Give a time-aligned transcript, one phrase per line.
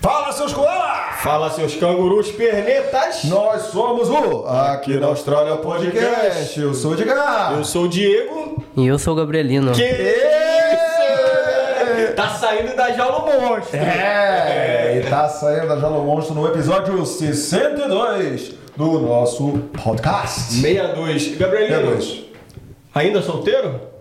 [0.00, 1.12] Fala, seus koala!
[1.22, 3.24] Fala, seus cangurus pernetas.
[3.24, 6.60] Nós somos o Aqui na Austrália Podcast.
[6.60, 7.54] Eu sou o Edgar.
[7.56, 8.62] Eu sou o Diego.
[8.76, 9.72] E eu sou o Gabrielino.
[9.72, 10.68] Que isso?
[12.14, 13.76] Tá saindo da jaula monstro.
[13.76, 20.54] É, e tá saindo da Jalo Monstro no episódio 62 do nosso podcast.
[20.54, 21.36] 62.
[21.36, 22.00] Gabrielino.
[22.00, 22.24] 62.
[22.94, 23.97] Ainda solteiro?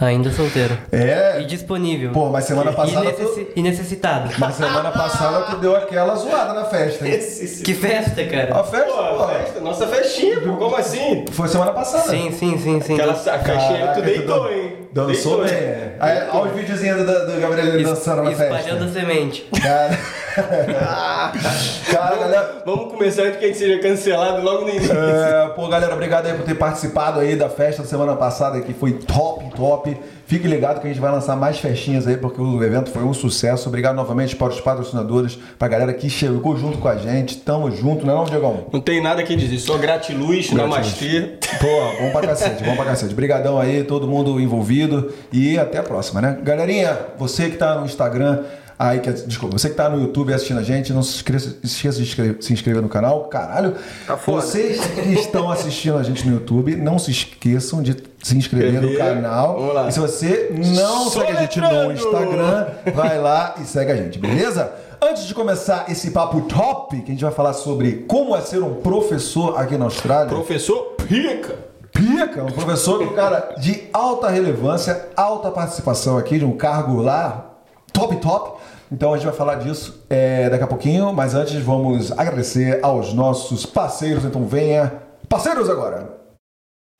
[0.00, 0.76] Ainda solteiro.
[0.90, 2.10] É, E disponível.
[2.12, 4.30] Pô, mas semana E passada necessi- E necessitado.
[4.38, 7.14] mas semana passada tu deu aquela zoada na festa, hein?
[7.14, 8.58] Esse Que festa, cara.
[8.58, 10.56] A festa, Pô, pô, festa, nossa festinha, pô.
[10.56, 11.24] Como assim?
[11.30, 12.08] foi semana passada.
[12.08, 12.94] Sim, sim, sim, sim.
[12.94, 14.72] Aquela que Caraca, tu deitou, hein?
[14.92, 15.96] Dançou bem, é.
[16.00, 18.56] Aí, olha os videozinhos do, do Gabriel Es- dançando na festa.
[18.58, 19.48] Espalhando a semente.
[19.62, 19.98] Cara,
[21.92, 22.62] cara, galera.
[22.66, 24.92] Vamos começar antes que a gente seja cancelado logo no início.
[24.92, 28.72] É, pô, galera, obrigado aí por ter participado aí da festa da semana passada, que
[28.74, 29.96] foi top, top.
[30.30, 33.12] Fique ligado que a gente vai lançar mais festinhas aí, porque o evento foi um
[33.12, 33.68] sucesso.
[33.68, 37.38] Obrigado novamente para os patrocinadores, pra galera que chegou junto com a gente.
[37.38, 38.66] Tamo junto, não é não, Diegão?
[38.72, 41.32] Não tem nada que dizer, só gratiluz, namastê.
[41.60, 41.66] Pô,
[42.00, 43.12] bom pra cacete, bom pra cacete.
[43.12, 46.38] Obrigadão aí, todo mundo envolvido e até a próxima, né?
[46.44, 48.44] Galerinha, você que tá no Instagram,
[48.88, 51.98] aí que desculpa, você que tá no YouTube assistindo a gente, não se esqueça, esqueça
[51.98, 53.24] de inscrever- se inscrever no canal.
[53.24, 53.74] Caralho,
[54.06, 54.40] Tá foda.
[54.42, 58.96] vocês que estão assistindo a gente no YouTube, não se esqueçam de se inscrever no
[58.96, 59.58] canal.
[59.88, 61.92] E se você não segue a gente no.
[61.92, 64.72] Instagram, vai lá e segue a gente, beleza?
[65.02, 68.62] Antes de começar esse papo top, que a gente vai falar sobre como é ser
[68.62, 70.28] um professor aqui na Austrália.
[70.28, 71.54] Professor Pica.
[71.92, 77.46] Pica, um professor, um cara de alta relevância, alta participação aqui, de um cargo lá,
[77.92, 78.59] top, top.
[78.92, 83.12] Então a gente vai falar disso é, daqui a pouquinho, mas antes vamos agradecer aos
[83.12, 84.24] nossos parceiros.
[84.24, 84.92] Então venha,
[85.28, 86.20] parceiros agora!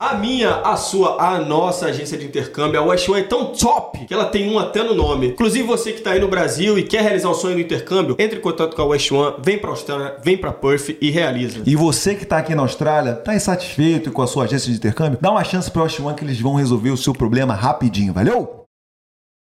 [0.01, 4.03] A minha, a sua, a nossa agência de intercâmbio, a West One é tão top
[4.07, 5.27] que ela tem um até no nome.
[5.27, 8.39] Inclusive você que está aí no Brasil e quer realizar o sonho do intercâmbio, entre
[8.39, 11.61] em contato com a West One, vem para Austrália, vem para Perth e realiza.
[11.67, 15.19] E você que está aqui na Austrália, está insatisfeito com a sua agência de intercâmbio?
[15.21, 18.60] Dá uma chance para o One que eles vão resolver o seu problema rapidinho, valeu?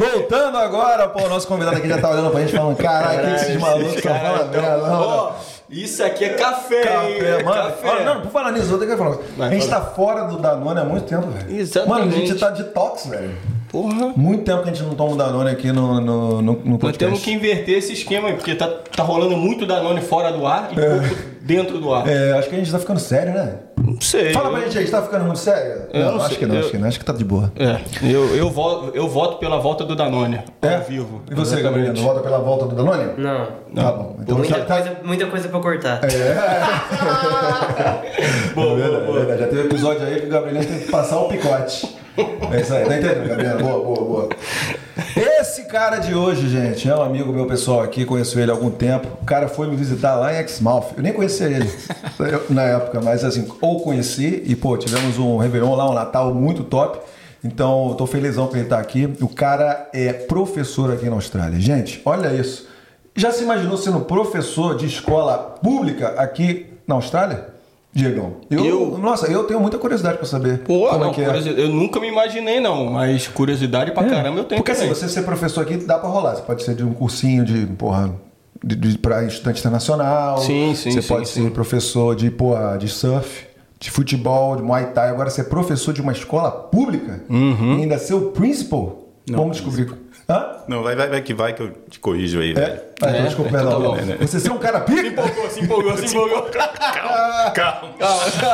[0.00, 3.34] Voltando agora, pô, o nosso convidado aqui já tá olhando pra gente falando, caralho, que
[3.34, 5.34] esses malucos Cara, falam então, merda,
[5.68, 7.18] isso aqui é café, hein?
[7.18, 7.62] Café, mano.
[7.62, 7.88] Café.
[7.90, 9.18] Olha, não, por falar nisso, eu tenho que falar.
[9.36, 11.54] Vai, a gente tá fora do Danone há muito tempo, velho.
[11.54, 11.88] Exatamente.
[11.88, 13.36] Mano, a gente tá de tox, velho.
[13.70, 14.12] Porra.
[14.16, 16.98] Muito tempo que a gente não toma Danone aqui no, no, no, no Nós podcast.
[16.98, 20.70] temos que inverter esse esquema aí, porque tá, tá rolando muito Danone fora do ar
[20.72, 21.04] e pouco
[21.42, 22.08] dentro do ar.
[22.08, 23.54] É, acho que a gente tá ficando sério, né?
[23.82, 24.32] Não sei.
[24.32, 25.82] Fala eu- pra gente aí, tá ficando muito sério?
[25.92, 27.52] Eu não acho sei, que não, eu- acho que não, acho que tá de boa.
[27.56, 30.74] É, eu, eu, voto, eu voto pela volta do Danone, É?
[30.74, 31.22] ao vivo.
[31.30, 31.60] E você.
[31.62, 33.12] Gabriel, volta pela volta do Danone?
[33.16, 33.46] Não.
[33.74, 34.16] Tá bom.
[34.20, 34.74] Então Muita, já tá.
[34.82, 36.00] coisa, muita coisa pra cortar.
[38.54, 39.18] Boa, É verdade, boa, é boa.
[39.20, 39.40] verdade.
[39.42, 42.00] Já teve episódio aí que o Gabriel tem que passar o picote.
[42.52, 43.58] É isso aí, tá entendendo, Gabriel?
[43.58, 44.28] Boa, boa, boa.
[45.16, 48.70] Esse cara de hoje, gente, é um amigo meu pessoal aqui, conheço ele há algum
[48.70, 49.08] tempo.
[49.22, 50.92] O cara foi me visitar lá em Exmouth.
[50.96, 51.70] Eu nem conhecia ele
[52.50, 56.64] na época, mas assim, ou conheci e, pô, tivemos um Réveillon lá, um Natal muito
[56.64, 57.00] top.
[57.42, 59.12] Então, tô felizão que ele tá aqui.
[59.20, 61.58] O cara é professor aqui na Austrália.
[61.58, 62.68] Gente, olha isso.
[63.16, 67.48] Já se imaginou sendo professor de escola pública aqui na Austrália?
[67.92, 68.34] Diegão.
[68.48, 71.64] Eu, Eu- Nossa, eu tenho muita curiosidade pra saber Pô, como não, é que é.
[71.64, 74.94] eu nunca me imaginei, não, mas curiosidade pra caramba eu tenho Porque assim, também.
[74.94, 76.36] você ser professor aqui dá pra rolar.
[76.36, 78.14] Você pode ser de um cursinho de, porra,
[78.64, 80.38] de, de, pra estudante internacional.
[80.38, 81.42] Sim, sim, Você sim, pode sim.
[81.44, 83.44] ser professor de, porra, de surf,
[83.80, 85.08] de futebol, de muay thai.
[85.08, 87.78] Agora, ser professor de uma escola pública Uhum.
[87.78, 89.92] e ainda ser o principal, vamos descobrir.
[90.30, 90.46] Hã?
[90.68, 92.66] Não, vai, vai, vai que vai que eu te corrijo aí, velho.
[92.72, 92.80] É?
[93.02, 93.22] Ah, então, É?
[93.22, 93.96] desculpa, Então perdão.
[93.96, 94.16] tá bom.
[94.26, 95.06] Você ser um cara pica?
[95.08, 96.42] empolgou, se empolgou, se empolgou.
[97.54, 97.94] Calma.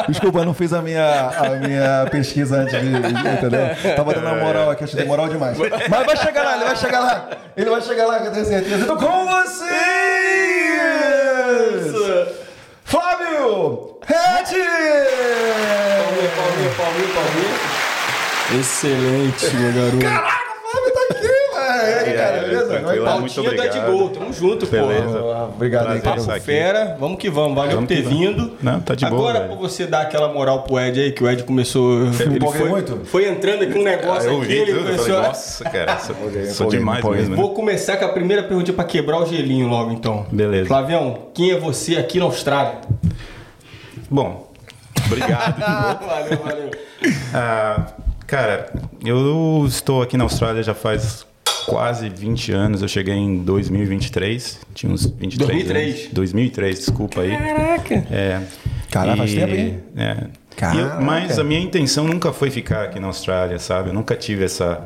[0.08, 2.86] Desculpa, eu não fiz a minha, a minha pesquisa antes de.
[2.88, 3.94] Entendeu?
[3.94, 5.58] Tava dando uma moral aqui, achei moral demais.
[5.58, 7.28] Mas vai chegar lá, ele vai chegar lá.
[7.56, 8.76] Ele vai chegar lá, que eu tenho certeza.
[8.84, 9.76] Então, com vocês!
[12.84, 14.54] Flávio Red!
[16.06, 18.60] Palminha, palminha, palminha, palminha.
[18.60, 19.98] Excelente, meu garoto.
[19.98, 22.66] Caraca, o Flávio tá aqui, E aí, cara, beleza?
[22.66, 23.92] tranquilo, Vai- muito Pautinha do Ed obrigado.
[23.92, 25.18] Gol, tamo junto, Beleza.
[25.18, 25.44] pô.
[25.54, 26.16] Obrigado aí, cara.
[26.22, 28.52] Papo fera, vamos que vamos, valeu Vamos por ter vindo.
[28.62, 31.30] Não, tá de boa, Agora, por você dar aquela moral pro Ed aí, que o
[31.30, 32.06] Ed começou.
[32.20, 33.00] Ele foi, muito?
[33.04, 35.22] foi entrando aqui um negócio Ah, eu aqui, vi ele tudo, começou.
[35.22, 35.98] nossa, cara,
[36.52, 37.36] sou, demais mesmo.
[37.36, 40.26] Vou começar com a primeira pergunta pra quebrar o gelinho logo, então.
[40.32, 40.66] Beleza.
[40.66, 42.80] Flavião, quem é você aqui na Austrália?
[44.10, 44.50] Bom,
[45.06, 45.58] obrigado.
[46.06, 46.70] valeu, valeu.
[47.34, 47.86] Ah,
[48.26, 48.70] cara,
[49.04, 51.26] eu estou aqui na Austrália já faz
[51.66, 52.82] quase 20 anos.
[52.82, 54.60] Eu cheguei em 2023.
[54.74, 55.94] Tinha uns 23 2003.
[56.00, 56.12] anos.
[56.12, 57.36] 2003, desculpa aí.
[57.36, 57.94] Caraca.
[58.10, 58.40] É.
[58.90, 59.80] Caralho, faz tempo, hein?
[59.96, 60.16] É.
[60.56, 60.80] Caraca.
[60.96, 63.90] eu- mas a minha intenção nunca foi ficar aqui na Austrália, sabe?
[63.90, 64.84] Eu nunca tive essa,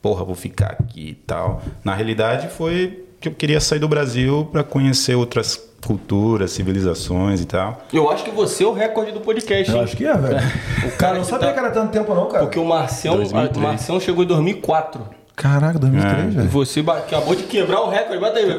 [0.00, 1.60] porra, vou ficar aqui e tal.
[1.84, 7.46] Na realidade, foi que eu queria sair do Brasil para conhecer outras culturas, civilizações e
[7.46, 7.82] tal.
[7.92, 9.84] Eu acho que você é o recorde do podcast, Eu hein?
[9.84, 10.38] acho que é, velho.
[10.86, 12.44] O cara não que sabia tá- que era tanto tempo, não, cara.
[12.44, 13.56] Porque o Marcião, 2003.
[13.56, 15.04] o Marcião chegou em 2004.
[15.38, 16.26] Caraca, 2003, É.
[16.26, 16.48] E velho.
[16.48, 18.18] você acabou de quebrar o recorde.
[18.18, 18.50] Bota aí.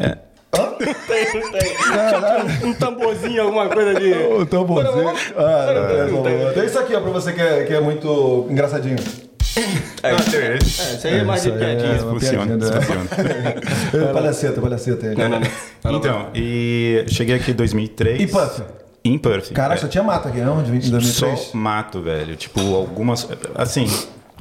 [0.00, 0.18] É.
[1.06, 1.76] Tem, não tem.
[1.76, 4.12] Tinha um tamborzinho, alguma coisa de.
[4.12, 5.12] Ô, tão bonzinho.
[5.36, 6.52] Ah, não, Não tem.
[6.52, 8.96] Tem isso aqui, ó, pra você que é, que é muito engraçadinho.
[10.02, 11.98] É, tem é, isso aí é mais de é piadinha.
[11.98, 12.66] Funciona, né?
[12.80, 13.06] funciona.
[14.08, 15.06] É, palhaceta, palhaceta.
[15.06, 15.14] aí.
[15.16, 15.94] Não, não, não.
[15.96, 18.20] Então, e cheguei aqui em 2003.
[18.22, 18.62] E Puff?
[19.04, 19.52] Em Perth.
[19.52, 19.82] Caraca, É.
[19.82, 20.62] só tinha mato aqui, não?
[20.62, 21.40] De 20 2003?
[21.40, 22.34] Só mato, velho.
[22.36, 23.28] Tipo, algumas.
[23.54, 23.86] Assim,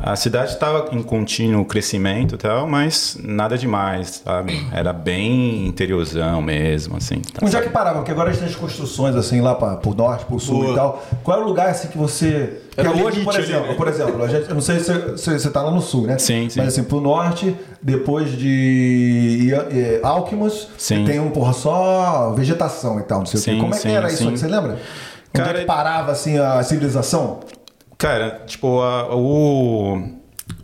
[0.03, 4.65] a cidade estava em contínuo crescimento e tal, mas nada demais, sabe?
[4.71, 7.19] Era bem interiorzão mesmo, assim.
[7.19, 7.97] tá, Onde é que parava?
[7.99, 10.71] Porque agora a gente tem as construções assim lá para pro norte, pro sul Boa.
[10.71, 11.03] e tal.
[11.23, 12.61] Qual é o lugar assim que você.
[12.75, 13.73] Era Porque o hoje, por ali, exemplo, né?
[13.75, 16.17] por exemplo, a gente, eu não sei se você, você tá lá no sul, né?
[16.17, 16.59] Sim, sim.
[16.59, 19.49] Mas assim, pro norte, depois de
[20.03, 21.03] Alckmus, Sim.
[21.05, 23.59] tem um porra só vegetação e tal, não sei o Sim, quê.
[23.59, 24.27] Como é que sim, era isso sim.
[24.29, 24.37] aqui?
[24.39, 24.71] Você lembra?
[25.33, 27.39] Onde é Cara, que parava assim a civilização?
[28.01, 30.01] Cara, tipo, a- o,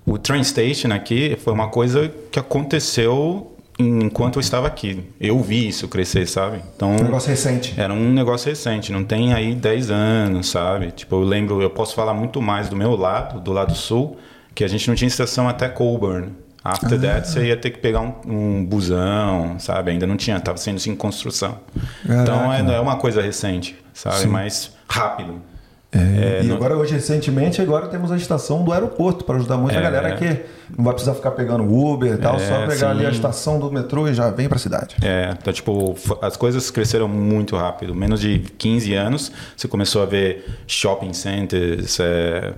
[0.07, 5.03] o train station aqui foi uma coisa que aconteceu enquanto eu estava aqui.
[5.21, 6.61] Eu vi isso crescer, sabe?
[6.75, 7.75] Então, Um negócio recente.
[7.77, 10.89] Era um negócio recente, não tem aí 10 anos, sabe?
[10.91, 14.17] Tipo, eu lembro, eu posso falar muito mais do meu lado, do lado sul,
[14.55, 16.29] que a gente não tinha estação até Colburn.
[16.63, 19.91] After that, você ia ter que pegar um, um busão, sabe?
[19.91, 21.59] Ainda não tinha, estava sendo em construção.
[22.03, 24.25] Então, é, é uma coisa recente, sabe?
[24.27, 25.39] Mas rápido.
[25.89, 29.73] É, e não- agora, hoje, recentemente, agora temos a estação do aeroporto para ajudar muito
[29.75, 29.81] a É.
[29.81, 30.25] galera que
[30.77, 33.15] não vai precisar ficar pegando Uber e tal, É, só pegar ali a sim.
[33.15, 34.95] estação do metrô e já vem para a cidade.
[35.01, 37.95] É, então, tipo, as coisas cresceram muito rápido.
[37.95, 42.53] Menos de 15 anos, você começou a ver shopping centers, é,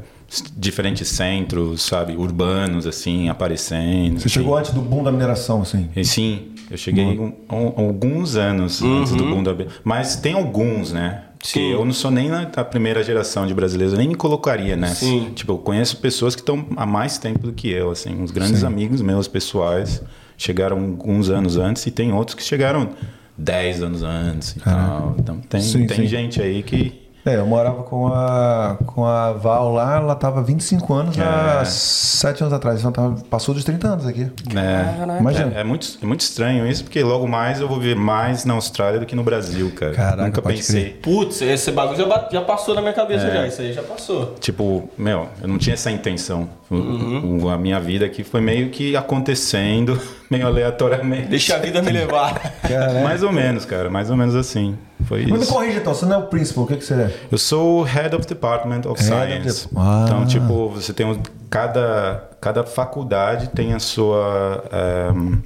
[0.57, 4.19] diferentes centros, sabe, urbanos, assim, aparecendo.
[4.19, 5.89] Você chegou antes do boom da mineração, assim.
[5.95, 9.55] E sim, eu cheguei um- um- alguns anos antes do boom da...
[9.83, 11.23] Mas tem alguns, né?
[11.43, 11.71] Sim.
[11.71, 15.05] eu não sou nem na, da primeira geração de brasileiros, eu nem me colocaria nessa.
[15.05, 15.31] Sim.
[15.33, 18.13] Tipo, eu conheço pessoas que estão há mais tempo do que eu, assim.
[18.21, 18.65] Uns grandes Sim.
[18.65, 20.01] amigos meus pessoais
[20.37, 22.89] chegaram alguns anos antes e tem outros que chegaram
[23.37, 25.15] 10 anos antes e tal.
[25.17, 26.07] Então tem, Sim, tem sim.
[26.07, 26.98] gente aí que...
[27.25, 31.65] É, eu morava com a, com a Val lá, ela tava 25 anos há É.
[31.65, 34.31] 7 anos atrás, então tava, passou dos 30 anos aqui.
[34.55, 35.51] É, Imagina.
[35.55, 38.53] é, é muito, é muito estranho isso, porque logo mais eu vou ver mais na
[38.53, 39.91] Austrália do que no Brasil, cara.
[39.93, 40.91] Caraca, Nunca pode pensei.
[41.01, 43.33] Putz, esse bagulho já, já passou na minha cabeça É.
[43.33, 43.47] já.
[43.47, 44.35] Isso aí já passou.
[44.39, 46.47] Tipo, meu, eu não tinha essa intenção.
[46.71, 49.99] O- a minha vida aqui foi meio que acontecendo,
[50.31, 51.27] meio aleatoriamente.
[51.27, 52.33] Deixa a vida me levar.
[52.61, 54.77] Cara, Mais ou menos, cara, mais ou menos assim.
[55.05, 57.13] Foi Mas me corrija então, você não é o principal, o que, que você é?
[57.31, 59.67] Eu sou o Head of Department of Head of Science.
[59.69, 60.03] the- Ah.
[60.05, 65.39] Então, tipo, você tem um, cada cada faculdade tem a sua ehm,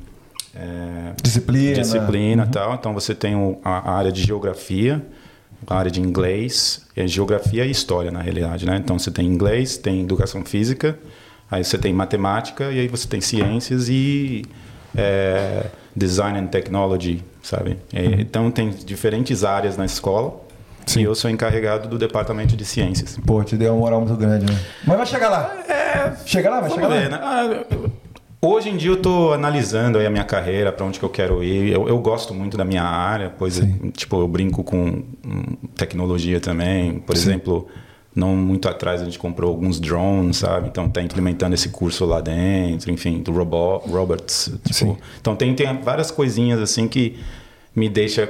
[0.55, 1.75] eh, Disciplina.
[1.81, 2.73] disciplina e tal.
[2.75, 5.03] Então você tem o- a, a área de geografia,
[5.67, 8.77] a área de inglês, é geografia e história na realidade, né?
[8.83, 10.97] Então você tem inglês, tem educação física,
[11.49, 14.43] aí você tem matemática e aí você tem ciências e
[14.95, 17.77] é, design and technology, sabe?
[17.93, 20.41] É, Então tem diferentes áreas na escola.
[20.97, 23.17] E eu sou encarregado do departamento de ciências.
[23.25, 24.59] Pô, te deu uma moral muito grande, né?
[24.85, 25.55] Mas vai chegar lá.
[26.25, 27.01] Chega lá, vai chegar Vamos lá.
[27.03, 27.19] ver, né?
[27.21, 27.89] Ah,
[28.41, 31.71] hoje em dia eu estou analisando a minha carreira, para onde que eu quero ir.
[31.71, 33.61] Eu, eu gosto muito da minha área, pois
[33.93, 36.99] tipo eu brinco com hum, tecnologia também.
[36.99, 37.65] Por exemplo,
[38.15, 40.67] não muito atrás a gente comprou alguns drones, sabe?
[40.67, 44.51] Então tá implementando esse curso lá dentro, enfim, do robot, robots.
[44.65, 47.19] Tipo, então tem, tem várias coisinhas assim que
[47.75, 48.29] me deixa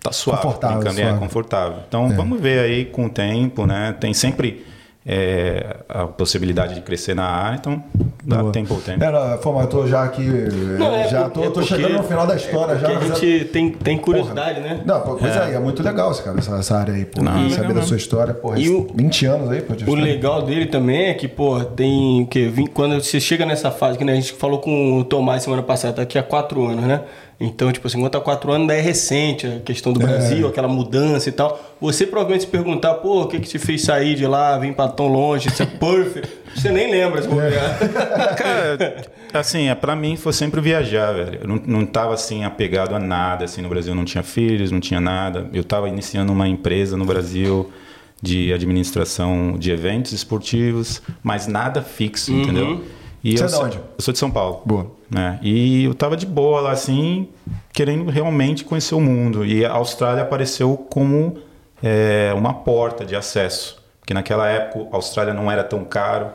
[0.00, 1.18] tá suave, Confortável, é, suave.
[1.18, 1.78] confortável.
[1.86, 3.94] Então vamos ver aí com o tempo, né?
[4.00, 4.64] Tem sempre
[5.10, 7.82] é, a possibilidade de crescer na área, então
[8.22, 8.52] dá Boa.
[8.52, 9.02] tempo ao tempo.
[9.02, 10.22] É, não, eu tô já aqui.
[10.22, 12.88] Não, é já tô, é tô chegando no final da história é já.
[12.88, 14.82] a gente tem, tem curiosidade, né?
[14.84, 15.54] Não, pois é.
[15.54, 17.22] é muito legal esse cara, essa, essa área aí, pô.
[17.22, 17.88] Não, e saber legal da não.
[17.88, 18.58] sua história, porra.
[18.58, 19.72] E o- 20 anos aí, pô.
[19.90, 22.52] O legal dele também é que, pô, tem o quê?
[22.74, 25.94] Quando você chega nessa fase, que né, a gente falou com o Tomás semana passada,
[25.94, 27.00] tá aqui há quatro anos, né?
[27.40, 30.66] Então, tipo assim, quando tá quatro anos, daí é recente a questão do Brasil, aquela
[30.66, 31.76] mudança e tal.
[31.80, 34.88] Você provavelmente se perguntar, pô, o que que te fez sair de lá, vir pra
[34.88, 36.28] tão longe, isso é perfect.
[36.56, 37.78] Você nem lembra se bobear.
[38.34, 41.38] Cara, assim, é, pra mim foi sempre viajar, velho.
[41.42, 43.92] Eu não, não tava assim apegado a nada, assim, no Brasil.
[43.92, 45.48] Eu não tinha filhos, não tinha nada.
[45.52, 47.70] Eu tava iniciando uma empresa no Brasil
[48.20, 52.82] de administração de eventos esportivos, mas nada fixo, entendeu?
[53.22, 53.76] E Você eu é de onde?
[53.76, 54.62] Eu sou de São Paulo.
[54.64, 54.97] Boa.
[55.10, 55.38] Né?
[55.42, 57.28] E eu tava de boa lá, assim,
[57.72, 59.44] querendo realmente conhecer o mundo.
[59.44, 61.38] E a Austrália apareceu como
[61.82, 63.82] é, uma porta de acesso.
[64.00, 66.30] Porque naquela época a Austrália não era tão caro.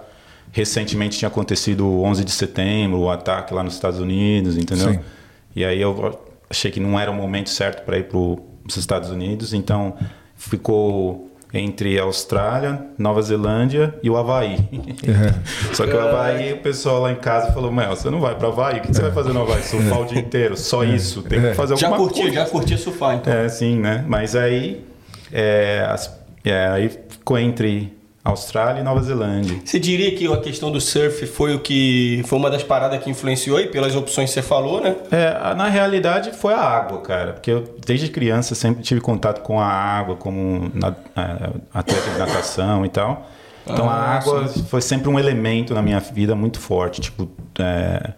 [0.51, 4.93] Recentemente tinha acontecido o 11 de setembro, o ataque lá nos Estados Unidos, entendeu?
[4.93, 4.99] Sim.
[5.55, 9.09] E aí eu achei que não era o momento certo para ir para os Estados
[9.09, 9.53] Unidos.
[9.53, 9.95] Então
[10.35, 14.57] ficou entre a Austrália, Nova Zelândia e o Havaí.
[15.73, 18.47] Só que o Havaí, o pessoal lá em casa falou: Mel, você não vai para
[18.47, 18.77] Havaí?
[18.79, 19.61] O que você vai fazer no Havaí?
[19.63, 21.21] Surfar o dia inteiro, só isso.
[21.23, 22.39] Tem que fazer já alguma curtia, coisa.
[22.39, 23.31] já curtia surfar, então.
[23.33, 24.03] É, sim, né?
[24.07, 24.83] Mas aí,
[25.31, 26.11] é, as-
[26.43, 27.93] é, aí ficou entre
[28.23, 29.59] Austrália e Nova Zelândia.
[29.65, 33.09] Você diria que a questão do surf foi o que foi uma das paradas que
[33.09, 34.95] influenciou aí pelas opções que você falou, né?
[35.11, 39.59] É, na realidade foi a água, cara, porque eu desde criança sempre tive contato com
[39.59, 43.29] a água, como na, é, atleta de natação e tal.
[43.67, 48.11] Então a Ah, água foi sempre um elemento na minha vida muito forte, tipo, é,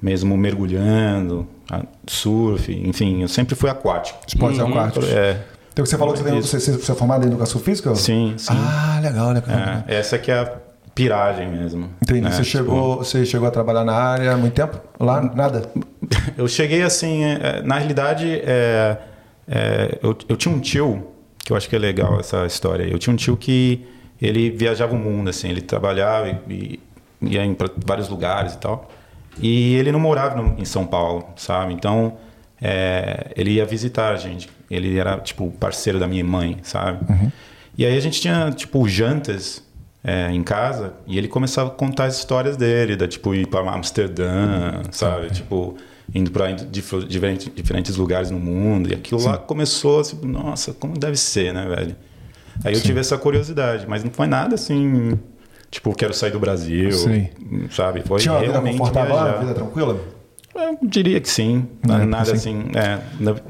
[0.00, 4.18] mesmo mergulhando, a- surf, enfim, eu sempre fui aquático.
[4.26, 5.08] Esportes aquáticos.
[5.10, 5.40] É,
[5.78, 7.94] Então você falou que você, você, você é formado em educação física?
[7.94, 8.52] sim, sim.
[8.52, 9.56] Ah, legal, legal.
[9.86, 10.52] É, essa que é a
[10.92, 11.88] piragem mesmo.
[12.02, 12.22] Entendi.
[12.22, 12.30] né?
[12.32, 14.76] Você, Tipo, chegou, você chegou a trabalhar na área há muito tempo?
[14.98, 15.70] Lá, nada?
[16.36, 18.96] Eu cheguei assim, é, na realidade, é,
[19.46, 21.06] é, eu, eu tinha um tio,
[21.44, 22.82] que eu acho que é legal essa história.
[22.84, 23.86] Eu tinha um tio que
[24.20, 26.80] ele viajava o mundo, assim, ele trabalhava e,
[27.22, 28.88] e ia para vários lugares e tal.
[29.40, 31.72] E ele não morava no- em São Paulo, sabe?
[31.74, 32.14] Então,
[32.60, 34.48] é, ele ia visitar a gente.
[34.70, 37.06] Ele era, tipo, parceiro da minha mãe, sabe?
[37.76, 39.62] E aí a gente tinha, tipo, jantas
[40.04, 43.70] é, em casa e ele começava a contar as histórias dele, da, tipo, ir para
[43.70, 45.30] Amsterdã, sabe?
[45.30, 45.76] Tipo,
[46.14, 48.90] indo para diferentes, diferentes lugares no mundo.
[48.90, 51.96] E aquilo lá começou, assim, nossa, como deve ser, né, velho?
[52.64, 55.16] Aí eu tive essa curiosidade, mas não foi nada assim,
[55.70, 57.28] tipo, quero sair do Brasil, Sim.
[57.70, 58.02] sabe?
[58.02, 59.40] Foi Tinha uma vida realmente confortável lá, viajar.
[59.40, 60.00] vida tranquila?
[60.54, 61.68] Eu diria que sim.
[61.88, 62.64] É, nada assim.
[62.74, 62.98] é,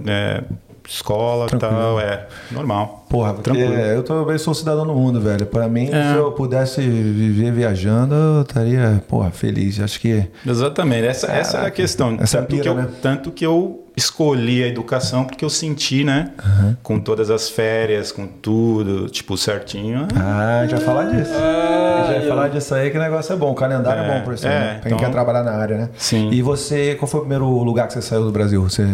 [0.07, 0.45] é,
[0.89, 3.05] escola e tal, é normal.
[3.11, 3.73] Porra, Tranquilo.
[3.75, 5.47] eu também sou cidadão do mundo, velho.
[5.47, 6.13] Pra mim, É.
[6.13, 9.81] se eu pudesse viver viajando, eu estaria, porra, feliz.
[9.81, 10.25] Acho que.
[10.47, 11.71] Exatamente, essa, essa é a Caraca.
[11.77, 12.17] questão.
[12.21, 12.89] Essa é tanto, pira, que eu, né?
[13.03, 16.31] tanto que eu escolhi a educação porque eu senti, né?
[16.83, 20.07] Com todas as férias, com tudo, tipo, certinho.
[20.15, 21.33] Ah, a gente vai falar disso.
[21.35, 23.51] a gente vai eu- falar disso aí, que o negócio é bom.
[23.51, 24.67] O calendário é, É, bom pra isso, é, né?
[24.75, 25.89] Pra quem então- quer trabalhar na área, né?
[25.97, 26.31] Sim.
[26.31, 28.63] E você, qual foi o primeiro lugar que você saiu do Brasil?
[28.63, 28.87] Você.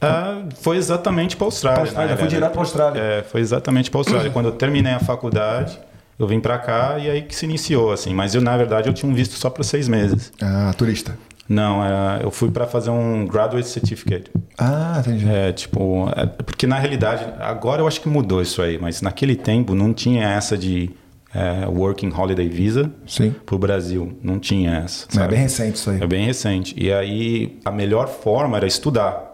[0.00, 1.80] Ah, foi exatamente para a Austrália.
[1.80, 2.36] Pra Austrália, né, foi velho?
[2.36, 3.00] direto pra Austrália.
[3.00, 4.30] É, foi exatamente para a Austrália.
[4.32, 5.78] Quando eu terminei a faculdade,
[6.18, 8.14] eu vim para cá e aí que se iniciou, assim.
[8.14, 10.32] Mas eu, na verdade, eu tinha um visto só para seis meses.
[10.40, 11.16] Ah, turista.
[11.48, 14.30] Não, é, eu fui para fazer um graduate certificate.
[14.58, 15.26] Ah, entendi.
[15.26, 19.34] É, tipo, é, porque na realidade, agora eu acho que mudou isso aí, mas naquele
[19.34, 20.90] tempo não tinha essa de
[21.34, 23.34] é, Working Holiday Visa Sim.
[23.46, 24.18] pro Brasil.
[24.22, 25.06] Não tinha essa.
[25.10, 25.28] É sabe?
[25.28, 26.02] bem recente isso aí.
[26.02, 26.74] É bem recente.
[26.76, 29.27] E aí a melhor forma era estudar,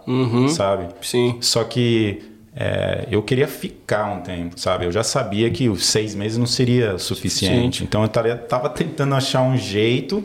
[0.48, 0.86] sabe?
[1.02, 1.36] Sim.
[1.40, 2.22] Só que
[2.56, 4.84] é, eu queria ficar um tempo, sabe?
[4.84, 7.82] Eu já sabia que os seis meses não seria suficiente.
[7.84, 10.24] Então eu estaria- tava tentando achar um jeito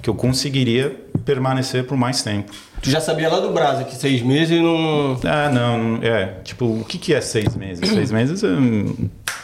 [0.00, 2.52] que eu conseguiria permanecer por mais tempo.
[2.82, 5.18] Tu já sabia lá do Brasa que seis meses não.
[5.24, 6.34] Ah, não, não- é.
[6.44, 7.88] Tipo, o que, que é seis meses?
[7.88, 8.94] Seis meses hum,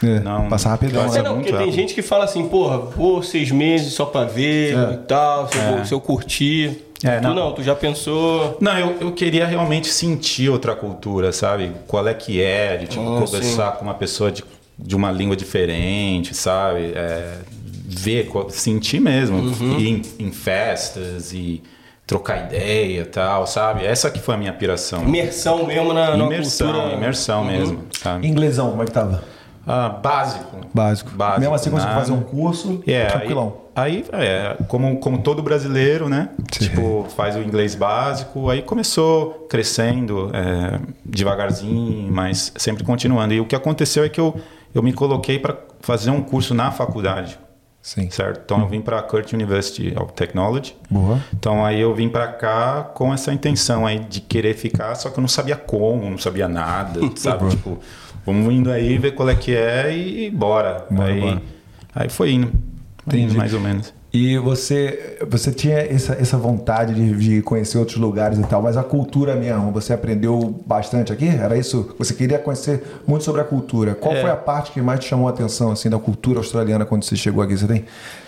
[0.03, 0.49] É, não.
[0.51, 3.51] passa rapidão, passa É, não, muito porque tem gente que fala assim, porra, vou seis
[3.51, 4.93] meses só pra ver É.
[4.93, 6.85] e tal, se, eu, vou- se eu curtir.
[7.03, 7.35] É, tu não.
[7.35, 8.59] não, tu já pensou.
[8.61, 11.73] Não, eu, eu queria realmente sentir outra cultura, sabe?
[11.87, 14.45] Qual é que é, de tipo, Ah, conversar com uma pessoa de,
[14.79, 16.93] de uma língua diferente, sabe?
[16.95, 17.39] É,
[17.87, 19.39] ver, sentir mesmo.
[19.39, 19.79] Uhum.
[19.79, 21.63] Ir em, em festas e
[22.07, 23.85] trocar ideia e tal, sabe?
[23.87, 25.03] Essa que foi a minha piração.
[25.05, 26.95] Imersão mesmo na, na Imersão, cultura.
[26.97, 28.27] imersão mesmo, sabe?
[28.27, 29.23] Inglesão, como é que tava?
[29.67, 30.57] Ah, básico.
[30.73, 31.11] Básico.
[31.11, 31.99] Básico, Mesmo assim, você nada.
[32.01, 33.57] fazer um curso, É, tranquilão.
[33.75, 36.31] Aí, aí é, como, como todo brasileiro, né?
[36.53, 36.69] Sim.
[36.69, 43.33] Tipo, faz o inglês básico, aí começou crescendo é, devagarzinho, mas sempre continuando.
[43.35, 44.35] E o que aconteceu é que eu,
[44.75, 47.39] eu me coloquei para fazer um curso na faculdade,
[47.81, 48.11] Sim.
[48.11, 48.41] certo?
[48.45, 50.77] Então eu vim para a Kurt University of Technology.
[50.91, 51.19] Boa.
[51.33, 55.19] Então aí eu vim pra cá com essa intenção aí de querer ficar, só que
[55.19, 57.49] eu não sabia como, não sabia nada, sabe?
[57.51, 57.79] tipo,
[58.25, 60.85] vamos indo aí ver qual é que é e bora.
[60.91, 61.43] Bora, aí, bora.
[61.95, 62.53] aí foi indo.
[63.13, 63.93] Indo, mais ou menos.
[64.13, 68.77] E você, você tinha essa, essa vontade de, de conhecer outros lugares e tal, mas
[68.77, 71.29] a cultura mesmo, você aprendeu bastante aqui?
[71.29, 71.95] Era isso?
[71.97, 73.95] Você queria conhecer muito sobre a cultura.
[73.95, 74.21] Qual É.
[74.21, 77.15] foi a parte que mais te chamou a atenção assim da cultura australiana quando você
[77.15, 77.57] chegou aqui?
[77.57, 77.85] Você tem?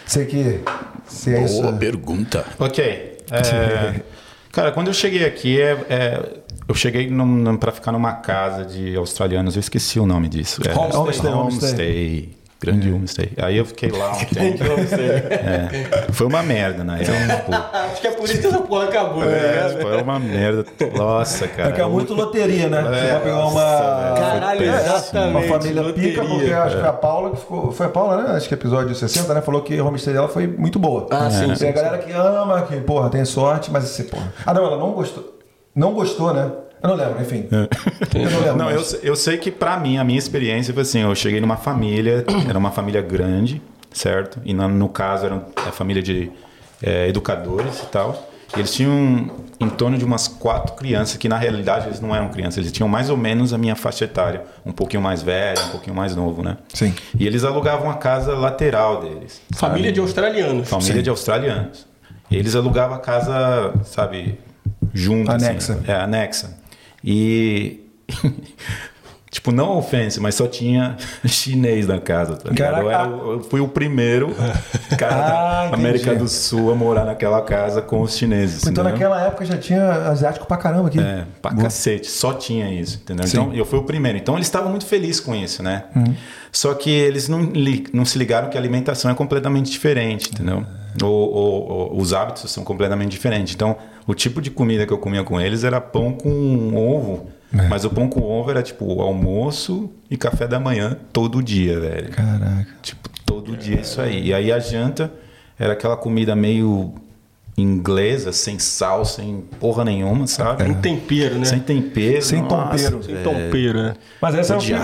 [0.07, 0.61] Sei que
[1.05, 1.61] se é isso.
[1.61, 2.45] Boa pergunta.
[2.61, 2.85] Ok.
[2.85, 4.01] é,
[4.53, 6.29] cara, quando eu cheguei aqui, é, é,
[6.69, 7.11] eu cheguei
[7.59, 10.61] pra ficar numa casa de australianos, eu esqueci o nome disso.
[10.65, 11.33] É, Homestay.
[11.33, 12.42] Homestay.
[12.63, 13.33] Grande homestay.
[13.39, 14.63] Aí eu fiquei lá um tempo.
[14.63, 16.85] É, foi uma merda.
[16.99, 19.67] Tipo, Acho que é por isso que essa porra acabou, né?
[19.67, 20.65] É, foi uma merda.
[20.97, 21.71] Nossa, cara.
[21.71, 22.83] É que é muito loteria, né?
[22.83, 23.51] você vai pegar uma.
[23.51, 24.21] nossa.
[24.21, 25.31] Caralho, É, exatamente.
[25.49, 26.09] Uma família loteria.
[26.11, 27.73] pica, porque acho que a Paula que ficou.
[27.73, 28.37] Foi a Paula, né?
[28.37, 29.41] Acho que episódio 60, né?
[29.43, 31.09] Falou que a homestay dela foi muito boa.
[31.11, 34.33] Ah, sim, Tem sim, a galera que ama, que, porra, tem sorte, mas assim, porra.
[34.47, 35.37] Ah, não, ela não gostou.
[35.75, 36.49] Não gostou, né?
[36.83, 37.47] Eu não lembro, enfim.
[37.51, 38.57] Eu não lembro.
[38.57, 41.57] Não, eu, eu sei que pra mim, a minha experiência foi assim, eu cheguei numa
[41.57, 43.63] família, era uma família grande,
[43.93, 44.41] certo?
[44.45, 46.31] E no, no caso era a família de
[46.83, 48.31] é, educadores e tal.
[48.57, 52.29] E eles tinham em torno de umas quatro crianças, que na realidade eles não eram
[52.29, 54.43] crianças, eles tinham mais ou menos a minha faixa etária.
[54.67, 56.59] Um pouquinho mais velho, um pouquinho mais novo, né?
[56.75, 56.93] Sim.
[57.19, 59.41] E eles alugavam a casa lateral deles.
[59.55, 59.93] Família sabe?
[59.93, 60.69] de australianos.
[60.69, 61.87] Família de australianos.
[62.31, 64.39] E eles alugavam a casa, sabe,
[64.93, 65.31] junto.
[65.31, 65.47] assim.
[65.47, 65.81] Anexa.
[65.87, 66.62] é, anexa.
[67.05, 67.81] E.
[69.31, 72.83] tipo, não ofensa, mas só tinha chinês na casa, tá ligado?
[72.83, 74.29] Eu, era eu fui o primeiro
[74.99, 75.81] cara Ah, da entendi.
[75.81, 78.59] América do Sul a morar naquela casa com os chineses.
[78.63, 78.93] Então entendeu?
[78.93, 81.01] naquela época já tinha asiático pra caramba aqui.
[81.01, 81.65] É, pra Boa.
[81.65, 83.27] cacete, só tinha isso, entendeu?
[83.27, 83.39] Sim.
[83.39, 84.19] Então, eu fui o primeiro.
[84.19, 85.85] Então, eles estavam muito felizes com isso, né?
[85.97, 86.15] Uhum.
[86.53, 87.51] Só que eles não,
[87.95, 90.67] não se ligaram que a alimentação é completamente diferente, entendeu?
[91.01, 93.55] O- o- o- os hábitos são completamente diferentes.
[93.55, 97.27] Então, o tipo de comida que eu comia com eles era pão com ovo.
[97.57, 97.69] É.
[97.69, 102.11] Mas o pão com ovo era, tipo, almoço e café da manhã todo dia, velho.
[102.11, 102.67] Caraca.
[102.83, 104.29] Tipo, todo dia isso aí.
[104.29, 105.13] E aí a janta
[105.59, 106.95] era aquela comida meio
[107.57, 110.65] inglesa, sem sal, sem porra nenhuma, sabe?
[110.65, 111.45] Um tempero, né?
[111.45, 112.23] Sem tempero.
[112.23, 113.03] Sem nossa, tempero.
[113.03, 113.95] Sem tempero, né?
[114.21, 114.77] Mas essa é, o que- um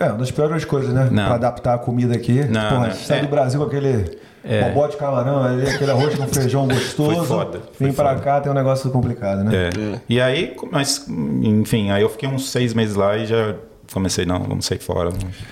[0.00, 1.08] é, uma das piores coisas, né?
[1.10, 1.24] Não.
[1.26, 2.44] Pra adaptar a comida aqui.
[2.44, 2.94] Não, Porra, não.
[2.94, 3.22] sai É.
[3.22, 4.16] do Brasil com aquele
[4.68, 7.14] bobó de camarão, ali, aquele arroz com feijão gostoso.
[7.16, 8.20] Foi foda, foi Vem pra foda.
[8.20, 9.52] cá, tem um negócio complicado, né?
[9.54, 10.00] É.
[10.08, 13.54] E aí, mas, enfim, aí eu fiquei uns seis meses lá e já
[13.92, 15.10] comecei, não, vamos sair fora.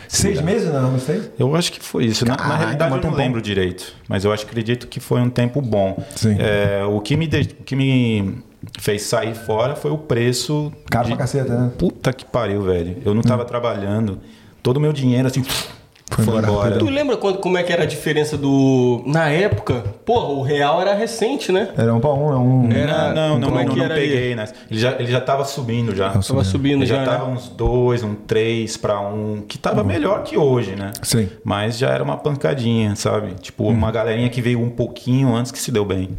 [0.09, 0.45] Seis virar.
[0.47, 1.23] meses não, não sei?
[1.39, 2.25] Eu acho que foi isso.
[2.25, 3.95] Na, na Caraca, realidade, eu não lembro direito.
[4.09, 6.03] Mas eu acho, acredito que foi um tempo bom.
[6.17, 6.37] Sim.
[6.39, 8.43] É, o, que me de- o que me
[8.81, 10.73] fez sair fora foi o preço.
[10.91, 11.71] Caro de- pra caceta, né?
[11.79, 12.97] Puta que pariu, velho.
[13.05, 14.19] Eu não tava trabalhando.
[14.63, 15.45] Todo o meu dinheiro, assim,
[16.23, 16.79] foi, embora, embora.
[16.79, 19.03] Tu lembra quando, como é que era a diferença do.
[19.07, 21.69] Na época, porra, o real era recente, né?
[21.77, 22.73] Era um pra um, é um.
[22.73, 24.45] Era- Não, não, não, como é não, não era peguei, né?
[24.71, 26.11] Ele já, ele já tava subindo já.
[26.11, 27.33] Tava subindo Ele já, já, tava né?
[27.35, 30.93] uns dois, um três pra um, que tava melhor que hoje, né?
[31.03, 31.29] Sim.
[31.45, 33.35] Mas já era uma pancadinha, sabe?
[33.41, 36.11] Tipo, uma galerinha que veio um pouquinho antes que se deu bem.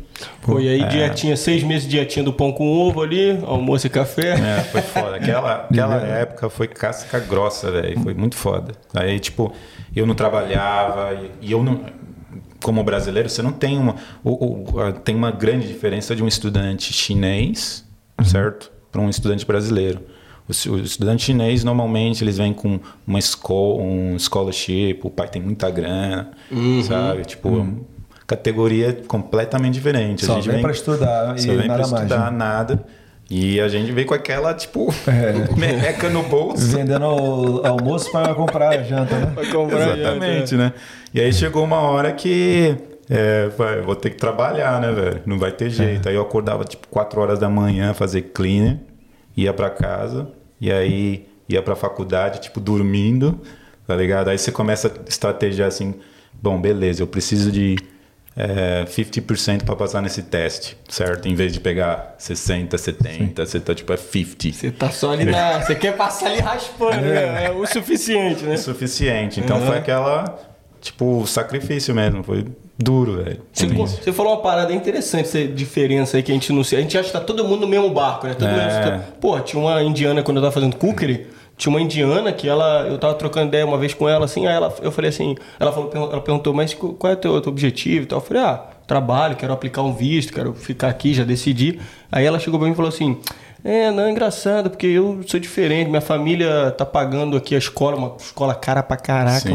[0.41, 3.89] Pô, e aí dietinha, seis meses de dietinha do pão com ovo ali, almoço e
[3.89, 4.33] café.
[4.33, 5.15] É, foi foda.
[5.17, 7.99] Aquela, aquela época foi casca grossa, velho.
[8.01, 8.73] Foi muito foda.
[8.93, 9.51] Aí, tipo,
[9.95, 11.81] eu não trabalhava e, e eu não.
[12.63, 13.95] Como brasileiro, você não tem uma.
[14.23, 14.65] o-
[15.03, 17.85] tem uma grande diferença de um estudante chinês,
[18.23, 18.71] certo?
[18.91, 19.99] Para um estudante brasileiro.
[20.47, 25.41] O, o estudante chinês, normalmente, eles vêm com uma escola, um scholarship, o pai tem
[25.41, 26.31] muita grana,
[26.83, 27.25] sabe?
[27.25, 27.49] Tipo,
[28.27, 30.25] categoria completamente diferente.
[30.25, 32.37] Só vem pra estudar Só e vem nada pra mais, estudar né?
[32.37, 32.85] nada.
[33.29, 35.33] E a gente veio com aquela, tipo, É.
[35.57, 36.77] merreca no bolso.
[36.77, 39.31] Vendendo o almoço pra comprar a janta, né?
[39.33, 40.73] Pra comprar Exatamente, né?
[41.13, 42.75] E aí chegou uma hora que
[43.09, 45.21] é, vai, vou ter que trabalhar, né, velho?
[45.25, 46.07] Não vai ter jeito.
[46.07, 48.77] Aí eu acordava tipo 4 horas da manhã fazer cleaner,
[49.35, 50.27] ia pra casa
[50.61, 53.39] e aí ia pra faculdade, tipo, dormindo,
[53.87, 54.29] tá ligado?
[54.29, 55.95] Aí você começa a estratégia assim,
[56.33, 57.75] bom, beleza, eu preciso de
[58.37, 61.27] é, 50% pra passar nesse teste, certo?
[61.27, 64.51] Em vez de pegar 60, 70, você tá tipo é 50.
[64.57, 65.61] Você tá só ali na.
[65.63, 67.45] Você quer passar ali raspando, né?
[67.45, 68.55] É o suficiente, né?
[68.55, 69.39] o suficiente.
[69.39, 70.37] Então foi aquela,
[70.81, 72.23] tipo, sacrifício mesmo.
[72.23, 72.45] Foi
[72.77, 73.41] duro, velho.
[73.53, 76.79] Você, você falou uma parada interessante, essa diferença aí que a gente não sei.
[76.79, 78.33] A gente acha que tá todo mundo no mesmo barco, né?
[78.33, 78.91] Todo É.
[78.91, 81.27] mundo- Pô, tinha uma indiana quando eu tava fazendo cookery.
[81.57, 82.85] Tinha uma indiana que ela.
[82.87, 85.35] Eu tava trocando ideia uma vez com ela, assim, aí ela, eu falei assim.
[85.59, 88.19] Ela, falou, ela perguntou, mas qual é o teu, teu objetivo e tal?
[88.19, 91.79] Eu falei, ah, trabalho, quero aplicar um visto, quero ficar aqui, já decidi.
[92.11, 93.17] Aí ela chegou pra mim e falou assim.
[93.67, 95.89] É, não, é engraçado, porque eu sou diferente.
[95.89, 99.49] Minha família tá pagando aqui a escola, uma escola cara pra caraca.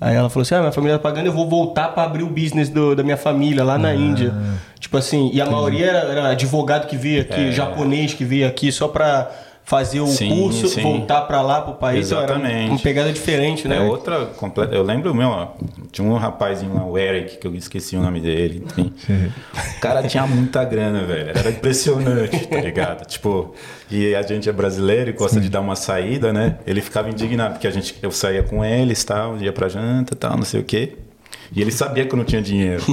[0.00, 2.28] Aí ela falou assim: ah, minha família tá pagando, eu vou voltar pra abrir o
[2.28, 3.78] business do- da minha família lá Ah.
[3.78, 4.32] na Índia.
[4.78, 8.70] Tipo assim, e a maioria era, era advogado que veio aqui, japonês que veio aqui
[8.70, 9.28] só pra
[9.68, 10.06] fazer o.
[10.06, 10.80] Sim, curso, sim.
[10.80, 12.06] voltar pra lá, pro país.
[12.06, 12.70] Então, era Exatamente.
[12.70, 13.76] uma pegada diferente, né?
[13.76, 14.74] É outra completa.
[14.74, 15.48] Eu lembro, meu, ó,
[15.92, 18.64] tinha um rapazinho lá, o Eric, que eu esqueci o nome dele.
[18.66, 18.92] Enfim.
[19.78, 21.30] O cara tinha muita grana, velho.
[21.30, 23.06] Era impressionante, tá ligado?
[23.06, 23.54] Tipo,
[23.90, 26.58] e a gente é brasileiro e gosta de dar uma saída, né?
[26.66, 30.36] Ele ficava indignado, porque a gente, eu saía com eles, tal, ia pra janta, tal,
[30.36, 30.96] não sei o quê.
[31.54, 32.82] E ele sabia que eu não tinha dinheiro.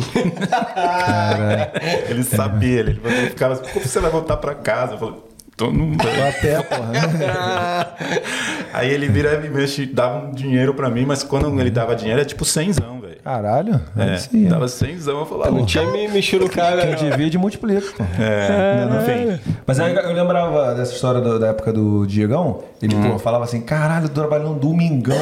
[2.08, 4.94] ele sabia, ele, ele ficava assim, como você vai voltar pra casa?
[4.94, 5.16] Eu falei,
[5.56, 5.98] tô no.
[5.98, 7.96] Tô a pé, porra.
[8.74, 12.20] Aí ele vira e mexe, dava um dinheiro pra mim, mas quando ele dava dinheiro
[12.20, 13.16] era tipo cenzão, velho.
[13.24, 13.82] Caralho.
[13.98, 16.86] É, aí sim, dava cenzão, eu falava, Não tinha me mexer no cara.
[16.96, 18.04] Quem divide multiplica, pô.
[18.22, 19.42] É, Não, enfim.
[19.66, 22.64] Mas aí eu lembrava dessa história da época do Diegão.
[22.82, 23.12] Ele Hum.
[23.14, 25.16] pô, falava assim: caralho, tô trabalhando um domingão.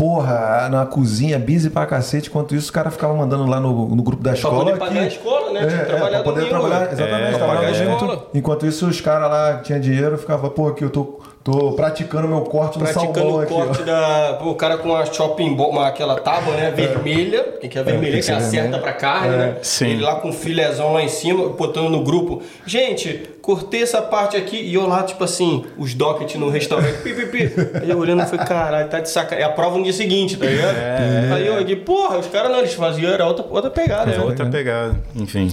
[0.00, 2.30] Porra, na cozinha, busy pra cacete.
[2.30, 4.64] Enquanto isso, os caras ficavam mandando lá no, no grupo da Pra escola.
[4.64, 5.66] poder pagar que- a escola, né?
[5.66, 6.58] Tinha que trabalhar pra poder domingo.
[6.58, 8.26] trabalhar, exatamente, É, pra pagar a escola.
[8.32, 12.42] Enquanto isso, os caras lá tinham dinheiro, ficava, pô, aqui eu tô, tô praticando meu
[12.42, 13.54] corte no Praticando salmão o aqui.
[13.54, 13.84] corte ó.
[13.84, 14.34] da.
[14.42, 16.70] Pô, o cara com a shopping bo- uma, aquela tábua, né?
[16.70, 17.54] Vermelha.
[17.60, 18.82] Quem quer vermelha, tem que que acerta vermelha.
[18.82, 19.56] pra carne, né?
[19.62, 19.86] Sim.
[19.90, 22.42] Ele lá com o filézão lá em cima, botando no grupo.
[22.66, 26.98] Gente, cortei essa parte aqui e eu lá, tipo assim, os docket no restaurante.
[27.02, 27.52] pi, pi, pi.
[27.82, 29.42] Aí eu olhando e falei, caralho, tá de sacanagem.
[29.42, 30.76] É a prova no dia seguinte, tá ligado?
[31.34, 34.10] Aí eu aqui, porra, os caras não, eles faziam, era outra, outra pegada.
[34.12, 34.22] É né?
[34.24, 35.50] outra pegada, enfim.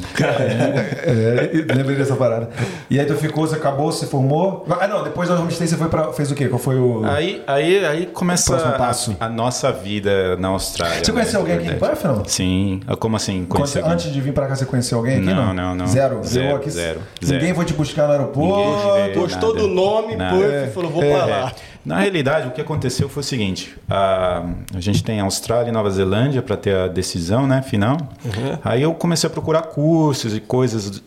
[1.06, 2.50] É, eu lembrei dessa parada.
[2.90, 4.66] E aí tu ficou, você acabou, você formou.
[4.80, 6.48] Ah, não, depois da homestay você foi pra, fez o quê?
[6.48, 7.06] Qual foi o.
[7.06, 11.04] Aí, aí, aí começa a, a nossa vida na Austrália.
[11.04, 11.80] Você né, conheceu alguém na aqui em.
[11.80, 12.26] Perth, não?
[12.26, 12.82] Sim.
[12.88, 13.46] Ah, Como assim?
[13.48, 13.94] Quando Conheci alguém?
[13.94, 15.26] antes de vir pra cá, você conheceu alguém aqui?
[15.26, 15.88] Não, Não, não, não.
[15.88, 16.22] Zero.
[16.24, 17.56] Zero, aqui, zero, Ninguém zero.
[17.56, 19.20] foi te buscar no aeroporto.
[19.20, 20.16] Gostou do nome.
[20.16, 21.52] Puff, e falou, vou pra lá.
[21.86, 24.44] Na realidade, o que aconteceu foi o seguinte: a,
[24.76, 27.98] a gente tem Austrália e Nova Zelândia para ter a decisão, né, final.
[28.64, 31.02] Aí eu comecei a procurar cursos e coisas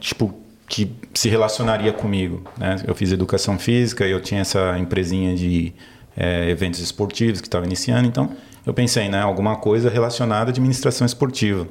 [0.00, 0.34] tipo
[0.68, 2.42] que se relacionaria comigo.
[2.56, 2.76] Né?
[2.86, 5.72] Eu fiz educação física, eu tinha essa empresinha de
[6.16, 8.30] eh, eventos esportivos que estava iniciando, então
[8.66, 11.66] eu pensei, né, alguma coisa relacionada à administração esportiva.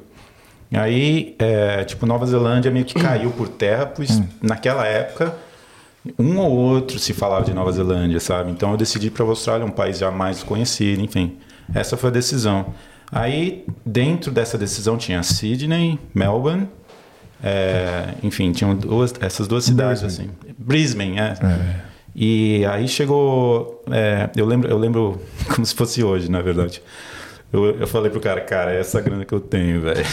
[0.72, 5.34] Aí, eh, tipo, Nova Zelândia meio que caiu por terra, pois naquela época
[6.18, 8.50] um ou outro se falava de Nova Zelândia, sabe?
[8.50, 11.36] Então eu decidi para a Austrália, um país já mais conhecido, enfim.
[11.74, 12.74] Essa foi a decisão.
[13.10, 16.68] Aí, dentro dessa decisão, tinha Sydney, Melbourne,
[17.42, 20.30] é, enfim, tinham duas, essas duas cidades, assim.
[20.56, 21.34] Brisbane, é.
[22.14, 23.84] E aí chegou.
[23.90, 25.20] é, eu, lembro, eu lembro
[25.54, 26.82] como se fosse hoje, na verdade.
[27.50, 30.04] Eu, eu falei pro cara, cara, é essa grana que eu tenho, velho.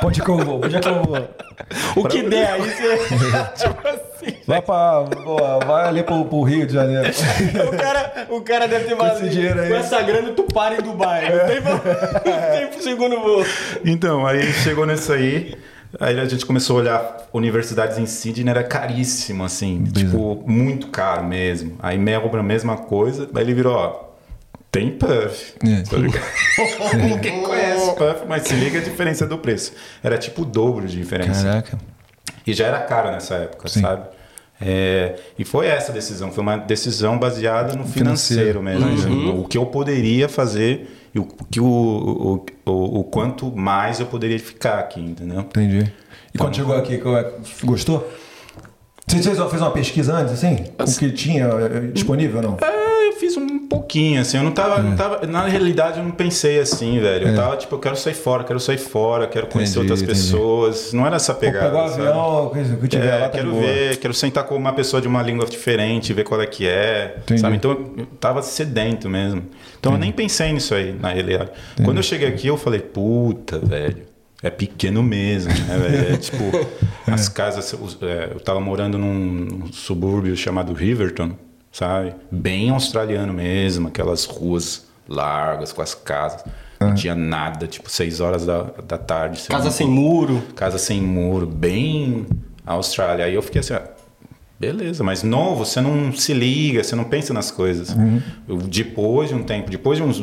[0.00, 1.28] Pode vou, pode vou.
[1.96, 2.98] O que der aí, você.
[3.62, 4.13] tipo assim.
[4.46, 5.00] Vai, pra,
[5.66, 7.04] vai ali pro, pro Rio de Janeiro.
[7.66, 9.68] O cara, o cara deve ter dinheiro aí.
[9.68, 11.30] Com essa grana, tu para em Dubai.
[11.30, 11.60] Não tem,
[12.32, 13.44] não tem pro segundo voo.
[13.84, 15.56] Então, aí chegou nisso aí.
[16.00, 21.24] Aí a gente começou a olhar universidades em Sydney, era caríssimo, assim, tipo, muito caro
[21.24, 21.76] mesmo.
[21.80, 23.28] Aí Melbourne, a mesma coisa.
[23.34, 24.04] Aí ele virou, ó,
[24.72, 25.54] tem Puff.
[25.64, 25.82] É.
[25.82, 26.24] Tá ligado?
[26.98, 29.72] Ninguém conhece Puff, mas se liga a diferença do preço.
[30.02, 31.44] Era tipo o dobro de diferença.
[31.44, 31.78] Caraca.
[32.46, 33.80] E já era caro nessa época, Sim.
[33.80, 34.06] sabe?
[34.60, 38.62] É, e foi essa decisão, foi uma decisão baseada no financeiro, Financeiro.
[38.62, 39.12] mesmo.
[39.12, 39.40] Uhum.
[39.40, 44.06] O que eu poderia fazer e o, que o, o, o, o quanto mais eu
[44.06, 45.40] poderia ficar aqui, entendeu?
[45.40, 45.92] Entendi.
[46.32, 47.32] E quando chegou aqui, é-
[47.64, 48.08] gostou?
[49.06, 50.64] Você fez fez uma pesquisa antes, assim?
[50.78, 52.56] O que tinha eh, disponível ou não?
[52.66, 52.83] É,
[53.68, 55.26] pouquinho, assim, eu não tava, não tava.
[55.26, 57.28] Na realidade, eu não pensei assim, velho.
[57.28, 60.18] Eu tava tipo, eu quero sair fora, quero sair fora, quero conhecer Entendi, outras entendi.
[60.20, 60.92] pessoas.
[60.92, 61.66] Não era essa pegada.
[61.66, 64.72] pegar o avião, o que tiver É, lá tá quero ver, quero sentar com uma
[64.72, 67.40] pessoa de uma língua diferente, ver qual é que é, Entendi.
[67.40, 67.56] sabe?
[67.56, 69.42] Então eu tava sedento mesmo.
[69.78, 71.50] Então eu nem pensei nisso aí, na realidade.
[71.84, 74.12] Quando eu cheguei aqui, eu falei, puta, velho.
[74.42, 76.12] É pequeno mesmo, né?
[76.12, 76.44] É tipo,
[77.10, 77.72] as casas.
[77.72, 81.30] os- é, eu tava morando num, num subúrbio chamado Riverton,
[81.74, 82.14] sabe?
[82.30, 86.44] Bem australiano mesmo, aquelas ruas largas com as casas.
[86.80, 89.40] Não tinha nada, tipo, seis horas da, da tarde.
[89.40, 90.42] você Casa sem muro.
[90.54, 92.26] casa sem muro, bem
[92.64, 93.24] Austrália.
[93.24, 93.82] Aí eu fiquei assim, ah,
[94.60, 97.90] beleza, mas novo, você não se liga, você não pensa nas coisas.
[97.90, 98.22] Uhum.
[98.46, 100.20] Eu, depois de um tempo, depois de uns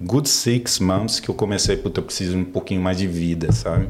[0.00, 3.52] good six months que eu comecei, puta, eu preciso de um pouquinho mais de vida,
[3.52, 3.88] sabe?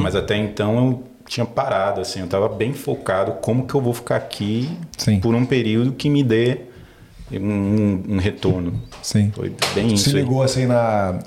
[0.00, 3.92] Mas até então eu tinha parado, assim, eu tava bem focado como que eu vou
[3.92, 5.20] ficar aqui Sim.
[5.20, 6.62] por um período que me dê
[7.32, 8.80] um, um retorno.
[9.02, 9.30] Sim.
[9.34, 10.22] Foi bem isso Se aí.
[10.22, 11.18] ligou assim na,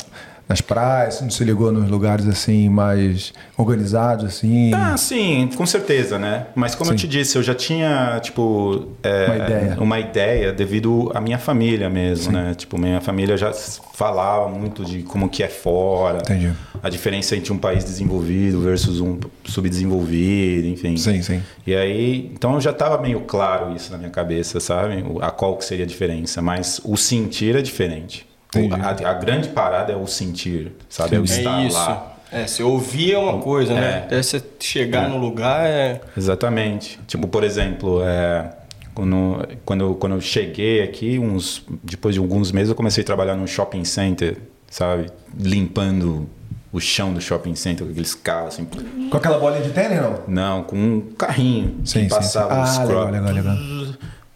[0.51, 4.73] nas praias, não se ligou nos lugares assim mais organizados assim?
[4.73, 6.47] Ah, sim, com certeza, né?
[6.53, 7.05] Mas como eu Sim.
[7.05, 8.87] te disse, eu já tinha, tipo...
[9.01, 9.77] é, Uma ideia.
[9.79, 12.53] Uma ideia devido à minha família mesmo, né?
[12.53, 16.17] Tipo, minha família já falava muito de como que é fora.
[16.17, 16.51] Entendi.
[16.83, 20.97] A diferença entre um país desenvolvido versus um subdesenvolvido, enfim.
[20.97, 21.41] Sim, sim.
[21.65, 25.03] E aí, então já estava meio claro isso na minha cabeça, sabe?
[25.21, 28.25] A qual que seria a diferença, mas o sentir é diferente.
[28.53, 31.15] A, a grande parada é o sentir, sabe?
[31.15, 31.77] É o estar É isso.
[31.77, 32.07] lá.
[32.31, 33.81] É, você ouvir é uma coisa, né?
[33.91, 33.97] É.
[34.05, 36.01] Até você chegar no lugar é.
[36.17, 36.99] Exatamente.
[37.07, 38.49] Tipo, por exemplo, é,
[38.93, 43.05] quando, quando, eu- quando eu cheguei aqui, uns, depois de alguns meses, eu comecei a
[43.05, 44.37] trabalhar num shopping center,
[44.69, 45.07] sabe?
[45.37, 46.29] Limpando
[46.71, 48.65] o chão do shopping center com aqueles carros assim.
[49.09, 50.19] Com aquela bolinha de tênis, não?
[50.27, 52.03] Não, com um carrinho Sim, sim.
[52.03, 53.55] que passava Ah, os legal, legal, legal.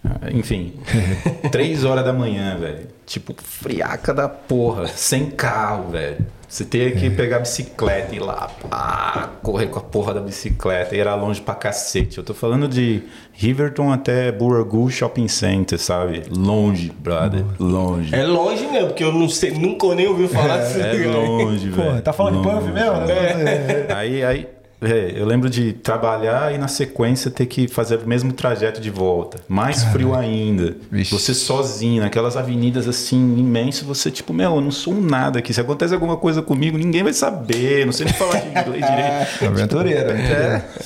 [0.05, 0.73] Ah, Enfim,
[1.51, 2.87] três horas da manhã, velho.
[3.05, 6.17] Tipo, friaca da porra, sem carro, velho.
[6.47, 10.21] Você teria que pegar a bicicleta e ir lá, pá, correr com a porra da
[10.21, 10.95] bicicleta.
[10.95, 12.17] E era longe pra cacete.
[12.19, 13.01] Eu tô falando de
[13.33, 16.23] Riverton até Buragu Shopping Center, sabe?
[16.29, 17.43] Longe, brother.
[17.59, 18.13] Longe.
[18.15, 20.79] É longe mesmo, porque eu não sei, nunca nem ouvi falar disso.
[20.79, 21.83] É longe, velho.
[21.89, 22.59] Porra, tá falando de Longe.
[22.61, 22.93] puff mesmo?
[23.01, 23.87] né?
[23.95, 24.47] Aí, aí
[24.85, 28.89] é, eu lembro de trabalhar e na sequência ter que fazer o mesmo trajeto de
[28.89, 29.39] volta.
[29.47, 30.75] Mais frio ainda.
[30.91, 31.11] Vixe.
[31.11, 35.53] Você sozinho, naquelas avenidas assim imensas, você tipo, meu, eu não sou um nada aqui.
[35.53, 37.85] Se acontece alguma coisa comigo, ninguém vai saber.
[37.85, 39.45] Não sei nem falar inglês direito.
[39.47, 40.11] Aventureira.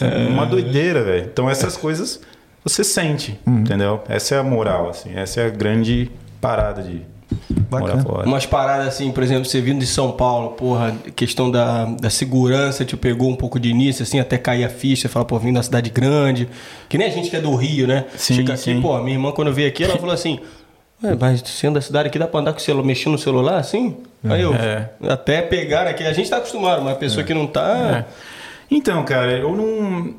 [0.01, 1.29] É, uma doideira, velho.
[1.31, 2.19] Então essas coisas
[2.63, 3.59] você sente, Uhum.
[3.59, 4.03] entendeu?
[4.09, 5.11] Essa é a moral, assim.
[5.15, 7.01] Essa é a grande parada de
[7.69, 8.03] Bacana.
[8.25, 12.83] Umas paradas assim, por exemplo, você vindo de São Paulo, porra, questão da, da segurança
[12.83, 15.53] te pegou um pouco de início, assim, até cair a ficha, você fala, pô, vim
[15.53, 16.49] da cidade grande.
[16.87, 18.05] Que nem a gente que é do Rio, né?
[18.15, 18.81] Sim, Chega aqui, sim.
[18.81, 20.39] pô, minha irmã quando veio aqui, ela falou assim.
[21.03, 23.57] Ué, mas sendo da cidade aqui dá pra andar com o celular, mexendo no celular
[23.57, 23.97] assim?
[24.23, 24.89] Aí eu, É.
[25.07, 28.05] até pegar aqui, a gente tá acostumado, mas a pessoa que não tá.
[28.69, 30.13] Então, cara, eu não.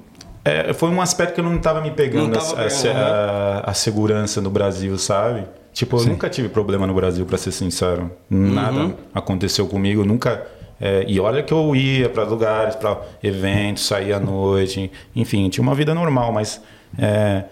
[0.44, 2.96] é, foi um aspecto que eu não estava me pegando, Não tava a, a- pegando,
[2.96, 5.44] a- a segurança no Brasil, sabe?
[5.72, 8.10] Tipo, eu nunca tive problema no Brasil, pra ser sincero.
[8.28, 10.46] Nada aconteceu comigo, nunca.
[10.80, 15.62] é, e olha que eu ia para lugares, para eventos, saía à noite, enfim, tinha
[15.62, 16.60] uma vida normal, mas
[16.98, 17.44] é,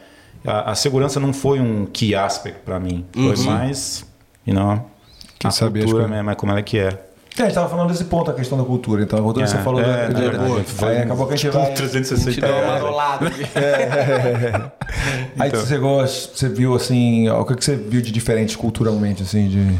[0.44, 3.04] a, a segurança não foi um key aspect para mim.
[3.12, 4.04] Foi mais,
[4.46, 4.84] you know,
[5.38, 7.07] Quem a sabe cultura mesmo, é como ela que é.
[7.42, 9.02] É, a gente tava falando desse ponto, a questão da cultura.
[9.02, 11.34] Então, a cultura É, você falou é, da, da- verdade, da- foi Aí acabou que
[11.34, 11.72] a gente vai.
[11.72, 12.80] 360 Te dá uma graus.
[12.80, 13.26] rolada.
[15.38, 15.60] Aí Então.
[15.60, 19.78] você, gosta, você viu assim, o que, que você viu de diferente culturalmente, assim, de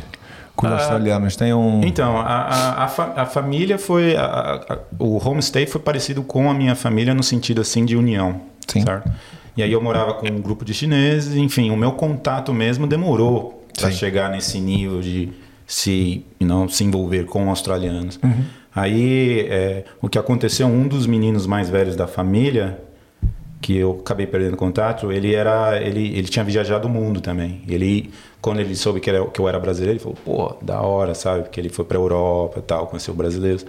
[0.55, 1.37] com os australianos?
[1.37, 1.81] Tem um.
[1.85, 4.17] Então, a, a, a, fa- a família foi.
[4.17, 8.41] a- a- o homestay foi parecido com a minha família no sentido assim de união.
[8.67, 8.83] Sim.
[8.83, 9.11] Certo?
[9.57, 13.65] E aí eu morava com um grupo de chineses, enfim, o meu contato mesmo demorou
[13.77, 15.31] para chegar nesse nível de
[15.69, 18.19] se, know, se envolver com australianos.
[18.25, 18.45] Uhum.
[18.75, 22.81] Aí é, o que aconteceu, um dos meninos mais velhos da família,
[23.61, 27.61] que eu acabei perdendo contato, ele era ele, ele tinha viajado o mundo também.
[27.69, 31.15] Ele quando ele soube que, era, que eu era brasileiro, ele falou: "Pô, da hora,
[31.15, 31.43] sabe?
[31.43, 33.67] Porque ele foi para Europa, tal, conheceu brasileiros".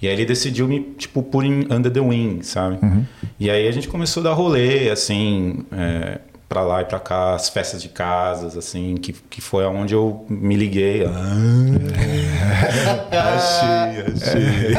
[0.00, 2.78] E aí ele decidiu me tipo pôr em under the wing, sabe?
[3.40, 6.20] E aí a gente começou a dar rolê assim, é,
[6.52, 10.26] para lá e para cá, as festas de casas assim, que, que foi aonde eu
[10.28, 11.06] me liguei.
[11.06, 11.10] Ah,
[13.36, 14.74] achei, achei.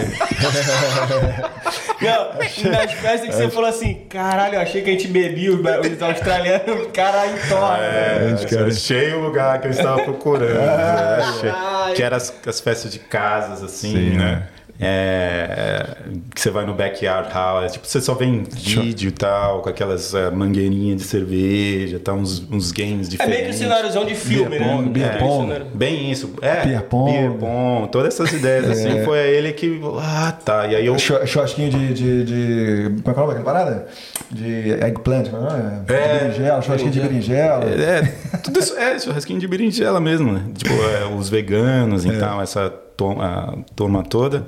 [2.00, 2.34] Não,
[2.72, 6.02] nas festas que você falou assim, caralho, eu achei que a gente bebia os, os
[6.02, 7.84] australianos, caralho, torna.
[7.84, 8.36] É,
[8.68, 10.54] achei o lugar que eu estava procurando.
[10.60, 11.24] né?
[11.24, 11.94] Achei- Ai.
[11.96, 14.48] que era as, as festas de casas, assim, Sim, né?
[14.80, 15.86] É,
[16.34, 19.70] que você vai no backyard house, tipo, você só vê em vídeo e tal, com
[19.70, 23.40] aquelas é, mangueirinhas de cerveja, tá, uns, uns games É diferentes.
[23.40, 24.90] meio que cenáriozão de filme, Beer pong, né?
[24.92, 25.54] beer É, pong.
[25.74, 26.66] Bem isso, é.
[26.66, 27.12] Beer pong.
[27.12, 29.80] beer pong, todas essas ideias, assim, foi ele que.
[30.02, 30.68] Ah, tá.
[30.68, 30.98] E aí eu.
[30.98, 33.02] Chu- Churrasquinho de, de, de.
[33.04, 33.88] Como é que é nome daquela parada?
[34.32, 35.82] De eggplant, não é?
[35.88, 36.20] É.
[36.20, 37.66] Berinjela, churrasquinho de berinjela.
[37.66, 38.02] É,
[38.44, 40.44] tudo isso é churrasquinho de berinjela mesmo, né?
[40.56, 44.46] Tipo, é, os veganos e tal, essa to- a turma toda.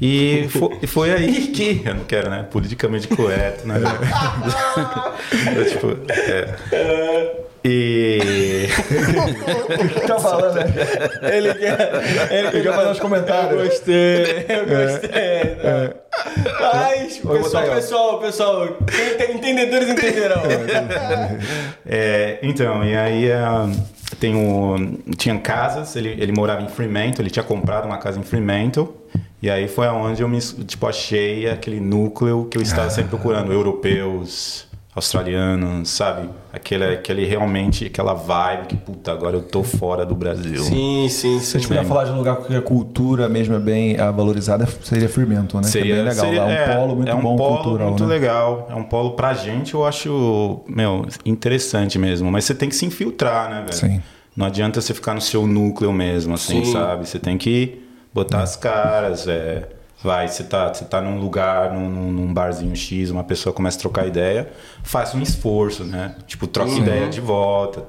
[0.00, 1.80] E foi, foi aí que.
[1.84, 2.46] Eu não quero, né?
[2.50, 3.76] Politicamente correto, né?
[5.56, 6.54] Eu, tipo, é.
[7.64, 8.66] E.
[9.84, 10.64] O que tá falando, né?
[11.36, 11.78] Ele quer,
[12.30, 13.52] ele Ele quer fazer uns comentários.
[13.60, 15.96] Eu gostei, eu gostei.
[16.60, 17.74] Mas, Vou botar pessoal, aí, ó.
[17.74, 20.42] pessoal, pessoal, quem tem entendedores entenderão.
[21.86, 23.70] É, então, e aí ah,
[24.22, 28.94] tem tinha casas, ele, ele morava em Fremantle, ele tinha comprado uma casa em Fremantle,
[29.42, 33.52] e aí foi aonde eu me tipo, achei aquele núcleo que eu estava sempre procurando,
[33.52, 36.28] europeus, australianos, sabe?
[36.52, 40.62] Aquele, aquele realmente, aquela vibe que, puta, agora eu tô fora do Brasil.
[40.62, 41.58] Sim, sim, Se a sim.
[41.60, 45.08] gente puder falar de um lugar que a cultura mesmo é bem ah, valorizada, seria
[45.08, 45.62] Firmento, né?
[45.70, 46.14] que é bem legal.
[46.14, 48.08] seria- lá, um é, polo muito é um bom polo cultural, muito né?
[48.10, 48.68] legal.
[48.70, 52.30] É um polo pra gente, eu acho, meu, interessante mesmo.
[52.30, 53.72] Mas você tem que se infiltrar, né, velho?
[53.72, 54.02] Sim.
[54.36, 56.72] Não adianta você ficar no seu núcleo mesmo, assim, Sim.
[56.72, 57.08] sabe?
[57.08, 59.68] Você tem que botar as caras, é.
[60.02, 63.80] Vai, você tá, você tá num lugar, num, num- barzinho X, uma pessoa começa a
[63.80, 64.50] trocar ideia,
[64.82, 66.16] faça um esforço, né?
[66.26, 67.86] Tipo, troca ideia de volta,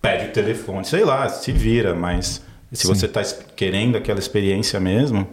[0.00, 2.42] pede o telefone, sei lá, se vira, mas
[2.72, 3.22] se você tá
[3.56, 5.26] querendo aquela experiência mesmo,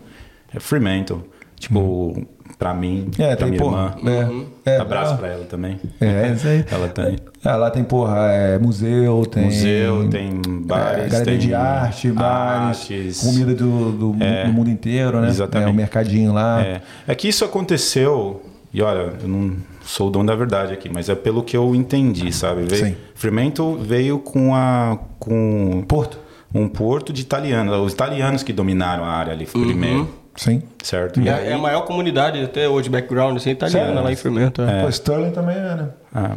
[0.54, 1.30] é Fremantle.
[1.60, 2.26] Tipo,
[2.58, 3.96] pra mim, É, pra tem, minha porra.
[3.98, 4.46] irmã.
[4.66, 5.80] É, é, Abraço ah, pra ela também.
[6.00, 6.66] É, é isso aí.
[6.72, 9.44] Ela tem Ah, lá tem, porra, é, museu, tem.
[9.46, 13.22] museu, tem bares, é, galeria tem de arte, bares, artes.
[13.22, 15.28] comida do, do, do mundo inteiro, né?
[15.30, 15.68] exatamente.
[15.68, 16.62] É, o mercadinho lá.
[16.64, 16.82] É.
[17.08, 18.42] é que isso aconteceu,
[18.74, 21.76] e olha, eu não sou o dono da verdade aqui, mas é pelo que eu
[21.76, 22.64] entendi, sabe?
[22.64, 22.96] Veio, Sim.
[23.14, 26.20] Fremantle veio com a com Porto?
[26.54, 30.62] um porto de italianos, os italianos que dominaram a área ali primeiro, Sim.
[30.84, 31.20] certo?
[31.22, 34.04] E É, aí, é a maior comunidade até hoje, background, assim, italiana Sério?
[34.04, 34.62] lá em Fermento.
[34.62, 34.82] É.
[34.84, 35.90] Pô, Sterling também é, né?
[36.14, 36.36] ah,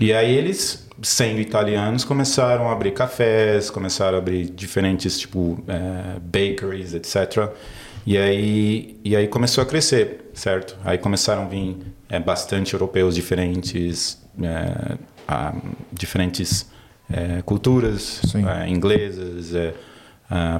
[0.00, 6.18] e aí eles, sendo italianos, começaram a abrir cafés, começaram a abrir diferentes tipo é,
[6.20, 7.50] bakeries, etc.
[8.06, 10.76] E aí, e aí começou a crescer, certo?
[10.84, 11.76] Aí começaram a vir
[12.08, 15.52] é, bastante europeus diferentes, é, ah,
[15.92, 16.70] diferentes
[17.10, 19.74] é, culturas, é, inglesas, é,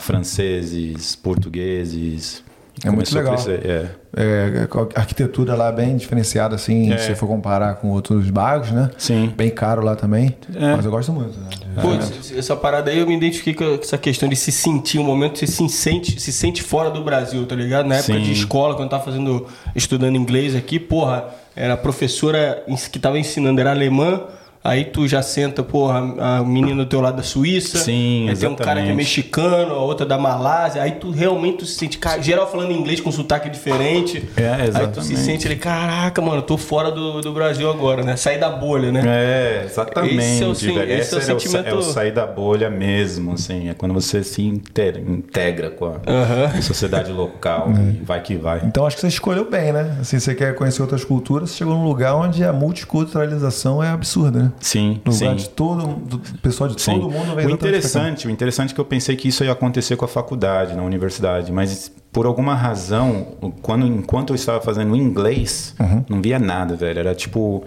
[0.01, 2.43] franceses, portugueses.
[2.85, 3.35] É muito legal.
[3.35, 3.87] crescer, é.
[4.17, 6.97] É, a arquitetura lá bem diferenciada, assim, É.
[6.99, 8.91] se você for comparar com outros bairros, né?
[8.97, 9.33] Sim.
[9.37, 10.35] Bem caro lá também.
[10.55, 10.75] É.
[10.77, 11.49] Mas eu gosto muito, né?
[11.81, 15.33] Putz, essa parada aí eu me identifiquei com essa questão de se sentir, um momento
[15.33, 17.87] que você se sente, se sente fora do Brasil, tá ligado?
[17.87, 18.23] Na época Sim.
[18.23, 23.19] de escola, quando eu tava fazendo, estudando inglês aqui, porra, era a professora que tava
[23.19, 24.23] ensinando, era alemã,
[24.69, 28.49] aí tu já senta, porra, a menina do teu lado da Suíça, Sim, aí tem
[28.49, 28.97] um cara que é exatamente.
[28.97, 33.01] mexicano, a outra da Malásia, aí tu realmente tu se sente, cara, geral falando inglês
[33.01, 35.17] com sotaque diferente, É, aí tu se exatamente.
[35.19, 38.17] sente ali, caraca, mano, eu tô fora do, do Brasil agora, né?
[38.17, 39.03] Sair da bolha, né?
[39.07, 40.17] É, exatamente.
[40.17, 40.93] Esse é o velho.
[40.93, 43.69] esse é o Esse é o, sentimento- é o sair da bolha mesmo, assim.
[43.69, 48.61] É quando você se integra, integra com a, a sociedade local e vai que vai.
[48.65, 49.97] Então acho que você escolheu bem, né?
[50.01, 54.43] Assim, você quer conhecer outras culturas, você chegou num lugar onde a multiculturalização é absurda,
[54.45, 54.53] né?
[54.61, 55.37] Sim, No lugar sim.
[55.37, 56.95] de todo, do pessoal de Sim.
[57.01, 59.97] todo mundo vem o interessante, o interessante é que eu pensei que isso ia acontecer
[59.97, 63.29] com a faculdade, na universidade, mas por alguma razão,
[63.63, 66.05] quando enquanto eu estava fazendo inglês, Uhum.
[66.09, 66.99] não via nada, velho.
[66.99, 67.65] Era tipo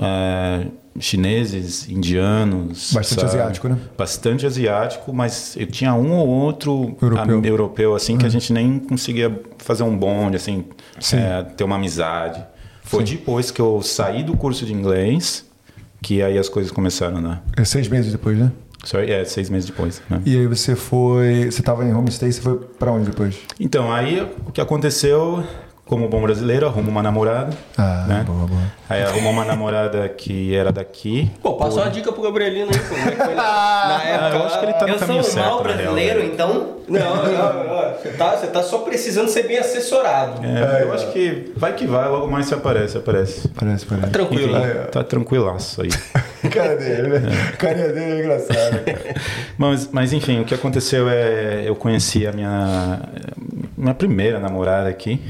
[0.00, 0.66] é,
[1.00, 3.32] chineses, indianos, Bastante sabe?
[3.32, 3.78] asiático, né?
[3.96, 7.44] Bastante asiático, mas eu tinha um ou outro Europeu.
[7.44, 10.64] europeu assim que a gente nem conseguia fazer um bonde, assim,
[11.00, 11.16] Sim.
[11.16, 12.44] é, ter uma amizade.
[12.84, 15.44] Foi depois que eu saí do curso de inglês
[16.02, 17.42] que aí as coisas começaram andar.
[17.56, 18.52] É seis meses depois, né?
[18.84, 20.00] Sorry, é, seis meses depois.
[20.08, 20.22] Né?
[20.24, 21.50] E aí você foi.
[21.50, 23.36] Você tava em homestay, você foi pra onde depois?
[23.58, 25.44] Então, aí o que aconteceu,
[25.84, 27.56] como bom brasileiro, arrumo uma namorada.
[27.76, 28.24] Ah, né?
[28.24, 28.62] boa, boa.
[28.88, 31.30] Aí arrumou uma namorada que era daqui.
[31.42, 32.94] Pô, passa uma dica pro Gabrielino aí, pô.
[32.94, 34.36] Como é que foi na, época?
[34.36, 36.20] eu acho que ele tá no Eu sou caminho um certo, mau na real, brasileiro,
[36.20, 36.26] né?
[36.32, 36.78] então.
[36.88, 37.92] Não, não, não.
[37.92, 40.40] Você tá, você tá só precisando ser bem assessorado.
[40.42, 43.48] É, eu acho que vai que vai, logo mais se aparece, aparece.
[43.48, 44.10] Parece, parece.
[44.10, 44.56] Tranquilo.
[44.56, 44.74] Enfim, né?
[44.90, 45.90] tá tranquilaço aí.
[46.50, 47.52] Cara dele, né?
[47.58, 48.80] Carinha dele é engraçado.
[49.58, 53.00] mas, mas enfim, o que aconteceu é eu conheci a minha
[53.76, 55.20] minha primeira namorada aqui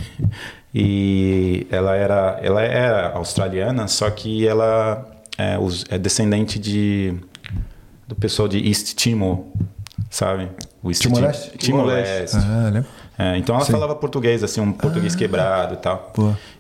[0.75, 7.15] e ela era ela era australiana, só que ela é, os- é descendente de
[8.07, 9.45] do pessoal de East Timor,
[10.11, 10.49] sabe?
[10.83, 11.51] O East Timor-Leste?
[11.53, 12.37] Ti- Timor-Leste.
[12.39, 12.85] Ah, né?
[13.19, 13.73] É, então ela Sim.
[13.73, 16.13] falava português, assim, um português quebrado e tal.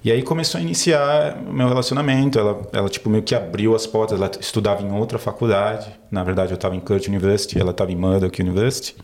[0.04, 2.36] E aí começou a iniciar meu relacionamento.
[2.38, 4.20] Ela, ela, tipo, meio que abriu as portas.
[4.20, 5.86] Ela estudava em outra faculdade.
[6.10, 8.96] Na verdade, eu estava em Kurt University, ela estava em Murdoch University.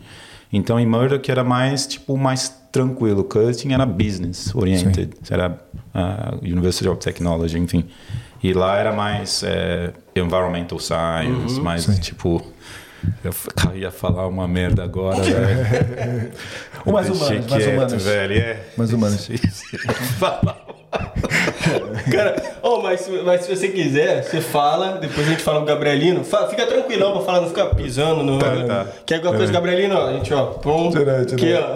[0.51, 3.23] Então, em Murdoch era mais, tipo, mais tranquilo.
[3.23, 5.13] Curtin era business oriented.
[5.29, 5.59] Era
[5.93, 7.85] a University of Technology, enfim.
[8.43, 12.43] E lá era mais é, environmental science, mais, tipo...
[13.23, 16.31] Eu ia falar uma merda agora, velho.
[16.85, 18.03] Mais humanos, mais humanos.
[18.03, 18.33] velho.
[18.33, 18.63] É.
[18.75, 19.29] Mais humanos.
[20.17, 20.64] Fala.
[22.11, 25.63] Cara, oh, mas, se- mas se você quiser, você fala, depois a gente fala com
[25.63, 26.23] o Gabrielino.
[26.23, 28.37] Fa- fica tranquilão pra falar, não ficar pisando no.
[28.37, 28.85] Tá, tá.
[29.05, 29.95] Quer alguma coisa, Gabrielino?
[29.95, 30.91] Ó, a gente, ó, pum.
[30.91, 31.21] Tira.
[31.21, 31.75] Aqui, ó.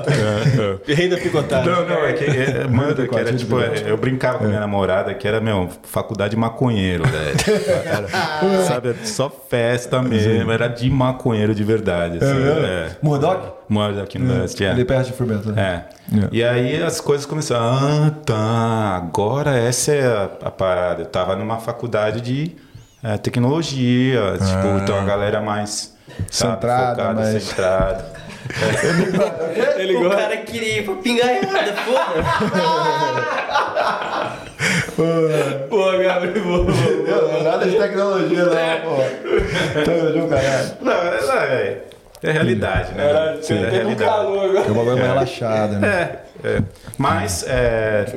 [0.93, 1.69] Rei da picotada.
[1.69, 5.13] Não, não, é que é, manda, que era tipo, é, eu brincava com minha namorada
[5.13, 7.35] que era, meu, faculdade de maconheiro, velho.
[7.85, 8.07] Era,
[8.65, 12.89] sabe, só festa mesmo, era de maconheiro de verdade, assim, é.
[13.01, 13.58] Murdoch?
[13.69, 14.71] Mora aqui no West, é.
[14.71, 15.85] Ali perto de Fermento, né?
[16.11, 16.27] É.
[16.31, 17.63] E aí as coisas começaram.
[17.65, 18.95] Ah, tá.
[18.97, 21.03] Agora essa é a, a parada.
[21.03, 22.55] Eu tava numa faculdade de
[23.03, 25.95] é, tecnologia, tipo, então a galera mais
[26.29, 28.05] sabe, Centrada, focada, mais- centrada.
[29.77, 30.17] Ele o gosta.
[30.17, 32.13] cara queria ir pra pingaiada, porra.
[35.69, 37.31] Pô, Gabriel, boa, boa, boa.
[37.31, 39.03] Não, nada de tecnologia, não, pô.
[39.73, 40.69] Tecnologia, um caralho.
[40.81, 41.83] Não, é, é,
[42.23, 43.07] é realidade, né?
[43.13, 44.09] Caralho, você é teve um realidade.
[44.11, 44.59] calor agora.
[44.67, 45.87] É um bagulho mais relaxado, né?
[46.43, 46.63] É, é.
[46.97, 48.13] Mas é,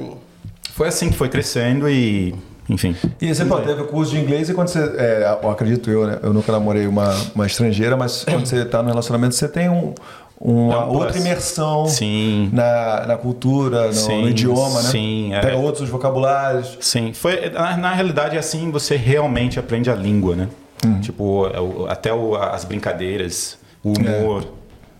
[0.73, 2.35] foi assim que foi crescendo e,
[2.69, 2.97] enfim.
[3.21, 4.79] E você pô, teve curso de inglês e quando você.
[4.97, 6.19] É, eu acredito eu, né?
[6.23, 9.95] Eu nunca namorei uma, uma estrangeira, mas quando você tá no relacionamento, você tem um,
[10.41, 11.03] uma É um plus.
[11.05, 12.51] outra imersão Sim.
[12.53, 14.89] na, na cultura, no, Sim, no idioma, né?
[14.91, 15.41] sim, é.
[15.41, 16.77] Pega outros vocabulários.
[16.81, 20.49] Sim, foi na, na realidade assim você realmente aprende a língua, né?
[20.85, 21.01] Uhum.
[21.01, 24.47] Tipo é o- até o- as brincadeiras, o humor,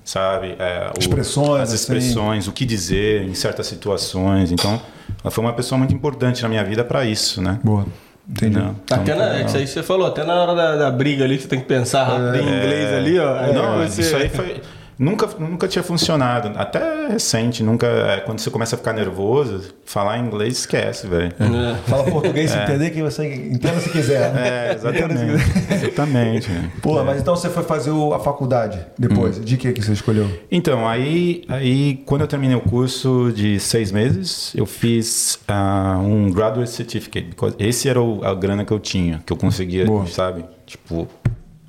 [0.05, 0.55] sabe?
[0.59, 1.75] É, o- Expressões, as assim.
[1.75, 4.51] expressões, o que dizer em certas situações.
[4.53, 4.81] Então,
[5.23, 7.59] ela foi uma pessoa muito importante na minha vida para isso, né?
[7.63, 7.87] Boa.
[8.29, 8.57] Entendi.
[8.57, 8.77] Não.
[8.89, 11.37] Até na, é que isso aí você falou, até na hora da, da briga ali,
[11.37, 13.35] que você tem que pensar rápido em inglês ali, ó.
[13.37, 14.61] Aí Não, você- isso aí foi.
[14.99, 16.53] Nunca, nunca tinha funcionado.
[16.57, 17.87] Até recente, nunca.
[17.87, 21.33] é, Quando você começa a ficar nervoso, falar inglês esquece, velho.
[21.39, 21.75] É.
[21.89, 24.33] Fala português se entender que você entenda se quiser.
[24.33, 24.69] né?
[24.71, 25.75] É, exatamente.
[25.75, 26.49] exatamente.
[26.51, 26.73] velho.
[26.83, 29.39] Porra, mas então você foi fazer a faculdade depois.
[29.39, 29.43] Hum.
[29.43, 30.29] De que que você escolheu?
[30.51, 36.31] Então, aí, aí quando eu terminei o curso de seis meses, eu fiz ah, um
[36.31, 37.29] graduate certificate.
[37.29, 40.07] because Esse era o- a grana que eu tinha, que eu conseguia, Boa.
[40.07, 40.45] sabe?
[40.67, 41.07] Tipo,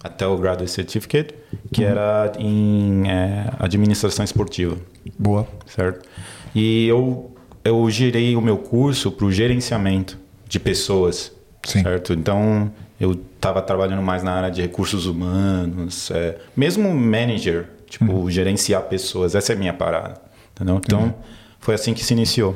[0.03, 1.33] até o graduate certificate,
[1.71, 4.75] que era em é, administração esportiva,
[5.17, 5.47] Boa.
[5.65, 6.07] certo?
[6.53, 7.33] E eu,
[7.63, 11.31] eu girei o meu curso para o gerenciamento de pessoas,
[11.63, 11.81] Sim.
[11.83, 12.13] certo?
[12.13, 18.29] Então, eu estava trabalhando mais na área de recursos humanos, é, mesmo manager, tipo, Uhum.
[18.29, 20.19] gerenciar pessoas, essa é a minha parada,
[20.53, 20.81] entendeu?
[20.83, 21.15] Então,
[21.59, 22.55] foi assim que se iniciou,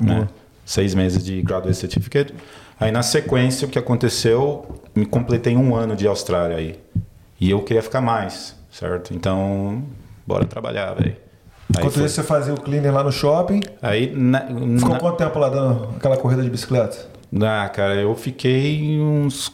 [0.00, 0.28] né?
[0.64, 2.32] Seis meses de graduate certificate.
[2.78, 6.78] Aí, na sequência, o que aconteceu, me completei um ano de Austrália aí.
[7.40, 9.14] E eu queria ficar mais, certo?
[9.14, 9.82] Então,
[10.26, 11.16] bora trabalhar, velho.
[11.70, 13.60] Enquanto foi- isso, você fazia o cleaner lá no shopping.
[13.82, 17.08] aí na, Ficou na- quanto tempo lá dando aquela corrida de bicicleta?
[17.42, 19.50] Ah, cara, eu fiquei uns,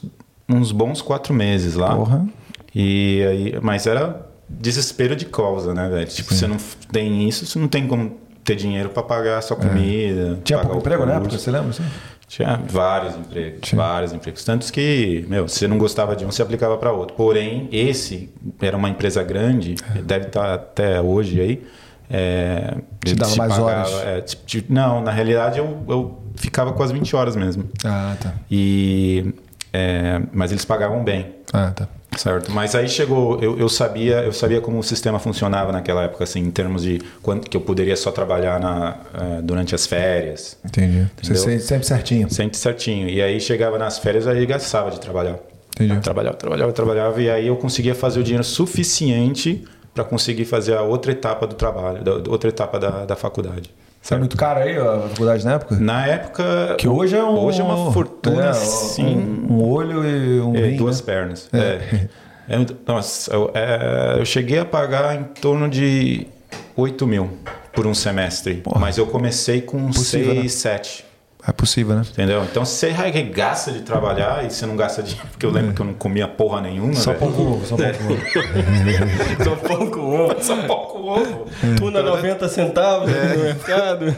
[0.48, 1.94] uns bons quatro meses lá.
[1.94, 2.26] Porra.
[2.74, 6.06] E aí, mas era desespero de causa, né, velho?
[6.06, 6.56] Tipo, você não
[6.92, 8.16] tem isso, você não tem como
[8.50, 10.38] ter dinheiro pra pagar a sua comida.
[10.42, 11.70] Tinha pagar pouco emprego na época, você lembra?
[11.70, 11.84] assim?
[12.26, 13.80] Tinha vários empregos, Tinha.
[13.82, 14.44] vários empregos.
[14.44, 17.16] Tantos que, meu, se você não gostava de um, você aplicava para outro.
[17.16, 18.28] Porém, esse
[18.60, 19.74] era uma empresa grande,
[20.04, 21.66] deve estar até hoje aí.
[22.12, 22.74] É,
[23.04, 23.92] Te dava mais horas.
[24.04, 27.64] é, tipo, tipo, não, na realidade eu, eu ficava com as 20 horas mesmo.
[27.84, 28.34] Ah, tá.
[28.50, 29.32] E,
[29.72, 31.34] é, mas eles pagavam bem.
[31.52, 31.88] Ah, tá.
[32.16, 36.24] Certo, mas aí chegou, eu, eu sabia, eu sabia como o sistema funcionava naquela época,
[36.24, 40.58] assim, em termos de quanto que eu poderia só trabalhar na, eh, durante as férias,
[40.64, 41.06] Entendi.
[41.22, 41.42] Você Entendeu?
[41.42, 42.30] sempre, sempre certinho.
[42.30, 43.08] sempre certinho.
[43.08, 45.38] E aí chegava nas férias, aí gastava de trabalhar.
[45.74, 46.00] Entendi.
[46.00, 50.82] Trabalhava, trabalhava, trabalhava, e aí eu conseguia fazer o dinheiro suficiente para conseguir fazer a
[50.82, 53.70] outra etapa do trabalho, da outra etapa da, da faculdade.
[54.00, 55.76] Você é muito caro aí a faculdade na época?
[55.76, 56.74] Na época.
[56.78, 57.38] Que hoje é um.
[57.38, 59.04] Hoje é uma fortuna, é, sim.
[59.48, 61.06] Um, um olho e um É, rim, duas né?
[61.06, 61.48] pernas.
[61.52, 62.08] É.
[62.48, 66.26] É muito- nossa, eu, é, eu cheguei a pagar em torno de
[66.76, 67.30] 8 mil
[67.72, 68.62] por um semestre.
[68.78, 70.48] Mas eu comecei com Possível, 6, né?
[70.48, 71.04] 7.
[71.46, 72.02] É possível, né?
[72.12, 72.42] Entendeu?
[72.44, 75.80] Então se você arregaça de trabalhar e você não gasta dinheiro, porque eu lembro que
[75.80, 76.94] eu não comia porra nenhuma.
[76.94, 77.20] Só velho.
[77.20, 79.44] pão com ovo, só pão com ovo.
[79.44, 80.36] Só pão com ovo.
[80.42, 81.46] Só pão com ovo.
[81.78, 83.36] Tuna 90 centavos É.
[83.36, 84.14] no mercado.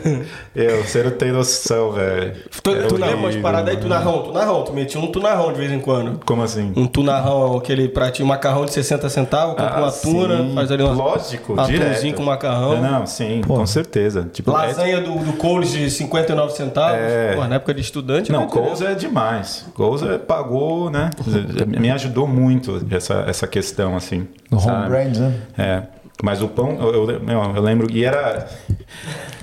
[0.54, 2.32] Eu, você não tem noção, velho.
[2.62, 4.64] Tu, Era tu lembra umas paradas aí, tunarrão, tunarrão.
[4.64, 6.20] Tu metia um tunarrão de vez em quando.
[6.24, 6.72] Como assim?
[6.76, 10.54] Um tunarrão, aquele pratinho macarrão de 60 centavos, compra Ah, uma tuna, sim.
[10.54, 12.14] faz ali uma Lógico, atumzinho direto.
[12.16, 12.80] com macarrão.
[12.80, 14.28] Não, sim, com certeza.
[14.32, 17.11] Tipo, é- Lasanha do, do Coles de 59 centavos.
[17.12, 17.34] É.
[17.34, 18.32] Pô, na época de estudante.
[18.32, 18.46] Não?
[18.46, 19.66] Coles é demais.
[19.74, 21.10] Coles é- pagou, né?
[21.66, 24.28] Me ajudou muito essa, essa questão, assim.
[24.50, 25.34] No home brand, né?
[25.58, 25.82] É.
[26.22, 27.20] Mas o pão, eu, eu,
[27.56, 28.46] eu lembro, e era.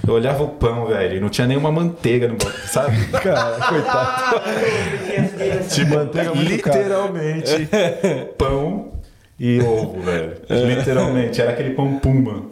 [0.08, 3.06] Eu olhava o pão, velho, e não tinha nenhuma manteiga no pão, sabe?
[3.22, 4.42] Cara, coitado.
[5.70, 7.70] Tipo, manteiga é literalmente
[8.38, 8.94] pão
[9.40, 10.38] e ovo, velho.
[10.50, 12.44] Literalmente, era aquele pão puma.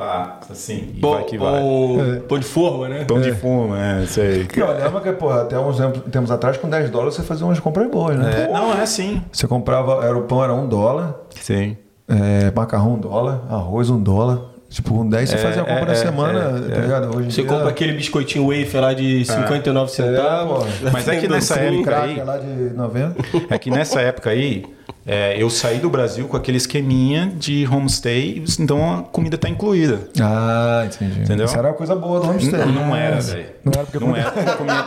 [0.00, 1.52] Pá, assim, e Pão, vai que vai.
[1.60, 3.04] pão, pão de forma, né?
[3.04, 4.48] Pão de fuma, é, sei.
[4.56, 5.76] Não, lembra que, porra, até uns
[6.10, 8.44] tempos- atrás, com 10 dólares, você fazia umas compras boas, né?
[8.48, 9.22] É, não, é assim.
[9.30, 11.76] Você comprava, era o pão era um dólar, Sim.
[12.08, 14.40] é, macarrão um dólar, arroz um dólar.
[14.70, 16.38] Tipo, com 10 você É, fazia a compra é, na é, semana,
[16.68, 17.08] é, tá ligado?
[17.16, 20.58] Hoje em Você dia- compra aquele biscoitinho wafer lá de 59 centavos.
[20.64, 20.90] porra.
[20.92, 23.16] Mas é que nessa época aí- lá de 90.
[23.50, 24.64] É que nessa época aí,
[25.06, 30.00] é, eu saí do Brasil com aquele esqueminha de homestay, então a comida tá incluída.
[30.20, 31.20] Ah, entendi.
[31.20, 31.46] Entendeu?
[31.46, 32.58] Isso era uma coisa boa do homestay.
[32.60, 33.46] Não, não era, velho.
[33.64, 34.84] Não era porque Não era porque eu comia.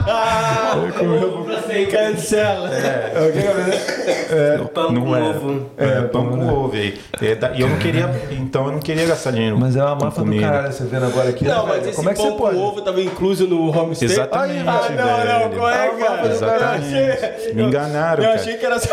[1.91, 2.69] Cancela.
[2.69, 4.65] É, o que, Gabriel?
[4.73, 5.25] Pão não com era.
[5.25, 5.69] ovo.
[5.77, 6.75] É, pão com ovo.
[6.75, 9.57] E, e da- eu não queria, então eu não queria gastar dinheiro.
[9.59, 10.47] Mas é uma com máfia do comida.
[10.47, 11.45] caralho você vendo agora aqui.
[11.45, 11.87] Não, né, mas velho?
[11.89, 12.55] esse Como é que pão você pode?
[12.57, 14.07] com ovo tava incluso no homestay?
[14.07, 15.57] Exatamente, Ah, não, não, velho.
[15.59, 16.27] qual é, Ah, cara?
[16.27, 17.47] Exatamente.
[17.49, 18.41] Eu Me enganaram, Eu cara.
[18.41, 18.89] achei que era só...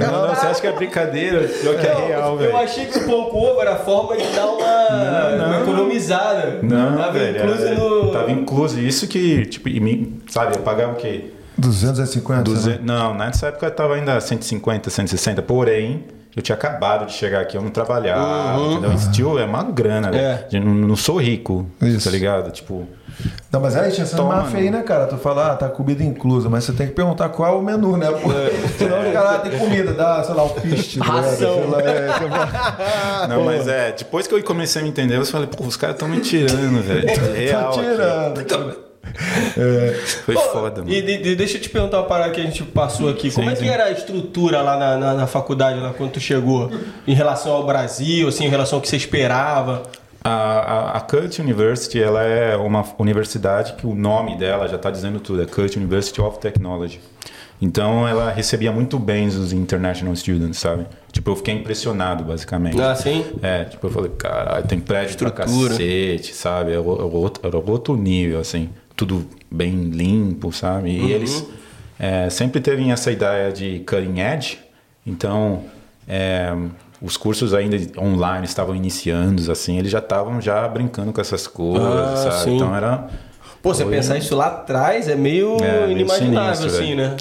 [0.00, 1.46] Não, não, você acha que é brincadeira?
[1.48, 2.56] Pior que é real, Eu velho.
[2.56, 4.56] achei que o pão com ovo era a forma de dar uma,
[4.90, 5.62] Não, uma não.
[5.62, 6.58] economizada.
[6.62, 7.38] Não, Tava velho.
[7.44, 8.12] incluso era- no...
[8.12, 8.80] Tava incluso.
[8.80, 11.32] Isso que, tipo, e me- sabe, eu pagava o quê?
[11.56, 12.42] 250?
[12.42, 12.78] 200, né?
[12.82, 16.04] não, nessa época eu tava ainda 150, 160, porém,
[16.34, 18.92] eu tinha acabado de chegar aqui, eu não trabalhava, entendeu?
[18.92, 20.24] Isso, tio, é uma grana, velho.
[20.24, 20.46] É.
[20.52, 22.04] Eu Não, não sou rico, Isso.
[22.04, 22.50] tá ligado?
[22.50, 22.84] Tipo,
[23.52, 25.06] Não, mas aí tinha essa Toma, máfia aí, né, cara?
[25.06, 27.96] Tu fala, ah, tá comida inclusa, mas você tem que perguntar qual é o menu,
[27.96, 28.10] né?
[28.10, 28.28] Pô,
[28.76, 30.98] Senão os caras ah, tem comida, dá, sei lá, o piste.
[30.98, 31.04] tá?
[31.04, 31.54] Ração.
[31.54, 35.46] Sei lá, é, não, mas é, depois que eu comecei a me entender, eu falei,
[35.46, 37.04] pô, os caras tão me tirando, velho.
[37.34, 37.80] É real aqui.
[37.80, 38.84] tirando.
[40.24, 40.90] Foi foda, mano.
[40.92, 43.30] E de- de- deixa eu te perguntar uma parada que a gente passou aqui.
[43.30, 46.20] Como Sim, é que era a estrutura lá na, na, na faculdade, lá quando tu
[46.20, 46.70] chegou?
[47.06, 49.82] Em relação ao Brasil, assim, em relação ao que você esperava?
[50.26, 51.06] A, a, a
[51.42, 55.76] University, ela é uma universidade que o nome dela já está dizendo tudo, é Kurt
[55.76, 56.98] University of Technology.
[57.60, 60.86] Então, ela recebia muito bem os international students, sabe?
[61.12, 62.80] Tipo, eu fiquei impressionado, basicamente.
[62.80, 63.24] Ah, sim?
[63.42, 65.70] É, tipo, eu falei, caralho, tem prédio pra Estrutura.
[65.70, 66.72] cacete, sabe?
[66.72, 68.70] Era o- era outro, era outro nível, assim.
[68.96, 70.90] Tudo bem limpo, sabe?
[70.90, 71.46] E eles
[71.98, 74.58] é, sempre teve essa ideia de cutting edge.
[75.06, 75.64] Então,
[76.08, 76.52] é,
[77.04, 79.78] os cursos ainda online estavam iniciando, assim.
[79.78, 82.44] Eles já estavam já brincando com essas coisas, Ah, sabe?
[82.44, 82.56] sim.
[82.56, 83.06] Então, era...
[83.62, 87.10] Pô, você Foi- pensar isso lá atrás é meio é, meio inimaginável, sinistro, assim, velho.
[87.10, 87.16] né?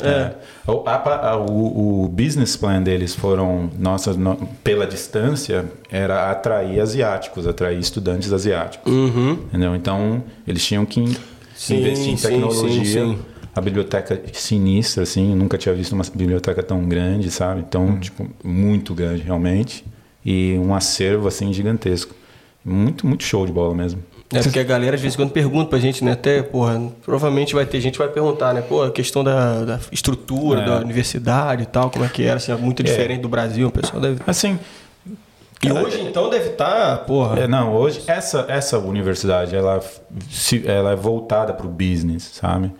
[0.68, 0.72] É.
[0.72, 6.82] O, a- a- o- o business plan deles foram, nossa, no- pela distância, era atrair
[6.82, 8.92] asiáticos, atrair estudantes asiáticos.
[8.92, 9.38] Uhum.
[9.48, 9.74] Entendeu?
[9.74, 11.18] Então, eles tinham que
[11.56, 12.84] Sim, investir em sim, tecnologia.
[12.84, 13.20] sim, sim.
[13.56, 17.60] A biblioteca sinistra, assim, nunca tinha visto uma biblioteca tão grande, sabe?
[17.62, 19.86] Então, tipo, muito grande, realmente.
[20.26, 22.16] E um acervo, assim, gigantesco.
[22.66, 24.02] Muito, muito show de bola mesmo.
[24.34, 26.14] É porque a galera às vezes quando pergunta pra gente, né?
[26.14, 28.62] Até, porra, provavelmente vai ter gente que vai perguntar, né?
[28.62, 30.66] Pô, a questão da, da estrutura É.
[30.66, 33.72] da universidade e tal, como é que era, assim, é muito diferente do Brasil, o
[33.72, 34.20] pessoal deve.
[34.26, 34.58] Assim,
[35.62, 37.42] E hoje então deve estar, porra.
[37.42, 39.80] É, não, hoje essa, essa universidade ela,
[40.32, 42.72] se- ela é voltada para o business, sabe?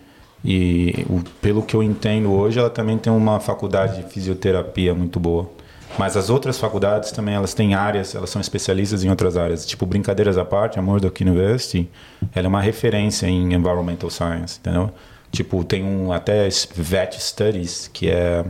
[0.44, 5.18] E o- pelo que eu entendo hoje, ela também tem uma faculdade de fisioterapia muito
[5.18, 5.48] boa.
[5.98, 9.64] Mas as outras faculdades também elas têm áreas, elas são especialistas em outras áreas.
[9.64, 11.88] Tipo, brincadeiras à parte, a Murdoch University,
[12.34, 14.90] ela é uma referência em environmental science, entendeu?
[15.30, 18.44] Tipo, tem um até vet studies, que é,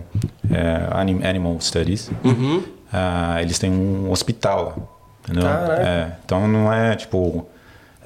[0.50, 2.10] é anim- animal studies.
[2.92, 4.76] Ah, eles têm um hospital lá,
[5.24, 5.48] entendeu?
[5.86, 7.46] É, então não é tipo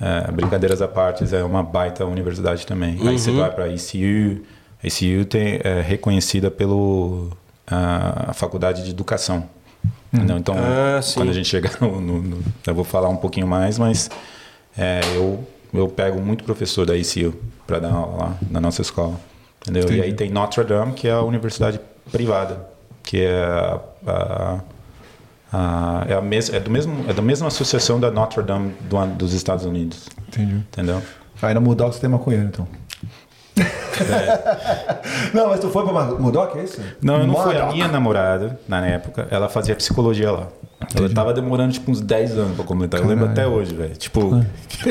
[0.01, 2.97] é, brincadeiras à parte, é uma baita universidade também.
[3.07, 4.43] Aí você vai para a ECU,
[4.83, 7.31] a ECU tem, é reconhecida pelo
[7.67, 9.45] a faculdade de educação.
[10.13, 10.39] entendeu?
[10.39, 13.79] Então, Ah, quando a gente chegar no, no- no- eu vou falar um pouquinho mais,
[13.79, 14.11] mas
[14.77, 17.35] é, eu eu pego muito professor da ECU
[17.67, 19.21] para dar aula lá na nossa escola,
[19.61, 19.93] entendeu?
[19.93, 21.79] E aí tem Notre Dame, que é a universidade
[22.11, 22.67] privada,
[23.03, 24.61] que é a, a-
[25.53, 29.07] a- é, a mes, é, do mesmo, é da mesma associação da Notre Dame do-
[29.15, 30.55] dos Estados Unidos, Entendi.
[30.57, 31.03] entendeu?
[31.41, 32.67] Aí na Mudoc você tem maconheiro, então.
[35.35, 36.81] Não, mas tu foi pra Mudoc, é isso?
[37.03, 37.57] Não, eu não fui.
[37.57, 40.49] A minha namorada, na época, ela fazia psicologia lá.
[40.95, 43.01] Ela tava demorando tipo uns 10 anos pra completar.
[43.01, 43.95] Eu lembro até hoje, velho.
[43.97, 44.43] Tipo,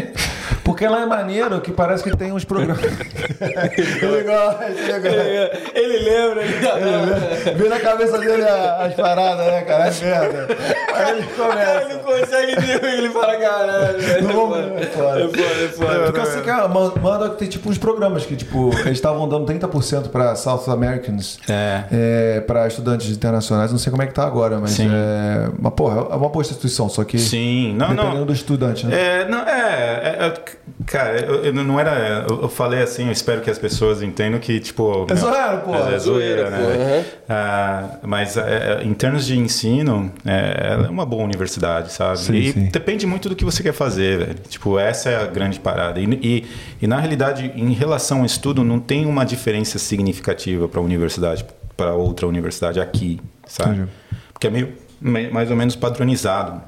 [0.64, 2.84] Porque lá é maneiro que parece que tem uns programas.
[2.84, 5.70] ele gosta, ele gosta.
[5.74, 9.88] Ele lembra, ele Vê na cabeça dele as paradas, né, cara?
[9.88, 10.48] É merda.
[10.94, 11.88] Aí ele Ele começa.
[11.90, 13.98] não consegue ter, ele fala, caralho.
[14.24, 15.20] Não É foda, é foda.
[15.22, 16.00] é foda, é foda.
[16.06, 19.46] Porque assim, cara, ma- manda que tem tipo uns programas que, tipo, eles estavam dando
[19.46, 21.40] 30% pra South Americans.
[21.50, 21.84] É.
[21.92, 24.90] É, para estudantes internacionais, não sei como é que tá agora, mas Sim.
[24.94, 25.50] é.
[25.58, 27.20] Mas, porra, é uma boa instituição, só que.
[27.20, 28.26] sim, não, dependendo não.
[28.26, 29.22] do estudante, né?
[29.22, 30.44] É, não, é, é, é,
[30.88, 32.26] cara, eu, eu não era.
[32.28, 35.06] Eu, eu falei assim, eu espero que as pessoas entendam que, tipo.
[35.08, 35.76] É meu, zoeira, pô.
[35.76, 36.58] É, é zoeira, né?
[36.58, 37.04] Uhum.
[37.30, 42.18] Ah, mas é, é, em termos de ensino, é, ela é uma boa universidade, sabe?
[42.18, 42.66] Sim, e sim.
[42.66, 44.36] depende muito do que você quer fazer, velho.
[44.50, 46.00] Tipo, essa é a grande parada.
[46.00, 46.46] E, e,
[46.82, 51.46] e, na realidade, em relação ao estudo, não tem uma diferença significativa para a universidade,
[51.78, 53.76] para outra universidade aqui, sabe?
[53.76, 53.92] Entendi.
[54.34, 56.62] Porque é meio, me- mais ou menos padronizado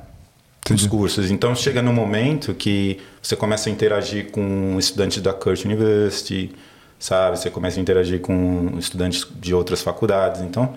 [0.74, 1.32] os cursos.
[1.32, 6.52] Então chega no momento que você começa a interagir com estudantes da Kurt University,
[7.00, 7.38] sabe?
[7.38, 10.42] Você começa a interagir com estudantes de outras faculdades.
[10.42, 10.76] Então,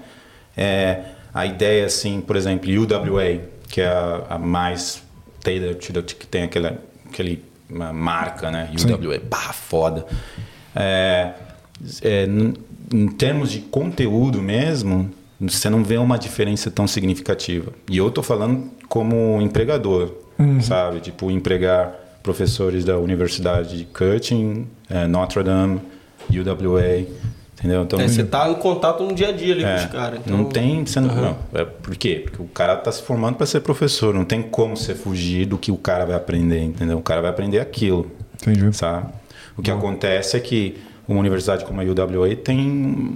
[0.57, 1.01] é,
[1.35, 5.03] a ideia, assim, por exemplo, UWA, que é a, a mais
[6.15, 6.79] que tem aquela,
[7.09, 8.71] aquele marca, né?
[8.73, 10.07] UWA, pá, foda.
[10.75, 11.33] É,
[12.03, 12.27] é,
[12.93, 15.11] em termos de conteúdo mesmo,
[15.51, 17.73] você não vê uma diferença tão significativa.
[17.91, 20.13] E eu tô falando como empregador,
[20.61, 21.01] sabe?
[21.01, 25.81] Tipo, empregar professores da Universidade de Curtin, eh, Notre Dame,
[26.31, 27.07] UWA,
[27.59, 27.83] entendeu?
[27.83, 30.21] Então, É, você tá em contato no dia a dia ali com é, os caras.
[30.21, 30.37] Então...
[30.37, 30.87] Não tem.
[30.87, 32.23] Você não, não, é, por quê?
[32.25, 34.15] Porque o cara tá se formando para ser professor.
[34.15, 36.99] Não tem como você fugir do que o cara vai aprender, entendeu?
[36.99, 38.11] O cara vai aprender aquilo.
[38.41, 38.73] Entendi.
[38.77, 39.09] Sabe?
[39.57, 40.77] O que acontece é que
[41.13, 42.59] uma universidade como a UWA tem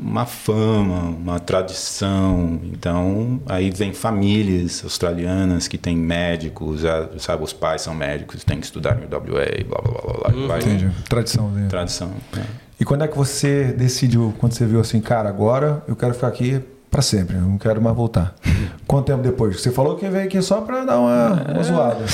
[0.02, 2.60] uma fama, uma tradição.
[2.64, 7.42] Então, aí vem famílias australianas que têm médicos, a- sabe?
[7.42, 10.30] Os pais são médicos, têm que estudar no UWA, blá blá blá blá.
[10.30, 10.90] blá vai- Entendi.
[11.08, 11.50] Tradição.
[11.50, 11.66] Né?
[11.68, 12.10] Tradição.
[12.34, 12.44] né?
[12.78, 16.28] E quando é que você decidiu, quando você viu assim, cara, agora eu quero ficar
[16.28, 18.34] aqui pra sempre, eu não quero mais voltar?
[18.86, 19.60] Quanto tempo depois?
[19.60, 22.04] Você falou que veio aqui só pra dar uma, uma zoada.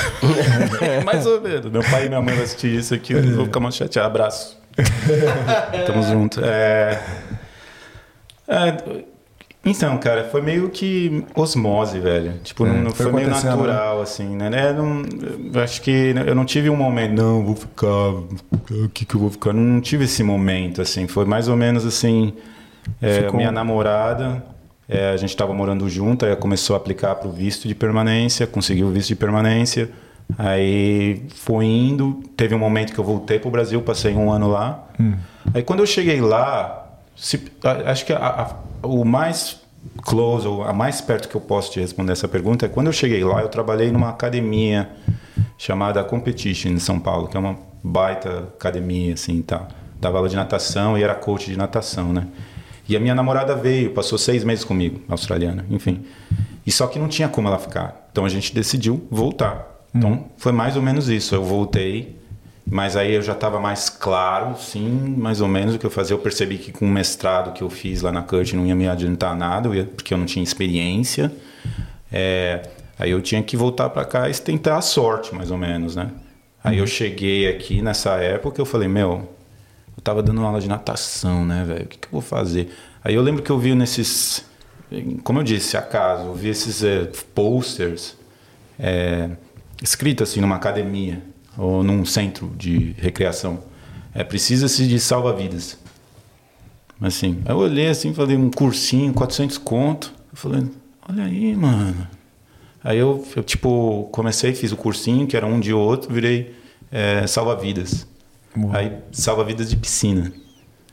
[1.05, 1.70] Mais ou menos.
[1.70, 4.07] Meu pai e minha mãe vão assistir isso aqui, eu vou ficar mais chateado.
[4.09, 4.57] Abraço.
[5.87, 6.41] Tamo junto.
[6.45, 7.01] É...
[8.49, 9.03] É,
[9.64, 12.35] Então, cara, foi meio que osmose, velho.
[12.43, 14.51] Tipo, É, não foi foi, meio acontecendo, natural, assim, né?
[14.53, 19.14] É, não- acho que eu não tive um momento, não, vou ficar, o que que
[19.14, 19.53] eu vou ficar?
[19.53, 21.07] Não tive esse momento, assim.
[21.07, 22.33] Foi mais ou menos assim,
[23.01, 24.43] é, Ficou- minha namorada,
[24.89, 28.49] é, a gente estava morando junto, aí começou a aplicar para o visto de permanência,
[28.49, 29.89] conseguiu o visto de permanência,
[30.39, 34.49] aí foi indo, teve um momento que eu voltei para o Brasil, passei um ano
[34.49, 34.87] lá.
[35.55, 37.51] Aí quando eu cheguei lá, se-
[37.87, 38.18] acho que a-
[38.83, 39.61] a- o mais
[40.03, 42.93] close, ou a mais perto que eu posso te responder essa pergunta é quando eu
[42.93, 44.89] cheguei lá, eu trabalhei numa academia
[45.59, 49.68] chamada Competition em São Paulo, que é uma baita academia assim, tal.
[50.01, 52.26] Dava aula de natação e era coach de natação, né?
[52.89, 56.05] E a minha namorada veio, passou seis meses comigo, australiana, enfim.
[56.66, 58.09] E só que não tinha como ela ficar.
[58.11, 59.72] Então a gente decidiu voltar.
[59.95, 61.34] Então foi mais ou menos isso.
[61.34, 62.16] Eu voltei,
[62.66, 66.14] mas aí eu já estava mais claro, sim, mais ou menos o que eu fazia.
[66.14, 68.88] Eu percebi que com o mestrado que eu fiz lá na CUT não ia me
[68.88, 71.32] adiantar nada, eu ia- porque eu não tinha experiência.
[72.11, 72.62] É,
[72.99, 76.11] aí eu tinha que voltar para cá e tentar a sorte, mais ou menos, né?
[76.64, 79.28] Aí eu cheguei aqui nessa época eu falei, meu,
[79.97, 81.84] eu tava dando aula de natação, né, velho?
[81.84, 82.70] O que, que eu vou fazer?
[83.03, 84.45] Aí eu lembro que eu vi nesses,
[85.24, 88.14] como eu disse, acaso, eu vi esses é, posters
[88.78, 89.30] é,
[89.83, 91.22] escritos assim numa academia
[91.57, 93.64] ou num centro de recreação.
[94.14, 95.78] É, precisa-se de salva-vidas.
[97.01, 100.12] Assim, eu olhei assim, falei, um cursinho, 400 conto.
[100.30, 100.66] Eu falei,
[101.09, 102.07] olha aí, mano.
[102.85, 106.55] Aí eu, eu, tipo, comecei, fiz o cursinho, que era um de outro, virei
[106.91, 108.07] é, salva-vidas.
[108.72, 110.33] Aí, salva-vidas de piscina,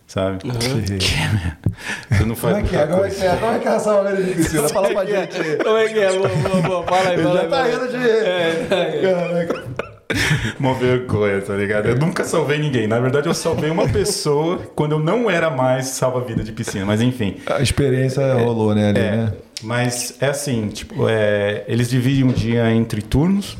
[0.10, 0.39] sabe?
[0.99, 1.57] Que, merda.
[2.12, 2.88] Você não faz Como é que é?
[2.88, 3.36] Como é que é?
[3.38, 4.68] Como é que é essa hora de piscina?
[4.70, 5.38] Fala pra gente.
[5.64, 6.12] Como é que é?
[6.18, 6.84] Boa, boa, boa.
[6.84, 7.49] Fala aí, Ele fala já aí.
[7.49, 7.72] tá aí.
[7.72, 8.10] rindo de.
[8.10, 9.01] É, tá aí.
[9.01, 9.64] Caraca.
[10.60, 11.88] Uma vergonha, tá ligado?
[11.88, 12.88] Eu nunca salvei ninguém.
[12.88, 16.84] Na verdade, eu salvei uma pessoa quando eu não era mais salva-vida de piscina.
[16.84, 17.36] Mas enfim.
[17.45, 19.34] A experiência rolou, né, ali, É, né?
[19.62, 23.55] mas é assim, tipo, é, eles dividem um dia entre turnos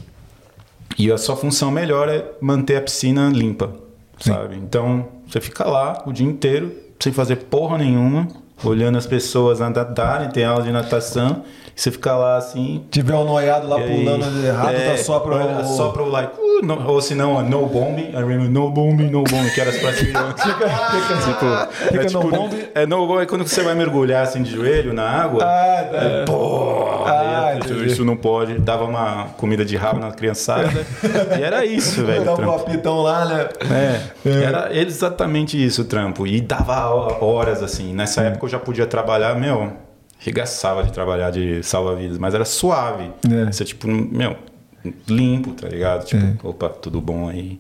[0.97, 3.72] e a sua função melhor é manter a piscina limpa,
[4.20, 4.56] sabe?
[4.56, 8.27] Então, você fica lá o dia inteiro sem fazer porra nenhuma,
[8.63, 11.43] olhando as pessoas nadarem, tem aula de natação,
[11.80, 12.84] você fica lá assim...
[12.91, 16.65] Tiver um noiado lá aí- pulando errado, é, tá só olha, Só pro like, uh,
[16.65, 19.77] no- ou se não, no bombing, I remember no bombing, no bombing, que era as
[19.77, 20.21] praticas.
[20.43, 20.59] tipo,
[21.88, 22.63] Fica é, no tipo, bombing?
[22.75, 25.43] É no bombing, é quando você vai mergulhar assim de joelho na água.
[25.43, 25.97] Ah, tá.
[25.97, 27.86] É, pô, Ah, aí, entendi.
[27.88, 28.59] isso não pode.
[28.59, 30.69] Dava uma comida de rabo na criançada.
[31.39, 32.25] e era isso, velho.
[32.25, 33.47] Dá um papitão lá, né?
[34.25, 36.27] É, era exatamente isso o trampo.
[36.27, 36.89] E dava
[37.23, 37.93] horas, assim.
[37.93, 39.71] Nessa época eu já podia trabalhar, meu,
[40.20, 43.09] regaçava de trabalhar de salva-vidas, mas era suave.
[43.30, 43.51] É.
[43.51, 44.36] Você, tipo, meu,
[45.07, 46.05] limpo, tá ligado?
[46.05, 47.59] Tipo, opa, tudo bom aí.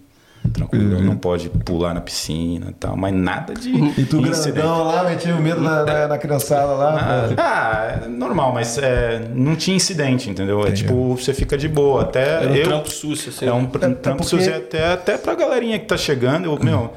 [0.53, 3.69] Tranquilo, não pode pular na piscina e tal, mas nada de.
[3.99, 4.51] E tu incidente.
[4.53, 6.97] grandão lá, metia o medo na, na, na criançada lá.
[7.37, 10.65] Ah, ah, é normal, mas é, não tinha incidente, entendeu?
[10.65, 12.03] É tipo, você fica de boa.
[12.03, 13.45] Até Era um eu, trampo sucio, assim.
[13.45, 16.45] É um É, é trampo porque- sucio até, até pra galerinha que tá chegando.
[16.45, 16.93] Eu, meu,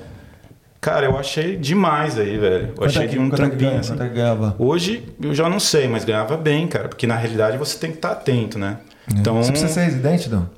[0.82, 2.66] cara, eu achei demais aí, velho.
[2.68, 3.70] Eu Quanto achei é que- de um é trampinho.
[3.70, 3.80] ganha?
[3.80, 3.94] assim.
[3.98, 4.54] É ganhava?
[4.58, 6.88] Hoje eu já não sei, mas ganhava bem, cara.
[6.88, 8.76] Porque na realidade você tem que estar atento, né?
[9.16, 10.48] Então, Você precisa ser residente, não?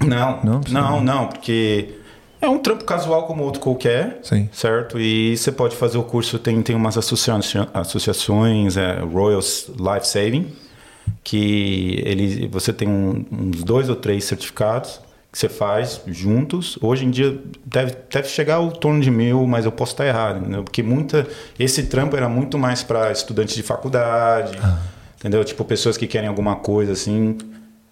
[0.00, 1.26] não, Não não, não.
[1.26, 1.94] porque
[2.40, 4.48] é um trampo casual como outro qualquer, Sim.
[4.52, 4.98] certo?
[4.98, 10.46] E você pode fazer o curso, tem, tem umas associações, associações é, Royal Life Saving,
[11.24, 15.00] que ele, você tem um- uns dois ou três certificados
[15.30, 16.78] que você faz juntos.
[16.80, 20.40] Hoje em dia deve, deve chegar ao torno de mil, mas eu posso estar errado,
[20.40, 20.64] entendeu?
[20.64, 21.26] Porque muita,
[21.58, 24.58] esse trampo era muito mais para estudantes de faculdade,
[25.18, 25.44] entendeu?
[25.44, 27.36] Tipo, pessoas que querem alguma coisa assim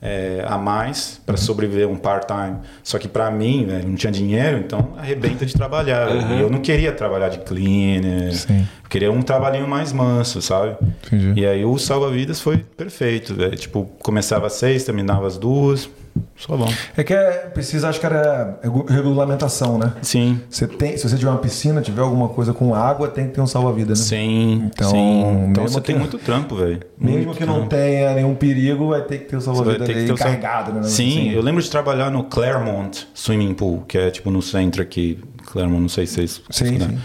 [0.01, 2.59] é, a mais para sobreviver um part-time.
[2.83, 6.09] Só que para mim, velho, não tinha dinheiro, então arrebenta de trabalhar.
[6.33, 8.35] E eu não queria trabalhar de cleaner.
[8.35, 8.67] Sim.
[8.83, 10.77] Eu queria um trabalhinho mais manso, sabe?
[11.07, 11.41] Entendi.
[11.41, 13.57] E aí o salva-vidas foi perfeito, velho.
[13.57, 15.89] Tipo, começava às seis, terminava às duas.
[16.37, 16.69] Só bom.
[16.97, 19.93] É que é, precisa, acho que era regu- regulamentação, né?
[20.03, 20.41] Sim.
[20.49, 23.41] Você tem, se você tiver uma piscina, tiver alguma coisa com água, tem que ter
[23.41, 23.97] um salva-vida, né?
[23.97, 25.45] Sim, Então, sim.
[25.51, 26.81] Então você que- tem muito trampo, velho.
[26.99, 27.69] Mesmo Muito que não trampo.
[27.71, 30.83] tenha nenhum perigo, vai ter que ter vai salva-vida ali carregado, né?
[30.85, 31.31] Sim, Assim.
[31.33, 35.23] eu lembro de trabalhar no Claremont Swimming Pool, que é tipo no centro aqui.
[35.47, 36.43] Claremont, não sei se vocês.
[36.51, 36.99] Sim, sim.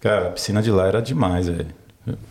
[0.00, 1.66] Cara, a piscina de lá era demais, velho.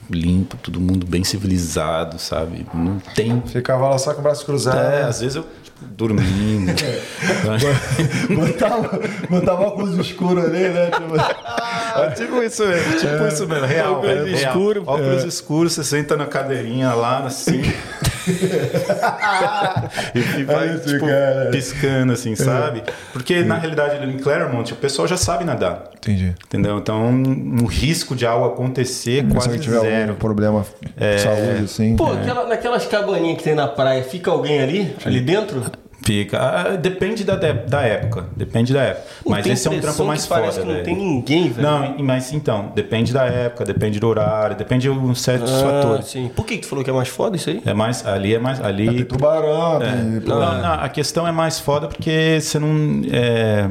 [0.10, 2.66] Limpo, todo mundo bem civilizado, sabe?
[2.74, 3.42] Não tem.
[3.46, 4.78] Ficava lá só com o braço cruzado.
[4.78, 5.46] É, às vezes eu,
[5.82, 6.74] dormindo.
[8.36, 9.00] botava,
[9.30, 10.90] botava óculos escuros ali, né?
[10.92, 11.16] Tipo,
[12.02, 13.94] É tipo isso mesmo, tipo isso mesmo, real.
[13.96, 14.36] Óculos é, real.
[14.36, 14.84] escuro.
[14.86, 17.62] Óculos escuros, você senta na cadeirinha lá, assim.
[20.14, 21.50] e fica É isso, tipo, cara.
[21.52, 22.84] piscando, assim, sabe?
[23.14, 25.84] Porque na realidade ali em Claremont o pessoal já sabe nadar.
[25.96, 26.34] Entendi.
[26.46, 26.78] Entendeu?
[26.78, 27.12] Então,
[27.62, 30.02] o risco de algo acontecer Se quase você tiver zero.
[30.10, 30.66] algum problema
[30.98, 31.96] de saúde, assim.
[31.96, 34.96] Pô, aquela- naquelas cabaninhas que tem na praia, fica alguém ali?
[35.06, 35.62] Ali dentro?
[36.08, 36.40] Fica.
[36.40, 38.26] ah, depende da, de- da época.
[38.36, 39.08] Depende da época.
[39.24, 41.50] Pô, mas tem esse é um trampo mais que parece foda, que não tem ninguém,
[41.50, 41.68] velho.
[41.68, 46.06] Não, mas então, depende da época, depende do horário, depende de um certos Ah, fatores.
[46.08, 46.32] sim.
[46.36, 47.62] Por que, que tu falou que é mais foda isso aí?
[47.66, 51.32] É mais, ali é mais, ali Tem tubarão, tem, pô, Não, não, a questão é
[51.32, 53.02] mais foda porque você não.
[53.12, 53.70] é,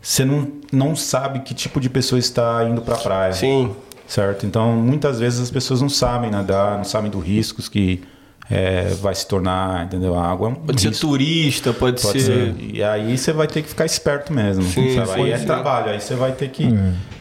[0.00, 3.32] você não, não sabe que tipo de pessoa está indo pra praia.
[3.32, 3.74] Sim.
[4.06, 4.46] Certo?
[4.46, 8.02] Então, muitas vezes as pessoas não sabem nadar, não sabem dos riscos que
[8.50, 10.14] é, vai se tornar, entendeu?
[10.18, 11.06] A água é Pode ser risco.
[11.08, 12.54] turista, pode, Pode ser.
[12.54, 12.54] ser.
[12.60, 14.62] E aí você vai ter que ficar esperto mesmo.
[14.64, 15.46] Sim, aí é sim.
[15.46, 16.68] trabalho, aí você vai ter que.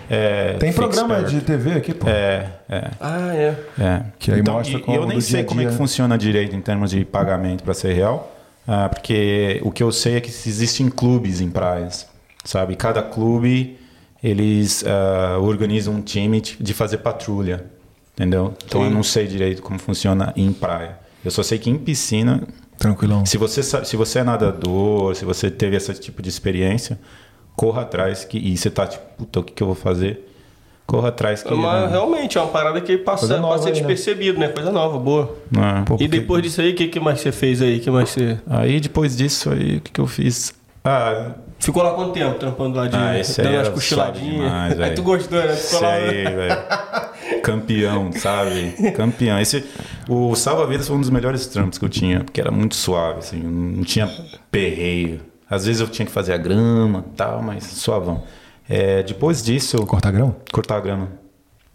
[0.10, 2.08] é, Tem programa de TV aqui, pô.
[2.08, 2.92] É, é.
[3.00, 3.56] Ah, é.
[3.80, 4.02] É.
[4.20, 6.56] Que aí então, mostra e- como eu nem sei dia como é que funciona direito
[6.56, 8.32] em termos de pagamento para ser real,
[8.68, 12.08] ah, porque o que eu sei é que existem clubes em praias,
[12.44, 12.76] sabe?
[12.76, 13.80] Cada clube
[14.24, 17.66] eles ah, organizam um time de de fazer patrulha,
[18.14, 18.54] entendeu?
[18.66, 18.88] Então Sim.
[18.88, 21.04] eu não sei direito como funciona em praia.
[21.26, 22.44] Eu só sei que em piscina,
[22.78, 23.26] Tranquilão.
[23.26, 27.00] se você se você é nadador, se você teve esse tipo de experiência,
[27.56, 30.32] corra atrás que e você tá tipo, puta, o que, que eu vou fazer?
[30.86, 33.72] Corra atrás que Mas realmente é uma parada que passa, passa né?
[33.72, 34.50] despercebido, né?
[34.50, 35.36] Coisa nova, boa.
[35.52, 35.84] né?
[35.84, 37.80] Pô, E depois disso aí, o que, que mais você fez aí?
[37.80, 38.38] que mais você.
[38.48, 40.54] Aí depois disso aí, o que, que eu fiz?
[40.84, 44.80] Ah, Ficou lá quanto tempo trampando lá de Ah, esse aí dando demais, cochiladinhas?
[44.80, 45.48] Aí tu gostou, né?
[45.48, 45.94] Tu ficou esse lá.
[45.94, 47.42] aí, velho.
[47.42, 48.72] Campeão, sabe?
[48.96, 49.40] Campeão.
[49.40, 49.64] Esse,
[50.08, 53.42] o Salva-Vidas foi um dos melhores trampos que eu tinha, porque era muito suave, assim,
[53.42, 54.08] não tinha
[54.52, 55.22] perreio.
[55.50, 58.24] Às vezes eu tinha que fazer a grama e tal, mas suavão.
[58.68, 60.36] É, depois disso, eu Cortar grão?
[60.52, 61.10] cortar a grama.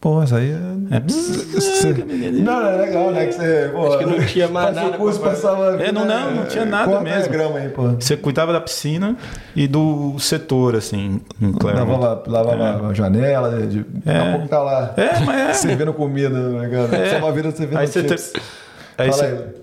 [0.00, 0.96] Pô, isso aí é.
[0.96, 1.92] É, Você-
[2.42, 3.26] Não, é legal, né?
[3.26, 3.68] Que você.
[3.70, 5.76] Pô, Acho que não tinha mais nada curso, passava.
[5.82, 7.24] É, não, não, não tinha nada Corta mesmo.
[7.24, 7.82] a grama aí, pô.
[7.88, 9.14] você cuidava da piscina
[9.54, 12.00] e do setor, assim, em Claremont.
[12.26, 14.94] Lavava, lavava a janela, de, de, daqui a pouco tá lá.
[14.96, 15.52] É, mas é.
[15.52, 16.96] Servindo comida, né, cara?
[16.96, 17.10] É.
[17.10, 18.32] Só uma vida servindo Aí você chips.
[18.32, 18.40] te-
[18.96, 19.60] Aí Fala você- aí.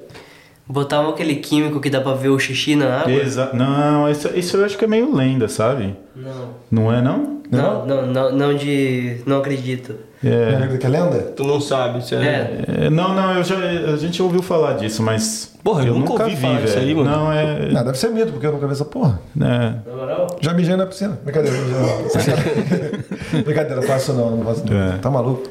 [0.69, 3.11] Botavam aquele químico que dá pra ver o xixi na água?
[3.13, 5.95] Exa- Não, isso, isso eu acho que é meio lenda, sabe?
[6.15, 6.49] Não.
[6.69, 7.37] Não é, não?
[7.49, 9.21] Não, não, não, não de.
[9.25, 9.95] Não acredito.
[10.23, 10.73] É.
[10.73, 10.77] É.
[10.77, 11.17] Que é lenda?
[11.35, 12.63] Tu não sabe, você É.
[12.85, 15.53] É, não, não, eu já, a gente ouviu falar disso, mas.
[15.63, 17.09] Porra, eu nunca ouvi falar disso aí, mano.
[17.09, 17.69] Não, é.
[17.71, 19.19] Não, deve ser mito, porque eu nunca vi essa porra.
[19.35, 19.89] é.
[19.89, 20.27] Na moral?
[20.41, 21.19] Já mijei na piscina.
[21.23, 23.43] Brincadeira, mijei.
[23.43, 24.77] Brincadeira, faço não, não faço não.
[24.77, 24.97] É.
[24.97, 25.49] Tá maluco?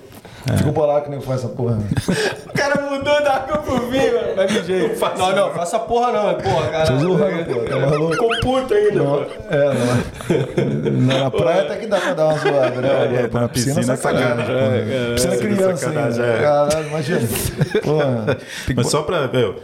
[0.59, 1.78] Fico bolado que nem faz essa porra.
[2.47, 4.34] O cara mudou da cor pro vinho.
[4.34, 4.99] Vai de jeito.
[5.18, 6.86] Não, não, faça porra não, porra, cara.
[6.86, 8.12] Tô zoando, pô, tá maluco?
[8.12, 9.30] Ficou puto ainda, Não, pô.
[9.51, 11.03] é, não.
[11.07, 12.88] Na, na praia até que dá pra dar uma zoada, né?
[12.88, 14.47] É, Agora, na piscina é sacanagem.
[14.47, 14.53] pô.
[14.53, 16.34] É, é, piscina é, criança sacanagem, ainda.
[16.36, 16.42] é.
[16.42, 17.20] Caralho, imagina.
[17.84, 18.36] Porra.
[18.74, 19.28] Mas só pra.
[19.28, 19.57] Meu,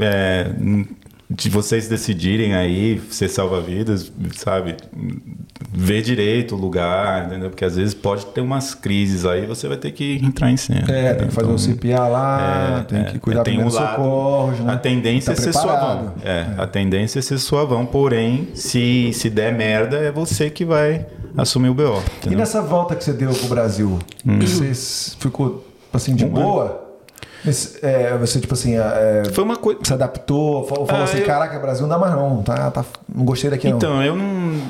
[0.00, 0.46] é,
[1.32, 4.74] de vocês decidirem aí ser salva-vidas, sabe?
[5.72, 7.50] Ver direito o lugar, entendeu?
[7.50, 10.90] Porque às vezes pode ter umas crises aí, você vai ter que entrar em cena.
[10.90, 13.96] É, tem que fazer Então, um CPA lá, tem que cuidar tem um primeiros lado-
[13.96, 14.72] socorros, né?
[14.72, 16.14] A tendência Tá é ser suavão.
[16.24, 21.06] É, a tendência é ser suavão, porém, se, se der merda, é você que vai
[21.36, 21.82] assumir o BO.
[21.82, 22.38] E entendeu?
[22.40, 26.89] nessa volta que você deu pro Brasil, você s- ficou, assim, de Um boa?
[27.46, 29.80] Esse- é, você, tipo assim, é, Foi uma coisa.
[29.82, 32.84] se adaptou, falou, falou Ah, assim, eu- caraca, Brasil não dá mais não, tá, tá,
[33.14, 33.76] não gostei daqui não.
[33.76, 34.60] Então, eu não.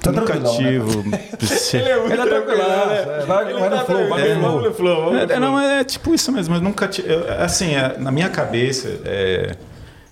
[0.00, 1.20] Tá nunca tranquilão, né?
[1.74, 4.62] Ele é muito Ele é tranquilaço, é, vai- vai no flow, vai no flow.
[4.62, 5.16] no flow.
[5.16, 7.12] É, é, não, é tipo isso mesmo, mas nunca tive.
[7.12, 9.56] eu- assim, é, na minha cabeça, é,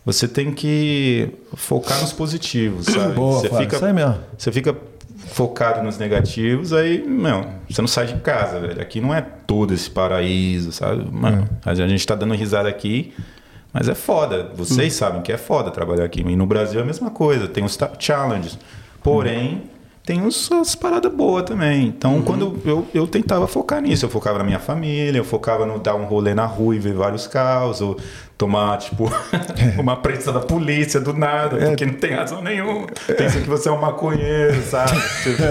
[0.05, 3.15] você tem que focar nos positivos, sabe?
[3.15, 4.17] Boa, você Flávio, fica, isso aí mesmo.
[4.37, 4.77] Você fica
[5.37, 8.81] focado nos negativos, aí, meu, você não sai de casa, velho.
[8.81, 11.07] Aqui não é todo esse paraíso, sabe?
[11.13, 11.71] Mano, É.
[11.71, 13.13] a gente tá dando risada aqui,
[13.71, 14.51] mas é foda.
[14.55, 14.99] Vocês Hum.
[14.99, 16.21] sabem que é foda trabalhar aqui.
[16.27, 18.59] E no Brasil é a mesma coisa, tem os challenges.
[19.03, 19.65] Porém,
[20.07, 21.89] tem as paradas boas também.
[21.89, 22.23] Então, Uhum.
[22.23, 25.97] quando eu, eu tentava focar nisso, eu focava na minha família, eu focava no dar
[25.97, 27.97] um rolê na rua e ver vários carros, ou
[28.39, 29.11] tomar, tipo,
[29.79, 31.67] uma prensa da polícia do nada, É.
[31.69, 32.87] porque não tem razão nenhuma.
[33.19, 34.93] Pensa que você é um maconheiro, sabe?
[35.25, 35.43] Tipo,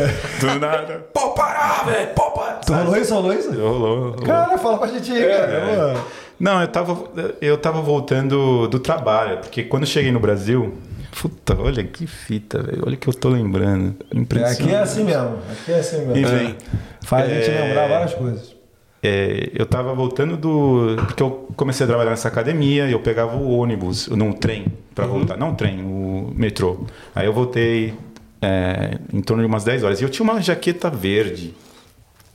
[0.53, 1.05] do nada.
[1.13, 2.07] Pô, parar, velho!
[2.15, 2.61] Pô, parar!
[2.69, 3.51] Rolou isso, rolou isso?
[3.51, 3.79] Rolou,
[4.11, 4.13] rolou.
[4.23, 5.93] Cara, fala pra gente aí, cara.
[5.95, 6.01] Pô.
[6.39, 6.97] Não, eu tava,
[7.41, 10.73] eu tava voltando do trabalho, porque quando cheguei no Brasil.
[11.21, 12.83] Puta, olha que fita, velho.
[12.85, 13.95] Olha o que eu tô lembrando.
[14.13, 14.61] É, Impressionante.
[14.63, 15.37] Aqui é assim mesmo.
[15.51, 16.17] Aqui é assim mesmo.
[16.17, 16.55] Enfim.
[17.03, 17.61] Faz a gente É.
[17.61, 18.55] lembrar várias coisas.
[19.01, 20.95] É, eu tava voltando do.
[21.05, 24.65] Porque eu comecei a trabalhar nessa academia e eu pegava o ônibus, não, o trem,
[24.95, 25.37] pra voltar.
[25.37, 26.85] Não o trem, o metrô.
[27.13, 27.93] Aí eu voltei
[28.41, 30.01] é, em torno de umas 10 horas.
[30.01, 31.53] E eu tinha uma jaqueta verde.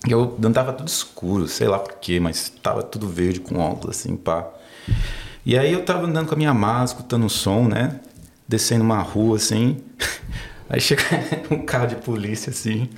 [0.06, 4.16] E eu andava tudo escuro, sei lá porquê, mas tava tudo verde com óculos assim,
[4.16, 4.48] pá.
[5.44, 8.00] E aí eu tava andando com a minha mala, escutando o som, né?
[8.50, 9.76] Descendo uma rua assim.
[10.68, 11.02] Aí chega
[11.52, 12.88] um carro de polícia assim.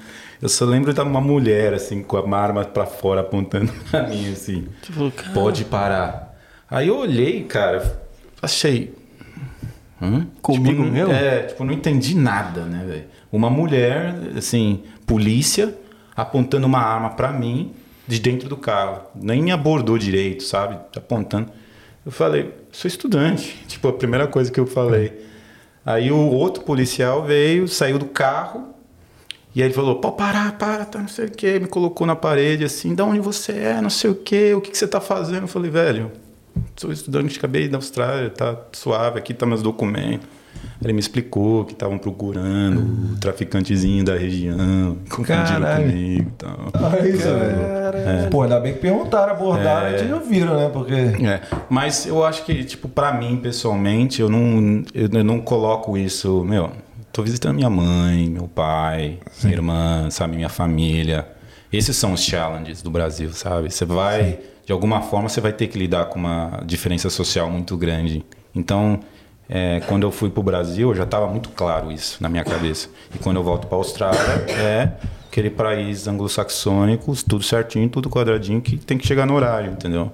[0.41, 4.33] Eu só lembro de uma mulher assim, com a arma pra fora apontando pra mim
[4.33, 4.67] assim.
[4.81, 6.35] Tipo, Pode parar.
[6.71, 8.01] Aí eu olhei, cara,
[8.41, 8.95] achei.
[10.01, 10.27] Hã?
[10.41, 11.13] Comigo Tipo, mesmo?
[11.13, 13.05] É, tipo, não entendi nada, né, velho?
[13.31, 15.75] Uma mulher, assim, polícia,
[16.17, 17.73] apontando uma arma pra mim
[18.09, 19.03] de dentro do carro.
[19.15, 20.79] Nem me abordou direito, sabe?
[20.97, 21.51] Apontando.
[22.07, 23.63] Eu falei, sou estudante.
[23.69, 25.31] Tipo, a primeira coisa que eu falei.
[25.85, 28.73] Aí o outro policial veio, saiu do carro,
[29.55, 31.59] e aí ele falou, pô, parar, para, tá, não sei o quê.
[31.59, 34.71] Me colocou na parede assim, da onde você é, não sei o quê, o que,
[34.71, 35.43] que você tá fazendo?
[35.43, 36.11] Eu falei, velho,
[36.77, 40.27] sou estudante, acabei da Austrália, tá suave, aqui tá meus documentos.
[40.83, 46.59] Ele me explicou que estavam procurando o traficantezinho da região, confundiram comigo e tal.
[46.75, 48.31] Olha isso, velho.
[48.31, 50.05] Pô, ainda bem que perguntaram, abordaram É.
[50.05, 50.69] e ouviram, né?
[50.73, 50.93] Porque.
[50.95, 51.41] É,
[51.71, 56.71] mas eu acho que, tipo, pra mim, pessoalmente, eu não, eu, não coloco isso, meu,
[57.13, 61.27] tô visitando minha mãe, meu pai, minha irmã, sabe, minha família.
[61.73, 63.71] Esses são os challenges do Brasil, sabe?
[63.71, 67.77] Você vai, de alguma forma, você vai ter que lidar com uma diferença social muito
[67.77, 68.25] grande.
[68.55, 69.01] Então,
[69.55, 72.89] é, quando eu fui pro Brasil, eu já estava muito claro isso na minha cabeça.
[73.15, 74.93] E quando eu volto pra Austrália, é
[75.29, 80.11] aquele país anglo-saxônico, tudo certinho, tudo quadradinho, que tem que chegar no horário, entendeu?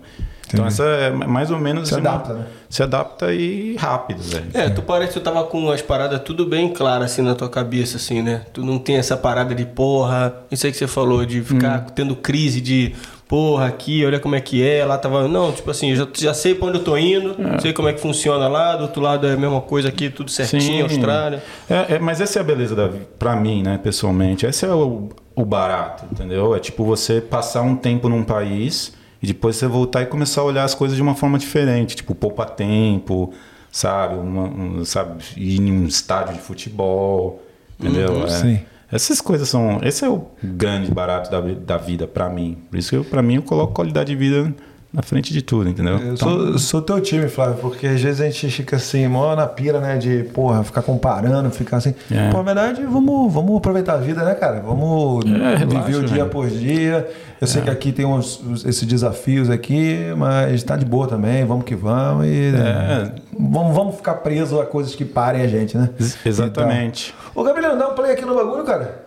[0.52, 1.88] Então essa é mais ou menos...
[1.88, 2.46] Se uma- adapta, né?
[2.70, 4.46] Se adapta e rápido, velho.
[4.52, 7.48] É, tu parece que tu tava com as paradas tudo bem claras assim na tua
[7.48, 8.42] cabeça, assim, né?
[8.52, 12.14] Tu não tem essa parada de porra, isso aí que você falou, de ficar tendo
[12.14, 12.94] crise de
[13.26, 15.28] porra aqui, olha como é que é, lá tava.
[15.28, 18.00] Não, tipo assim, já, já sei pra onde eu tô indo, sei como é que
[18.00, 20.82] funciona lá, do outro lado é a mesma coisa aqui, tudo certinho, Sim.
[20.82, 21.42] Austrália.
[21.68, 24.44] É, é, mas essa é a beleza da vida, pra mim, né, pessoalmente.
[24.46, 26.54] Esse é o, o barato, entendeu?
[26.54, 30.44] É tipo você passar um tempo num país e depois você voltar e começar a
[30.44, 31.96] olhar as coisas de uma forma diferente.
[31.96, 33.32] Tipo, poupar tempo,
[33.70, 34.14] sabe?
[34.14, 35.22] Uma, um, sabe?
[35.36, 37.42] Ir em um estádio de futebol,
[37.78, 38.24] entendeu?
[38.24, 38.28] É.
[38.28, 38.60] sim.
[38.90, 39.80] Essas coisas são.
[39.82, 42.56] Esse é o grande barato da, da vida pra mim.
[42.70, 44.54] Por isso que pra mim eu coloco qualidade de vida
[44.92, 45.98] na frente de tudo, entendeu?
[45.98, 49.36] Eu Então, sou, sou teu time, Flávio, porque às vezes a gente fica assim, mó
[49.36, 49.98] na pira, né?
[49.98, 51.94] De, porra, ficar comparando, ficar assim.
[52.10, 52.30] É.
[52.30, 54.60] Pô, na verdade, vamos, vamos aproveitar a vida, né, cara?
[54.60, 56.28] Vamos É, viver relaxa, o dia velho.
[56.30, 57.08] por dia.
[57.40, 61.64] Eu sei que aqui tem uns, esses desafios aqui, mas tá de boa também, vamos
[61.64, 62.26] que vamos.
[62.26, 63.12] E, É.
[63.38, 65.90] vamos, vamos ficar preso a coisas que parem a gente, né?
[66.00, 67.14] ex- exatamente.
[67.34, 69.06] Ô, Gabriel, dá um play aqui no bagulho, cara.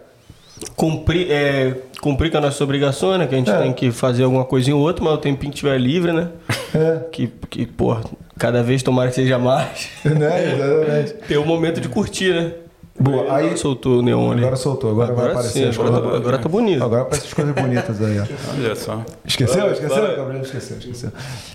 [0.75, 3.27] Cumprir, é, cumprir com as nossas obrigações, né?
[3.27, 3.57] Que a gente É.
[3.57, 6.29] tem que fazer alguma coisinha ou outra, mas o tempinho que tiver livre, né?
[6.73, 6.99] É.
[7.11, 8.01] Que, que porra,
[8.37, 9.89] cada vez tomara que seja mais.
[10.05, 10.53] né?
[10.53, 11.13] Exatamente.
[11.27, 12.53] Ter o momento de curtir, né?
[12.99, 14.41] Boa, aí- soltou o neon ali.
[14.41, 15.59] Agora soltou, agora, vai Agora aparecer.
[15.63, 16.83] sim, as agora coisas- tá- agora tá bonito.
[16.83, 18.25] Agora aparecem as coisas bonitas aí, ó.
[18.59, 19.03] Olha só.
[19.25, 19.61] Esqueceu?
[19.61, 20.01] Vai, esqueceu?
[20.03, 20.15] vai.
[20.15, 21.11] Gabriel esqueceu, esqueceu.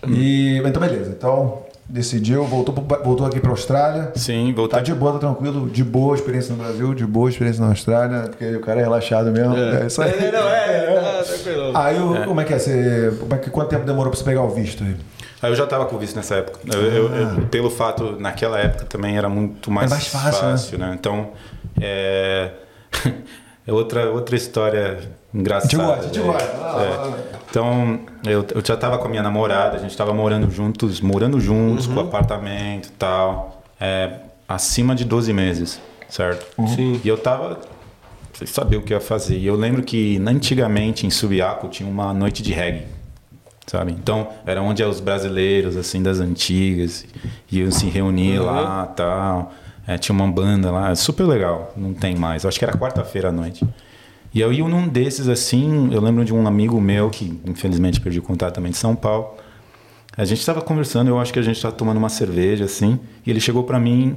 [0.09, 1.11] E, então, beleza.
[1.17, 4.11] Então, decidiu, voltou, pro- voltou aqui pra Austrália.
[4.17, 7.63] Sim, Tá voltar de boa, tá tranquilo, de boa experiência no Brasil, de boa experiência
[7.63, 9.57] na Austrália, porque o cara é relaxado mesmo.
[9.57, 10.11] É, isso aí.
[10.11, 11.73] É, não, é, tá tranquilo.
[11.77, 12.59] Aí, o- como é que é?
[12.59, 14.97] Você, como é que, quanto tempo demorou pra você pegar o visto aí?
[15.43, 16.59] Aí eu já estava com visto nessa época.
[16.73, 20.97] Eu- eu- eu- pelo fato, naquela época também era muito mais, É mais fácil, né?
[20.99, 21.31] Então,
[21.81, 22.51] é...
[23.67, 25.01] é outra, outra história
[25.35, 26.09] engraçada.
[26.09, 26.25] Te né?
[26.25, 26.51] gosta.
[26.63, 26.89] Ah, É.
[26.89, 31.01] ah, Então, eu, eu já estava com a minha namorada, a gente estava morando juntos,
[31.01, 36.47] morando juntos, com apartamento e tal, é, acima de 12 meses, certo?
[36.69, 37.01] Sim.
[37.03, 37.59] E eu tava
[38.37, 39.39] sem saber o que ia fazer.
[39.39, 42.85] E eu lembro que antigamente em Subiaco tinha uma noite de reggae.
[43.67, 43.93] sabe?
[43.93, 47.07] Então, era onde os brasileiros, assim, das antigas,
[47.51, 49.53] iam se reunir lá tal.
[49.87, 51.73] É, tinha uma banda lá, super legal.
[51.77, 52.45] Não tem mais.
[52.45, 53.65] Acho que era quarta-feira à noite.
[54.35, 58.21] E eu ia num desses, assim, eu lembro de um amigo meu, que infelizmente perdi
[58.21, 59.35] contato também de São Paulo.
[60.17, 63.31] A gente estava conversando, eu acho que a gente estava tomando uma cerveja, assim, e
[63.31, 64.17] ele chegou pra mim,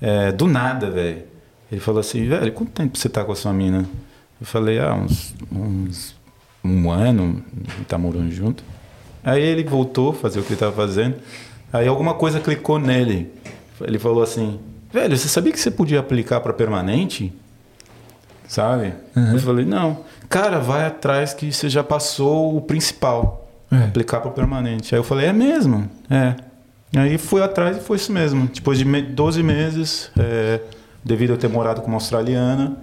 [0.00, 1.24] é, do nada, velho.
[1.70, 3.84] Ele falou assim, velho, quanto tempo você tá com a sua mina?
[4.40, 6.14] Eu falei, ah, uns, uns
[6.64, 7.42] um ano,
[7.88, 8.62] tá morando junto.
[9.24, 11.16] Aí ele voltou a fazer o que ele tava fazendo.
[11.72, 13.30] Aí alguma coisa clicou nele.
[13.80, 14.58] Ele falou assim,
[14.92, 17.32] velho, você sabia que você podia aplicar para permanente?
[18.48, 18.92] Sabe?
[19.14, 20.00] Eu falei, não.
[20.28, 23.48] Cara, vai atrás que você já passou o principal.
[23.70, 23.84] É.
[23.84, 24.92] Aplicar para permanente.
[24.94, 25.88] Aí eu falei, é mesmo?
[26.10, 26.34] É.
[26.98, 28.50] Aí fui atrás e foi isso mesmo.
[28.52, 30.60] Depois de me- 12 meses, é,
[31.04, 32.76] devido a ter morado com uma australiana,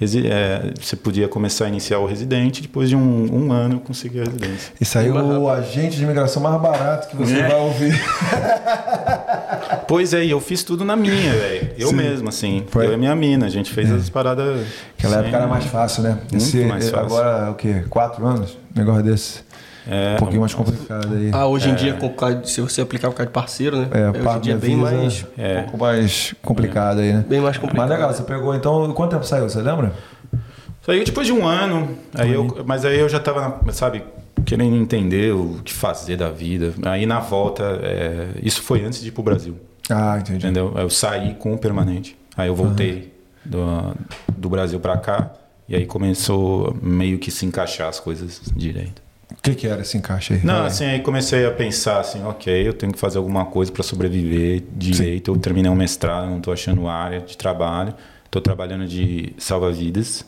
[0.00, 2.60] é, você podia começar a iniciar o residente.
[2.62, 4.72] Depois de um, um ano, eu consegui a residência.
[4.80, 7.48] Isso aí é o agente de imigração mais barato que você É.
[7.48, 7.94] vai ouvir.
[9.88, 11.70] Pois é, e eu fiz tudo na minha, velho.
[11.78, 11.94] Eu Sim.
[11.94, 12.64] mesmo, assim.
[12.70, 12.86] Foi.
[12.86, 13.46] Eu e minha mina.
[13.46, 14.66] A gente fez as paradas.
[14.96, 16.18] Naquela sem- época era mais fácil, né?
[16.32, 17.06] Muito mais fácil.
[17.06, 17.84] Agora, o quê?
[17.88, 18.58] Quatro anos?
[18.74, 19.45] Um negócio desse.
[19.88, 21.30] É, um pouquinho mais complicado aí.
[21.32, 23.88] Ah, hoje em dia, com o card- se você aplicar o card parceiro, né?
[23.92, 25.26] É, hoje em dia é bem visa, mais.
[25.38, 25.58] É.
[25.58, 27.24] Um pouco mais complicado aí, né?
[27.28, 27.88] Bem mais complicado.
[27.88, 28.92] Mas legal, você pegou então.
[28.92, 29.48] Quanto tempo saiu?
[29.48, 29.92] Você lembra?
[30.82, 34.04] Saiu depois de um ano, aí eu, mas aí eu já tava, sabe,
[34.44, 36.72] querendo entender o que fazer da vida.
[36.84, 39.56] Aí na volta, é, isso foi antes de ir pro Brasil,
[39.90, 40.46] Ah, entendi.
[40.46, 40.72] entendeu?
[40.76, 42.16] Eu saí com o permanente.
[42.36, 43.12] Aí eu voltei
[43.44, 43.96] do,
[44.36, 45.32] do Brasil pra cá
[45.68, 49.02] e aí começou meio que se encaixar as coisas direito.
[49.46, 50.40] O que, que era esse encaixe aí?
[50.44, 50.66] Não, Vai.
[50.66, 54.62] assim, aí comecei a pensar assim, ok, eu tenho que fazer alguma coisa para sobreviver
[54.76, 55.30] direito.
[55.30, 57.94] Eu terminei um mestrado, não estou achando área de trabalho.
[58.24, 60.24] Estou trabalhando de salva-vidas,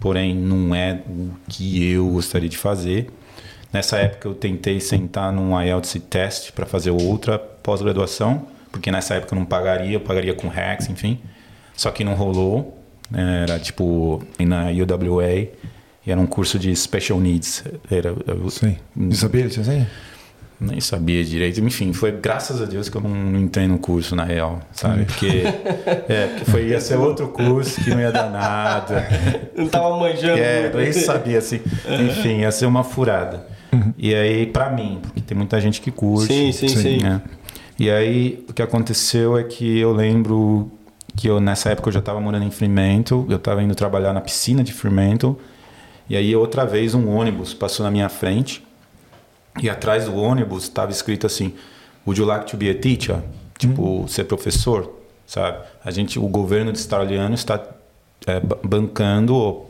[0.00, 3.10] porém não é o que eu gostaria de fazer.
[3.72, 9.34] Nessa época eu tentei sentar num IELTS test para fazer outra pós-graduação, porque nessa época
[9.34, 11.18] eu não pagaria, eu pagaria com Rex, enfim.
[11.76, 12.78] Só que não rolou.
[13.10, 15.48] né, Era tipo na UWA,
[16.06, 17.64] e era um curso de Special Needs.
[17.90, 18.76] Era, eu- Sim.
[18.96, 19.86] Disability, assim?
[20.60, 21.58] nem sabia direito.
[21.60, 25.06] Enfim, foi graças a Deus que eu não, não entrei no curso, na real, sabe?
[25.06, 25.42] Porque,
[26.06, 29.08] é, porque foi, ia ser outro curso que não ia dar nada.
[29.56, 30.40] Não tava manjando.
[30.40, 31.60] É, eu nem sabia, assim.
[32.08, 33.46] Enfim, ia ser uma furada.
[33.98, 36.32] E aí, pra mim, porque tem muita gente que curte.
[36.32, 37.02] Sim, sim, sim.
[37.02, 37.20] né?
[37.78, 40.70] E aí, o que aconteceu é que eu lembro
[41.16, 44.20] que eu, nessa época, eu já estava morando em Fremantle, eu estava indo trabalhar na
[44.20, 45.38] piscina de Fremantle,
[46.10, 48.62] e aí, outra vez, um ônibus passou na minha frente,
[49.62, 51.54] e atrás do ônibus estava escrito assim:
[52.06, 53.22] Would you like to be a teacher?
[53.56, 54.92] Tipo, ser professor,
[55.26, 55.58] sabe?
[55.84, 57.62] A gente, o governo australiano está
[58.26, 59.66] é, ba- bancando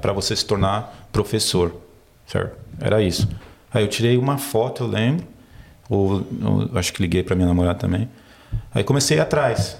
[0.00, 1.74] para você se tornar professor,
[2.26, 2.56] certo?
[2.80, 3.28] Era isso.
[3.72, 5.26] Aí eu tirei uma foto, eu lembro,
[5.90, 8.08] ou, ou acho que liguei para minha namorada também.
[8.72, 9.76] Aí comecei atrás.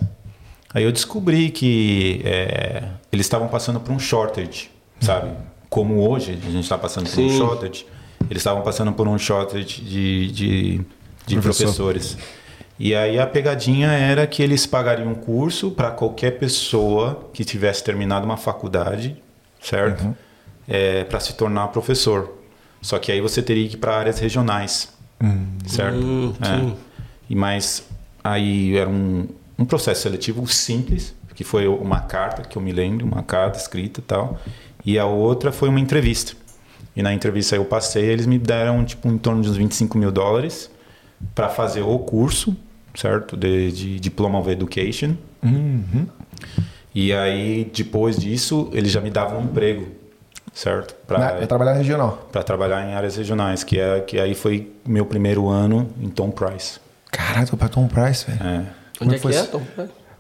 [0.75, 5.31] Aí eu descobri que é, eles estavam passando por um shortage, sabe?
[5.75, 7.37] Como hoje a gente está passando por um Sim.
[7.37, 7.85] shortage,
[8.31, 10.81] eles estavam passando por um shortage de, de,
[11.27, 11.65] de Professor.
[11.65, 12.17] professores.
[12.79, 17.83] E aí a pegadinha era que eles pagariam um curso para qualquer pessoa que tivesse
[17.83, 19.17] terminado uma faculdade,
[19.61, 20.17] certo?
[21.11, 22.39] para se tornar professor.
[22.81, 24.93] Só que aí você teria que ir para áreas regionais,
[25.67, 25.99] certo?
[25.99, 26.73] Hum, É.
[27.29, 27.83] E mais
[28.23, 29.27] aí era um,
[29.59, 33.99] um processo seletivo simples, que foi uma carta que eu me lembro, uma carta escrita
[33.99, 34.39] e tal.
[34.85, 36.33] E a outra foi uma entrevista.
[36.97, 40.13] E na entrevista eu passei, eles me deram tipo em torno de uns 25 mil
[40.13, 40.71] dólares
[41.35, 42.57] para fazer o curso,
[42.95, 43.37] certo?
[43.37, 45.15] De, de Diploma of Education.
[45.43, 46.07] Uhum.
[46.95, 49.89] E aí depois disso eles já me davam um emprego,
[50.53, 50.95] certo?
[51.07, 52.29] Pra- Na- Pra trabalhar regional.
[52.31, 56.31] para trabalhar em áreas regionais, que é que aí foi meu primeiro ano em Tom
[56.31, 56.79] Price.
[57.11, 58.41] Caraca, pra Tom Price, velho.
[58.49, 58.65] É,
[59.01, 59.51] Onde é foi que é, isso?
[59.51, 59.63] Tom?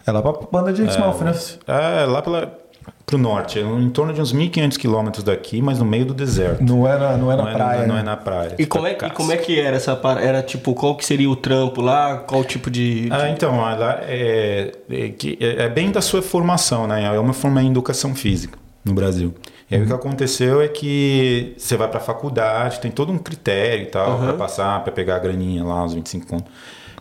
[0.06, 1.32] É lá pra banda de Exmouth, né?
[1.68, 2.58] é lá pela
[3.06, 6.62] pro norte, é em torno de uns 1.500 quilômetros daqui, mas no meio do deserto.
[6.62, 7.86] Não era, não era não, é, praia.
[7.86, 8.00] não, né?
[8.00, 8.54] é na praia.
[8.58, 9.98] E como, é, que- Fica como é que era essa?
[10.20, 12.16] Era tipo, qual que seria o trampo lá?
[12.18, 13.08] Qual tipo de.
[13.10, 17.14] Ah, então, lá é, é, que- é- é bem da sua formação, né?
[17.14, 19.34] Eu me formei em educação física no Brasil.
[19.70, 23.18] E aí o que aconteceu é que você vai para a faculdade, tem todo um
[23.18, 26.52] critério e tal para passar, para pegar a graninha lá, os 25 contos.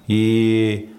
[0.08, 0.90] E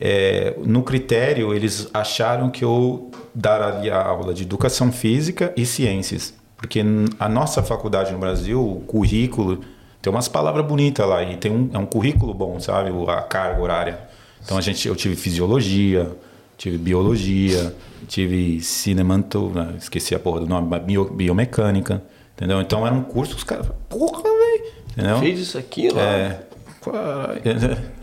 [0.00, 6.32] é, no critério eles acharam que eu daria aula de educação física e ciências.
[6.56, 6.82] Porque
[7.18, 9.60] a nossa faculdade no Brasil, o currículo,
[10.02, 12.90] tem umas palavras bonitas lá e tem um, é um currículo bom, sabe?
[13.10, 14.00] A carga horária.
[14.44, 16.10] Então a gente, eu tive fisiologia,
[16.56, 17.74] tive biologia,
[18.08, 22.02] tive cinemanto, esqueci a porra do nome, bio- biomecânica,
[22.34, 22.60] entendeu?
[22.60, 25.18] Então era um curso que os caras, porra, velho, Entendeu?
[25.18, 26.02] Fez isso aqui lá.
[26.02, 26.40] É.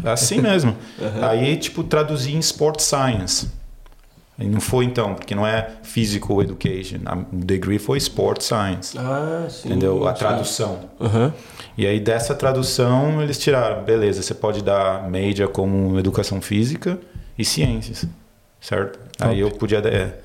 [0.03, 0.75] Assim mesmo.
[1.21, 3.49] Aí, tipo, traduzi em Sport Science.
[4.39, 6.99] E não foi então, porque não é Physical Education.
[7.33, 8.95] O degree foi Sport Science.
[8.97, 9.69] Ah, sim.
[9.69, 10.07] Entendeu?
[10.07, 10.19] A sim.
[10.19, 10.79] tradução.
[11.01, 11.33] Aham.
[11.75, 16.99] E aí dessa tradução eles tiraram, beleza, você pode dar major como educação física
[17.37, 18.05] e ciências,
[18.61, 18.99] certo?
[19.19, 19.91] Aí eu podia dar.
[19.91, 20.19] é.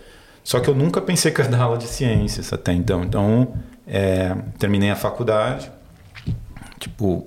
[0.44, 3.02] Só que eu nunca pensei que ia dar aula de ciências até então.
[3.04, 3.54] Então,
[3.86, 5.70] é, terminei a faculdade,
[6.78, 7.26] tipo,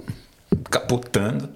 [0.69, 1.49] capotando.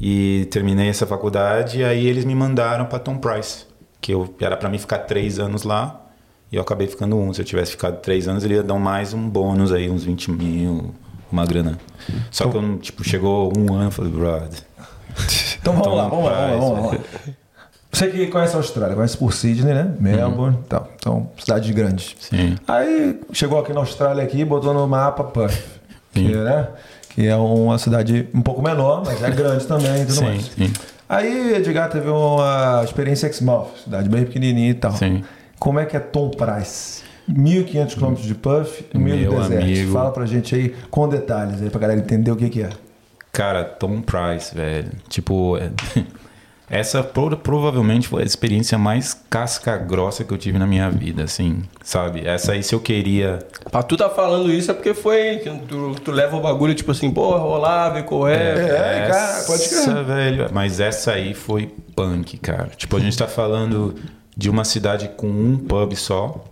[0.00, 3.64] E terminei essa faculdade e aí eles me mandaram para Tom Price,
[4.00, 6.02] que eu, era para mim ficar três anos lá.
[6.52, 7.32] E eu acabei ficando um.
[7.32, 10.30] Se eu tivesse ficado três anos, ele ia dar mais um bônus aí, uns 20
[10.30, 10.94] mil,
[11.32, 11.78] uma grana.
[12.30, 14.60] Só que eu, tipo, chegou um ano, falei, brother.
[15.58, 16.98] Então vamos Tom lá, vamos lá, vamos lá, vamos lá.
[17.90, 19.96] Você que conhece a Austrália, conhece por Sydney, né?
[19.98, 20.88] Melbourne, tal.
[20.96, 22.14] Então, cidades grandes.
[22.20, 22.56] Sim.
[22.68, 25.64] Aí chegou aqui na Austrália aqui, botou no mapa Perth,
[26.12, 26.36] que, Sim.
[26.36, 26.68] né?
[27.16, 30.44] Que é uma cidade um pouco menor, mas é grande também e tudo Sim, mais.
[30.44, 30.72] sim.
[31.08, 34.92] Aí Edgar teve uma experiência Exmouth, cidade bem pequenininha e tal.
[34.92, 35.24] Sim.
[35.58, 37.02] Como é que é Tom Price?
[37.30, 39.62] 1.500 quilômetros de Perth, no meio do deserto.
[39.64, 39.92] amigo.
[39.92, 42.68] Fala pra gente aí com detalhes aí pra galera entender o que que é.
[43.32, 44.90] Cara, Tom Price, velho.
[45.08, 45.70] Tipo, é-
[46.68, 51.22] essa pro- provavelmente foi a experiência mais casca grossa que eu tive na minha vida,
[51.24, 52.26] assim, sabe?
[52.26, 53.38] Essa aí, se eu queria.
[53.70, 55.36] Pra tu tá falando isso é porque foi.
[55.38, 58.34] que Tu, tu leva o bagulho, tipo assim, pô, rolar, ver qual é.
[58.34, 60.04] É, cara, pode essa, crer.
[60.04, 60.48] velho.
[60.52, 62.70] Mas essa aí foi punk, cara.
[62.76, 63.94] Tipo, a gente tá falando
[64.36, 66.44] de uma cidade com um pub só,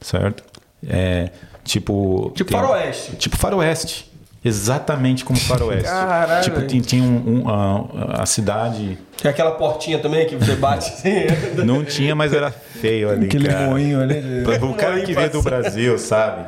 [0.00, 0.44] certo?
[0.86, 1.30] É.
[1.64, 2.30] Tipo.
[2.34, 3.16] Tipo tem- faroeste.
[3.16, 4.05] Tipo faroeste.
[4.46, 5.84] Exatamente como faroeste.
[5.90, 8.96] Caralho, tipo, tinha, tinha um, um- a, a cidade.
[9.20, 11.26] Tem aquela portinha também que você bate assim.
[11.66, 13.26] Não tinha, mas era feio ali.
[13.26, 13.66] Aquele cara.
[13.66, 16.46] moinho ali O cara que veio do Brasil, sabe?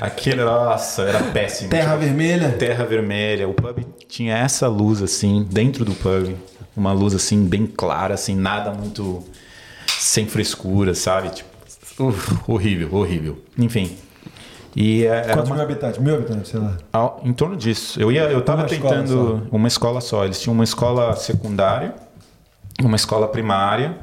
[0.00, 1.68] Aquele, nossa, era péssimo.
[1.68, 2.48] terra Tipo, vermelha.
[2.52, 3.48] Terra vermelha.
[3.48, 6.34] O pub tinha essa luz assim, dentro do pub.
[6.74, 9.22] Uma luz assim, bem clara, assim, nada muito
[9.98, 11.30] sem frescura, sabe?
[11.30, 11.48] Tipo,
[12.08, 13.42] uf, horrível, horrível.
[13.58, 13.96] Enfim.
[14.76, 15.98] E é- Quantos uma- mil habitantes?
[15.98, 16.76] Mil habitantes, sei lá.
[16.92, 17.98] ao- em torno disso.
[17.98, 20.24] Eu ia, eu tava Uma escola tentando uma escola só.
[20.24, 21.94] Eles tinham uma escola secundária,
[22.82, 23.96] uma escola primária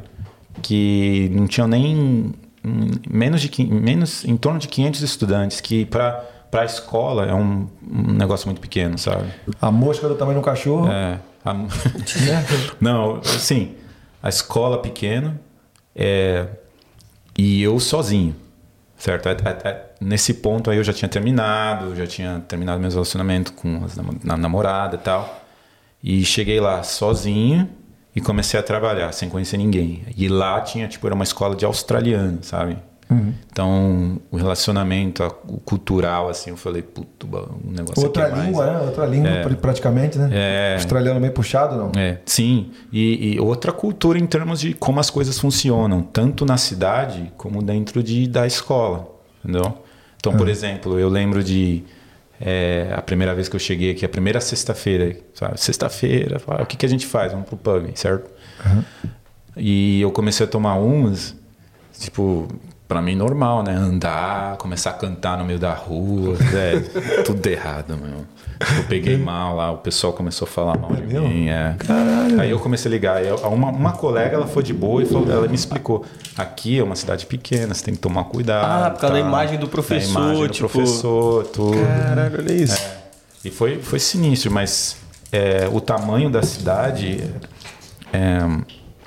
[0.64, 2.34] que não tinham nem
[2.66, 7.34] hum, menos de menos em torno de 500 estudantes, que para para a escola é
[7.34, 9.26] um, um negócio muito pequeno, sabe?
[9.60, 10.88] A mosca do tamanho de um cachorro.
[10.88, 11.56] É, a-
[12.80, 13.74] não, assim,
[14.22, 15.40] a escola pequena
[15.96, 16.46] é,
[17.38, 18.36] e eu sozinho,
[18.98, 19.30] certo?
[19.30, 23.54] É- é- é- nesse ponto aí eu já tinha terminado, já tinha terminado meus relacionamentos
[23.56, 23.82] com
[24.24, 25.44] na namorada e tal.
[26.04, 27.70] E cheguei lá sozinho
[28.16, 30.04] e comecei a trabalhar sem conhecer ninguém.
[30.18, 32.78] E lá tinha, tipo, era uma escola de australiano, sabe?
[33.52, 38.36] Então, o relacionamento a- o cultural, assim, eu falei, puto, o negócio Outra aqui é
[38.36, 38.48] mais...
[38.48, 38.80] língua, né?
[38.80, 40.30] Outra língua, pr- praticamente, né?
[40.32, 40.74] É.
[40.76, 41.92] Australiano meio puxado, não?
[41.96, 42.72] É, sim.
[42.92, 47.62] E, e outra cultura em termos de como as coisas funcionam, tanto na cidade como
[47.62, 49.08] dentro de, da escola,
[49.44, 49.78] entendeu?
[50.24, 51.84] Então, por exemplo, eu lembro de
[52.40, 55.60] é, a primeira vez que eu cheguei aqui, a primeira sexta-feira, sabe?
[55.60, 57.34] Sexta-feira, fala, o que, que a gente faz?
[57.34, 58.32] Vamos pro pub, certo?
[59.58, 61.36] E eu comecei a tomar umas,
[62.00, 62.48] tipo,
[62.88, 63.76] pra mim normal, né?
[63.76, 66.86] Andar, começar a cantar no meio da rua, velho,
[67.26, 68.26] tudo errado, meu.
[68.60, 71.48] Tipo, eu peguei mal lá, o pessoal começou a falar mal de mim.
[71.50, 71.76] É.
[72.40, 73.24] Aí eu comecei a ligar.
[73.24, 76.06] Eu- uma, uma colega, ela foi de boa e falou, ela me explicou.
[76.38, 78.66] Aqui é uma cidade pequena, você tem que tomar cuidado.
[78.66, 79.28] Ah, por causa da tá?
[79.28, 81.78] imagem do professor, Da imagem do tipo- professor, tudo.
[81.78, 82.82] Caralho, olha isso.
[83.46, 84.98] E foi, foi sinistro, mas
[85.32, 87.24] é, o tamanho da cidade.
[88.12, 88.40] é,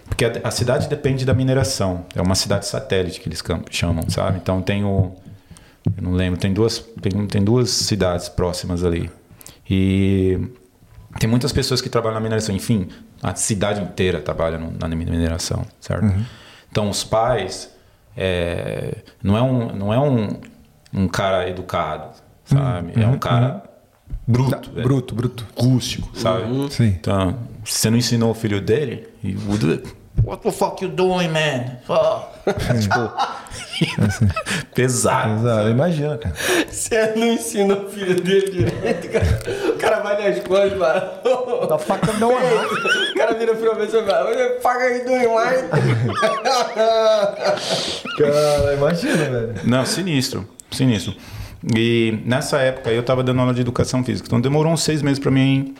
[0.08, 2.04] porque a, a cidade depende da mineração.
[2.14, 4.38] É uma cidade satélite que eles chamam, sabe?
[4.42, 5.12] Então tem o.
[5.96, 9.10] Eu não lembro, tem duas, tem, tem duas cidades próximas ali.
[9.68, 10.38] E
[11.18, 12.54] tem muitas pessoas que trabalham na mineração.
[12.54, 12.88] Enfim,
[13.22, 16.14] a cidade inteira trabalha na mineração, certo?
[16.70, 17.70] Então os pais.
[18.16, 20.40] é, não é um, não é um,
[20.92, 22.92] um cara educado, sabe?
[23.00, 23.62] É um cara
[24.26, 24.70] bruto.
[24.76, 25.46] é Bruto, bruto.
[25.56, 26.44] rústico, sabe?
[26.72, 26.86] Sim.
[26.86, 29.82] Então, se você não ensinou o filho dele, he would.
[30.26, 31.78] What the fuck you doing, man?
[31.88, 32.18] Oh.
[32.80, 33.12] tipo,
[34.74, 35.38] pesado.
[35.38, 36.34] Exato, imagina, cara.
[36.68, 39.70] Você não ensina o filho dele direito, cara.
[39.72, 41.66] O cara vai nas costas, mano.
[41.68, 42.66] Da faca não é.
[42.66, 45.68] O cara vira pro professor e fala, "What the fuck are you doing, white?"
[48.18, 49.54] Cara, imagina, velho.
[49.62, 51.14] Não, sinistro, sinistro.
[51.76, 55.20] E nessa época eu tava dando aula de educação física, então demorou uns seis meses
[55.20, 55.72] para mim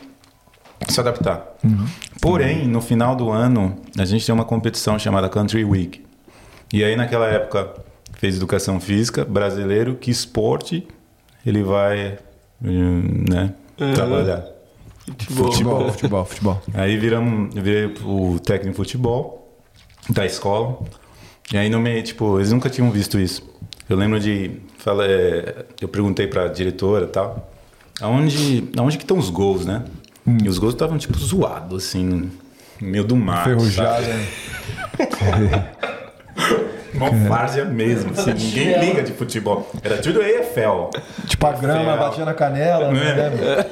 [0.93, 1.57] se adaptar.
[2.21, 6.03] Porém, no final do ano, a gente tem uma competição chamada Country Week.
[6.73, 7.73] E aí naquela época
[8.13, 10.87] fez educação física, brasileiro, que esporte
[11.45, 12.17] ele vai,
[12.63, 13.53] hum, né,
[13.95, 14.45] trabalhar.
[15.05, 15.51] Futebol.
[15.51, 16.61] Futebol, futebol, futebol.
[16.73, 19.57] Aí viramos, eu virei o técnico de futebol
[20.09, 20.79] da escola.
[21.53, 23.41] E aí no meio, tipo, eles nunca tinham visto isso.
[23.89, 27.49] Eu lembro de, fala, é, eu perguntei pra diretora e tal,
[28.01, 29.85] aonde, aonde que estão os gols, né?
[30.43, 32.31] E os gols estavam tipo zoados, assim, no
[32.87, 33.45] meio do mar.
[33.45, 34.05] Ferrujada.
[36.93, 39.69] Uma várzea mesmo, assim, ninguém liga de futebol.
[39.83, 40.89] Era tudo EFL.
[41.27, 41.97] Tipo, a grama Ferro.
[41.97, 43.29] batia na canela, É.
[43.29, 43.65] né?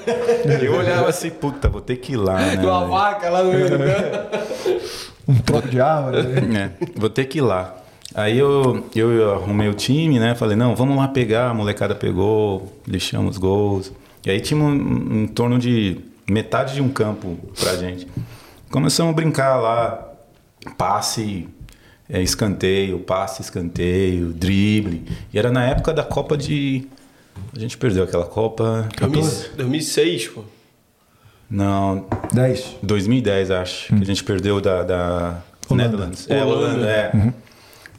[0.61, 2.55] Eu olhava assim, puta, vou ter que ir lá, né?
[2.61, 3.75] Uma vaca lá no meio do.
[5.27, 6.21] Um tronco de árvore.
[6.41, 6.69] né?
[6.79, 7.75] É, vou ter que ir lá.
[8.13, 10.35] Aí eu, eu arrumei o time, né?
[10.35, 11.49] Falei, não, vamos lá pegar.
[11.49, 13.91] A molecada pegou, lixamos os gols.
[14.23, 15.97] E aí tinha um, em torno de
[16.29, 18.07] metade de um campo pra gente.
[18.69, 20.13] Começamos a brincar lá,
[20.77, 21.47] passe,
[22.09, 25.05] é, escanteio, passe, escanteio, drible.
[25.33, 26.87] E era na época da Copa de...
[27.55, 28.87] A gente perdeu aquela Copa...
[29.55, 30.43] 2006, pô.
[31.49, 32.77] Não, 10.
[32.81, 35.89] 2010, acho, que a gente perdeu da, da Holanda.
[35.89, 36.29] Netherlands.
[36.29, 36.89] É, Holanda.
[36.89, 37.33] É.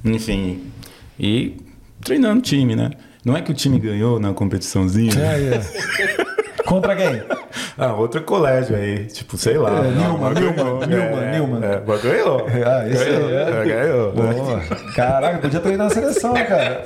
[0.04, 0.70] Enfim,
[1.18, 1.56] e
[2.02, 2.90] treinando o time, né?
[3.24, 5.12] Não é que o time ganhou na competiçãozinha.
[5.18, 6.26] É, é.
[6.66, 7.22] Contra quem?
[7.78, 9.68] Ah, outro colégio aí, tipo, sei lá.
[9.68, 10.86] É, mas Newman, ganhou.
[10.86, 12.46] Newman, é, mas ganhou.
[12.66, 13.64] Ah, aí, ganhou, é.
[13.66, 14.12] ganhou.
[14.12, 14.60] Boa.
[14.94, 16.84] Caraca, podia treinar na seleção, cara.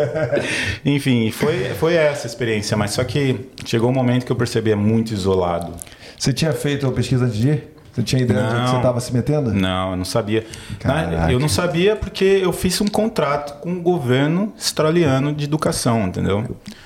[0.84, 4.76] Enfim, foi, foi essa experiência, mas só que chegou um momento que eu percebi é
[4.76, 5.72] muito isolado.
[6.18, 7.79] Você tinha feito a pesquisa antes de ir?
[7.92, 8.66] Você tinha ideia de que Não.
[8.68, 9.52] você estava se metendo?
[9.52, 10.46] Não, eu não sabia.
[10.78, 11.32] Caraca.
[11.32, 16.44] Eu não sabia porque eu fiz um contrato com o governo australiano de educação, entendeu?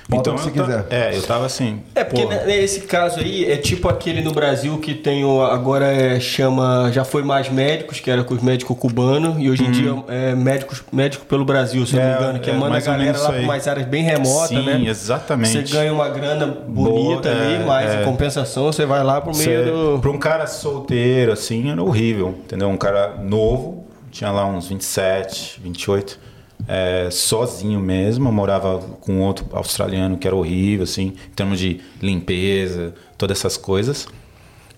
[0.09, 0.85] Bota o que você eu ta- quiser.
[0.89, 1.79] É, eu tava assim.
[1.95, 5.41] É, porque pô, né, nesse caso aí é tipo aquele no Brasil que tem o,
[5.41, 9.63] agora é, chama, já foi mais médicos, que era com os médicos cubanos, e hoje
[9.63, 12.11] em dia é médicos, médico pelo Brasil, se eu não Uhum.
[12.11, 14.63] É, me engano, que é, manda a galera lá para umas áreas bem remotas, Sim,
[14.65, 14.83] né?
[14.87, 15.67] exatamente.
[15.67, 18.01] Você ganha uma grana bonita Boa, ali, é, mas é.
[18.01, 19.99] em compensação você vai lá pro meio do.
[19.99, 20.94] Para um cara solteiro,
[21.31, 22.69] assim, era horrível, entendeu?
[22.69, 26.19] Um cara novo, tinha lá uns 27, 28,
[26.67, 31.81] é, sozinho mesmo, eu morava com outro australiano que era horrível, assim, em termos de
[32.01, 34.07] limpeza, todas essas coisas.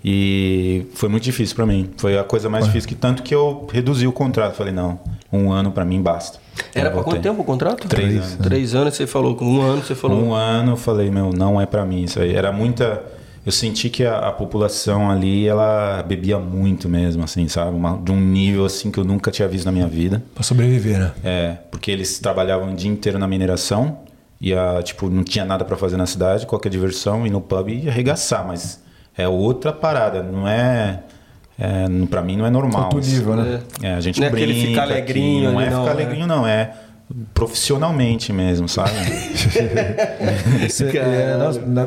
[0.04, 1.90] E foi muito difícil para mim.
[1.98, 4.56] Foi a coisa mais difícil, que tanto que eu reduzi o contrato.
[4.56, 5.00] Falei, não,
[5.32, 6.40] um ano para mim basta.
[6.74, 7.14] Era voltei.
[7.14, 7.88] quanto tempo o contrato?
[7.88, 8.36] Três anos.
[8.38, 10.24] Três anos você falou, com um ano você falou.
[10.24, 12.34] Um ano eu falei, meu, não é pra mim isso aí.
[12.36, 13.04] Era muita.
[13.48, 17.74] Eu senti que a, a população ali, ela bebia muito mesmo, assim, sabe?
[17.74, 20.22] Uma- de um nível assim que eu nunca tinha visto na minha vida.
[20.36, 21.12] Pra sobreviver, né?
[21.24, 24.00] É, porque eles trabalhavam o dia inteiro na mineração
[24.42, 27.70] e a, tipo, não tinha nada pra fazer na cidade, qualquer diversão, ir no pub
[27.70, 28.84] e arregaçar, mas
[29.18, 31.04] é outra parada, não é.
[31.58, 32.90] é para mim não é normal.
[32.94, 33.62] Outro nível, né?
[33.82, 35.96] É, a gente Não é aquele brinca ficar aqui, alegrinho não ali, é não, ficar
[35.96, 36.04] né?
[36.04, 36.74] alegrinho, não, é
[37.34, 38.92] profissionalmente mesmo, sabe?
[40.70, 41.38] Você- é,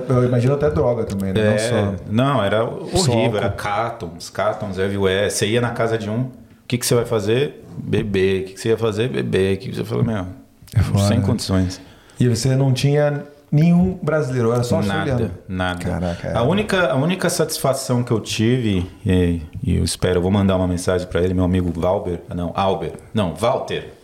[0.09, 1.45] eu imagino até droga também, né?
[1.45, 1.95] Não É, só.
[2.11, 5.31] não, era horrível, era cátons, cátons everywhere.
[5.31, 6.31] Você ia na casa de um, o
[6.67, 7.65] que, que você vai fazer?
[7.79, 8.43] Beber.
[8.43, 9.09] O que, que você ia fazer?
[9.09, 9.57] Beber.
[9.57, 10.27] O que, que você falou, meu,
[10.75, 11.27] É foda, sem né?
[11.27, 11.81] condições.
[12.19, 15.31] E você não tinha nenhum brasileiro, era só nada, australiano.
[15.49, 15.85] nada.
[15.85, 16.37] Caraca, é.
[16.37, 20.57] a, única, a única satisfação que eu tive, e, e eu espero, eu vou mandar
[20.57, 23.95] uma mensagem para ele, meu amigo Valber, não, Albert, não, Walter.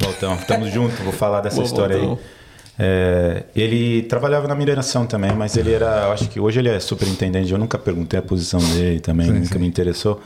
[0.00, 2.14] Valtão, estamos juntos, vou falar dessa Boa, história Valtão.
[2.14, 2.42] aí.
[2.78, 7.52] É, ele trabalhava na mineração também, mas ele era, acho que hoje ele é superintendente.
[7.52, 9.58] Eu nunca perguntei a posição dele também, Sim, nunca sim.
[9.58, 10.20] me interessou.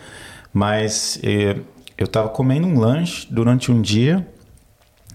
[0.52, 1.56] Mas eh,
[1.98, 4.26] eu estava comendo um lanche durante um dia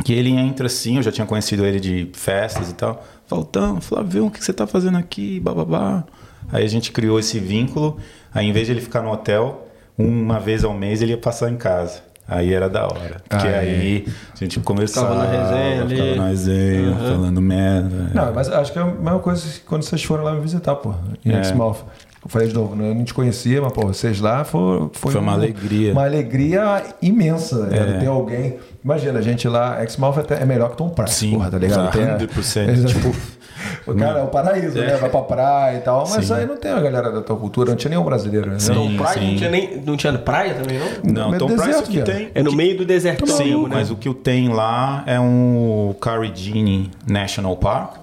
[0.04, 3.04] que ele entra assim, eu já tinha conhecido ele de festas e tal.
[3.26, 5.40] Faltão, Flavio, o que você tá fazendo aqui?
[5.40, 6.04] Bababá.
[6.52, 7.98] Aí a gente criou esse vínculo.
[8.34, 9.68] Aí em vez de ele ficar no hotel,
[9.98, 12.04] uma vez ao mês ele ia passar em casa.
[12.34, 13.22] Aí era da hora.
[13.28, 13.60] Porque Ah, é.
[13.60, 15.96] aí a gente conversava, Ficava na resenha ali.
[15.96, 18.12] ficava na resenha, falando merda.
[18.14, 20.76] Não, mas acho que é a mesma coisa que quando vocês foram lá me visitar,
[20.76, 20.94] pô,
[21.26, 21.42] em É.
[21.42, 21.78] Exmouth.
[22.24, 22.92] Eu falei de novo, né?
[22.92, 25.92] eu não te conhecia, mas, pô, vocês lá foram, foi, Foi uma alegria.
[25.92, 27.66] Uma alegria imensa.
[27.66, 27.96] né?
[27.98, 28.00] É.
[28.00, 28.58] Ter alguém.
[28.86, 31.92] Imagina, a gente lá, Exmouth é melhor que Tom Price, Sim, porra, tá ligado?
[31.92, 33.16] Tem a- 100%, tipo,
[33.88, 34.96] o cara é o paraíso, né?
[34.98, 36.34] Vai pra praia e tal, mas Sim.
[36.34, 38.60] aí não tem a galera da tua cultura, não tinha nenhum brasileiro, né?
[38.60, 38.74] Sim.
[38.74, 39.28] Tom Price sim.
[39.32, 41.14] não tinha, nem, não tinha praia também, não?
[41.14, 42.32] Não, No Tom meio do Price o deserto, que tem.
[42.34, 43.76] É no meio do deserto Sim, mesmo, né?
[43.76, 47.96] mas o que eu tenho lá é um Caridini National Park,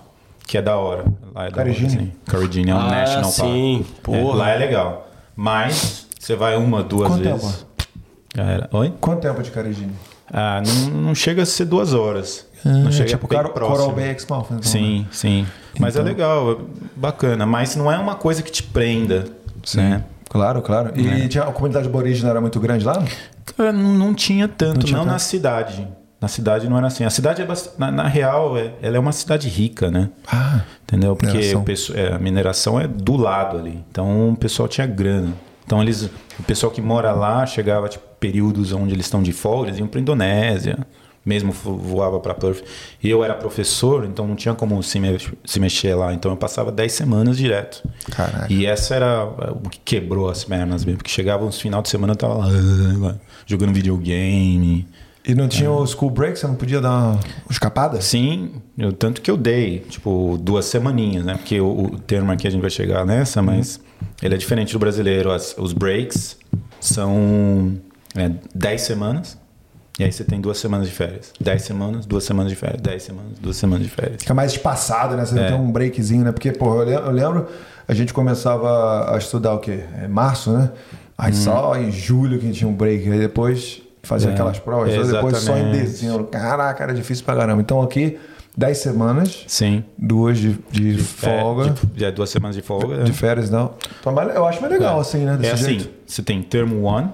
[0.47, 1.05] que é da hora.
[1.05, 1.91] Lá é da hora, Caridini?
[1.91, 2.13] sim.
[2.27, 3.85] Caridini é um Ah, National sim.
[3.85, 4.03] Park.
[4.03, 4.19] Porra.
[4.19, 5.09] É, lá é legal.
[5.37, 7.67] Mas você vai uma, duas Quanto vezes.
[8.35, 8.69] tempo?
[8.77, 8.93] Oi?
[9.01, 9.93] Quanto tempo de Carigine?
[10.33, 12.47] Ah, não, não chega a ser duas horas.
[12.65, 13.93] Não chega tipo bem próximo.
[13.93, 14.47] Bay Exmouth.
[14.51, 15.47] Então, Sim, sim.
[15.79, 16.57] Mas Então- é legal, é
[16.97, 17.47] bacana.
[17.47, 19.25] Mas não é uma coisa que te prenda.
[19.75, 20.03] Né?
[20.29, 20.93] Claro, claro.
[20.95, 21.29] E É.
[21.29, 23.03] tinha, a comunidade aborígena era muito grande lá?
[23.57, 25.23] Cara, não, não tinha tanto, não, tinha na tanto.
[25.23, 25.89] cidade.
[26.21, 27.05] Na cidade não era assim.
[27.05, 27.47] A cidade, é
[27.79, 30.09] na, na real, é, ela é uma cidade rica, né?
[30.27, 31.15] Ah, Entendeu?
[31.15, 31.61] Porque Mineração.
[31.61, 33.85] o pesso- é, a mineração é do lado ali.
[33.91, 35.33] Então o pessoal tinha grana.
[35.65, 39.69] Então eles, o pessoal que mora lá chegava tipo períodos onde eles estão de folga,
[39.69, 40.79] eles iam para Indonésia,
[41.29, 42.63] mesmo vo- voava para Perth.
[43.03, 46.15] E eu era professor, então não tinha como se, me- se mexer lá.
[46.15, 47.87] Então eu passava 10 semanas direto.
[48.11, 48.47] Caraca.
[48.53, 49.25] E essa era
[49.63, 52.49] o que quebrou as pernas mesmo, porque chegava uns final de semana eu tava lá
[53.47, 54.89] jogando videogame.
[55.27, 56.39] E não tinha o school break?
[56.39, 58.01] Você não podia dar uma escapada?
[58.01, 61.35] Sim, eu, tanto que eu dei, tipo, duas semaninhas, né?
[61.35, 63.79] Porque o, o termo aqui a gente vai chegar nessa, mas
[64.23, 65.31] ele é diferente do brasileiro.
[65.31, 66.39] As- os breaks
[66.81, 67.79] são
[68.17, 69.38] é, 10 semanas,
[69.99, 71.33] e aí você tem duas semanas de férias.
[71.41, 72.81] 10 semanas, duas semanas de férias.
[72.81, 74.23] 10 semanas, duas semanas de férias.
[74.23, 75.25] Fica mais espaçado, né?
[75.25, 75.49] Você É.
[75.49, 76.33] tem um breakzinho, né?
[76.33, 77.47] Porque, pô, eu lem- eu lembro,
[77.87, 79.81] a gente começava a estudar o quê?
[80.03, 80.71] É março, né?
[81.17, 83.11] Aí só em julho que a gente tinha um break.
[83.11, 84.31] Aí depois fazia Hum.
[84.31, 85.09] É, aquelas provas.
[85.09, 86.25] depois só em dezembro.
[86.25, 87.61] Caraca, era difícil pra caramba.
[87.61, 88.17] Então aqui,
[88.57, 89.83] 10 semanas, Sim.
[89.99, 91.71] duas de, de folga.
[91.71, 93.03] É, de, é, duas semanas de folga.
[93.03, 93.73] De férias, não.
[94.35, 95.35] Eu acho mais legal, assim, né?
[95.35, 95.91] É Desse assim, jeito.
[96.07, 97.09] você tem termo one,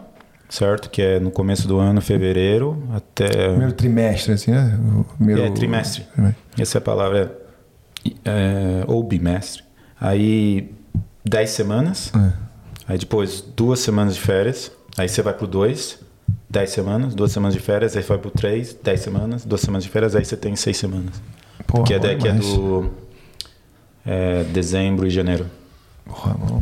[0.55, 0.89] certo?
[0.89, 3.49] Que é no começo do ano, fevereiro, até...
[3.49, 4.79] Primeiro trimestre, assim, né?
[5.17, 5.43] Primeiro...
[5.43, 6.05] É, trimestre.
[6.13, 6.43] trimestre.
[6.59, 7.39] Essa é a palavra.
[8.25, 9.65] É, ou bimestre.
[10.01, 10.73] Aí,
[11.25, 12.13] 10 semanas.
[12.15, 12.33] É.
[12.87, 14.71] Aí depois, duas semanas de férias.
[14.97, 15.99] Aí você vai pro 2,
[16.51, 17.15] 10 semanas.
[17.15, 17.97] Duas semanas de férias.
[17.97, 19.45] Aí vai pro 3, 10 semanas.
[19.45, 20.15] Duas semanas de férias.
[20.15, 21.21] Aí você tem 6 semanas.
[21.67, 22.91] Porra, que é, que é do
[24.05, 25.47] é, dezembro e janeiro.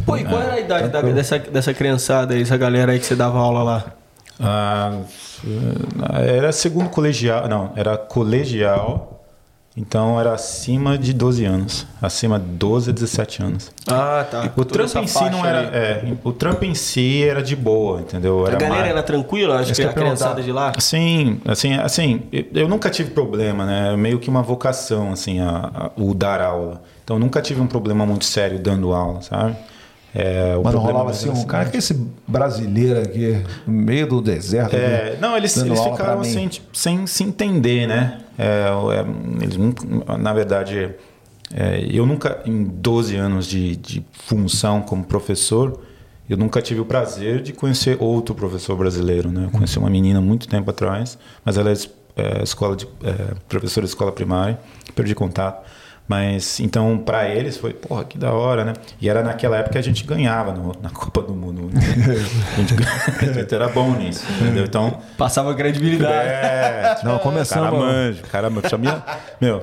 [0.07, 3.07] Pô, e qual era a idade da- dessa, dessa criançada aí, essa galera aí que
[3.07, 3.85] você dava aula lá?
[4.41, 5.01] Ah,
[6.25, 7.49] era segundo colegial.
[7.49, 9.09] Não, era colegial.
[9.75, 11.87] Então era acima de 12 anos.
[12.01, 13.71] Acima de 12 a 17 anos.
[13.89, 14.51] Ah, tá.
[14.55, 15.61] O essa em si não era.
[15.75, 18.45] É, o trampo em si era de boa, entendeu?
[18.45, 19.55] A Era galera mais- era tranquila?
[19.61, 20.73] Acho Isso que que a criançada de lá.
[20.79, 23.95] Sim, assim, assim, eu- nunca tive problema, né?
[23.95, 26.83] É meio que uma vocação, assim, a, a- o dar aula.
[27.05, 29.57] Então nunca tive um problema muito sério dando aula, sabe?
[30.15, 31.95] É, o problema rolava assim, um cara que é esse
[32.29, 34.75] brasileiro aqui, no meio do deserto.
[34.77, 36.51] É, aqui, não, eles, eles ficaram pra mim.
[36.73, 38.19] sem, se entender, né?
[38.39, 40.91] É, é, eles nunca- na verdade,
[41.55, 45.81] é, eu nunca, em 12 anos de, de função como professor,
[46.29, 49.47] eu nunca tive o prazer de conhecer outro professor brasileiro, né?
[49.47, 53.35] Eu conheci uma menina muito tempo atrás, mas ela é, es- é, escola de, é,
[53.49, 54.59] professora de escola primária,
[54.95, 55.67] perdi contato.
[56.09, 58.73] Mas então, para eles foi, porra, que da hora, né?
[59.01, 61.71] E era naquela época que a gente ganhava no- na Copa do Mundo.
[61.73, 61.81] né?
[61.81, 62.75] a, gente,
[63.31, 64.65] a gente era bom nisso, entendeu?
[64.65, 66.29] Então, Passava credibilidade.
[66.29, 67.71] é, Não, o começamos.
[67.71, 68.69] cara manja, o cara manja.
[68.69, 69.03] Sabia?
[69.41, 69.63] Meu,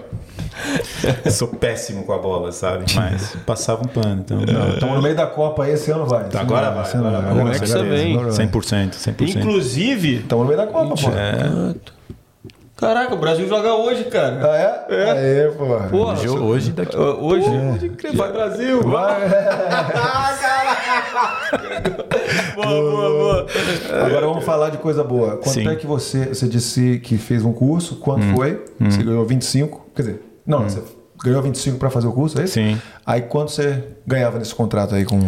[1.25, 2.85] eu sou péssimo com a bola, sabe?
[2.95, 4.39] Mas passava um pano, então...
[4.73, 6.25] Estamos no meio da Copa aí, esse ano vai.
[6.27, 7.37] Esse ano Agora vai, esse ano agora vai.
[7.37, 8.17] Como é que você vem?
[8.17, 9.37] 100%, 100%.
[9.37, 10.15] Inclusive.
[10.21, 11.09] Estamos no meio da Copa, pô.
[11.11, 11.75] É,
[12.79, 14.39] Caraca, o Brasil joga hoje, cara.
[14.41, 14.85] Ah, é?
[14.95, 15.11] É.
[15.11, 15.65] Aê, pô.
[15.89, 16.95] Porra, hoje, hoje daqui...
[16.97, 17.45] Hoje,
[18.15, 18.81] vai Brasil.
[18.83, 19.29] Vai.
[22.55, 23.47] Boa, boa, boa.
[24.05, 25.37] Agora vamos falar de coisa boa.
[25.37, 25.67] Quanto Sim.
[25.67, 26.27] é que você.
[26.27, 28.63] Você disse que fez um curso, quanto foi?
[28.79, 29.91] Você ganhou 25.
[29.95, 30.81] Quer dizer, não, você
[31.23, 32.53] ganhou 25 para fazer o curso, é isso?
[32.53, 32.79] Sim.
[33.05, 35.19] Aí quanto você ganhava nesse contrato aí com.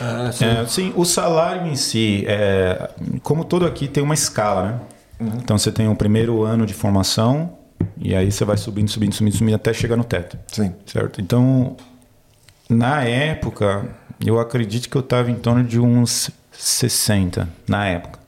[0.00, 0.44] Ah, sim.
[0.44, 2.90] É, sim, o salário em si, é,
[3.22, 4.74] como todo aqui, tem uma escala, né?
[5.20, 7.58] Então você tem o primeiro ano de formação
[7.98, 10.38] e aí você vai subindo, subindo, subindo, subindo até chegar no teto.
[10.48, 10.72] Sim.
[10.86, 11.20] Certo?
[11.20, 11.76] Então,
[12.68, 13.86] na época,
[14.24, 18.18] eu acredito que eu estava em torno de uns 60 na época.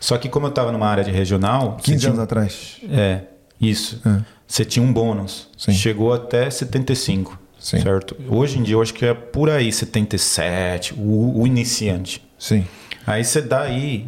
[0.00, 1.76] Só que como eu estava numa área de regional...
[1.82, 2.76] 15 você tinha- anos atrás.
[2.90, 3.20] É,
[3.60, 4.00] isso.
[4.06, 4.20] É.
[4.46, 5.48] Você tinha um bônus.
[5.56, 5.72] Sim.
[5.72, 7.38] Chegou até 75.
[7.58, 7.80] Sim.
[7.80, 8.16] Certo?
[8.28, 12.24] Hoje em dia eu acho que é por aí, 77, o, o iniciante.
[12.38, 12.64] Sim.
[13.04, 14.06] Aí você dá aí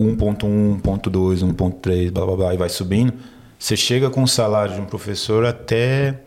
[0.00, 3.12] 1.1, 1.2, 1.3, blá blá blá, e vai subindo.
[3.58, 6.20] Você chega com o salário de um professor até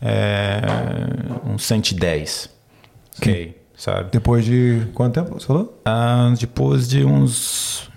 [0.00, 0.60] é,
[1.46, 2.50] uns 110.
[3.18, 4.10] Ok, sabe?
[4.10, 5.80] Depois de quanto tempo você falou?
[5.84, 7.88] Ah, depois de uns.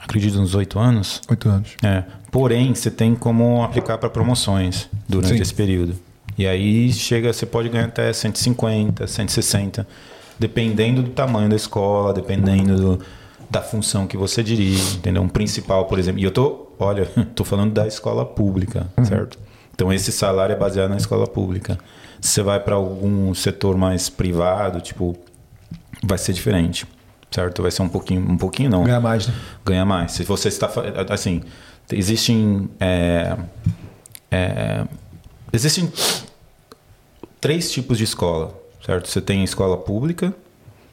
[0.00, 1.20] Acredito uns 8 anos.
[1.28, 1.70] Oito anos.
[1.82, 2.04] É.
[2.30, 5.42] Porém, você tem como aplicar para promoções durante Sim.
[5.42, 5.96] esse período.
[6.36, 9.86] E aí chega, você pode ganhar até 150, 160,
[10.38, 13.04] dependendo do tamanho da escola, dependendo do-
[13.50, 15.22] da função que você dirige, entendeu?
[15.22, 16.20] Um principal, por exemplo.
[16.20, 19.38] E eu tô, olha, tô falando da escola pública, certo?
[19.74, 21.78] Então esse salário é baseado na escola pública.
[22.20, 25.16] Se você vai para algum setor mais privado, tipo,
[26.02, 26.84] vai ser diferente,
[27.30, 27.62] certo?
[27.62, 29.34] Vai ser um pouquinho, um pouquinho não Ganhar mais, né?
[29.64, 30.12] ganha mais.
[30.12, 30.68] Se você está
[31.08, 31.42] assim,
[31.92, 33.36] existem é,
[34.30, 34.84] é,
[35.52, 35.92] existem
[37.40, 38.52] três tipos de escola,
[38.84, 39.08] certo?
[39.08, 40.34] Você tem a escola pública,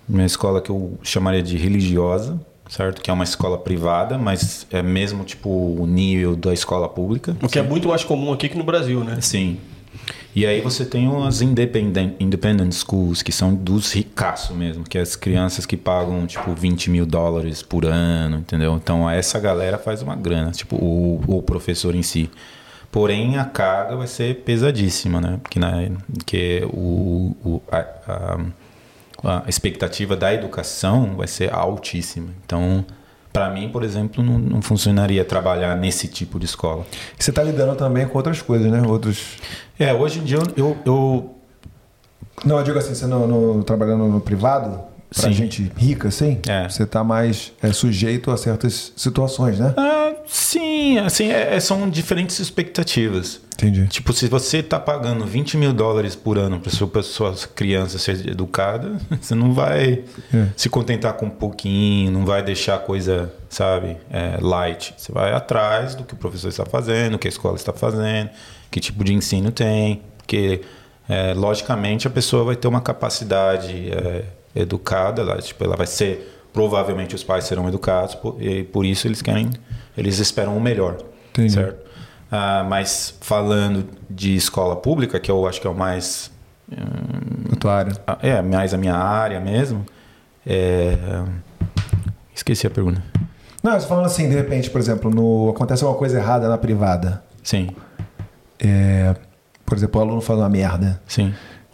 [0.07, 3.01] uma escola que eu chamaria de religiosa, certo?
[3.01, 7.35] Que é uma escola privada, mas é mesmo tipo o nível da escola pública.
[7.41, 9.19] O que é muito mais comum aqui que no Brasil, né?
[9.21, 9.57] Sim.
[10.35, 15.01] E aí você tem as independent, independent schools, que são dos ricaços mesmo, que é
[15.01, 18.75] as crianças que pagam, tipo, 20 mil dólares por ano, entendeu?
[18.75, 22.29] Então essa galera faz uma grana, tipo, o, o professor em si.
[22.91, 25.39] Porém, a carga vai ser pesadíssima, né?
[25.41, 27.77] Porque, né, porque o, o, a,
[28.07, 28.39] a,
[29.23, 32.29] a expectativa da educação vai ser altíssima.
[32.45, 32.85] Então,
[33.31, 36.85] para mim, por exemplo, não, não, funcionaria trabalhar nesse tipo de escola.
[37.19, 38.81] Você está lidando também com outras coisas, né?
[38.87, 39.37] Outros.
[39.77, 40.77] É, hoje em dia eu.
[40.85, 41.35] eu...
[42.43, 44.79] Não, eu digo assim, você não, trabalhando no privado,
[45.13, 46.67] para gente rica, assim, é.
[46.67, 49.73] você está mais é, sujeito a certas situações, né?
[49.77, 53.41] Ah, sim, assim, é, é são diferentes expectativas.
[53.53, 53.87] Entendi.
[53.87, 58.27] Tipo, se você está pagando 20 mil dólares por ano para sua, sua criança ser
[58.27, 60.03] educada, você não vai
[60.33, 60.47] É.
[60.57, 64.93] se contentar com um pouquinho, não vai deixar a coisa, sabe, é, light.
[64.97, 68.29] Você vai atrás do que o professor está fazendo, o que a escola está fazendo,
[68.69, 70.61] que tipo de ensino tem, porque,
[71.07, 76.41] é, logicamente, a pessoa vai ter uma capacidade é, educada, ela, tipo, ela vai ser,
[76.51, 79.49] provavelmente os pais serão educados, por, e por isso eles querem,
[79.97, 80.97] eles esperam o melhor,
[81.31, 81.53] Entendi.
[81.53, 81.85] certo?
[82.31, 86.31] Ah, mas falando de escola pública, que eu acho que é o mais.
[86.71, 86.75] hum,
[87.51, 87.93] Na tua área.
[88.21, 89.85] É, mais a minha área mesmo.
[90.45, 90.97] é,
[92.33, 93.01] Esqueci a pergunta.
[93.63, 95.49] Não, você falando assim, de repente, por exemplo, no...
[95.49, 97.23] acontece alguma coisa errada na privada.
[97.43, 97.69] Sim,
[98.59, 99.15] É,
[99.65, 101.01] Por exemplo, o aluno faz uma merda.
[101.07, 101.33] sim.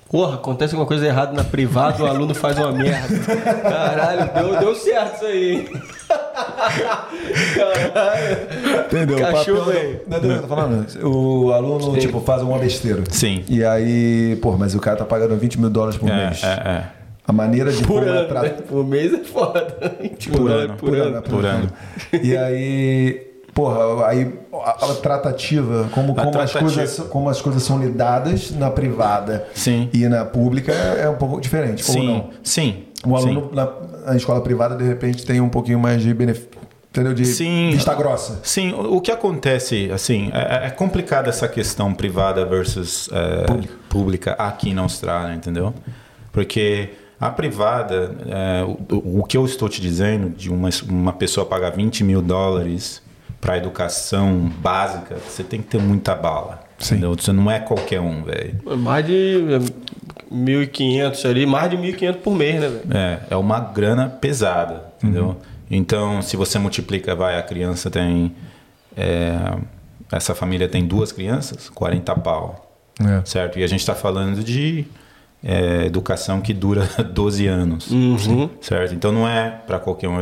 [0.09, 3.17] Porra, acontece alguma coisa errada na privada, o aluno faz uma merda.
[3.63, 5.69] Caralho, deu, deu certo isso aí, hein?
[7.55, 8.85] Caralho.
[8.85, 9.17] Entendeu?
[9.19, 9.93] Cachorro O papel aí.
[9.93, 10.87] do- Não, não, eu tô falando.
[11.07, 13.03] O aluno, tipo, faz uma besteira.
[13.09, 13.43] Sim.
[13.47, 16.43] E aí, pô, mas o cara tá pagando 20 mil dólares por É, mês.
[16.43, 16.83] é, é.
[17.27, 18.49] A maneira de Por como é ano, tra- né?
[18.49, 19.67] Por mês é foda.
[20.17, 20.55] Tipo, Por né?
[20.55, 20.73] ano.
[20.75, 21.21] Por ano.
[21.21, 21.69] Por ano.
[22.21, 26.59] E aí, porra, aí a, a tratativa, como, como, As tratativa.
[26.61, 29.87] coisas, como as coisas são lidadas na privada Sim.
[29.93, 31.83] e na pública é um pouco diferente.
[31.87, 32.29] Ou Sim, não?
[32.43, 32.83] sim.
[33.05, 33.67] O aluno na,
[34.07, 36.49] na escola privada, de repente, tem um pouquinho mais de benefício.
[36.91, 37.13] Entendeu?
[37.13, 37.69] De Sim.
[37.71, 38.41] vista grossa.
[38.43, 43.45] Sim, o que acontece, assim, é, é complicada essa questão privada versus é,
[43.87, 45.73] pública aqui na Austrália, entendeu?
[46.33, 46.89] Porque
[47.19, 48.63] a privada, é,
[48.93, 53.01] o, o que eu estou te dizendo, de uma, uma pessoa pagar 20 mil dólares
[53.39, 56.95] para educação básica, você tem que ter muita bala, Sim.
[56.95, 57.15] entendeu?
[57.15, 58.59] Você não é qualquer um, velho.
[58.77, 62.97] Mais de é, 1.500 ali, mais de 1.500 por mês, né, velho?
[62.97, 65.37] É, é uma grana pesada, entendeu?
[65.73, 68.35] Então, se você multiplica, vai, a criança tem.
[68.97, 69.57] é,
[70.11, 73.21] essa família tem duas crianças, 40 pau, É.
[73.23, 73.57] certo?
[73.57, 74.83] E a gente está falando de
[75.41, 78.49] é, educação que dura 12 anos, Uhum.
[78.59, 78.93] certo?
[78.93, 80.17] Então não é para qualquer um.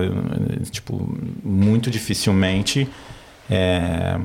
[0.69, 1.09] Tipo,
[1.43, 2.87] muito dificilmente.
[3.49, 4.19] É,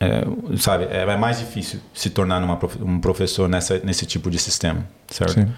[0.00, 0.24] é,
[0.58, 4.84] sabe, é é mais difícil se tornar uma um professor nessa, nesse tipo de sistema,
[5.08, 5.34] certo?
[5.34, 5.48] Sim.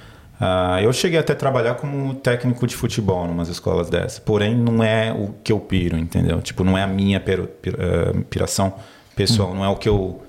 [0.41, 4.55] Ah, eu cheguei até a trabalhar como técnico de futebol em umas escolas dessas, porém
[4.55, 6.41] não é o que eu piro, entendeu?
[6.41, 7.49] Tipo, não é a minha piro-
[7.79, 8.73] ah, piração
[9.17, 10.23] pessoal, não é o que eu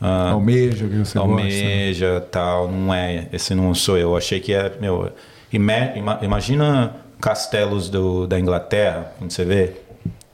[0.00, 1.20] ah, Almeja, que você gosta.
[1.20, 4.14] almeja, tal, não é, esse não sou eu.
[4.14, 5.10] Achei que é, meu,
[5.50, 9.72] ima- ima- imagina castelos do, da Inglaterra, quando você vê,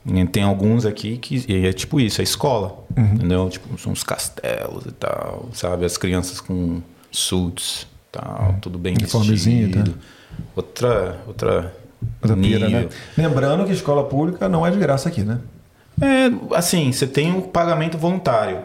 [0.05, 3.13] e tem alguns aqui que e é tipo isso, é escola, Uhum.
[3.13, 3.47] entendeu?
[3.49, 5.85] Tipo, são uns castelos e tal, sabe?
[5.85, 8.99] As crianças com suits, tal, tudo bem Uhum.
[8.99, 9.77] Uniformezinho, tá?
[9.79, 9.97] vestido.
[10.55, 11.73] Outra, outra,
[12.21, 12.87] Outra pira, né?
[13.17, 15.39] Lembrando que escola pública não é de graça aqui, né?
[16.01, 18.59] É, assim, você tem o pagamento voluntário.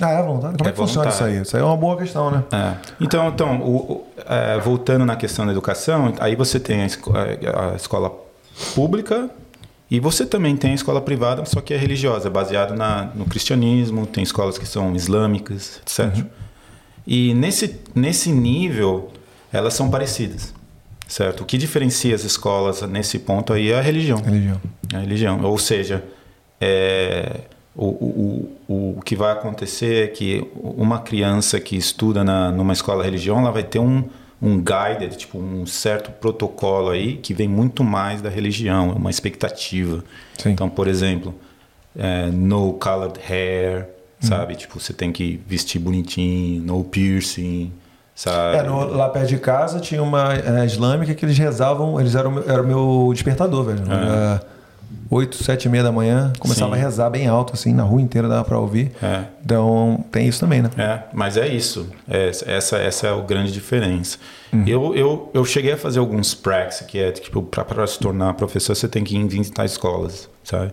[0.00, 0.56] Ah, é voluntário?
[0.58, 1.40] Como é, É que funciona isso aí?
[1.42, 2.42] Isso aí é uma boa questão, né?
[2.52, 2.74] É.
[3.00, 7.12] Então, então o- o- é, voltando na questão da educação, aí você tem a, esco-
[7.16, 8.12] a- a escola
[8.74, 9.30] pública
[9.90, 14.06] e você também tem a escola privada, só que é religiosa, baseada na, no cristianismo,
[14.06, 16.24] tem escolas que são islâmicas, etc.
[17.06, 19.10] E nesse, nesse nível,
[19.52, 20.54] elas são parecidas,
[21.06, 21.42] certo?
[21.42, 24.18] O que diferencia as escolas nesse ponto aí é a religião.
[24.22, 24.60] Religião.
[24.94, 25.42] A religião.
[25.42, 26.04] Ou seja,
[26.60, 27.40] é,
[27.74, 32.72] o, o, o, o que vai acontecer é que uma criança que estuda na, numa
[32.72, 34.04] escola religião, ela vai ter um,
[34.40, 39.10] um guide, tipo um certo protocolo aí que vem muito mais da religião, é uma
[39.10, 40.04] expectativa.
[40.38, 40.50] Sim.
[40.50, 41.34] Então, por exemplo,
[41.96, 43.88] é, no colored hair,
[44.22, 44.54] sabe?
[44.56, 47.72] Tipo, você tem que vestir bonitinho, no piercing,
[48.14, 48.58] sabe?
[48.58, 52.38] É, no- lá perto de casa tinha uma é, islâmica que eles rezavam, eles eram,
[52.46, 53.82] era o meu despertador, velho.
[53.90, 53.94] É.
[53.94, 54.42] Era
[55.10, 56.80] 8, 7 e meia da manhã, começava Sim.
[56.80, 58.92] a rezar bem alto, assim, na rua inteira dava pra ouvir.
[59.02, 59.24] É.
[59.44, 60.70] Então tem isso também, né?
[60.76, 61.88] É, mas é isso.
[62.08, 64.18] É, essa, essa é a grande diferença.
[64.52, 64.64] Uhum.
[64.66, 68.74] Eu, eu, eu cheguei a fazer alguns pracs, que é tipo, para se tornar professor,
[68.74, 70.72] você tem que ir em visitar escolas, sabe?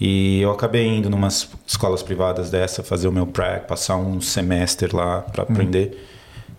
[0.00, 4.20] E eu acabei indo em umas escolas privadas dessa, fazer o meu prac, passar um
[4.20, 6.08] semestre lá para aprender.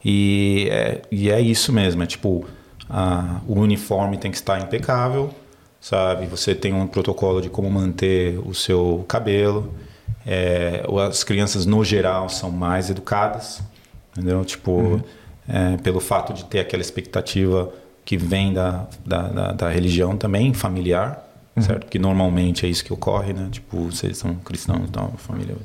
[0.03, 2.45] E, é, e é isso mesmo, é tipo,
[2.89, 5.33] a, o uniforme tem que estar impecável,
[5.79, 6.25] sabe?
[6.27, 9.73] Você tem um protocolo de como manter o seu cabelo.
[10.25, 13.61] É, as crianças, no geral, são mais educadas,
[14.11, 14.43] entendeu?
[14.45, 15.01] Tipo,
[15.47, 17.71] é, pelo fato de ter aquela expectativa
[18.05, 21.22] que vem da, da, da, da religião também, familiar,
[21.59, 21.85] certo?
[21.85, 23.47] Porque normalmente é isso que ocorre, né?
[23.51, 25.55] Tipo, vocês são cristãos, então, família...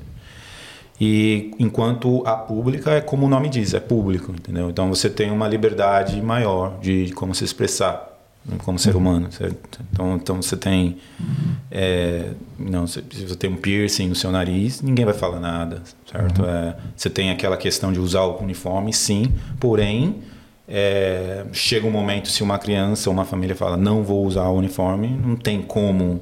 [1.00, 4.68] E enquanto a pública é como o nome diz, é público, entendeu?
[4.68, 8.08] Então você tem uma liberdade maior de como se expressar
[8.44, 9.80] né, como ser humano, certo?
[9.92, 10.96] Então, então você tem,
[11.70, 15.82] é, não, se se você tem um piercing no seu nariz, ninguém vai falar nada,
[16.10, 16.44] certo?
[16.44, 20.16] É, você tem aquela questão de usar o uniforme, sim, porém
[20.68, 24.56] é, chega um momento se uma criança ou uma família fala não vou usar o
[24.56, 26.20] uniforme, não tem como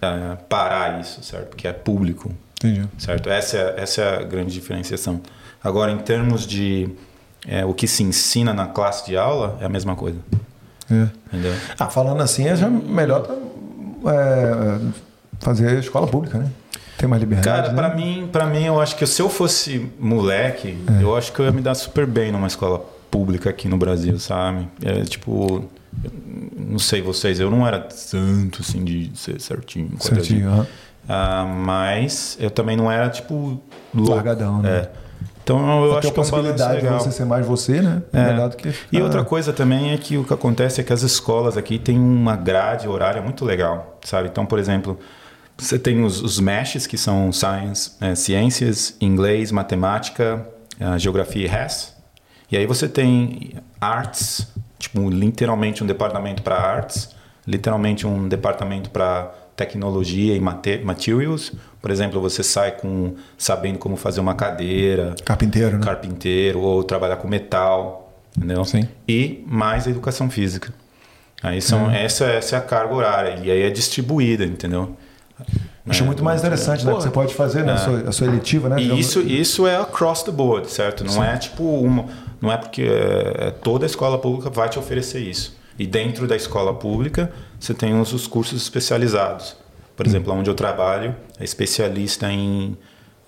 [0.00, 1.48] é, parar isso, certo?
[1.48, 2.88] Porque é público, entendi.
[2.98, 3.28] certo?
[3.30, 5.20] Essa é, essa é a grande diferenciação.
[5.62, 6.88] Agora, em termos de
[7.46, 10.18] é, o que se ensina na classe de aula, é a mesma coisa,
[10.90, 11.06] É.
[11.32, 11.54] entendeu?
[11.78, 13.28] Ah, falando assim, é já melhor
[14.06, 14.78] é,
[15.40, 16.50] fazer escola pública, né?
[16.96, 17.48] Tem mais liberdade.
[17.48, 17.74] Cara, né?
[17.74, 21.02] pra mim, para mim, eu acho que se eu fosse moleque, É.
[21.02, 22.97] eu acho que eu ia me dar super bem numa escola pública
[23.48, 24.68] aqui no Brasil, sabe?
[24.82, 25.64] É, tipo,
[26.56, 29.90] não sei vocês, eu não era tanto assim de ser certinho.
[30.00, 30.66] Certinho, aham.
[31.08, 33.60] Ah, mas eu também não era tipo
[33.94, 34.14] louco.
[34.14, 34.70] Largadão, né?
[34.70, 34.90] É.
[35.42, 38.02] Então eu acho a que é um possibilidade de você ser mais você, né?
[38.12, 38.48] É.
[38.48, 38.68] Do que.
[38.92, 41.78] E Ah, outra coisa também é que o que acontece é que as escolas aqui
[41.78, 44.28] têm uma grade horária muito legal, sabe?
[44.28, 44.98] Então, por exemplo,
[45.56, 50.46] você tem os, os meshes, que são science, é, ciências, inglês, matemática,
[50.78, 51.96] ah, geografia e RES.
[52.50, 54.48] E aí você tem arts,
[54.78, 57.10] tipo, literalmente um departamento para arts,
[57.46, 61.52] literalmente um departamento para tecnologia e mate- materials.
[61.82, 65.84] Por exemplo, você sai com sabendo como fazer uma cadeira, Carpinteiro, né?
[65.84, 68.64] carpinteiro ou trabalhar com metal, entendeu?
[68.64, 68.88] Sim.
[69.06, 70.72] E mais a educação física.
[71.42, 74.96] Aí são essa, essa é a carga horária e aí é distribuída, entendeu?
[75.88, 76.92] Acho É, muito mais interessante, né?
[76.92, 77.74] Que você pode fazer, né?
[77.74, 78.80] A, sua, a sua eletiva, né?
[78.82, 81.04] E isso, isso é across the board, certo?
[81.04, 82.06] Não é tipo uma,
[82.40, 85.56] não é porque é, toda escola pública vai te oferecer isso.
[85.78, 89.56] E dentro da escola pública você tem os, os cursos especializados.
[89.96, 92.76] Por exemplo, onde eu trabalho é especialista em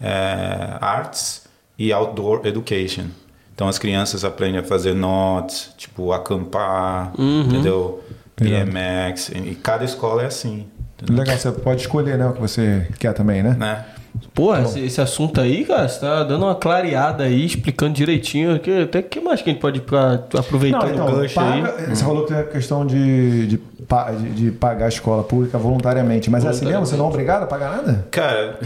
[0.01, 1.43] é, arts
[1.79, 3.07] e outdoor education.
[3.55, 8.03] Então as crianças aprendem a fazer notes, tipo acampar, entendeu?
[8.41, 9.31] BMX.
[9.31, 10.67] E cada escola é assim.
[10.95, 11.23] entendeu?
[11.23, 12.27] Legal, você pode escolher, né?
[12.27, 13.55] O que você quer também, né?
[13.59, 13.85] Né?
[14.35, 18.59] Porra, esse, esse assunto aí, cara, você tá dando uma clareada aí, explicando direitinho.
[18.59, 21.75] Que, até que mais que a gente pode pra, aproveitar Não, então, o gancho paga-
[21.79, 21.87] aí?
[21.95, 26.31] Você falou que tem a questão de, de, de- de pagar a escola pública voluntariamente,
[26.31, 26.87] mas é assim mesmo?
[26.87, 28.07] Você não é obrigado a pagar nada?
[28.11, 28.59] Cara.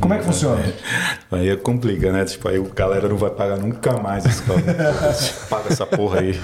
[0.00, 0.62] Como é que funciona?
[1.30, 2.24] Aí é complica, né?
[2.24, 4.60] Tipo, aí o galera não vai pagar nunca mais a escola.
[5.48, 6.34] Paga essa porra aí.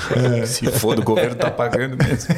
[0.46, 2.34] Se for, o governo tá pagando mesmo.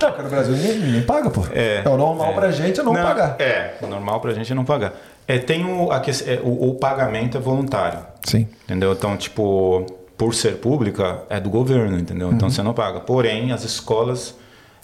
[0.00, 1.44] Não, porque no Brasil ninguém, ninguém paga, pô.
[1.52, 1.82] É.
[1.84, 3.36] o normal pra gente é não, pagar.
[3.40, 4.92] É, o normal pra gente é não pagar.
[5.28, 8.00] É, tem o, a, é, o, o pagamento é voluntário.
[8.24, 8.48] Sim.
[8.64, 8.92] Entendeu?
[8.92, 9.84] Então, tipo,
[10.16, 12.28] por ser pública, é do governo, entendeu?
[12.28, 12.34] Uhum.
[12.34, 13.00] Então você não paga.
[13.00, 14.34] Porém, as escolas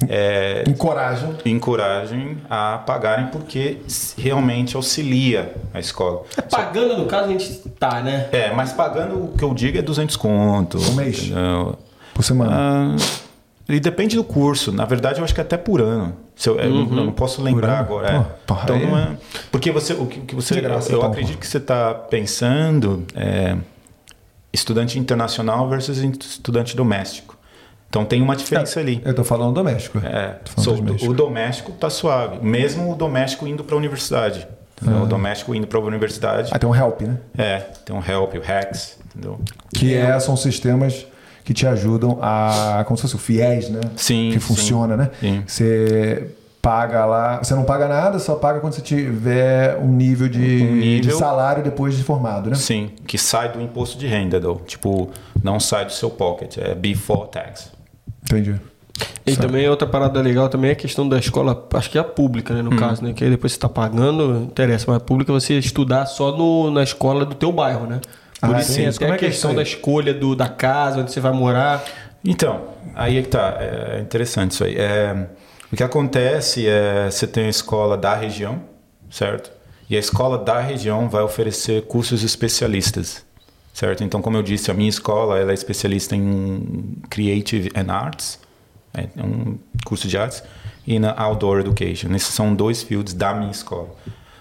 [0.09, 1.35] é, Encorajam.
[1.47, 3.79] encoragem a pagarem porque
[4.19, 6.23] realmente auxilia a escola.
[6.51, 8.29] Pagando, no caso, a gente tá, né?
[8.31, 10.79] É, mas pagando o que eu digo é 200 conto.
[10.79, 11.25] Um mês?
[11.25, 11.79] entendeu?
[12.13, 12.53] Por semana.
[12.55, 12.97] Ah,
[13.69, 14.71] e depende do curso.
[14.73, 16.15] Na verdade, eu acho que é até por ano.
[16.47, 17.81] Eu, eu não- eu não posso lembrar Uhum.
[17.81, 18.09] Agora.
[18.13, 18.19] é.
[18.47, 19.17] Pô, então não é.
[19.53, 21.41] Porque você, o que, o que você, graça, eu então, acredito pô.
[21.41, 23.57] que você está pensando é,
[24.53, 27.37] estudante internacional versus estudante doméstico.
[27.89, 29.01] Então tem uma diferença ali.
[29.05, 29.99] Eu tô falando doméstico.
[29.99, 31.13] É, Tô falando so, doméstico.
[31.13, 32.39] o doméstico tá suave.
[32.45, 34.47] Mesmo o doméstico indo para a universidade.
[34.83, 35.03] entendeu?
[35.03, 36.51] O doméstico indo para a universidade.
[36.53, 37.19] Ah, tem um help, né?
[37.39, 39.39] É, tem o help, o hacks, entendeu?
[39.73, 41.07] Que é, são sistemas
[41.45, 42.83] que te ajudam a.
[42.87, 43.81] Como se fosse o FIES, né?
[43.97, 44.41] Sim, Que sim.
[44.41, 45.11] funciona, né?
[45.21, 45.43] Sim.
[45.47, 46.29] Você
[46.63, 47.39] paga lá.
[47.43, 51.19] Você não paga nada, só paga quando você tiver um nível de, Um nível- de
[51.19, 52.57] salário depois de formado, né?
[52.57, 55.11] Sim, que sai do imposto de renda, do, tipo,
[55.43, 57.71] não sai do seu pocket, é before tax.
[58.25, 58.55] Entendi.
[59.27, 62.05] E também outra parada legal também é a questão da escola, acho que é a
[62.05, 63.13] pública, né, no caso, né?
[63.13, 66.71] Que aí depois você tá pagando, interessa, mas a pública é você estudar só no,
[66.71, 68.01] na escola do teu bairro, né?
[68.47, 68.83] Por Ah, sim.
[68.83, 71.33] Como até é a que é questão da escolha do, da casa, onde você vai
[71.33, 71.85] morar.
[72.25, 74.77] Então, aí é que tá, é interessante isso aí.
[74.77, 75.27] É,
[75.73, 78.63] O que acontece é você tem a escola da região,
[79.11, 79.51] certo?
[79.91, 83.25] E a escola da região vai oferecer cursos especialistas,
[83.73, 84.03] certo?
[84.03, 88.39] Então, como eu disse, a minha escola ela é especialista em Creative and Arts,
[88.95, 90.43] é um curso de artes,
[90.87, 92.15] e na Outdoor Education.
[92.15, 93.89] Esses são dois fields da minha escola.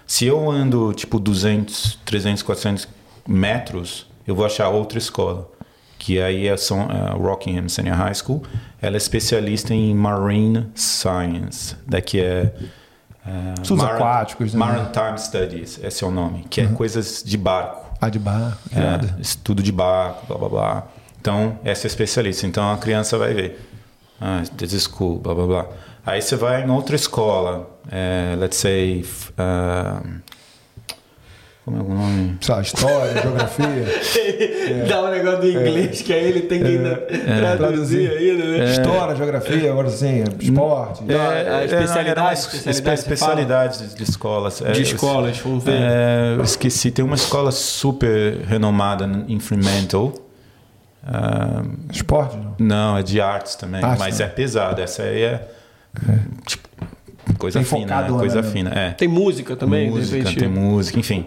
[0.06, 2.88] Se eu ando tipo 200, 300, 400
[3.26, 5.50] metros, eu vou achar outra escola,
[5.98, 8.42] que aí é são a Rockingham Senior High School.
[8.80, 12.54] Ela é especialista em Marine Science, daqui é
[13.26, 14.58] é, Estudos aquáticos, né?
[14.58, 17.96] Maritime Studies, esse é o nome, que é coisas de barco.
[18.00, 18.58] Ah, de barco.
[18.72, 20.86] É, estudo de barco, blá blá blá.
[21.20, 22.46] Então, essa é especialista.
[22.46, 23.66] Então, a criança vai ver.
[24.20, 25.66] Ah, this cool, blá blá blá.
[26.04, 29.06] Aí você vai em outra escola, é, let's say.
[29.38, 30.02] ah,
[31.64, 32.36] como é o nome?
[32.40, 34.86] Sei lá, história, geografia.
[34.86, 36.96] Dá um negócio do inglês que aí ele tem que ainda
[37.56, 38.70] traduzir ainda, né?
[38.70, 41.04] História, geografia, agora assim, esporte.
[41.08, 44.60] É, É, especialidade, especialidade, especialidades de escolas.
[44.60, 45.80] É, De escolas, vamos ver.
[45.80, 50.12] É, eu esqueci, tem uma escola super renomada em Fremantle.
[51.06, 51.62] Ah,
[51.92, 52.54] Esporte, não.
[52.58, 54.32] não, é de artes também, Artes mas também.
[54.32, 54.82] é pesada.
[54.82, 55.48] Essa aí é,
[56.46, 56.63] tipo,
[57.38, 58.08] coisa Bem fina, né?
[58.08, 58.50] coisa né?
[58.50, 58.70] fina.
[58.70, 58.90] É.
[58.90, 61.26] Tem música também, música, tem música, enfim.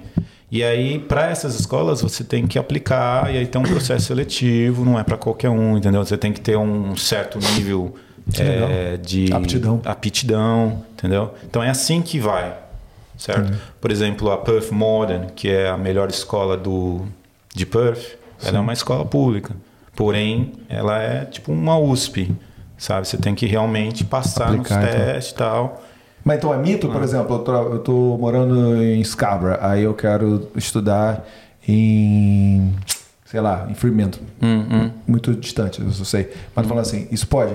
[0.49, 4.85] E aí, para essas escolas, você tem que aplicar, e aí tem um processo seletivo,
[4.85, 6.05] não é para qualquer um, entendeu?
[6.05, 7.95] Você tem que ter um certo nível
[8.39, 9.81] é, de Aptidão.
[9.83, 11.33] aptidão, entendeu?
[11.45, 12.55] Então é assim que vai,
[13.17, 13.57] certo?
[13.81, 17.05] Por exemplo, a Perth Modern, que é a melhor escola do,
[17.53, 19.55] de Perth, ela é uma escola pública.
[19.95, 22.31] Porém, ela é tipo uma USP,
[22.77, 23.07] sabe?
[23.07, 25.05] Você tem que realmente passar Aplicar, nos então.
[25.05, 25.83] testes e tal.
[26.27, 26.91] Mas então é mito, Ah.
[26.91, 31.25] por exemplo, eu tô morando em Scarborough, aí eu quero estudar
[31.65, 32.73] em,
[33.25, 34.21] sei lá, em Fremantle.
[34.41, 36.29] Hum, Muito distante, eu sei.
[36.53, 37.53] Mas falando assim, isso pode?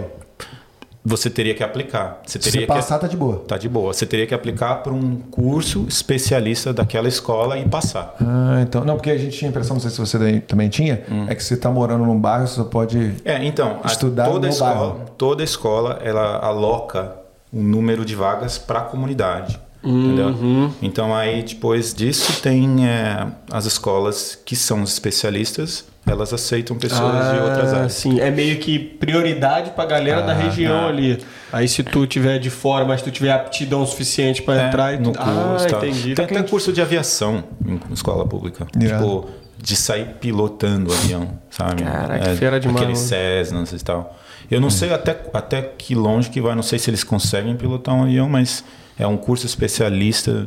[1.05, 2.23] Você teria que aplicar.
[2.24, 3.43] Você Se teria que passar, tá de boa.
[3.47, 3.93] Tá de boa.
[3.93, 8.15] Você teria que aplicar para um curso especialista daquela escola e passar.
[8.20, 8.85] Ah, então.
[8.85, 11.27] Não, porque a gente tinha a impressão, não sei se você também tinha, Hum.
[11.28, 13.15] é que você tá morando num bairro, você só pode.
[13.24, 15.01] É, então, Estudar toda no escola, bairro.
[15.19, 17.16] toda escola ela aloca
[17.52, 19.58] um número de vagas para a comunidade.
[19.84, 20.70] Entendeu?
[20.80, 27.32] Então aí depois disso tem é, as escolas que são os especialistas, elas aceitam pessoas
[27.34, 27.92] de outras Ah, áreas.
[27.94, 30.88] Sim, é meio que prioridade pra galera da Ah, região ah.
[30.88, 31.18] ali.
[31.52, 34.98] Aí se tu tiver de fora, mas tu tiver aptidão suficiente pra É, entrar e
[34.98, 35.02] tu...
[35.10, 35.76] no curso, Ah, tá.
[35.78, 36.14] entendi.
[36.14, 38.66] Tem até curso de aviação em escola pública.
[38.80, 39.04] Irado.
[39.04, 41.82] Tipo, de sair pilotando o avião, sabe?
[41.84, 43.08] Cara, que fera demais, Aqueles mano.
[43.08, 44.16] Cessnas e tal.
[44.52, 47.94] Eu não sei até, até que longe que vai, não sei se eles conseguem pilotar
[47.94, 48.62] um avião, mas
[48.98, 50.47] é um curso especialista.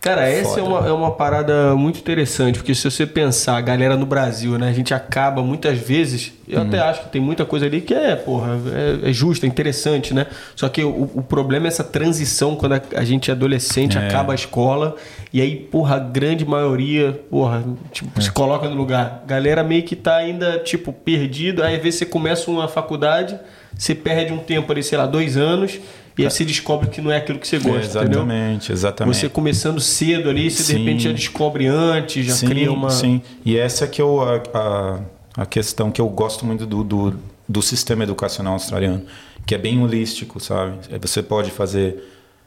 [0.00, 0.60] Cara, essa Foda.
[0.60, 4.56] é uma, é uma parada muito interessante, porque se você pensar, a galera no Brasil,
[4.56, 4.68] né?
[4.68, 8.14] A gente acaba muitas vezes, eu até acho que tem muita coisa ali que é,
[8.14, 8.58] porra,
[9.04, 10.26] é, é justa, é interessante, né?
[10.54, 14.06] Só que o, o problema é essa transição quando a, a gente é adolescente, É.
[14.06, 14.94] acaba a escola,
[15.32, 19.24] e aí, porra, a grande maioria, porra, tipo, se coloca no lugar.
[19.26, 23.38] Galera meio que tá ainda, tipo, perdido, aí às vezes você começa uma faculdade,
[23.76, 25.78] você perde um tempo ali, sei lá, dois anos,
[26.18, 28.20] e aí você descobre que não é aquilo que você gosta, entendeu?
[28.20, 29.16] exatamente, exatamente.
[29.16, 30.78] Você começando cedo ali, você de Sim.
[30.78, 32.90] repente já descobre antes, já sim, cria uma.
[32.90, 35.00] Sim, e essa que é o, a, a,
[35.42, 37.14] a questão que eu gosto muito do, do,
[37.48, 39.04] do sistema educacional australiano,
[39.46, 40.76] que é bem holístico, sabe?
[40.90, 42.02] É, Você pode fazer,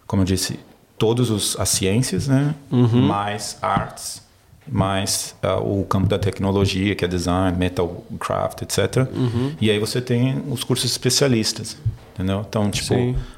[0.06, 0.60] como eu disse,
[0.98, 2.54] todas as ciências, né?
[2.70, 3.02] Uhum.
[3.02, 4.22] Mais artes,
[4.68, 9.08] mais ah, o campo da tecnologia, que é design, metal craft, etc.
[9.12, 9.54] Uhum.
[9.60, 11.76] E aí você tem os cursos especialistas,
[12.14, 12.46] entendeu?
[12.48, 12.94] Então, tipo,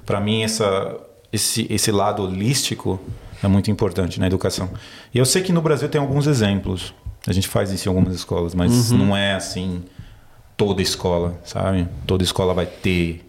[0.06, 0.96] para mim essa
[1.32, 3.00] esse esse lado holístico
[3.42, 4.70] é muito importante na educação.
[5.14, 6.94] E eu sei que no Brasil tem alguns exemplos.
[7.28, 8.98] A gente faz isso em algumas escolas, mas Uhum.
[9.00, 9.84] não é assim
[10.58, 11.88] toda escola, sabe?
[12.06, 13.26] Toda escola vai ter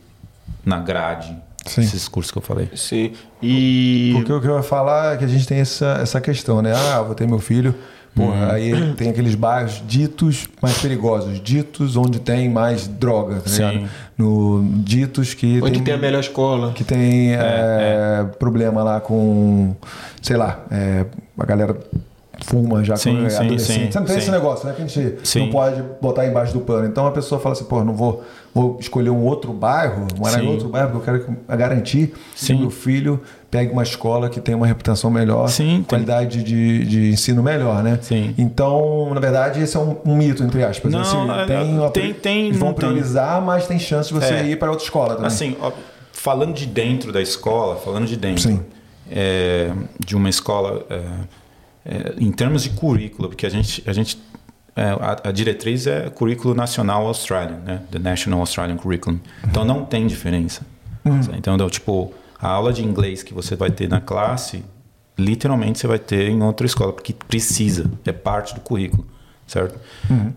[0.64, 1.80] na grade Sim.
[1.82, 2.68] esses cursos que eu falei.
[2.74, 3.12] Sim.
[3.42, 4.10] E.
[4.14, 6.72] Porque o que eu ia falar é que a gente tem essa, essa questão, né?
[6.74, 7.74] Ah, vou ter meu filho.
[8.14, 13.66] Porra, aí tem aqueles bairros ditos mais perigosos, ditos onde tem mais droga, tá Sim.
[13.68, 13.90] ligado?
[14.16, 16.72] No, ditos que Onde tem a melhor escola.
[16.72, 19.74] que tem é, problema lá com,
[20.22, 21.04] sei lá, é,
[21.36, 21.76] a galera
[22.44, 23.84] fuma já Sim, quando é sim, adolescente.
[23.86, 24.22] sim, Você não tem sim.
[24.22, 24.74] esse negócio, né?
[24.76, 25.40] Que a gente Sim.
[25.40, 26.86] não pode botar embaixo do pano.
[26.86, 28.22] Então a pessoa fala assim, pô, não vou,
[28.54, 32.44] vou escolher um outro bairro, morar em outro bairro, porque eu quero que- garantir que
[32.44, 32.58] Sim.
[32.60, 33.20] meu filho
[33.54, 38.00] pegue uma escola que tenha uma reputação melhor, Sim, qualidade de, de ensino melhor, né?
[38.02, 38.34] Sim.
[38.36, 40.90] Então, na verdade, esse é um, um mito, entre aspas.
[40.90, 42.88] Não, Assim, é- tem, uma- tem- tem, vão não tem.
[42.88, 44.46] priorizar, mas tem chance de você É.
[44.48, 45.28] ir para outra escola também.
[45.28, 45.70] Assim, ó,
[46.12, 48.60] falando de dentro da escola, falando de dentro
[49.08, 49.70] é,
[50.04, 51.00] de uma escola, é,
[51.86, 54.18] é, em termos de currículo, porque a gente, a gente
[54.74, 57.82] é, a, a diretriz é currículo nacional australian, né?
[57.92, 59.20] The National Australian Curriculum.
[59.48, 60.62] Então não tem diferença,
[61.36, 62.12] Então, então, tipo,
[62.44, 64.62] a aula de inglês que você vai ter na classe,
[65.18, 69.06] literalmente você vai ter em outra escola, porque precisa, é parte do currículo,
[69.46, 69.78] certo?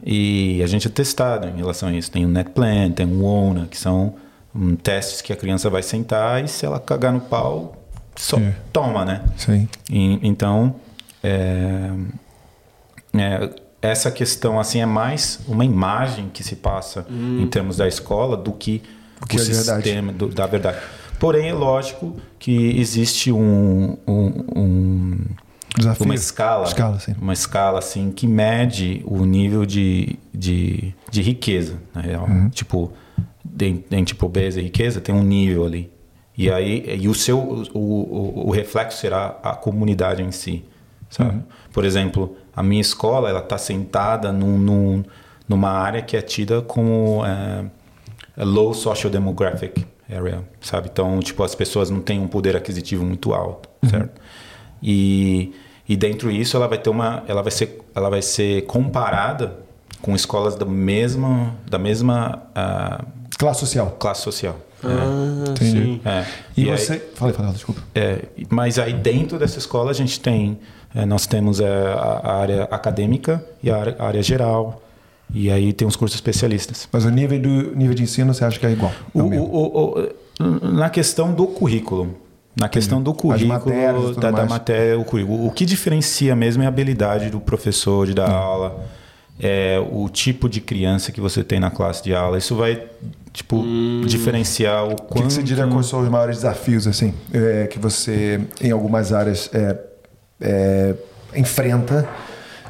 [0.05, 2.09] E a gente é testado em relação a isso.
[2.09, 4.15] Tem o NetPlan, tem o ONA, que são
[4.55, 7.75] hum, testes que a criança vai sentar e se ela cagar no pau,
[8.15, 8.53] só Sim.
[8.71, 9.21] toma, né?
[9.35, 9.67] Sim.
[9.91, 10.75] E- então,
[11.21, 11.91] é,
[13.13, 13.49] é,
[13.81, 18.51] essa questão assim é mais uma imagem que se passa em termos da escola do
[18.53, 18.81] que
[19.21, 19.84] o, que é verdade.
[19.84, 20.77] sistema do- da verdade.
[21.19, 25.18] Porém, é lógico que existe um, um- um-
[25.76, 26.06] Desafio.
[26.06, 32.02] uma escala, Escala, uma escala assim que mede o nível de, de, de riqueza, na
[32.02, 32.26] real.
[32.27, 32.49] Uhum.
[32.49, 32.91] Tipo,
[33.57, 35.91] tem, tem tipo pobreza e riqueza, tem um nível ali.
[36.38, 40.64] E aí e o seu o, o, o reflexo será a comunidade em si,
[41.10, 41.31] sabe?
[41.35, 41.44] Uhum.
[41.73, 45.03] Por exemplo, a minha escola ela está sentada num, num-
[45.49, 47.65] numa área que é tida como é,
[48.44, 50.89] low social demographic area, sabe?
[50.91, 54.21] Então, tipo, as pessoas não têm um poder aquisitivo muito alto, certo?
[54.81, 55.53] E,
[55.88, 59.57] e dentro disso ela vai ter uma, ela vai ser, ela vai ser comparada
[60.01, 63.03] com escolas da mesma, da mesma ah,
[63.38, 63.95] Classe social.
[63.99, 64.55] classe social.
[64.84, 65.71] Ah, Entendi.
[65.71, 66.01] sim.
[66.05, 66.25] É.
[66.55, 66.99] E, aí- você.
[67.15, 67.81] Falei, falei, desculpa.
[67.95, 70.59] é, mas aí dentro dessa escola a gente tem,
[70.93, 74.81] é, nós temos é, a, a área acadêmica e a área, a área geral.
[75.33, 76.87] E aí tem os cursos especialistas.
[76.91, 78.91] Mas o nível, do, nível de ensino você acha que é igual?
[79.13, 79.99] É O- o o-
[80.39, 82.15] o- na questão do currículo.
[82.59, 85.45] Na questão do currículo, matérias da, da matéria, o currículo.
[85.45, 88.83] O que diferencia mesmo é a habilidade do professor de dar aula,
[89.39, 92.35] é o tipo de criança que você tem na classe de aula.
[92.39, 92.81] Isso vai,
[93.31, 93.63] tipo,
[94.07, 95.27] diferenciar o O que, quanto...
[95.27, 99.51] que você diria quais são os maiores desafios assim é, que você em algumas áreas
[99.53, 99.77] é,
[100.41, 100.95] é,
[101.35, 102.07] enfrenta?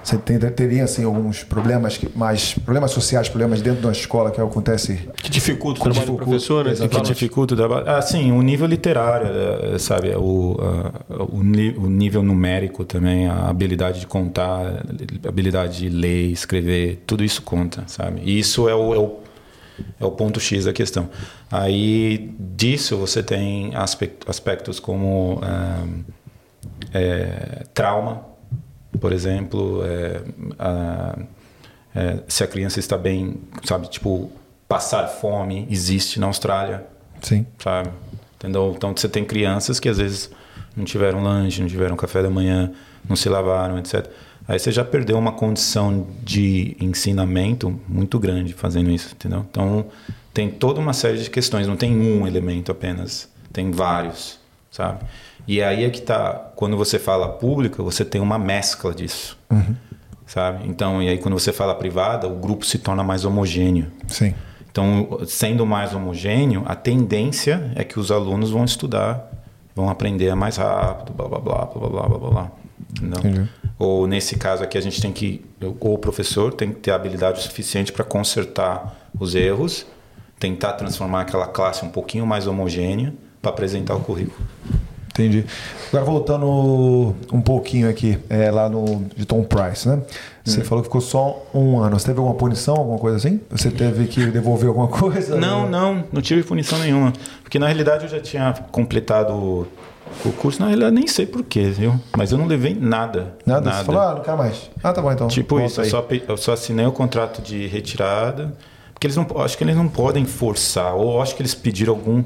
[0.08, 4.32] Você tem, teria assim alguns problemas que, mais problemas sociais, problemas dentro de uma escola
[4.32, 5.02] que acontece?
[5.18, 6.88] Que dificulta o Com trabalho do professor, né?
[6.88, 7.90] Que dificulta o trabalho.
[7.90, 10.16] Ah, sim, o nível literário, eh, sabe?
[10.16, 10.94] O, ah,
[11.30, 14.82] o, o nível numérico também, a habilidade de contar,
[15.26, 18.22] a habilidade de ler, escrever, tudo isso conta, sabe?
[18.24, 19.20] E isso é o, é o,
[20.00, 21.10] é o ponto X da questão.
[21.52, 25.42] Aí disso você tem aspect- aspectos como
[26.94, 28.22] eh, trauma,
[28.98, 30.22] por exemplo, eh,
[30.60, 31.18] a-
[31.96, 33.88] eh, se a criança está bem, sabe?
[33.90, 34.32] Tipo,
[34.68, 36.86] passar fome existe na Austrália
[37.22, 37.46] Sim.
[37.60, 37.90] sabe?
[38.36, 38.74] Entendeu?
[38.76, 40.30] Então você tem crianças que às vezes
[40.76, 42.72] não tiveram lanche, não tiveram café da manhã,
[43.08, 44.06] não se lavaram, etc.
[44.48, 49.46] Aí você já perdeu uma condição de ensinamento muito grande fazendo isso, entendeu?
[49.50, 49.86] Então
[50.34, 54.40] tem toda uma série de questões, não tem um elemento apenas, tem vários,
[54.72, 55.00] sabe?
[55.48, 59.38] E aí é que tá, quando você fala pública, você tem uma mescla disso.
[60.26, 60.68] Sabe?
[60.68, 63.88] Então, e aí quando você fala privada, o grupo se torna mais homogêneo.
[64.08, 64.34] Sim.
[64.70, 69.32] Então, sendo mais homogêneo, a tendência é que os alunos vão estudar,
[69.74, 72.52] vão aprender mais rápido, blá blá blá blá blá blá blá.
[73.02, 73.50] Entendi.
[73.80, 75.46] Ou nesse caso aqui a gente tem que,
[75.80, 79.86] ou o professor tem que ter habilidade suficiente para consertar os erros,
[80.40, 84.46] tentar transformar aquela classe um pouquinho mais homogênea para apresentar o currículo.
[85.18, 85.46] Entendi.
[85.88, 90.02] Agora voltando um pouquinho aqui, é, lá no de Tom Price, né?
[90.46, 92.00] Você falou que ficou só um ano.
[92.00, 93.42] Você teve alguma punição, alguma coisa assim?
[93.50, 95.36] Você teve que devolver alguma coisa?
[95.36, 97.12] Não, não, não tive punição nenhuma.
[97.44, 99.68] Porque na realidade eu já tinha completado
[100.26, 102.00] o curso, na realidade nem sei porquê, viu?
[102.16, 103.36] Mas eu não levei nada.
[103.46, 103.74] Nada?
[103.74, 104.70] Você falou, ah, não quero mais.
[104.82, 105.28] Ah, tá bom então.
[105.28, 108.54] Tipo isso, eu só, eu só assinei o contrato de retirada,
[108.94, 112.24] porque eles não, acho que eles não podem forçar, ou acho que eles pediram algum,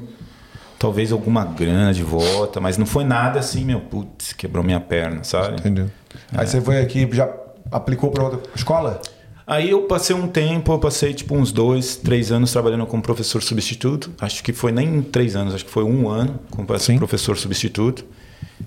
[0.82, 5.22] talvez alguma grana de volta, mas não foi nada assim, meu, putz, quebrou minha perna,
[5.22, 5.60] sabe?
[5.60, 5.86] Entendi.
[6.32, 7.32] Aí você foi aqui, já
[7.70, 9.00] aplicou para outra escola?
[9.46, 13.40] Aí eu passei um tempo, eu passei tipo uns dois, três anos trabalhando como professor
[13.40, 14.10] substituto.
[14.20, 18.04] Acho que foi nem três anos, acho que foi um ano como professor substituto.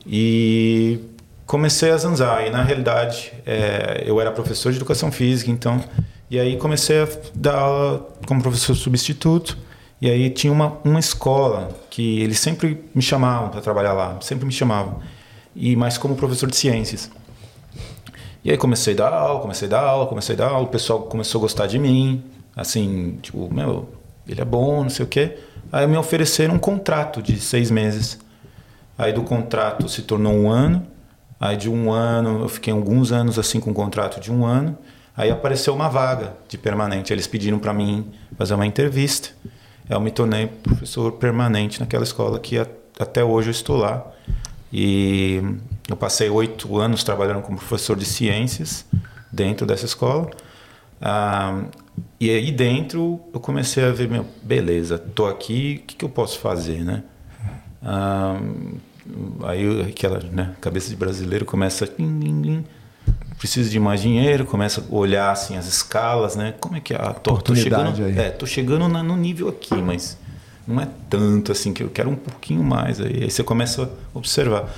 [0.08, 1.02] E
[1.46, 2.48] comecei a zanzar.
[2.48, 5.84] E na realidade é, eu era professor de educação física, então.
[6.32, 9.58] E aí comecei a dar aula como professor substituto.
[10.06, 14.46] E aí tinha uma, uma escola que eles sempre me chamavam para trabalhar lá, sempre
[14.46, 15.00] me chamavam.
[15.56, 17.10] E mas como professor de ciências.
[18.44, 20.70] E aí comecei a dar aula, comecei a dar aula, comecei a dar aula, o
[20.70, 22.24] pessoal começou a gostar de mim,
[22.56, 23.90] assim, tipo, meu,
[24.28, 25.40] ele é bom, não sei o quê.
[25.72, 28.20] Aí me ofereceram um contrato de seis meses.
[28.96, 30.86] Aí do contrato se tornou um ano.
[31.40, 34.78] Aí de um ano, eu fiquei alguns anos assim com um contrato de um ano.
[35.18, 37.12] Aí apareceu uma vaga de permanente.
[37.12, 39.30] Eles pediram para mim fazer uma entrevista.
[39.90, 42.68] Eu me tornei professor permanente naquela escola que a-
[43.00, 44.06] até hoje eu estou lá.
[44.74, 45.42] E
[45.88, 48.86] eu passei oito anos trabalhando como professor de ciências
[49.32, 50.30] dentro dessa escola.
[51.02, 51.66] Ah,
[52.20, 56.10] e aí dentro eu comecei a ver, meu, beleza, tô aqui, o que, que eu
[56.10, 57.04] posso fazer, né?
[57.84, 58.40] Ah,
[59.44, 61.88] aí aquela né, cabeça de brasileiro começa
[63.38, 66.54] preciso de mais dinheiro, começa a olhar assim as escalas, né?
[66.60, 66.98] Como é que é?
[66.98, 68.18] Ah, tô, tô chegando, aí.
[68.18, 70.18] é, tô chegando na- no nível aqui, mas
[70.68, 73.00] não é tanto assim que eu quero um pouquinho mais.
[73.00, 74.74] Aí, aí você começa a observar.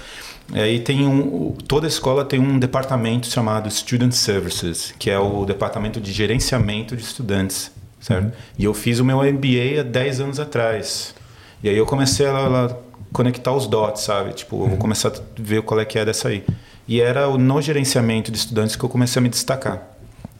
[0.54, 5.44] E aí tem um, toda escola tem um departamento chamado Student Services, que é o
[5.46, 7.70] departamento de gerenciamento de estudantes,
[8.00, 8.32] certo?
[8.58, 11.14] E eu fiz o meu MBA há 10 anos atrás.
[11.62, 12.76] E aí eu comecei a, a
[13.12, 14.32] conectar os dots, sabe?
[14.34, 16.46] Tipo, eu vou começar a ver qual é que é dessa aí.
[16.88, 19.82] E era no gerenciamento de estudantes que eu comecei a me destacar.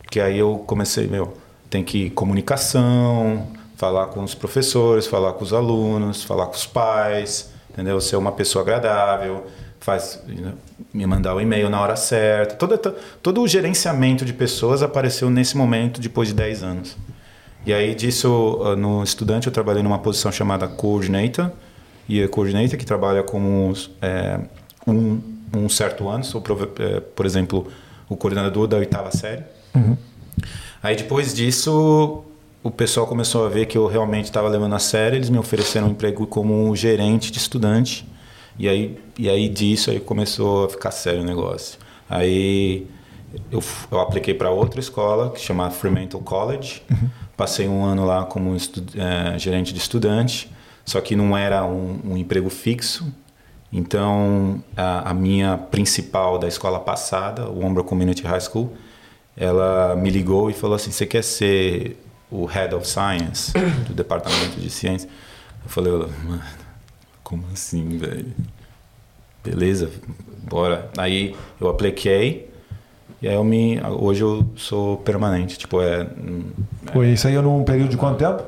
[0.10, 1.36] Que aí eu comecei, meu,
[1.70, 7.50] tem que comunicação, falar com os professores, falar com os alunos, falar com os pais,
[7.70, 8.00] entendeu?
[8.00, 9.46] Ser uma pessoa agradável,
[9.80, 10.24] faz
[10.94, 12.56] me mandar o e-mail na hora certa.
[12.56, 16.98] Todo, to- todo o gerenciamento de pessoas apareceu nesse momento depois de 10 anos.
[17.66, 21.52] E aí disso, ah, no estudante eu trabalhei numa posição chamada coordinator,
[22.08, 24.40] e a coordinator que trabalha como é,
[24.88, 25.20] um,
[25.56, 26.44] um certo ano, sou,
[26.80, 27.68] é, por exemplo,
[28.10, 29.44] o coordenador da oitava série.
[30.82, 32.24] Aí depois disso,
[32.64, 35.88] o pessoal começou a ver que eu realmente estava levando a sério, eles me ofereceram
[35.88, 38.08] um emprego como gerente de estudante.
[38.60, 41.78] E aí, e aí disso aí começou a ficar sério o negócio.
[42.10, 42.88] Aí
[43.52, 46.82] eu, eu apliquei para outra escola, que chama Fremantle College.
[47.36, 50.52] Passei um ano lá como eh, gerente de estudante,
[50.84, 53.06] só que não era um, um emprego fixo.
[53.72, 58.74] Então, a, a minha principal da escola passada, o Umbra Community High School,
[59.36, 63.52] ela me ligou e falou assim: Você quer ser o Head of Science
[63.88, 65.10] do departamento de ciência?
[65.64, 66.42] Eu falei: Mano,
[67.24, 68.34] como assim, velho?
[69.44, 69.92] Beleza,
[70.44, 70.90] bora.
[70.98, 72.50] Aí eu apliquei
[73.22, 73.80] e aí eu me.
[74.00, 75.58] Hoje eu sou permanente.
[75.58, 76.08] Tipo, é.
[76.94, 78.44] Pô, isso aí é num período de quanto tempo?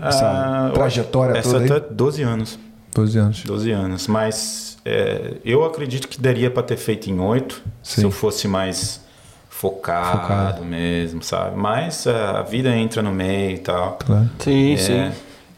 [0.00, 1.80] Essa Ah, trajetória toda Essa aí?
[1.80, 2.58] tá 12 anos.
[2.94, 3.42] 12 anos.
[3.44, 4.06] 12 anos.
[4.06, 8.02] Mas é, eu acredito que daria para ter feito em 8 se Sim.
[8.04, 9.00] eu fosse mais
[9.48, 10.64] focado, Focado.
[10.64, 11.56] mesmo, sabe?
[11.56, 13.98] Mas é, a vida entra no meio e tal.
[14.04, 14.28] Claro.
[14.40, 15.12] Sim, É, sim.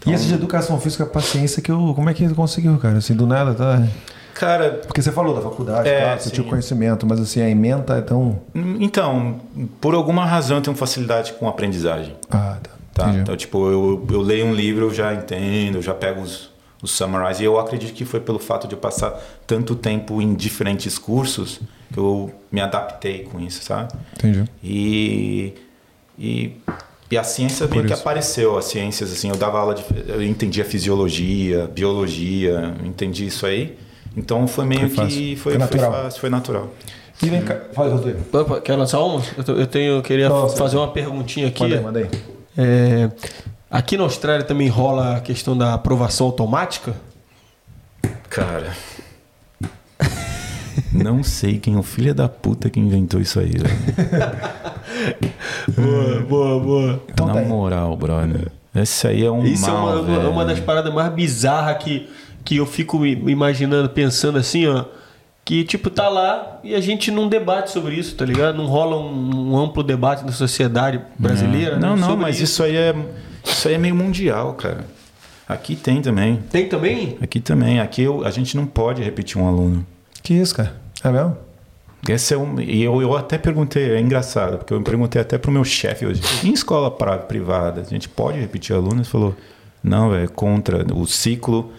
[0.07, 1.93] E esse de educação física, paciência, que eu.
[1.95, 2.99] Como é que conseguiu, cara?
[2.99, 3.83] Assim, do nada, tá?
[4.35, 6.35] Cara, Porque você falou da faculdade, É, claro, você sim.
[6.35, 8.39] tinha o conhecimento, mas assim, a ementa é tão.
[8.55, 9.41] então,
[9.81, 12.15] por alguma razão eu tenho facilidade com aprendizagem.
[12.31, 12.71] Ah, tá.
[12.93, 13.11] Tá?
[13.15, 16.51] Então, tipo, eu, eu leio um livro, eu já entendo, eu já pego os,
[16.85, 17.43] os summarize.
[17.43, 19.11] E eu acredito que foi pelo fato de eu passar
[19.47, 21.61] tanto tempo em diferentes cursos
[21.93, 23.93] que eu me adaptei com isso, sabe?
[24.17, 24.45] Entendi.
[24.63, 25.55] E,
[26.19, 26.53] e,
[27.11, 29.85] e a ciência meio que apareceu, as ciências, assim, eu dava aula de.
[30.07, 33.77] Eu entendia fisiologia, biologia, entendi isso aí.
[34.17, 35.37] Então foi meio Foi que.
[35.37, 35.93] Foi Foi, natural.
[35.93, 36.71] foi fácil, foi natural.
[37.23, 37.61] E vem cá.
[37.73, 38.19] Fala, Rodrigo.
[38.33, 39.23] Opa, quer lançar uma?
[39.47, 40.57] Eu tenho, eu queria Nossa.
[40.57, 41.63] fazer uma perguntinha aqui.
[41.63, 42.11] Manda aí, manda aí.
[42.57, 43.11] É,
[43.75, 46.95] aqui na Austrália também rola a questão da aprovação automática?
[48.31, 48.73] Cara.
[50.93, 53.75] Não sei quem é o filho da puta que inventou isso aí, velho.
[55.77, 57.03] Boa, boa, boa.
[57.09, 58.53] Então Na tá moral, brother.
[58.75, 60.31] Esse aí é um Isso mal, é uma, velho.
[60.31, 62.09] uma das paradas mais bizarras que,
[62.45, 64.85] que eu fico imaginando, pensando assim, ó.
[65.45, 68.57] Que, tipo, tá lá e a gente não debate sobre isso, tá ligado?
[68.57, 71.77] Não rola um, um amplo debate na sociedade brasileira.
[71.77, 72.95] Não, né, não, mas isso aí é
[73.45, 74.85] isso aí é meio mundial, cara.
[75.49, 76.37] Aqui tem também.
[76.51, 77.19] Tem também?
[77.21, 77.79] Aqui também.
[77.81, 79.87] Aqui eu- a gente não pode repetir um aluno.
[80.23, 80.75] Que isso, cara?
[81.03, 81.37] É mesmo?
[82.09, 85.51] Esse é um, e eu, eu até perguntei, é engraçado, porque eu perguntei até pro
[85.51, 86.23] meu chefe hoje.
[86.45, 88.97] Em escola pra- privada, a gente pode repetir aluno?
[88.97, 89.35] Ele falou,
[89.83, 90.85] não, velho, é contra.
[90.95, 91.73] O ciclo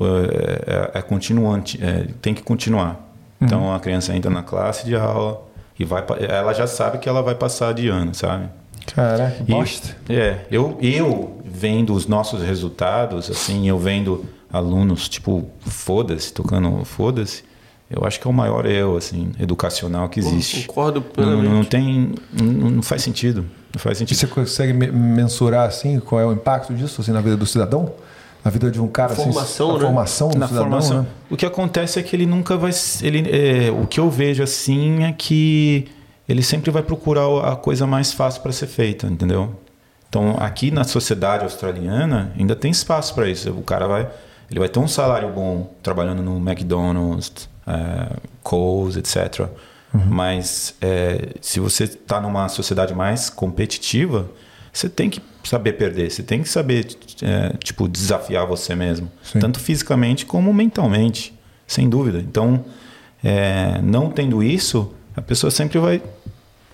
[0.00, 3.04] é, é- é continuante, é, tem que continuar.
[3.40, 5.42] Então a criança entra na classe de aula
[5.78, 8.48] e vai, ela já sabe que ela vai passar de ano, sabe?
[8.94, 9.96] Caraca, E- bosta.
[10.08, 17.42] É, eu, eu vendo os nossos resultados, assim, eu vendo alunos, tipo, foda-se, tocando foda-se,
[17.90, 20.66] eu acho que é o maior erro, assim, educacional que existe.
[20.66, 21.48] Concordo Não, plenamente.
[21.48, 22.12] não tem.
[22.32, 23.44] Não, não faz sentido.
[23.74, 24.16] Não faz E sentido.
[24.18, 27.92] você consegue me- mensurar assim qual é o impacto disso assim, na vida do cidadão?
[28.44, 29.84] Na vida de um cara Formação, assim, a né?
[29.86, 31.02] formação do Na cidadão, formação.
[31.02, 31.08] né?
[31.30, 32.70] O que acontece é que ele nunca vai.
[33.02, 35.86] Ele, é, o que eu vejo assim é que
[36.28, 39.54] ele sempre vai procurar a coisa mais fácil para ser feita, entendeu?
[40.08, 43.50] Então, aqui na sociedade australiana, ainda tem espaço para isso.
[43.50, 44.08] O cara vai.
[44.50, 49.48] Ele vai ter um salário bom trabalhando no McDonald's, é, Coles, etc.
[49.92, 54.30] Mas é, se você está numa sociedade mais competitiva,
[54.72, 56.10] você tem que saber perder.
[56.10, 59.10] Você tem que saber, é, tipo, desafiar você mesmo.
[59.22, 59.38] Sim.
[59.38, 61.34] Tanto fisicamente como mentalmente,
[61.66, 62.18] sem dúvida.
[62.18, 62.64] Então,
[63.24, 66.02] é, não tendo isso, a pessoa sempre vai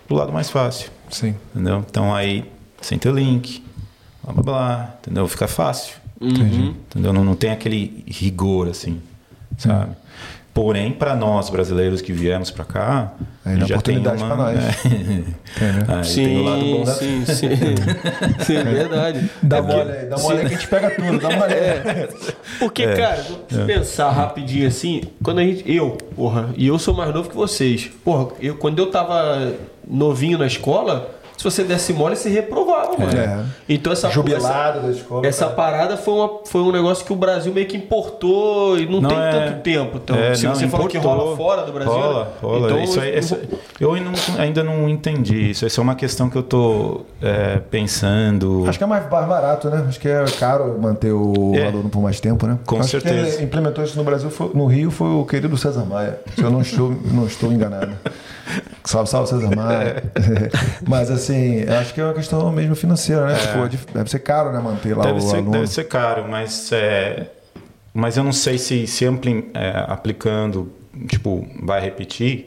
[0.06, 0.90] pro lado mais fácil.
[1.10, 1.34] Sim.
[1.54, 1.84] Entendeu?
[1.88, 2.50] Então aí,
[2.80, 3.64] sem ter link,
[4.22, 5.26] blá blá blá, entendeu?
[5.28, 5.96] Fica fácil.
[6.20, 6.74] Uhum.
[6.90, 7.12] Entendeu?
[7.12, 9.00] Não, não tem aquele rigor assim,
[9.58, 9.96] sabe?
[10.55, 13.12] Porém, para nós brasileiros que viemos para cá,
[13.44, 14.56] Ainda já tem oportunidade uma, pra nós.
[15.60, 15.68] É.
[15.68, 15.97] Entendeu?
[15.97, 17.48] Aí tem o lado bom da sim, sim.
[18.40, 19.31] sim, verdade.
[19.43, 21.52] Dá É mole porque- aí, dá mole aí que a gente pega tudo, dá mole
[21.55, 21.60] aí.
[21.60, 22.09] É.
[22.60, 25.64] Porque, cara, vou pensar rapidinho assim, quando a gente.
[25.70, 27.90] Eu, porra, e eu sou mais novo que vocês.
[28.05, 29.55] Porra, eu, quando eu tava
[29.86, 33.19] novinho na escola, se você desse mole, você reprovava, mano.
[33.19, 33.44] É.
[33.69, 35.27] Então essa Jubilado da escola.
[35.27, 39.01] Essa parada foi, uma, foi um negócio que o Brasil meio que importou e não,
[39.01, 39.97] Não tem é- tanto tempo.
[40.02, 41.24] Então, É, se não, você falou que importou.
[41.24, 41.93] rola fora do Brasil.
[41.93, 42.31] Rola, né?
[42.40, 42.66] rola.
[42.66, 43.40] Então, isso aí, essa-
[43.81, 45.65] eu não- ainda não entendi isso.
[45.66, 48.65] Essa é uma questão que eu tô é, pensando.
[48.69, 49.85] Acho que é mais barato, né?
[49.89, 51.66] Acho que é caro manter o É.
[51.66, 52.59] aluno por mais tempo, né?
[52.66, 53.31] Com Acho certeza.
[53.31, 56.19] Que quem implementou isso no Brasil, foi- no Rio, foi o querido César Maia.
[56.35, 57.93] Se eu não estou, não estou enganado.
[58.84, 60.02] Salve, salve, César Maia.
[60.86, 63.34] Mas, assim, eu acho que é uma questão mesmo financeira, né?
[63.36, 64.60] Tipo, é dif- deve ser caro, né?
[64.60, 65.50] Manter lá Deve o ser, aluno.
[65.52, 67.30] deve ser caro, mas é,
[67.94, 70.70] mas eu não sei se, se ampli- é, aplicando,
[71.08, 72.46] tipo, vai repetir.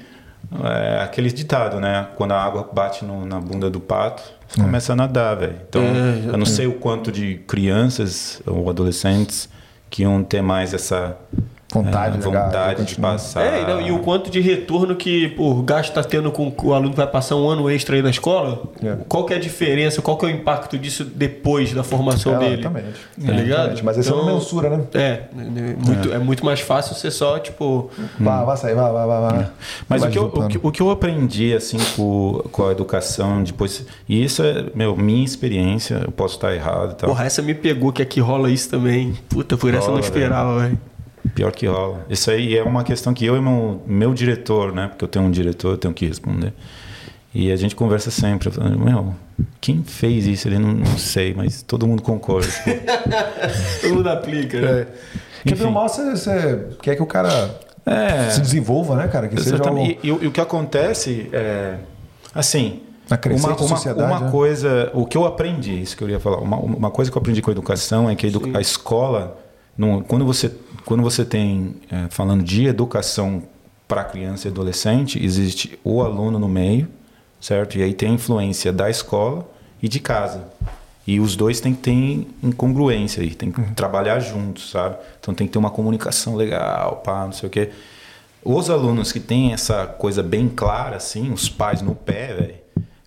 [0.64, 2.08] É aquele ditado, né?
[2.16, 5.56] Quando a água bate no- na bunda do pato, você começa a nadar, velho.
[5.68, 9.50] Então, É, eu não sei o quanto de crianças ou adolescentes
[9.90, 11.18] que iam ter mais essa
[11.84, 13.42] Vontade, é, né, vontade de passar.
[13.46, 16.66] É, e, não, e o quanto de retorno que o gasto está tendo com que
[16.66, 18.64] o aluno vai passar um ano extra aí na escola?
[18.84, 18.98] É.
[19.08, 20.02] Qual que é a diferença?
[20.02, 22.54] Qual que é o impacto disso depois da formação É, dele?
[22.62, 22.88] exatamente.
[23.26, 23.48] Tá ligado?
[23.50, 23.86] Exatamente.
[23.86, 24.84] Mas esse Então, não mensura, né?
[24.94, 25.26] É, é
[25.86, 26.18] muito, é.
[26.20, 27.90] muito mais fácil você só, tipo.
[28.20, 29.22] Vá, vai sair, vai, vai, vai.
[29.22, 29.48] vai.
[29.88, 32.72] Mas Vai o que, eu, o, que, o que eu aprendi assim com, com a
[32.72, 37.26] educação depois e isso é meu minha experiência eu posso estar errado e tal Porra,
[37.26, 39.14] essa me pegou que aqui rola isso também.
[39.30, 40.80] Puta, por essa eu não Rola, esperava, velho.
[41.36, 44.88] Pior que rola isso aí é uma questão que eu e meu, meu diretor né
[44.88, 46.54] porque eu tenho um diretor eu tenho que responder
[47.34, 49.14] e a gente conversa sempre falo, meu
[49.62, 52.48] quem fez isso ele não, não sei mas todo mundo concorda
[53.82, 54.82] Todo mundo aplica, né?
[54.82, 54.88] É.
[55.44, 57.30] Porque mal você, você quer que o cara
[57.86, 59.28] é se desenvolva, né, cara?
[59.28, 59.62] Que seja.
[59.82, 61.76] E, e o- e o que acontece é
[62.34, 62.82] assim.
[63.10, 64.32] Na uma, uma, sociedade, uma né?
[64.32, 67.22] coisa, o que eu aprendi, isso que eu ia falar, uma, uma coisa que eu
[67.22, 69.38] aprendi com a educação é que a, edu- a escola,
[69.78, 70.52] não- quando você
[70.86, 73.44] quando você tem é, falando de educação
[73.90, 76.88] para criança e adolescente, existe o aluno no meio,
[77.42, 77.78] certo?
[77.78, 79.46] E aí tem a influência da escola
[79.84, 80.46] e de casa.
[81.06, 83.74] E os dois têm que ter incongruência aí, tem que Uhum.
[83.74, 84.96] trabalhar juntos, sabe?
[85.20, 87.70] Então tem que ter uma comunicação legal, pá, não sei o quê.
[88.44, 92.56] Os alunos que têm essa coisa bem clara, assim, os pais no pé, velho,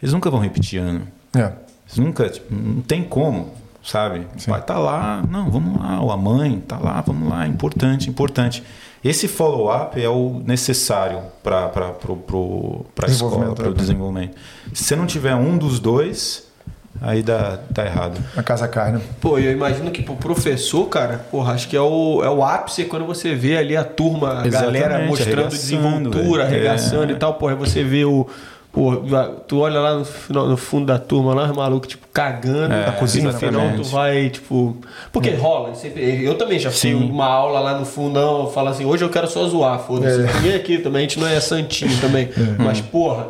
[0.03, 1.07] eles nunca vão repetir ano.
[1.35, 1.53] É.
[1.87, 4.27] Eles nunca, tipo, não tem como, sabe?
[4.47, 8.09] O pai tá lá, não, vamos lá, ou a mãe tá lá, vamos lá, importante,
[8.09, 8.63] importante.
[9.03, 13.77] Esse follow-up é o necessário para a escola, Desenvolvimento, para o né?
[13.77, 14.37] desenvolvimento.
[14.75, 16.47] Se você não tiver um dos dois,
[17.01, 18.21] aí dá, tá errado.
[18.37, 19.01] A casa cai, né?
[19.19, 22.85] Pô, eu imagino que pro professor, cara, porra, acho que é o, é o ápice
[22.85, 26.57] quando você vê ali a turma, a galera mostrando arregaçando, desenvoltura, velho.
[26.57, 27.17] arregaçando É.
[27.17, 28.27] e tal, porra, aí você vê o.
[28.73, 29.03] Pô,
[29.49, 32.73] tu olha lá no, final- no fundo da turma, lá os malucos, tipo, cagando.
[32.73, 34.77] É, na cozinha, no final tu vai, tipo.
[35.13, 36.95] Porque rola, sempre, eu também já fui Sim.
[36.95, 40.21] uma aula lá no fundão, eu falo assim, hoje eu quero só zoar, foda-se.
[40.23, 40.33] É.
[40.35, 42.29] Ninguém aqui também, a gente não é santinho também.
[42.59, 43.29] Mas, porra,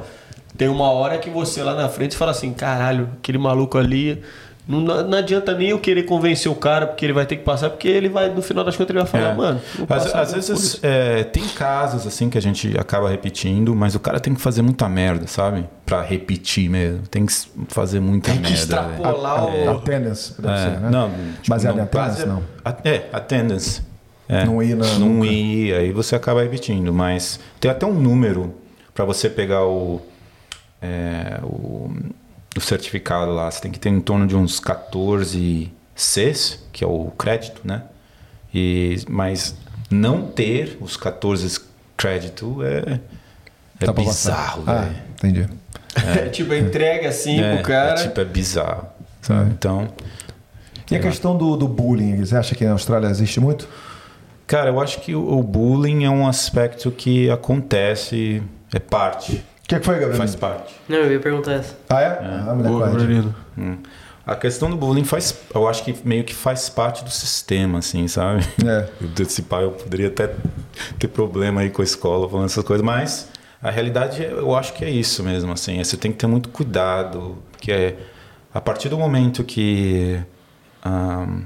[0.59, 4.23] tem uma hora que você lá na frente fala assim, caralho, aquele maluco ali.
[4.71, 7.71] Não, não adianta nem eu querer convencer o cara, porque ele vai ter que passar,
[7.71, 9.35] porque ele vai, no final das contas, ele vai falar, É.
[9.35, 9.61] mano.
[9.89, 14.21] Às, às vezes é, tem casos assim que a gente acaba repetindo, mas o cara
[14.21, 15.65] tem que fazer muita merda, sabe?
[15.85, 17.03] Pra repetir mesmo.
[17.09, 17.33] Tem que
[17.69, 18.59] fazer muita Tem que merda.
[18.59, 19.71] extrapolar o.
[19.71, 20.89] Attendance, É, ser, né?
[20.91, 21.11] Não,
[21.49, 22.43] Baseado no em attendance, não.
[22.65, 23.83] a- É, attendance.
[24.29, 25.27] É, Não ir na- Não nunca.
[25.27, 26.93] ir, aí você acaba repetindo.
[26.93, 28.55] Mas tem até um número
[28.95, 30.01] para você pegar o,
[30.81, 31.91] é, o,
[32.57, 33.51] o certificado lá.
[33.51, 37.83] Você tem que ter em torno de uns 14 Cs, que é o crédito, né?
[38.55, 39.55] E, mas
[39.91, 41.61] não ter os 14
[41.97, 42.99] crédito é,
[43.81, 44.65] é Tá bizarro.
[44.67, 44.97] Ah, velho.
[45.15, 45.49] entendi.
[46.33, 48.01] tipo, entrega assim É, pro cara.
[48.01, 48.87] é, tipo, é bizarro.
[49.23, 49.51] Sabe?
[49.51, 49.89] Então,
[50.91, 53.69] E a questão do, do bullying, você acha que na Austrália existe muito?
[54.47, 58.43] Cara, eu acho que o o bullying é um aspecto que acontece,
[58.75, 60.17] é parte, que, que foi, Gabriel?
[60.17, 60.75] faz parte.
[60.89, 61.77] Não, eu ia perguntar essa.
[61.89, 62.19] Ah, é?
[62.23, 63.35] Ah, mulher Boa.
[63.57, 63.79] Hum.
[64.27, 68.07] A questão do bullying faz, eu acho que meio que faz parte do sistema, assim,
[68.07, 68.45] sabe?
[68.65, 68.89] É.
[69.01, 70.35] Eu, esse pai eu poderia até
[70.99, 73.29] ter problema aí com a escola falando essas coisas, mas
[73.63, 75.81] a realidade é- eu acho que é isso mesmo, assim.
[75.81, 77.97] é, Você tem que ter muito cuidado, porque é,
[78.53, 80.21] a partir do momento que
[80.85, 81.43] ahn,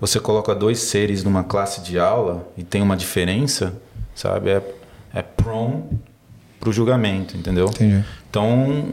[0.00, 3.72] você coloca dois seres numa classe de aula e tem uma diferença,
[4.14, 4.50] sabe?
[4.50, 4.62] É,
[5.14, 5.84] é prone
[6.60, 7.66] pro julgamento, entendeu?
[7.66, 8.04] Entendi.
[8.30, 8.86] Então,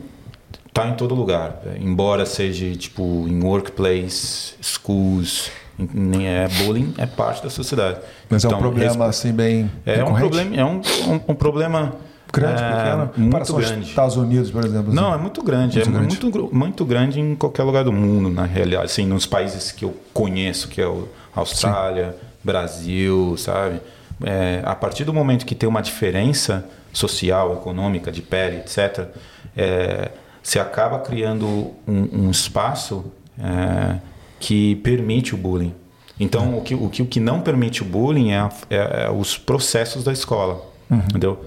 [0.74, 1.62] tá em todo lugar.
[1.66, 8.00] é, Embora seja tipo em workplace, schools, em- em- é bullying é parte da sociedade.
[8.30, 11.94] Mas é um Então, problema assim bem é um problema, é um, um, um problema
[12.32, 13.90] grande, é, pequeno, muito para grande.
[13.90, 14.94] Estados Unidos, por exemplo.
[14.94, 15.20] Não, assim.
[15.20, 15.76] é muito grande.
[15.78, 16.22] Muito é grande.
[16.22, 18.86] Muito, muito grande em qualquer lugar do mundo, na realidade.
[18.86, 23.80] Assim, nos países que eu conheço, que é o Austrália, Brasil, sabe?
[24.24, 26.66] É, a partir do momento que tem uma diferença
[26.96, 29.08] social, econômica, de pele, etc.,
[29.56, 30.12] é,
[30.42, 31.46] você acaba criando
[31.88, 33.98] um, um espaço é,
[34.40, 35.74] que permite o bullying.
[36.20, 39.12] Então, o, que, o, que, o que não permite o bullying é, a- é- é
[39.12, 41.46] os processos da escola, entendeu?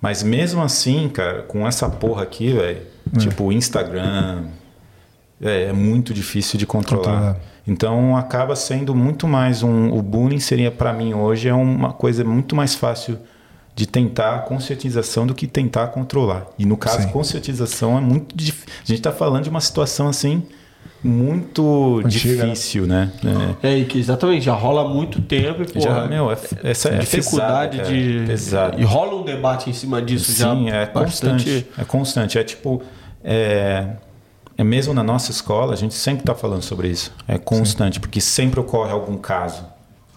[0.00, 2.80] Mas mesmo assim, cara, com essa porra aqui, velho,
[3.18, 4.44] tipo Instagram,
[5.40, 7.04] é, é muito difícil de controlar.
[7.04, 7.36] Controlar.
[7.68, 9.92] Então acaba sendo muito mais um.
[9.92, 13.18] O bullying seria para mim hoje é uma coisa muito mais fácil
[13.80, 16.46] de tentar a conscientização do que tentar controlar.
[16.58, 17.08] E no caso, Sim.
[17.08, 18.68] conscientização é muito difícil.
[18.68, 20.42] A gente está falando de uma situação assim
[21.02, 22.52] muito Antiga, né?
[22.52, 23.10] difícil, né?
[23.62, 23.80] É.
[23.80, 26.98] É, que exatamente, já rola há muito tempo e, porra, Já, meu, é, essa é
[26.98, 28.24] dificuldade pesado, de.
[28.26, 28.80] Pesado.
[28.80, 30.54] E rola um debate em cima disso já.
[30.54, 31.66] Sim, é constante.
[31.78, 32.38] É constante.
[32.38, 32.82] É tipo.
[33.24, 33.86] É,
[34.58, 37.14] é mesmo na nossa escola, a gente sempre está falando sobre isso.
[37.26, 39.64] É constante, porque sempre ocorre algum caso,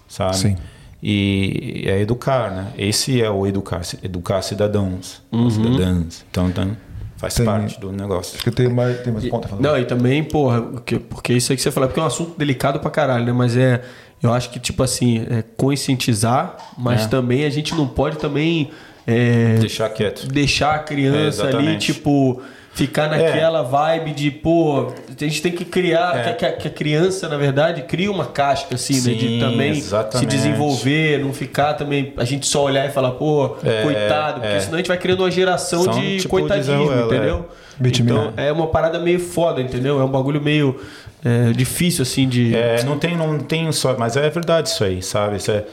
[0.10, 0.36] sabe?
[0.36, 0.58] Sim.
[1.06, 2.68] E é educar, né?
[2.78, 5.22] Esse é o educar, educar cidadãos,
[5.52, 6.24] cidadãs.
[6.32, 6.78] Então, então
[7.18, 8.36] faz Tem- parte do negócio.
[8.36, 9.64] Acho que tem mais, tem mais ponta falando.
[9.66, 12.38] Não, e também, porra, porque, porque isso aí que você falou, porque é um assunto
[12.38, 13.34] delicado pra caralho, né?
[13.34, 13.82] Mas é.
[14.22, 17.08] Eu acho que, tipo assim, é conscientizar, mas É.
[17.10, 18.72] também a gente não pode também.
[19.06, 20.26] é, Deixar quieto.
[20.30, 22.42] deixar a criança É, ali, tipo,
[22.74, 26.34] ficar naquela vibe de, pô, a gente tem que criar, É.
[26.34, 29.14] que, a- que a criança, na verdade, cria uma casca, assim, né?
[29.16, 30.28] De Sim, também se exatamente.
[30.30, 34.60] desenvolver, não ficar também, a gente só olhar e falar, pô, É, coitado, porque é.
[34.60, 37.50] senão a gente vai criando uma geração São, de tipo, coitadismo, de Ruela, entendeu?
[37.84, 40.00] Então, é uma parada meio foda, entendeu?
[40.00, 40.80] É um bagulho meio
[41.26, 42.56] é, difícil, assim, de...
[42.56, 45.38] É, não tem, não tem só, mas é verdade isso aí, sabe?
[45.38, 45.64] Isso é,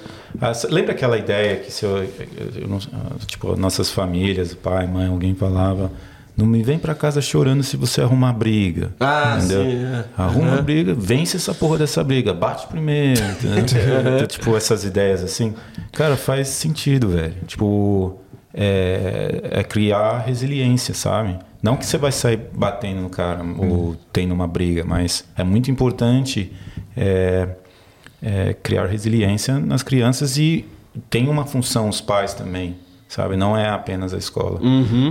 [0.70, 1.96] lembra aquela ideia que se eu,
[2.56, 2.78] eu não-
[3.26, 5.90] tipo nossas famílias, pai, mãe, alguém falava,
[6.36, 9.64] não me vem pra casa chorando se você arrumar briga, Ah, entendeu?
[9.64, 10.04] sim, é.
[10.16, 10.62] Arruma Aham.
[10.62, 13.64] briga, vence essa porra dessa briga, bate primeiro, entendeu?
[14.14, 15.54] Então, tipo essas ideias assim,
[15.92, 17.34] cara, faz sentido, velho.
[17.46, 18.18] Tipo
[18.54, 21.38] é, é criar resiliência, sabe?
[21.62, 25.70] Não que você vai sair batendo no cara ou tendo uma briga, mas é muito
[25.70, 26.50] importante
[26.96, 27.48] é,
[28.22, 30.64] é, criar resiliência nas crianças e
[31.10, 32.76] tem uma função os pais também,
[33.10, 33.36] sabe?
[33.36, 34.60] Não é apenas a escola.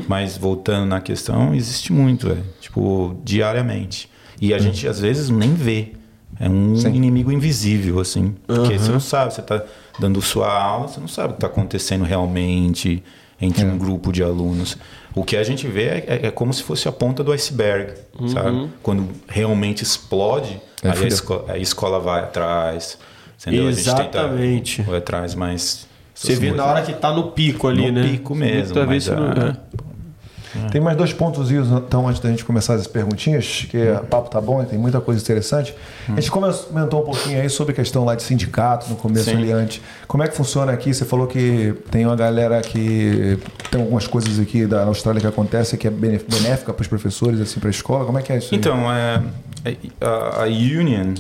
[0.08, 2.44] Mas voltando na questão, existe muito, velho.
[2.60, 4.10] Tipo, diariamente.
[4.42, 5.94] E a gente às vezes nem vê.
[6.40, 8.34] É um inimigo invisível, assim.
[8.48, 9.62] Porque você não sabe, você está
[10.00, 13.04] dando sua aula, você não sabe o que está acontecendo realmente
[13.42, 14.78] entre um grupo de alunos.
[15.14, 17.94] O que a gente vê é, é- é como se fosse a ponta do iceberg,
[18.32, 18.70] sabe?
[18.82, 22.98] Quando realmente explode, É, aí a, esco- a escola vai atrás.
[23.42, 23.68] Entendeu?
[23.68, 24.78] A gente Exatamente.
[24.78, 25.88] tenta ir atrás, mas.
[26.20, 28.08] Você vê na hora que tá no pico ali, No né?
[28.10, 30.68] pico mesmo, a- é.
[30.72, 34.42] Tem mais dois pontos então antes da gente começar as perguntinhas, que o papo tá
[34.42, 35.76] bom, tem muita coisa interessante.
[36.08, 39.38] A gente comentou um pouquinho aí sobre a questão lá de sindicato no começo Sim.
[39.38, 39.80] ali antes.
[40.08, 40.92] Como é que funciona aqui?
[40.94, 43.38] Você falou que tem uma galera que
[43.70, 47.60] tem algumas coisas aqui da Austrália que acontece que é benéfica para os professores, assim,
[47.60, 48.04] para a escola.
[48.06, 48.54] Como é que é isso?
[48.56, 49.22] Então, é,
[49.66, 51.14] é, a, a union,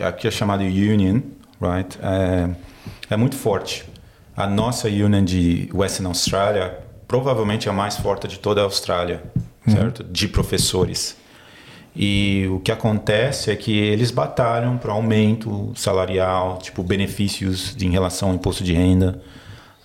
[0.00, 1.20] é, aqui é chamada union,
[1.60, 1.98] right?
[2.00, 2.48] É,
[3.10, 3.90] é muito forte.
[4.36, 9.22] A nossa union de Western Australia provavelmente é a mais forte de toda a Austrália,
[9.68, 10.02] certo?
[10.04, 11.16] De professores.
[11.94, 18.30] E o que acontece é que eles batalham para aumento salarial, tipo benefícios em relação
[18.30, 19.20] ao imposto de renda,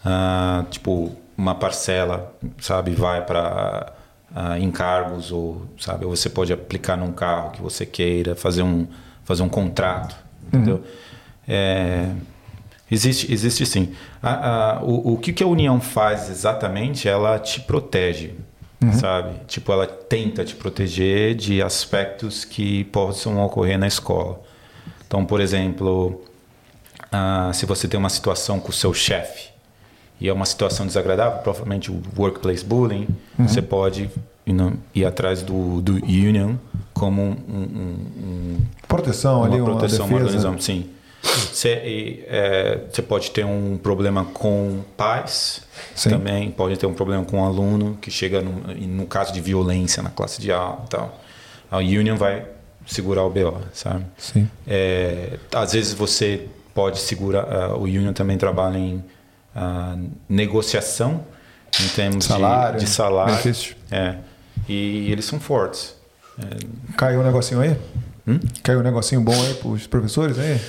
[0.05, 3.93] Ah, tipo uma parcela, sabe, vai para
[4.61, 8.87] encargos ou sabe, você pode aplicar num carro que você queira, fazer um
[9.25, 10.15] fazer um contrato,
[10.47, 10.81] entendeu?
[11.45, 12.09] É,
[12.89, 13.93] Existe, existe sim.
[14.23, 17.07] A- a- o, o que, que a União faz exatamente?
[17.07, 18.33] Ela te protege,
[18.93, 19.31] sabe?
[19.47, 24.39] Tipo, ela tenta te proteger de aspectos que possam ocorrer na escola.
[25.05, 26.21] Então, por exemplo,
[27.53, 29.49] se você tem uma situação com o seu chefe
[30.19, 33.07] e é uma situação desagradável, provavelmente o workplace bullying,
[33.37, 34.09] você pode
[34.45, 36.55] know, ir atrás do, do union
[36.93, 38.57] como um- um- um
[38.87, 40.47] Proteção ali, uma uma proteção, uma defesa.
[40.47, 40.89] organização, sim.
[41.21, 45.61] Você é, pode ter um problema com pais
[45.95, 46.09] Sim.
[46.09, 50.01] também, pode ter um problema com um aluno que chega no, no caso de violência
[50.03, 51.19] na classe de aula e tal.
[51.69, 52.45] A union vai
[52.85, 54.05] segurar o BO, sabe?
[54.17, 54.49] Sim.
[54.67, 59.03] É, às vezes você pode segurar, ah, o union também trabalha em
[59.55, 59.97] ah,
[60.29, 61.25] negociação
[61.81, 63.31] em termos de- Salário, de, salário.
[63.33, 63.75] benefícios.
[63.91, 64.15] É.
[64.69, 65.95] E eles são fortes.
[66.95, 67.75] Caiu um negocinho aí?
[68.27, 68.39] Hum?
[68.63, 70.59] Caiu um negocinho bom aí pros professores aí?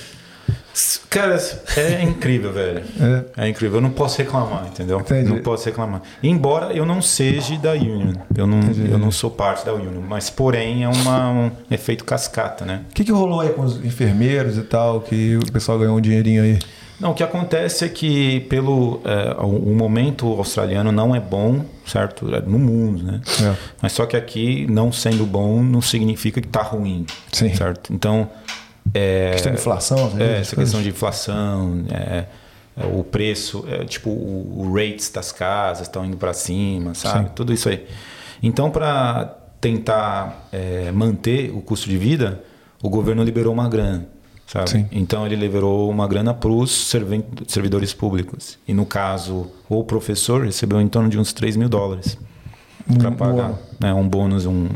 [1.09, 1.37] Cara,
[1.77, 2.83] é incrível, velho.
[3.35, 3.45] É.
[3.45, 3.77] É incrível.
[3.77, 4.99] Eu não posso reclamar, entendeu?
[4.99, 5.29] Entendi.
[5.29, 6.01] Não posso reclamar.
[6.21, 8.13] Embora eu não seja da Union.
[8.35, 10.01] Eu não, eu não sou parte da Union.
[10.07, 12.81] Mas, porém, é uma, um efeito cascata, né?
[12.89, 16.01] O que, que rolou aí com os enfermeiros e tal, que o pessoal ganhou um
[16.01, 16.59] dinheirinho aí?
[16.99, 21.63] Não, o que acontece é que pelo é, o, o momento australiano não é bom,
[21.85, 22.33] certo?
[22.35, 23.21] É no mundo, né?
[23.41, 23.55] É.
[23.81, 27.55] Mas só que aqui não sendo bom não significa que tá ruim, Sim.
[27.55, 27.93] certo?
[27.93, 28.29] Então
[28.93, 32.25] é, Questão de inflação, é, essa questão de inflação, é,
[32.77, 37.27] é, o preço, é, tipo o, o rates das casas estão indo para cima, sabe?
[37.27, 37.33] Sim.
[37.35, 37.85] Tudo isso aí.
[38.41, 42.43] Então para tentar é, manter o custo de vida,
[42.81, 44.07] o governo liberou uma grana.
[44.47, 44.69] Sabe?
[44.69, 44.87] Sim.
[44.91, 46.91] Então ele liberou uma grana para os
[47.47, 48.57] servidores públicos.
[48.67, 52.17] E no caso, o professor recebeu em torno de uns 3 mil dólares
[52.97, 53.53] para no pagar.
[53.79, 54.47] né, um bônus.
[54.47, 54.67] Um...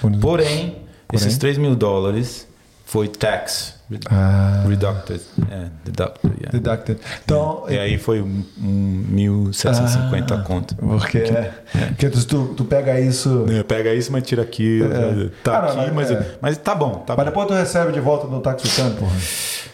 [0.00, 0.20] Bônus.
[0.20, 0.76] Porém,
[1.12, 1.38] esses Porém?
[1.38, 2.45] 3 mil dólares
[2.86, 3.74] foi tax
[4.10, 4.64] Ah.
[4.68, 5.20] reducted.
[5.50, 6.50] É, deducted, yeah.
[6.50, 6.98] Deducted.
[7.24, 10.42] Então, E aí foi um, um 1.750 Ah.
[10.42, 10.74] conto.
[10.76, 11.24] porque,
[11.88, 13.46] porque tu, tu pega isso.
[13.48, 14.92] É, Pega isso, mas tira aquilo.
[14.92, 15.28] É.
[15.44, 16.26] Tá Ah, não, aqui, mas- mas, é.
[16.40, 17.04] mas tá bom.
[17.06, 17.24] Tá Mas bom.
[17.24, 19.16] depois tu recebe de volta no tax return, porra.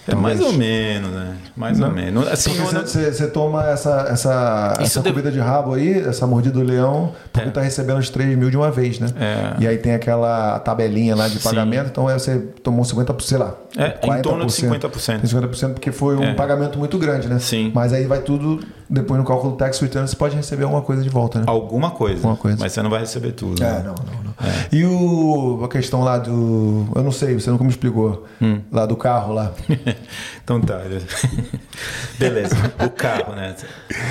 [0.09, 1.37] É mais ou menos, né?
[1.57, 2.27] Mais ou menos.
[2.27, 6.27] Assim, Porque não- você, você toma essa, essa, Isso essa comida de rabo aí, essa
[6.27, 9.07] mordida do leão, porque tá recebendo os 3 mil de uma vez, né?
[9.17, 9.63] É.
[9.63, 11.49] E aí tem aquela tabelinha lá de Sim.
[11.49, 13.55] pagamento, então aí você tomou 50%, sei lá.
[13.77, 15.21] É, em torno de 50%.
[15.21, 16.35] Tem 50% porque foi um É.
[16.35, 17.39] pagamento muito grande, né?
[17.39, 17.71] Sim.
[17.75, 18.61] Mas aí vai tudo,
[18.91, 21.45] depois no cálculo do tax return, você pode receber alguma coisa de volta, né?
[21.47, 22.57] Alguma coisa, Alguma coisa.
[22.61, 23.63] Mas você não vai receber tudo.
[23.63, 23.83] É, né?
[23.87, 24.33] não, não, não.
[24.73, 26.87] E o, a questão lá do.
[26.95, 28.27] Eu não sei, você nunca me explicou.
[28.41, 28.61] Hum.
[28.73, 29.53] Lá do carro lá.
[30.43, 30.81] então tá.
[32.19, 32.57] Beleza.
[32.85, 33.55] O carro, né?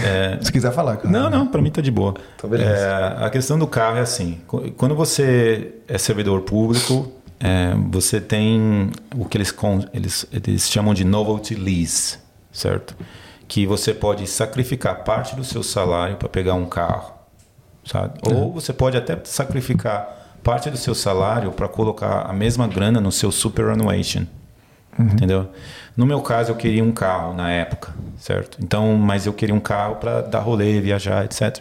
[0.05, 1.09] É, Se quiser falar, cara.
[1.09, 2.13] Não, não, pra mim tá de boa.
[2.35, 2.71] Então, beleza.
[2.71, 7.11] É, a questão do carro é assim: qu- quando você é servidor público,
[7.41, 9.53] é, você tem o que eles,
[9.93, 12.19] eles, eles chamam de novelty lease,
[12.51, 12.95] certo?
[13.47, 17.13] Que você pode sacrificar parte do seu salário para pegar um carro,
[17.83, 18.19] sabe?
[18.31, 23.11] Ou você pode até sacrificar parte do seu salário para colocar a mesma grana no
[23.11, 24.25] seu superannuation.
[24.99, 25.49] Entendeu?
[25.95, 28.57] No meu caso, eu queria um carro na época, certo?
[28.61, 31.59] Então, mas eu queria um carro para dar rolê, viajar, etc.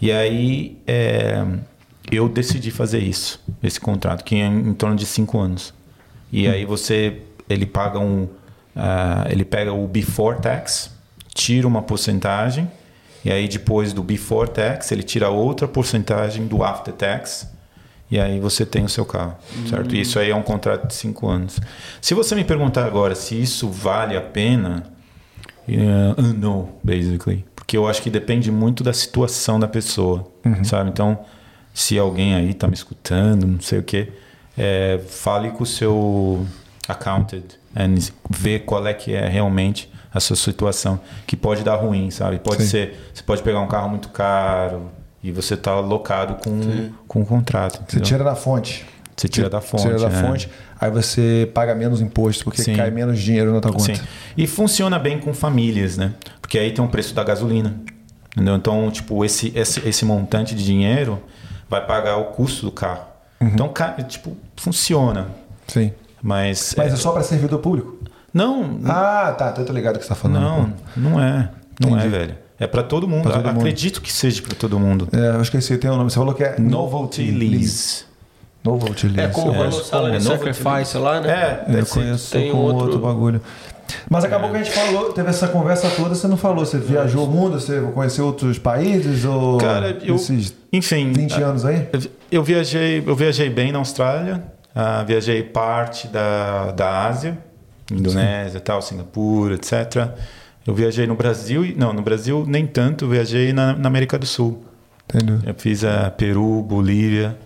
[0.00, 1.44] E aí, é,
[2.10, 5.72] eu decidi fazer isso, esse contrato, que é em, torno de cinco anos.
[6.30, 8.28] E aí você, ele paga um,
[8.74, 10.90] ah, ele pega o before tax,
[11.34, 12.70] tira uma porcentagem,
[13.24, 17.46] e aí depois do before tax, ele tira outra porcentagem do after tax,
[18.10, 19.36] e aí você tem o seu carro,
[19.70, 19.96] certo?
[19.96, 21.58] Isso aí é um contrato de cinco anos.
[21.98, 24.84] Se você me perguntar agora se isso vale a pena,
[25.66, 27.44] uh, no, basically.
[27.56, 30.30] Porque eu acho que depende muito da situação da pessoa,
[30.62, 30.90] sabe?
[30.90, 31.20] Então,
[31.72, 34.12] se alguém aí tá me escutando, não sei o quê,
[34.56, 36.46] é, fale com o seu
[36.88, 37.44] accountant
[37.74, 42.38] e vê qual é que é realmente a sua situação, que pode dar ruim, sabe?
[42.38, 42.68] Pode Sim.
[42.68, 44.90] ser, você pode pegar um carro muito caro
[45.22, 47.76] e você tá locado com, com um contrato.
[47.76, 48.04] Você entendeu?
[48.04, 48.84] tira da fonte.
[49.16, 49.82] Você tira da fonte.
[49.84, 50.22] Tira da né?
[50.22, 52.74] fonte, aí você paga menos imposto, porque Sim.
[52.74, 53.94] cai menos dinheiro na tua conta.
[53.94, 54.02] Sim.
[54.36, 56.12] E funciona bem com famílias, né?
[56.40, 57.74] Porque aí tem o preço da gasolina.
[58.32, 58.56] Entendeu?
[58.56, 61.22] Então, tipo, esse, esse, esse montante de dinheiro
[61.72, 63.02] vai pagar o custo do carro.
[63.40, 63.48] Uhum.
[63.48, 63.72] Então,
[64.06, 65.26] tipo, funciona.
[65.66, 65.92] Sim.
[66.22, 66.74] Mas.
[66.76, 67.96] Mas é- é só para servidor público?
[68.32, 69.52] Não, Ah, tá.
[69.58, 70.40] Eu tô ligado o que você tá falando.
[70.40, 71.50] não, não é.
[71.80, 72.06] Não Entendi.
[72.06, 72.34] é, velho.
[72.60, 73.24] É pra todo mundo.
[73.24, 73.58] Pra todo mundo.
[73.58, 75.08] Acredito que seja pra todo mundo.
[75.12, 76.10] É, eu esqueci, tem um nome.
[76.10, 78.04] Você falou que é Novelty Lease.
[78.64, 79.20] Novelty Lease.
[79.20, 81.28] É como É, quando o é sacrifice lá, né?
[81.68, 82.98] É, Eu conheço tem com outro- outro...
[83.00, 83.40] bagulho.
[84.10, 86.64] Mas acabou que a gente falou, teve essa conversa toda, você não falou.
[86.64, 90.16] Você viajou o mundo, você conheceu outros países ou Cara, eu.
[90.16, 91.12] esses Enfim.
[91.12, 91.88] 20 anos aí?
[92.30, 94.42] Eu- viajei, eu viajei bem na Austrália,
[94.74, 97.38] ah, viajei parte da, da Ásia,
[97.90, 100.08] Indonésia, tal, Singapura, etc.
[100.66, 104.26] Eu viajei no Brasil, e- não, no Brasil nem tanto, viajei na, na América do
[104.26, 104.62] Sul.
[105.12, 105.40] Entendeu?
[105.44, 107.36] Eu fiz a Peru, Bolívia,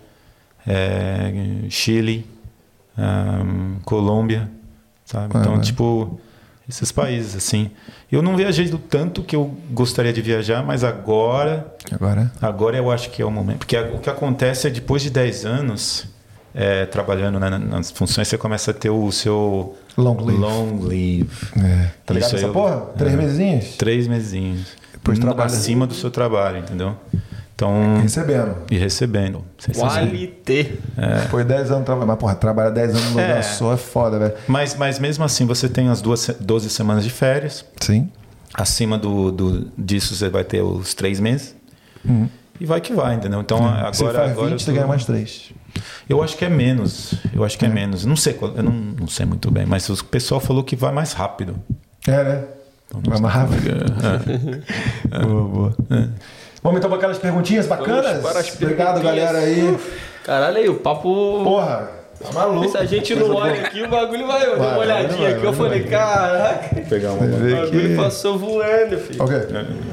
[0.65, 2.25] eh, Chile,
[2.97, 4.49] ahm, Colômbia,
[5.05, 5.33] sabe?
[5.35, 5.61] Ah, Então, vai.
[5.61, 6.19] tipo,
[6.67, 7.71] esses países, assim.
[8.11, 12.91] Eu não viajei do tanto que eu gostaria de viajar, mas agora Agora Agora eu
[12.91, 13.59] acho que é o momento.
[13.59, 16.05] Porque o que acontece é depois de 10 anos
[16.53, 20.41] é, trabalhando né, nas funções, você começa a ter o seu Long leave.
[20.41, 21.29] long leave.
[21.57, 21.91] É.
[22.05, 22.77] Tá ligado essa eu- porra?
[22.97, 23.17] Três é.
[23.17, 23.65] mesinhos?
[23.77, 24.67] Três mesinhos.
[24.93, 26.95] Depois Hum, trabalha- Acima do seu trabalho, entendeu?
[27.57, 28.55] Então, Recebendo.
[28.69, 29.43] e recebendo.
[29.57, 29.97] Sensacional.
[30.07, 30.73] Qualité.
[31.23, 32.09] Depois de 10 anos trabalhando.
[32.09, 33.41] Mas, porra, trabalhar 10 anos no lugar É.
[33.41, 34.33] só é foda, velho.
[34.47, 37.65] Mas, mas mesmo assim, você tem as duas, se- 12 semanas de férias.
[37.81, 38.11] Sim.
[38.53, 41.55] Acima do, do, disso, você vai ter os três meses.
[42.05, 42.29] Uhum.
[42.59, 43.41] e vai que vai, entendeu?
[43.41, 45.51] Então agora, Você faz agora 20, eu você tô- ganha mais 3.
[46.07, 47.15] Eu acho que é menos.
[47.33, 48.05] Eu acho que é, menos.
[48.05, 50.91] Não sei, qual- eu não, não sei muito bem, mas o pessoal falou que vai
[50.93, 51.55] mais rápido.
[52.07, 52.43] É, né?
[53.03, 53.61] Vai mais rápido.
[55.27, 55.75] boa, boa.
[56.67, 58.21] Vamos então para aquelas perguntinhas bacanas?
[58.21, 59.31] para as Obrigado, perguntinhas.
[59.31, 59.77] galera aí.
[60.23, 61.41] Caralho, aí, o papo.
[61.43, 61.89] Porra,
[62.21, 62.69] tá maluco.
[62.69, 64.45] Se a gente não olha aqui, o bagulho vai.
[64.45, 65.89] Eu dei uma olhadinha vai, aqui, eu falei, vai.
[65.89, 67.23] caraca, Vou pegar uma.
[67.25, 69.23] o bagulho que- passou voando, filho.
[69.23, 69.37] Ok.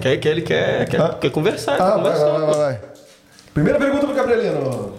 [0.01, 1.17] Quer, quer, ele quer, quer, Ah.
[1.21, 2.81] quer conversar, Ah, vai, vai, vai, vai.
[3.55, 4.95] Primeira pergunta pro Gabrielino.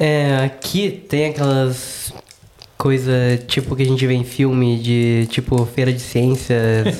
[0.00, 2.12] É, aqui tem aquelas
[2.76, 6.96] coisas tipo que a gente vê em filme de tipo feira de ciências,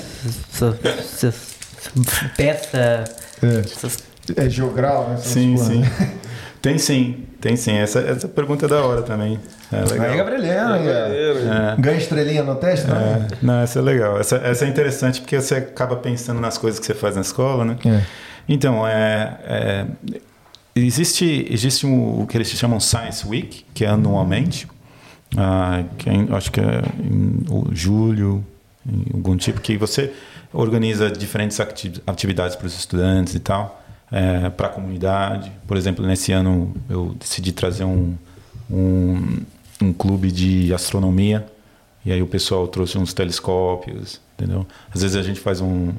[2.36, 3.04] peça,
[3.42, 5.16] É, é geogral, né?
[5.16, 5.82] Sim, sim.
[6.60, 7.72] Tem sim, tem sim.
[7.72, 9.40] Essa, essa pergunta é da hora também.
[9.72, 10.28] É legal.
[10.74, 10.88] Aí.
[10.88, 11.76] É.
[11.78, 13.28] Ganha estrelinha no teste, né?
[13.32, 14.20] É, não, essa é legal.
[14.20, 17.64] Essa, essa é interessante porque você acaba pensando nas coisas que você faz na escola,
[17.64, 17.78] né?
[17.86, 18.02] É.
[18.46, 19.86] Então, é, é,
[20.74, 24.68] existe, existe um, o que eles chamam Science Week, que é anualmente,
[25.38, 28.44] ah, que é acho que é em julho,
[28.86, 30.12] em algum tipo, que você
[30.52, 33.82] organiza diferentes ati- atividades para os estudantes e tal,
[34.56, 35.52] para a comunidade.
[35.66, 38.16] Por exemplo, nesse ano eu decidi trazer um,
[38.70, 39.38] um,
[39.80, 41.46] um clube de astronomia,
[42.04, 44.66] e aí o pessoal trouxe uns telescópios, entendeu?
[44.92, 45.92] Às vezes a gente faz um,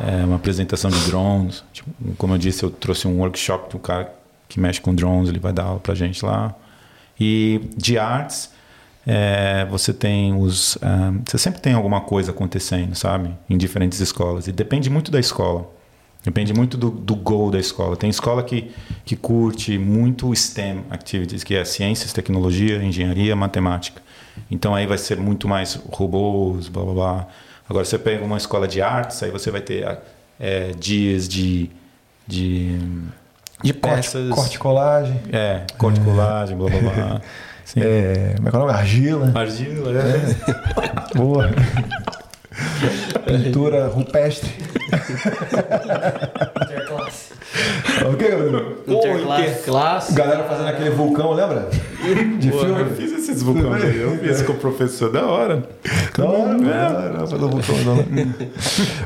[0.00, 1.62] é, uma apresentação de drones.
[1.72, 4.12] Tipo, como eu disse, eu trouxe um workshop do cara
[4.48, 6.52] que mexe com drones, ele vai dar aula pra gente lá.
[7.18, 8.50] E de artes,
[9.06, 10.76] é, você tem os.
[10.82, 13.34] ah, você sempre tem alguma coisa acontecendo, sabe?
[13.48, 14.46] Em diferentes escolas.
[14.46, 15.68] E depende muito da escola.
[16.22, 17.96] Depende muito do, do goal da escola.
[17.96, 18.70] Tem escola que,
[19.06, 24.02] que curte muito STEM activities, que é ciências, tecnologia, engenharia, matemática.
[24.50, 27.28] Então aí vai ser muito mais robôs, blá blá blá.
[27.68, 29.98] Agora você pega uma escola de artes, aí você vai ter ah,
[30.38, 31.70] é, dias de,
[32.26, 32.78] de,
[33.62, 34.30] de Corte, peças.
[34.30, 35.20] corte e colagem.
[35.32, 37.20] É, corte colagem, blá blá blá.
[37.72, 37.80] Sim.
[37.82, 38.72] É, como é que é o nome?
[38.72, 39.32] Argila.
[39.32, 41.16] Argila, é.
[41.16, 41.50] Boa.
[43.26, 44.50] Pintura rupestre.
[46.62, 47.32] interclasse.
[48.12, 48.76] ok, Gabriel?
[48.84, 50.14] Pô, Interclasse.
[50.14, 51.68] Galera fazendo aquele vulcão, lembra?
[52.38, 52.84] De eu filme.
[52.96, 55.62] fiz esses vulcões aí, eu fiz com o professor, da hora.
[56.18, 58.06] Da hora, da hora, fazer o vulcão, da hora.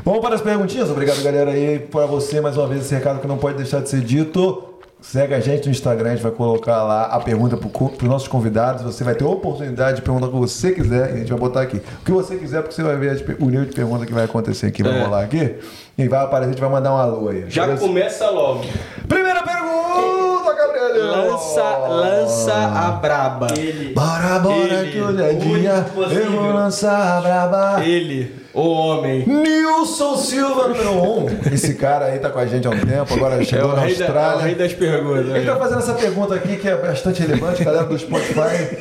[0.03, 0.89] Vamos para as perguntinhas.
[0.89, 3.89] Obrigado, galera, aí, para você, mais uma vez, esse recado que não pode deixar de
[3.89, 4.74] ser dito.
[5.11, 8.27] Segue a gente no Instagram, a gente vai colocar lá a pergunta para os nossos
[8.27, 8.81] convidados.
[8.81, 11.39] Você vai ter a oportunidade de perguntar o que você quiser e a gente vai
[11.39, 11.77] botar aqui.
[11.77, 14.65] O que você quiser, porque você vai ver o nível de pergunta que vai acontecer
[14.67, 15.03] aqui, vai É.
[15.03, 15.55] rolar aqui.
[15.97, 17.45] E vai aparecer, a gente vai mandar um alô aí.
[17.47, 17.85] Já beleza?
[17.85, 18.65] começa logo.
[19.07, 21.31] Primeira pergunta, Gabriel!
[21.31, 23.47] Lança, lança a braba.
[23.57, 23.93] Ele.
[23.93, 25.85] Bora, bora, Ele, que hoje é dia.
[25.93, 26.23] possível.
[26.25, 27.85] Eu vou lançar a braba.
[27.85, 29.25] Ele, o homem.
[29.27, 31.25] Nilson Silva, número 1.
[31.25, 31.29] Um.
[31.53, 33.81] Esse cara aí tá com a gente há um tempo, agora É chegou o, na
[33.81, 34.45] rei da, é o Austrália.
[34.45, 35.35] rei das perguntas.
[35.35, 35.59] Ele tá né?
[35.59, 38.77] fazendo essa pergunta aqui que é bastante relevante, galera do Spotify.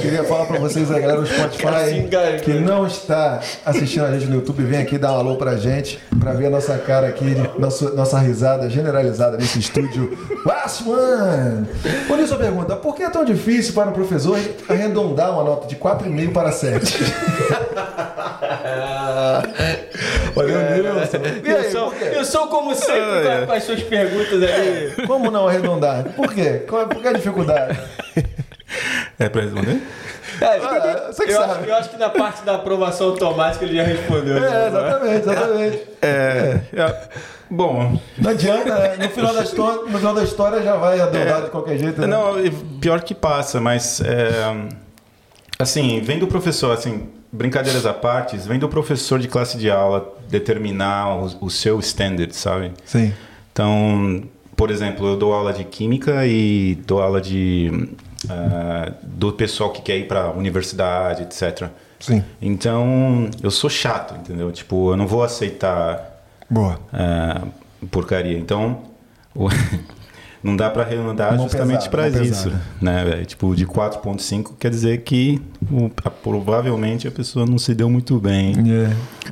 [0.00, 2.08] Queria falar pra vocês, a galera do Spotify,
[2.42, 5.98] que não está assistindo a gente no YouTube, vem aqui dar um alô pra gente,
[6.20, 10.16] pra ver a nossa cara aqui, nossa, nossa risada generalizada nesse estúdio.
[10.44, 11.66] Last one!
[12.06, 14.38] Por isso a pergunta, por que é tão difícil para um professor
[14.68, 17.04] arredondar uma nota de 4,5 para 7?
[20.36, 21.16] Olha o Nilson.
[21.44, 22.04] E aí, Wilson, por quê?
[22.16, 25.06] Wilson, como sempre, com, com as suas perguntas aí.
[25.06, 26.04] Como não arredondar?
[26.14, 26.64] Por quê?
[26.68, 27.78] Qual é, por que a dificuldade?
[29.18, 29.80] É pra responder?
[30.40, 31.52] É, Ah, que eu, sabe.
[31.52, 34.36] acho, eu acho que na parte da aprovação automática ele já respondeu.
[34.36, 34.66] É, né?
[34.66, 35.82] exatamente, exatamente.
[36.02, 37.08] É, é,
[37.48, 38.96] bom, Não adianta, né?
[38.98, 42.00] no final da história, no final da história já vai arredondar de qualquer jeito.
[42.02, 42.06] Né?
[42.06, 42.34] não,
[42.80, 44.54] pior que passa, mas é,
[45.58, 50.14] assim, vem do professor, assim, brincadeiras à parte, vem do professor de classe de aula
[50.28, 52.72] determinar o, o seu standard, sabe?
[52.84, 53.12] Sim.
[53.52, 54.24] Então,
[54.56, 57.88] por exemplo, eu dou aula de química e dou aula de
[58.28, 61.68] ah, do pessoal que quer ir para universidade, etc.
[62.00, 62.24] Sim.
[62.40, 64.50] Então, eu sou chato, entendeu?
[64.52, 66.78] Tipo, eu não vou aceitar Boa.
[66.92, 67.42] ah,
[67.90, 68.38] porcaria.
[68.38, 68.82] Então,
[70.42, 72.62] não dá para arredondar justamente para isso, pesada.
[72.80, 73.04] né?
[73.04, 73.26] velho?
[73.26, 75.40] Tipo, de 4.5 quer dizer que
[75.70, 78.54] o- a- provavelmente a pessoa não se deu muito bem.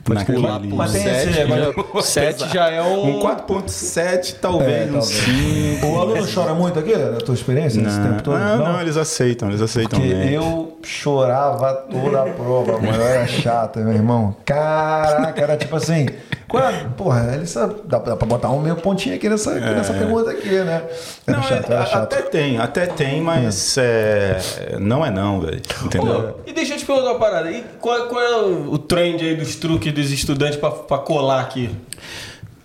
[0.08, 3.16] naquele- Pular por Mas tem esse 7 negócio- já, 7 já é um...
[3.16, 5.04] Um 4.7, talvez, É, um talvez.
[5.06, 5.86] 5.
[5.86, 8.38] O aluno chora muito aqui, na tua experiência, nesse tempo todo?
[8.38, 10.32] Não, não, eles aceitam, eles aceitam Porque bem.
[10.34, 12.94] eu chorava toda a prova, mano.
[12.96, 14.36] Eu era chata, meu irmão.
[14.44, 16.06] Caraca, era tipo assim.
[16.54, 16.86] É?
[16.96, 17.74] Porra, ele sabe.
[17.84, 20.84] Dá, dá pra botar um meio pontinho aqui nessa, aqui nessa pergunta aqui, né?
[21.26, 22.02] Era Não, chato, é- era chato.
[22.14, 24.38] até tem, até tem, mas é,
[24.78, 25.60] não é não, velho.
[25.84, 26.23] Entendeu?
[26.32, 27.50] Pô, e deixa eu te perguntar uma parada.
[27.50, 31.40] E qual, qual é o, o trend aí dos truques dos estudantes pra, pra colar
[31.40, 31.70] aqui?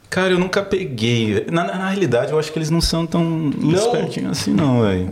[0.10, 1.46] Cara, eu nunca peguei.
[1.52, 5.10] Na, na, na realidade, eu acho que eles não são tão espertinhos assim, não, velho.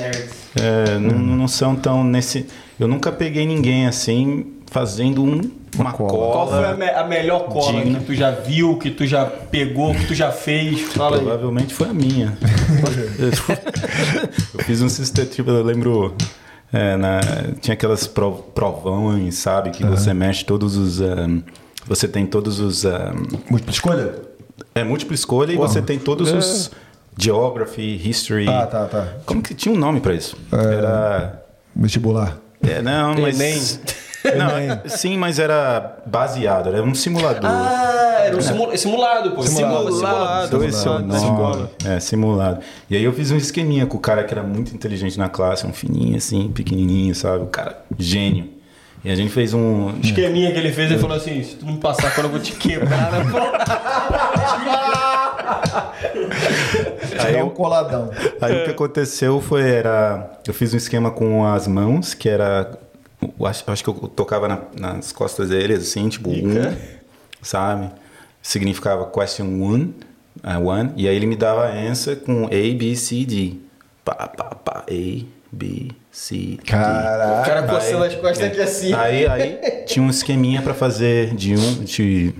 [0.00, 0.40] É.
[0.60, 2.46] É, não, não são tão nesse.
[2.78, 5.40] Eu nunca peguei ninguém assim fazendo um,
[5.76, 6.10] uma, cola.
[6.10, 6.32] cola.
[6.32, 7.98] Qual foi a, me- a melhor cola Digna.
[8.00, 10.80] que tu já viu, que tu já pegou, que tu já fez?
[10.92, 11.22] Fala aí.
[11.22, 12.36] Provavelmente foi a minha.
[14.54, 16.14] eu fiz um sistema, tipo, eu lembro.
[16.72, 17.20] É, na-
[17.60, 19.70] tinha aquelas pro- provões, sabe?
[19.70, 21.00] Que você mexe todos os.
[21.00, 21.42] um,
[21.86, 22.84] você tem todos os.
[22.84, 22.90] um,
[23.50, 24.14] Múltipla escolha?
[24.74, 26.70] é múltipla escolha e você tem todos os.
[27.18, 28.48] Geography, History.
[28.48, 29.06] Ah, tá, tá.
[29.26, 30.36] Como que tinha um nome pra isso?
[30.52, 31.42] Era.
[31.74, 32.38] Vestibular.
[32.62, 33.38] É, não, mas.
[33.40, 33.60] Enem.
[34.36, 37.48] Não, sim, mas era baseado, era um simulador.
[37.50, 39.42] Ah, era um simu- simulado, pô.
[39.42, 40.64] Simulado, Simulado.
[40.64, 41.56] Esse é o da escola.
[41.56, 41.68] nome.
[41.86, 42.60] É, simulado.
[42.90, 45.66] E aí eu fiz um esqueminha com o cara que era muito inteligente na classe,
[45.66, 47.44] um fininho assim, pequenininho, sabe?
[47.44, 48.48] O cara, gênio.
[49.02, 49.92] E a gente fez um...
[50.02, 52.52] Esqueminha que ele fez, ele falou assim: se tu não passar agora eu vou te
[52.52, 53.20] quebrar na
[57.20, 58.10] Aí Aí é um eu- coladão.
[58.40, 60.30] Aí o que aconteceu foi, era...
[60.46, 62.70] Eu fiz um esquema com as mãos, que era...
[63.22, 66.74] Eu acho, eu acho que eu tocava na- nas costas deles, assim, tipo, um,
[67.42, 67.90] sabe?
[68.42, 69.94] Significava question one,
[70.42, 73.54] uh, one, e aí ele me dava a answer com A, B, C, D.
[74.04, 76.58] Pá, pá, pá, A, B, C, D.
[76.62, 77.48] O Caraca.
[77.50, 78.46] cara coçando as costas É.
[78.46, 78.92] aqui assim.
[78.94, 82.32] Aí, aí tinha um esqueminha pra fazer de um de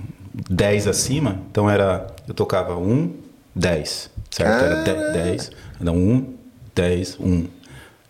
[0.49, 1.39] 10 acima.
[1.51, 2.07] Então era.
[2.27, 3.13] Eu tocava 1,
[3.55, 4.09] 10.
[4.31, 4.63] Certo?
[4.63, 5.51] Era 10, 10.
[5.79, 6.33] Era 1,
[6.73, 7.45] 10, 1.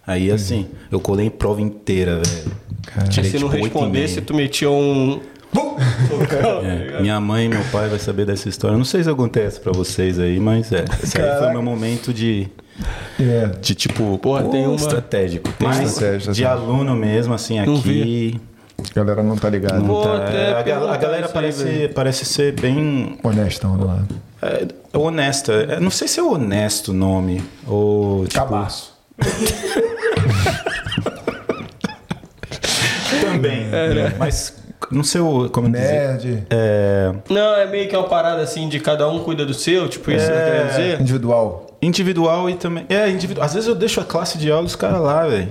[0.06, 2.52] Aí assim, eu colei a prova inteira, velho.
[3.10, 5.20] Tirei, se não tipo, e respondesse, tu metia um.
[6.64, 8.78] É, minha mãe e meu pai vai saber dessa história.
[8.78, 10.86] Não sei se acontece pra vocês aí, mas é.
[11.04, 12.48] Esse aí foi meu momento de,
[13.20, 13.48] É.
[13.62, 15.52] de tipo, Porra, tem uma- estratégico.
[15.54, 16.54] Tem Mas estratégia, de assim.
[16.62, 18.40] aluno mesmo, assim, Não aqui.
[18.90, 19.80] A galera não tá ligada.
[19.80, 23.84] Não tá- é, a, gal- a galera isso aí, parece, parece ser bem Honestão, né?
[23.86, 24.04] lá.
[24.42, 24.66] é,
[24.98, 25.54] honesta.
[25.54, 27.44] É, não sei se é honesto o nome.
[27.68, 28.92] Ou, tipo, Cabaço.
[33.22, 33.68] Também.
[33.72, 34.62] é, Mas
[34.92, 35.92] não sei o- como dizer.
[35.92, 36.44] Nerd.
[36.50, 40.12] É, Não, é meio que uma parada assim de cada um cuida do seu, tipo
[40.12, 41.02] isso que eu queria dizer.
[41.02, 41.68] Individual.
[41.82, 42.86] individual e também.
[42.90, 43.46] É, individual.
[43.46, 45.50] Às vezes eu deixo a classe de aula e os caras lá, velho.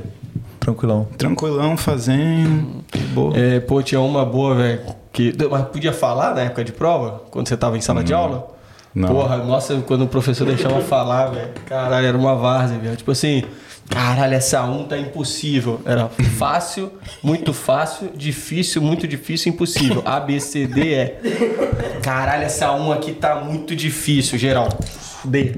[0.59, 1.09] Tranquilão.
[1.17, 2.85] Tranquilão, fazendo.
[3.15, 3.37] Boa.
[3.37, 4.81] É, pô, tinha uma boa, velho.
[5.13, 5.35] Que...
[5.51, 7.23] Mas podia falar na época de prova?
[7.31, 8.49] Quando você tava em sala de aula?
[8.95, 9.09] Não.
[9.09, 11.49] Porra, nossa, quando o professor deixava falar, velho.
[11.67, 12.97] Caralho, era uma várzea, velho.
[12.97, 13.43] Tipo assim,
[13.91, 15.81] caralho, essa 1 tá impossível.
[15.85, 16.93] Era fácil,
[17.23, 20.03] muito fácil, difícil, muito difícil, impossível.
[20.07, 21.15] A, B, C, D, E.
[22.03, 24.69] Caralho, essa 1 aqui tá muito difícil, geral.
[25.25, 25.57] D.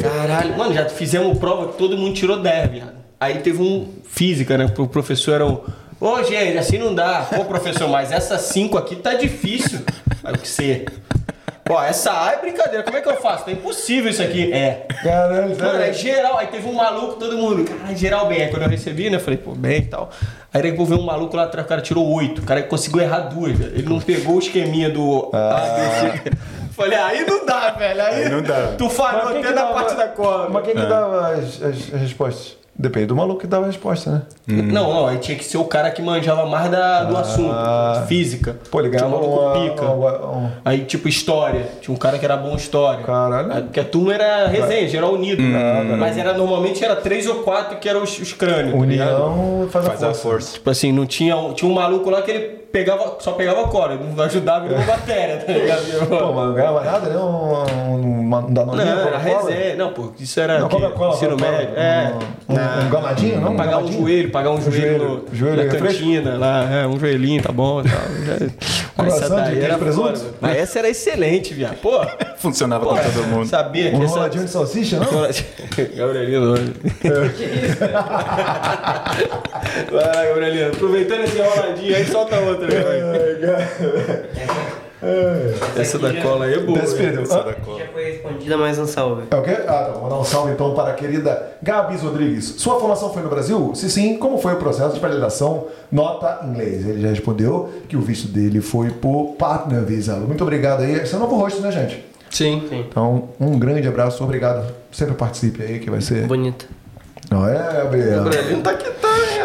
[0.00, 2.96] Caralho, mano, já fizemos prova que todo mundo tirou 10, viado.
[3.18, 4.66] Aí teve um física, né?
[4.76, 5.60] O professor era um.
[6.00, 7.26] Ô, gente, assim não dá.
[7.38, 9.80] Ô, professor, mas essa 5 aqui tá difícil.
[10.22, 10.84] Aí o que C?
[11.64, 12.84] Pô, essa A é brincadeira.
[12.84, 13.44] Como é que eu faço?
[13.46, 14.52] Tá impossível isso aqui.
[14.52, 14.86] É.
[15.02, 16.38] Caralho, Mano, é geral.
[16.38, 17.64] Aí teve um maluco, todo mundo.
[17.64, 18.42] Cara, geral bem.
[18.42, 19.16] Aí quando eu recebi, né?
[19.16, 20.10] eu Falei, pô, bem e tal.
[20.54, 22.40] Aí depois um maluco lá atrás, o cara tirou oito.
[22.42, 23.72] O cara conseguiu errar duas, velho.
[23.74, 26.36] Ele não pegou o esqueminha do A, B, C.
[26.70, 28.00] Falei, aí não dá, velho.
[28.02, 28.74] Aí, Aí não dá.
[28.78, 30.48] Tu falhou quem até na parte da cola.
[30.50, 32.56] Mas quem que dava as, as- as respostas?
[32.78, 34.22] Depende do maluco que dava a resposta, né?
[34.46, 37.54] Não, não, aí tinha que ser o cara que manjava mais da, do assunto.
[38.06, 38.56] Física.
[38.70, 39.84] Pô, ele Tinha um ganhava maluco uma, pica.
[39.90, 41.66] uma- um- Aí, tipo, história.
[41.80, 43.02] Tinha um cara que era bom em história.
[43.02, 43.50] Caralho.
[43.52, 45.42] Aí, Porque a turma era resenha, geral unido.
[45.98, 48.78] Mas era normalmente era três ou quatro que eram os, os crânios.
[48.78, 49.22] tá ligado?
[49.24, 50.20] União faz a Faz a força.
[50.22, 50.52] força.
[50.54, 54.04] Tipo assim, não tinha, tinha um maluco lá que ele pegava, só pegava cola, ele
[54.14, 55.82] não ajudava nenhuma matéria, tá ligado?
[56.08, 57.16] Pô, mas não ganhava nada, né?
[57.16, 59.50] Um, um, um não, danoninho, era Coca-Cola?
[59.50, 59.76] resenha.
[59.76, 60.76] Não, pô, isso era Não, o quê?
[60.76, 61.58] Coca-Cola, ensino Coca-Cola.
[61.58, 61.74] médio.
[61.76, 62.12] É.
[62.48, 63.56] Um, um, um gamadinho, não?
[63.56, 65.08] Pagar um joelho, pagar um, joelho, joelho.
[65.30, 65.98] no- Joelho na refresco?
[66.02, 67.88] cantina, lá, é, um joelhinho, tá bom e.
[68.26, 68.46] Já-
[68.96, 70.34] Mas essa daí era presunto?
[70.40, 71.76] Mas essa era excelente, viado.
[71.80, 72.00] Pô,
[72.38, 73.46] Funcionava com todo mundo.
[73.46, 74.14] sabia que Um essa...
[74.14, 75.06] roladinho de salsicha, não?
[75.96, 76.54] Gabrielino.
[79.90, 80.72] Vai lá, Gabrielino.
[80.72, 82.82] Aproveitando esse roladinho aí, solta outra.
[82.82, 84.36] vai.
[85.76, 86.78] Essa da cola aí é boa.
[86.78, 87.22] Período.
[87.22, 87.78] Essa Ah, da cola.
[87.78, 89.24] Já foi respondida mais um salve.
[89.30, 89.56] É o quê?
[89.66, 89.88] Ah, tá.
[89.92, 92.54] Vou mandar um salve então para a querida Gabs Rodrigues.
[92.58, 93.72] Sua formação foi no Brasil?
[93.74, 96.86] Se sim, como foi o processo de validação nota inglês?
[96.86, 100.16] Ele já respondeu que o visto dele foi por Partner Visa.
[100.16, 100.94] Muito obrigado aí.
[100.94, 102.04] Esse é o novo rosto, né, gente?
[102.30, 102.66] Sim.
[102.72, 104.66] Então, um grande abraço, obrigado.
[104.90, 106.26] Sempre participe aí, que vai ser.
[106.26, 106.66] Bonito.
[107.30, 108.24] Não é, Gabriel?
[108.24, 109.35] Gabrielino tá que tá, né?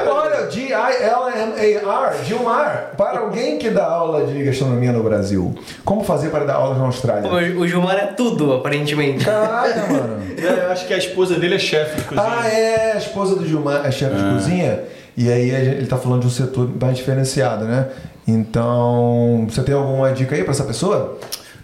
[0.41, 5.53] Olha, G-I-L-M-A-R, Gilmar, para alguém que dá aula de gastronomia no Brasil,
[5.85, 7.29] como fazer para dar aulas na Austrália?
[7.29, 9.23] O, o Gilmar é tudo, aparentemente.
[9.23, 10.21] Caraca, mano.
[10.37, 12.27] Eu acho que a esposa dele é chefe de cozinha.
[12.27, 14.79] Ah, é, a esposa do Gilmar é chefe de cozinha,
[15.15, 17.87] e aí a ele tá falando de um setor mais diferenciado, né?
[18.27, 21.19] Então, você tem alguma dica aí para essa pessoa?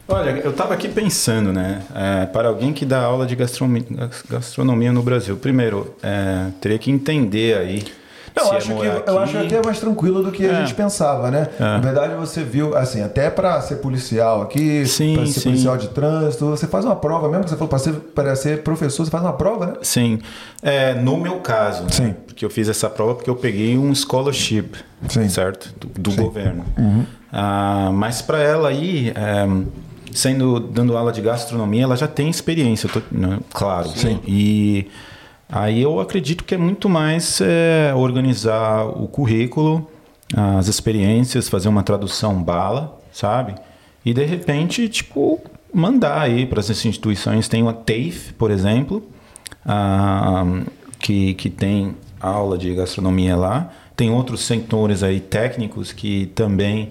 [0.08, 1.82] Olha, eu estava aqui pensando, né?
[1.94, 3.84] é, para alguém que dá aula de gastronomia,
[4.30, 7.84] gastronomia no Brasil, primeiro, é, teria que entender aí.
[8.40, 9.38] Eu é acho, que, morar eu aqui.
[9.38, 10.56] acho que é mais tranquilo do que a É.
[10.62, 11.50] gente pensava, né?
[11.60, 11.64] É.
[11.64, 14.88] Na verdade, você viu, assim, até pra ser policial aqui, pra
[15.26, 15.42] ser sim.
[15.44, 18.64] policial de trânsito, você faz uma prova, mesmo que você falou pra ser, para ser
[18.64, 19.74] professor, você faz uma prova, né?
[19.82, 20.20] Sim.
[20.62, 21.90] É, no meu caso, né?
[21.92, 22.16] Sim.
[22.26, 24.70] porque eu fiz essa prova porque eu peguei um scholarship,
[25.10, 25.22] Sim.
[25.22, 25.30] Uhum.
[25.30, 25.74] certo?
[25.80, 26.64] Do, do governo.
[27.32, 29.48] Ah, mas para ela aí, é,
[30.14, 33.40] sendo dando aula de gastronomia, ela já tem experiência, tô- né?
[33.54, 33.90] claro.
[33.90, 34.20] Sim.
[34.26, 34.88] E
[35.50, 39.88] aí eu acredito que é muito mais é, organizar o currículo,
[40.36, 43.56] as experiências, fazer uma tradução bala, sabe?
[44.04, 45.42] E de repente, tipo,
[45.74, 47.48] mandar aí para essas instituições.
[47.48, 49.04] Tem a TAFE, por exemplo,
[49.66, 50.46] ah,
[51.00, 53.72] que, que tem aula de gastronomia lá.
[53.96, 56.90] Tem outros setores aí técnicos que também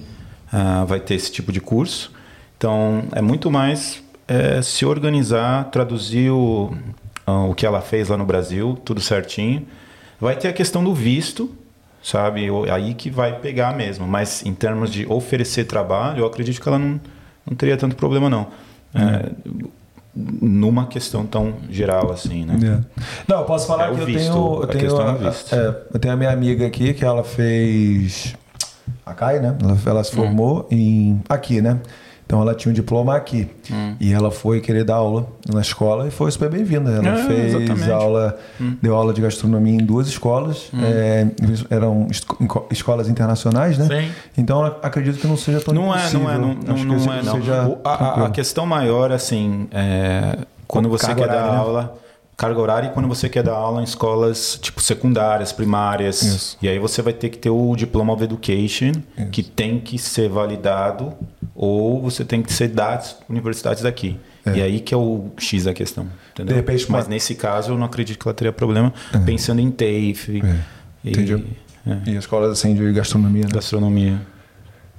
[0.52, 2.12] ah, vai ter esse tipo de curso.
[2.56, 6.74] Então, é muito mais é, se organizar, traduzir o,
[7.26, 9.66] o que ela fez lá no Brasil, tudo certinho.
[10.20, 11.50] Vai ter a questão do visto,
[12.02, 12.48] sabe?
[12.72, 14.06] Aí que vai pegar mesmo.
[14.06, 17.00] Mas em termos de oferecer trabalho, eu acredito que ela não,
[17.48, 18.46] não teria tanto problema, não.
[18.94, 19.30] É,
[20.14, 22.82] numa questão tão geral assim, né?
[23.28, 24.54] Não, eu posso falar É que eu visto, tenho.
[24.56, 25.54] Eu a tenho, é a- visto.
[25.54, 28.34] é, eu tenho a minha amiga aqui que ela fez.
[29.04, 29.56] A Kai, né?
[29.62, 31.20] Ela, ela se formou em.
[31.28, 31.78] Aqui, né?
[32.26, 33.48] Então ela tinha um diploma aqui.
[34.00, 36.90] E ela foi querer dar aula na escola e foi super bem-vinda.
[36.90, 37.88] Ela É, fez exatamente.
[37.90, 38.36] aula,
[38.82, 40.68] deu aula de gastronomia em duas escolas.
[40.82, 41.26] é,
[41.70, 42.08] eram
[42.70, 43.86] escolas internacionais, né?
[43.86, 44.10] Sim.
[44.36, 47.34] Então acredito que não seja tão Não é, não é, não, não, não é, não.
[47.36, 50.36] seja O- a- a, questão maior, assim, é,
[50.66, 51.56] quando você quer dar né?
[51.58, 51.94] aula,
[52.36, 56.58] carga horária, e quando você quer dar aula em escolas, tipo, secundárias, primárias, Isso.
[56.60, 58.92] e aí você vai ter que ter o Diploma of Education,
[59.32, 61.14] que tem que ser validado,
[61.54, 64.18] ou você tem que ser das universidades daqui.
[64.54, 66.54] E aí que é o X da questão, entendeu?
[66.54, 68.92] De repente, Mas uma- nesse caso, eu não acredito que ela teria problema,
[69.24, 70.42] pensando em TAFE,
[71.04, 71.42] e, Entendi.
[71.86, 73.50] é, E escolas assim de gastronomia, né?
[73.52, 74.20] gastronomia.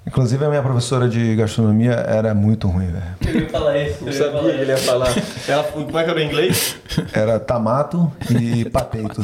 [0.07, 3.03] Inclusive a minha professora de gastronomia era muito ruim, velho.
[3.27, 4.07] Eu ia falar isso.
[4.07, 5.09] Eu sabia que ele ia falar.
[5.45, 6.77] Ela, como é que era o inglês?
[7.11, 9.21] Era tamato e pateito.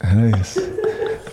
[0.00, 0.60] Era isso.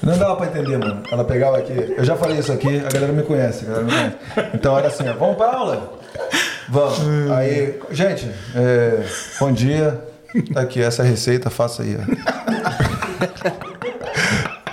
[0.04, 1.02] Não dava pra entender, mano.
[1.12, 1.74] Ela pegava aqui.
[1.74, 3.66] Eu já falei isso aqui, a galera me conhece.
[3.66, 4.18] A galera me conhece.
[4.54, 5.94] Então era assim, ó, vamos pra aula?
[6.70, 7.00] Vamos.
[7.32, 9.04] Aí, gente, é,
[9.40, 10.00] bom dia.
[10.54, 13.71] Tá Aqui, essa receita, faça aí, ó.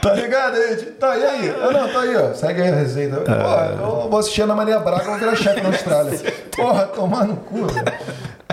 [0.09, 0.87] Tá ligado, gente?
[0.93, 1.49] Tá e aí?
[1.49, 2.33] Eu, não, tá aí, ó.
[2.35, 3.17] Segue aí a receita.
[3.21, 6.19] Porra, eu vou assistir a Ana Maria Braga, eu vou virar chefe na Austrália.
[6.57, 7.85] Porra, tomar no cu, velho.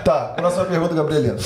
[0.03, 1.37] Tá, próxima pergunta, Gabrielino.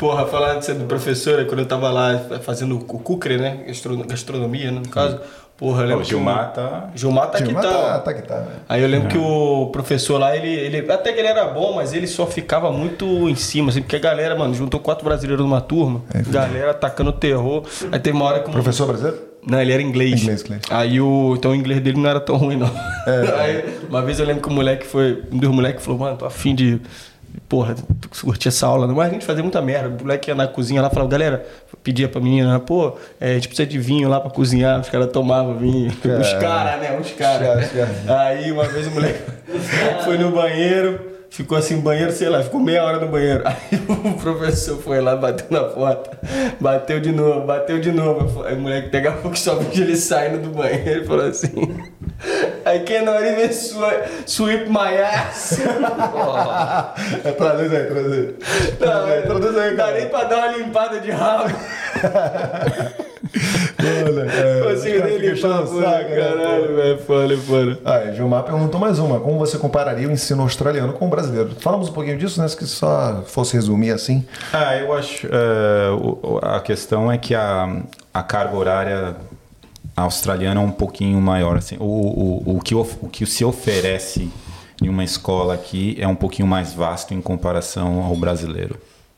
[0.00, 3.64] Porra, falando de ser do professor, quando eu tava lá fazendo o Cucre, né?
[3.66, 5.20] Gastro- Gastronomia, né, no caso.
[5.58, 6.88] Porra, eu lembro O que Gilmar tá...
[6.94, 7.70] o Gilmar tá aqui, Gilmar tá.
[7.70, 8.48] tá, tá que tá, velho.
[8.66, 10.90] Aí eu lembro que o professor lá, ele, ele.
[10.90, 13.98] Até que ele era bom, mas ele só ficava muito em cima, assim, porque a
[13.98, 16.00] galera, mano, juntou quatro brasileiros numa turma,
[16.30, 17.64] galera atacando terror.
[17.92, 18.48] Aí teve uma hora que.
[18.48, 19.18] o- Professor brasileiro?
[19.46, 20.22] Não, ele era inglês.
[20.22, 20.62] Inglês, inglês.
[20.70, 21.34] Aí o.
[21.36, 22.70] Então o inglês dele não era tão ruim, não.
[23.38, 25.22] Aí, uma vez eu lembro que o moleque foi.
[25.30, 26.80] Um dos moleques falou, mano, tô afim de.
[27.48, 28.94] Porra, tu curtir essa aula, não?
[28.94, 29.88] Mas a gente fazia muita merda.
[29.88, 31.44] O moleque ia na cozinha lá falava, galera,
[31.82, 34.80] pedia pra menina, pô, é, a gente precisa de vinho lá pra cozinhar.
[34.80, 35.90] Os caras tomavam vinho.
[35.90, 36.98] Os caras, né?
[36.98, 37.66] Os caras.
[37.66, 38.08] Os caras.
[38.08, 39.22] Aí uma vez o moleque
[40.04, 43.42] foi no banheiro, ficou assim no banheiro, sei lá, ficou meia hora no banheiro.
[43.46, 43.56] Aí
[43.88, 46.18] o professor foi lá, bateu na porta,
[46.60, 48.44] bateu de novo, bateu de novo.
[48.44, 51.76] Aí o moleque daqui a pouco só viu ele saindo do banheiro e falou assim.
[52.66, 55.58] I cannot even swi- sweep my ass.
[57.24, 58.34] É, traduz aí, traduz aí.
[58.80, 61.50] Não, traduz aí, dá nem pra dar uma limpada de rabo.
[64.06, 66.16] Olha, é, Consigo nem limpar, enchendo o pô, saco, né?
[66.16, 67.78] caralho, velho, foda, foda.
[67.84, 69.20] Ah, Gilmar perguntou mais uma.
[69.20, 71.50] Como você compararia o ensino australiano com o brasileiro?
[71.60, 72.48] Falamos um pouquinho disso, né?
[72.48, 74.24] Se só fosse resumir assim.
[74.52, 75.26] Ah, eu acho.
[75.26, 77.82] o- a questão é que a,
[78.12, 79.16] a carga horária
[79.96, 81.56] australiana é um pouquinho maior.
[81.56, 81.76] Assim.
[81.78, 84.30] O, o, o, que, of- o que se oferece
[84.82, 88.76] em uma escola aqui é um pouquinho mais vasto em comparação ao brasileiro.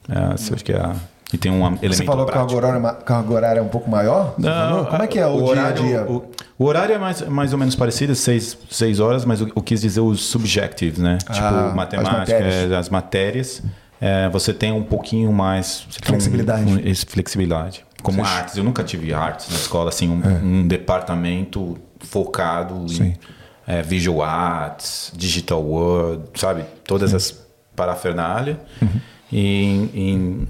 [0.09, 0.95] É, acho que é a-
[1.33, 2.57] e tem um elemento Você falou que prático.
[2.57, 4.35] horária, é ma- carga horária é um pouco maior?
[4.41, 4.87] Falou?
[4.87, 6.03] Como é que é o, dia horário, a dia?
[6.07, 9.63] O, o horário é mais, mais ou menos parecido, seis, seis horas, mas eu, eu
[9.63, 11.19] quis dizer os subjectives, né?
[11.27, 12.71] Ah, tipo, as matemática, matérias.
[12.73, 13.63] é, as matérias.
[14.01, 15.87] é, você tem um pouquinho mais...
[15.89, 16.65] um- Flexibilidade.
[16.71, 17.85] um- esse- flexibilidade.
[18.03, 18.31] Como Sim.
[18.33, 18.57] artes.
[18.57, 20.21] Eu nunca tive artes na escola, assim, um,
[20.63, 23.05] um departamento focado Sim.
[23.05, 23.17] em
[23.65, 26.65] é, visual arts, digital world, sabe?
[26.85, 27.33] Todas as
[27.77, 28.59] parafernália.
[29.33, 30.49] Em, em,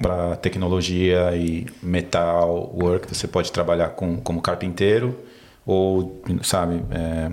[0.00, 5.18] para tecnologia e metal work, você pode trabalhar com, como carpinteiro,
[5.66, 7.32] ou, sabe, é,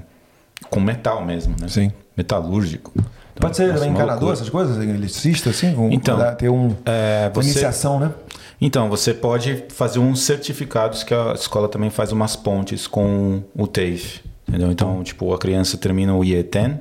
[0.69, 1.67] com metal mesmo, né?
[1.67, 1.91] Sim.
[2.15, 2.91] Metalúrgico.
[2.95, 4.77] Então, Pode ser uma encanador, essas coisas?
[4.77, 5.75] Eletricista, assim?
[5.75, 8.11] Com, Então, ter um, É, você, iniciação, né?
[8.59, 13.67] Então, você pode fazer uns certificados que a escola também faz umas pontes com o
[13.67, 14.71] TAFE, entendeu?
[14.71, 16.79] Então, tipo, a criança termina o IE10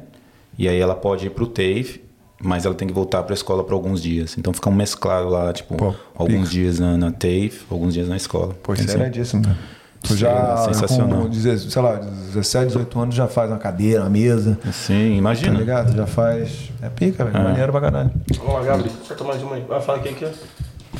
[0.59, 2.01] e aí ela pode ir pro TAFE,
[2.41, 4.37] mas ela tem que voltar para a escola por alguns dias.
[4.39, 6.51] Então, fica um mesclado lá, tipo, Pô, alguns pica.
[6.51, 8.55] dias na, na TAFE, alguns dias na escola.
[8.63, 9.01] Pô, Tem isso é sim.
[9.01, 9.57] iradíssimo, né?
[10.03, 11.23] Tu Sim, já, é sensacional.
[11.23, 15.59] com, sei lá, 17, 18 anos, já faz uma cadeira, uma mesa, Sim, tá imagina.
[15.59, 15.97] ligado?
[15.97, 16.71] Já faz...
[16.81, 17.43] É pica, velho.
[17.45, 18.11] Maneiro pra caralho.
[18.39, 18.93] Vamos lá, Gabriel.
[18.99, 19.65] Deixa eu tomar mais uma aí.
[19.67, 20.27] Vai falar aqui, aqui.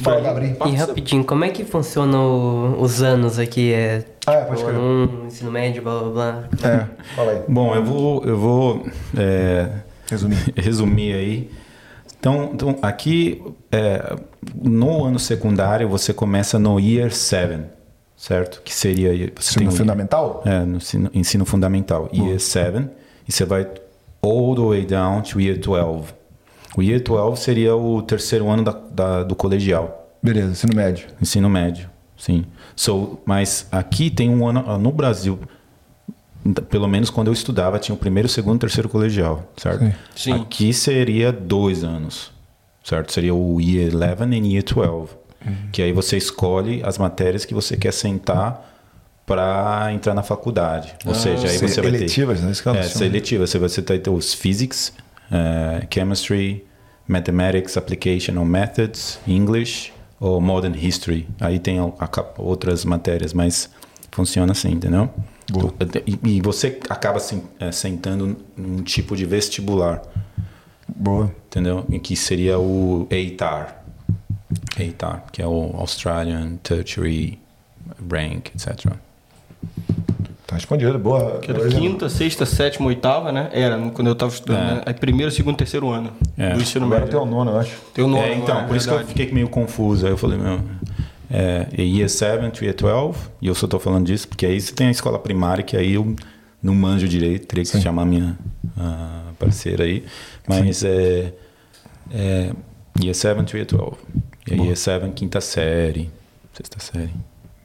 [0.03, 0.57] Fala, Gabriel.
[0.67, 3.73] E rapidinho, como é que funcionam os anos aqui?
[3.73, 4.81] É, Ah, é, pode tipo, crer.
[4.81, 6.45] um, ensino médio, blá blá blá.
[6.69, 7.43] É, fala aí.
[7.49, 8.87] Bom, eu vou, eu vou
[9.17, 9.69] é,
[10.11, 10.53] Resumir.
[10.57, 11.51] resumir aí.
[12.19, 14.17] Então, então aqui, é,
[14.55, 17.65] no ano secundário, você começa no Year 7,
[18.17, 18.63] certo?
[18.63, 19.13] Que seria...
[19.39, 20.43] Ensino fundamental?
[20.45, 22.09] É, no ensino, ensino fundamental.
[22.13, 22.89] Year 7.
[23.29, 23.67] E você vai
[24.23, 26.07] all the way down to Year 12.
[26.77, 30.11] O Year 12 seria o terceiro ano da, da- do colegial.
[30.23, 31.07] Beleza, ensino médio.
[31.23, 32.45] Ensino médio, sim.
[32.75, 34.65] So, mas aqui tem um ano...
[34.67, 35.39] ah, No Brasil,
[36.55, 39.85] pelo menos quando eu estudava, tinha o primeiro, segundo, terceiro colegial, certo?
[39.85, 39.93] Sim.
[40.15, 40.33] Sim.
[40.33, 42.31] Aqui seria dois anos,
[42.85, 43.13] certo?
[43.13, 45.09] Seria o Year 11 e Year 12.
[45.73, 48.73] Que aí você escolhe as matérias que você quer sentar
[49.25, 50.95] para entrar na faculdade.
[51.05, 51.97] Ou seja, aí você vai ter...
[51.99, 52.51] eletivas, né?
[52.51, 52.83] É, chama.
[52.85, 53.47] seletiva.
[53.47, 54.93] Você vai você vai ter os Physics,
[55.31, 56.65] eh, Chemistry,
[57.09, 61.29] Mathematics, Application or Methods, English ou Modern History.
[61.41, 62.09] Aí tem a- a
[62.39, 63.69] outras matérias, mas
[64.13, 65.11] funciona assim, entendeu?
[66.07, 67.21] E, e você acaba
[67.61, 70.03] eh, sentando num tipo de vestibular,
[70.89, 71.33] Boa.
[71.47, 71.85] entendeu?
[71.91, 73.83] Em que seria o ATAR.
[74.79, 77.39] ATAR, que é o Australian Tertiary
[78.11, 78.93] Rank, etc.
[80.47, 80.97] Tá respondido.
[80.99, 81.39] Boa.
[81.41, 83.49] Que era quinta, sexta, sétima, oitava, né?
[83.53, 84.75] Era, quando eu tava estudando, É.
[84.77, 84.83] né?
[84.87, 86.55] Aí primeiro, segundo, terceiro ano É.
[86.55, 87.19] do ensino Agora médio.
[87.19, 87.77] tem o nono, eu acho.
[87.93, 90.07] Tem o nome É, então, agora, por isso que eu fiquei meio confuso.
[90.07, 90.61] Aí eu falei, meu,
[91.31, 94.61] é, é Year 7 to Year 12, e eu só tô falando disso porque aí
[94.61, 96.15] você tem a escola primária, que aí eu
[96.63, 97.81] não manjo direito, teria que Sim.
[97.81, 98.37] chamar minha
[98.79, 100.05] ah, parceira aí.
[100.49, 101.33] Mas é,
[102.13, 102.53] é
[103.03, 103.97] Year 7 to Year 12.
[104.49, 106.11] E aí Year 7, quinta série,
[106.53, 107.15] sexta série.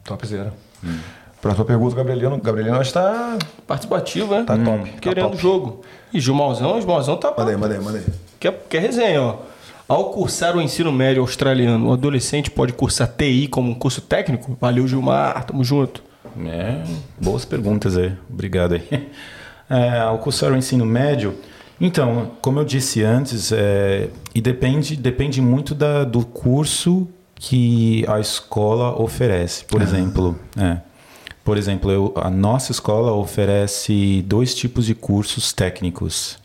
[0.03, 0.53] Topzera.
[0.83, 0.97] Hum.
[1.41, 2.37] Próxima pergunta, Gabrieliano.
[2.37, 3.37] Gabrieliano está.
[3.65, 4.43] Participativo, né?
[4.43, 4.91] Tá top.
[4.99, 5.41] Querendo tá top.
[5.41, 5.81] jogo.
[6.13, 7.33] E Gilmauzão, Gilmauzão tá...
[7.35, 8.05] Manda aí, manda aí, manda aí.
[8.39, 9.37] Quer, quer resenha, ó.
[9.91, 14.57] Ao cursar o ensino médio australiano, o adolescente pode cursar TI como um curso técnico?
[14.57, 15.43] Valeu, Gilmar.
[15.43, 16.01] Tamo junto.
[16.47, 16.81] É,
[17.21, 18.13] boas perguntas aí.
[18.29, 18.83] Obrigado aí.
[19.69, 21.33] É, ao cursar o ensino médio,
[21.79, 28.19] então, como eu disse antes, é, e depende, depende muito da, do curso que a
[28.19, 29.63] escola oferece.
[29.63, 30.77] Por exemplo, é,
[31.41, 36.37] por exemplo, eu- a nossa escola oferece dois tipos de cursos técnicos,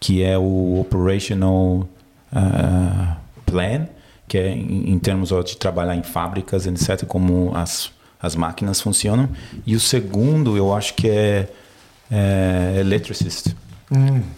[0.00, 1.86] que é o Operational
[2.32, 3.86] ah, Plan,
[4.26, 7.90] que é em, em termos de trabalhar em fábricas, etc., como as,
[8.20, 9.28] as máquinas funcionam.
[9.66, 11.48] E o segundo, eu acho que é,
[12.10, 13.54] é Electricist,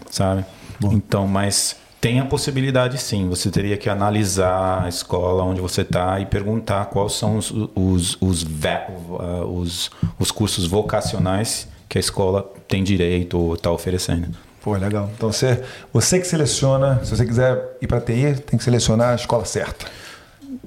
[0.09, 0.45] sabe?
[0.91, 6.19] Então, mas tem a possibilidade sim, você teria que analisar a escola onde você está
[6.19, 9.89] e perguntar quais são os, os, os, uh, os,
[10.19, 14.37] os cursos vocacionais que a escola tem direito ou está oferecendo.
[14.65, 15.11] Pô, legal.
[15.15, 15.63] Então você,
[15.93, 19.85] você que seleciona, se você quiser ir para TI, tem que selecionar a escola certa.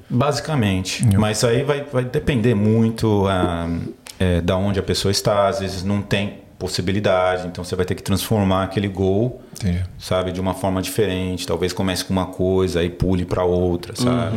[0.09, 1.05] Basicamente.
[1.17, 3.69] Mas aí vai, vai depender muito ah,
[4.17, 5.49] é, da onde a pessoa está.
[5.49, 9.83] Às vezes não tem possibilidade, então você vai ter que transformar aquele gol, Entendi.
[9.99, 11.45] sabe, de uma forma diferente.
[11.45, 14.37] Talvez comece com uma coisa e pule para outra, sabe?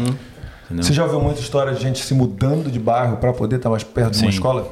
[0.66, 0.84] Entendeu?
[0.84, 3.84] Você já ouviu muita história de gente se mudando de bairro para poder estar mais
[3.84, 4.38] perto de uma Sim.
[4.38, 4.72] escola?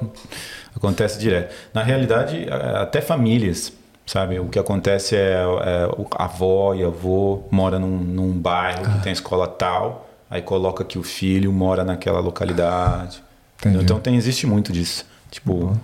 [0.76, 1.54] Acontece direto.
[1.76, 3.72] Na realidade, até famílias,
[4.10, 4.40] sabe?
[4.40, 9.04] O que acontece é, é o- a avó e avô mora num, num bairro que
[9.04, 13.22] tem escola tal, aí coloca que o filho mora naquela localidade.
[13.60, 13.84] Entendi.
[13.84, 15.06] Então tem, existe muito disso.
[15.30, 15.78] Tipo,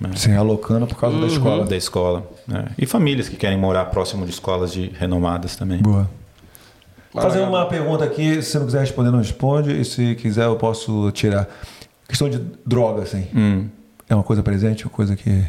[0.00, 1.66] né, Se realocando por causa da escola.
[1.66, 2.26] da escola.
[2.46, 2.68] né?
[2.78, 5.82] E famílias que querem morar próximo de escolas de renomadas também.
[5.82, 6.08] Boa.
[7.12, 9.78] Vou fazer uma pergunta aqui, se você não quiser responder, não responde.
[9.78, 11.46] E se quiser, eu posso tirar.
[12.08, 13.26] Questão de droga, assim.
[13.34, 13.68] Hum.
[14.08, 15.44] É uma coisa presente, uma coisa que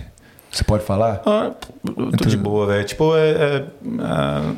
[0.52, 1.22] você pode falar?
[1.26, 1.52] Ah,
[1.86, 2.84] eu tô de boa, velho.
[2.86, 3.66] Tipo, é, é,
[4.00, 4.54] ah,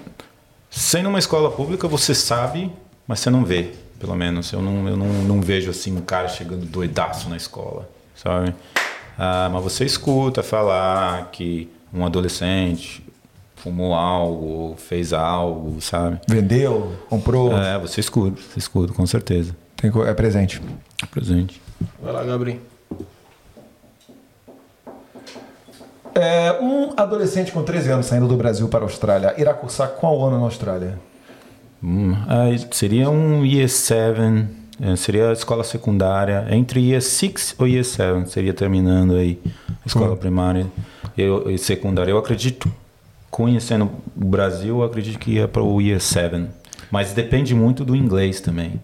[0.70, 2.72] sendo uma escola pública, você sabe,
[3.08, 4.52] mas você não vê, pelo menos.
[4.54, 8.56] Eu não, eu não, não vejo assim um cara chegando doidaço na escola, sabe?
[9.18, 13.04] Ah, mas você escuta falar que um adolescente
[13.56, 16.20] fumou algo, fez algo, sabe?
[16.28, 19.56] Vendeu, comprou, É, você escuta, você escuta, com certeza.
[19.76, 20.62] tem é presente.
[21.12, 21.62] Presente.
[22.02, 22.60] Vai lá, Gabriel.
[26.14, 30.26] É, um adolescente com 13 anos saindo do Brasil para a Austrália irá cursar qual
[30.28, 31.00] ano na Austrália?
[31.84, 32.14] Hum,
[32.72, 34.20] seria um Year 7,
[34.82, 39.88] eh, seria a escola secundária, entre Year 6 ou Year 7, seria terminando aí a
[39.88, 40.18] escola Hum.
[40.18, 40.68] primária
[41.18, 42.12] e secundária.
[42.12, 42.72] Eu acredito,
[43.32, 46.46] conhecendo o Brasil, eu acredito que ia para o Year 7.
[46.92, 48.80] Mas depende muito do inglês também.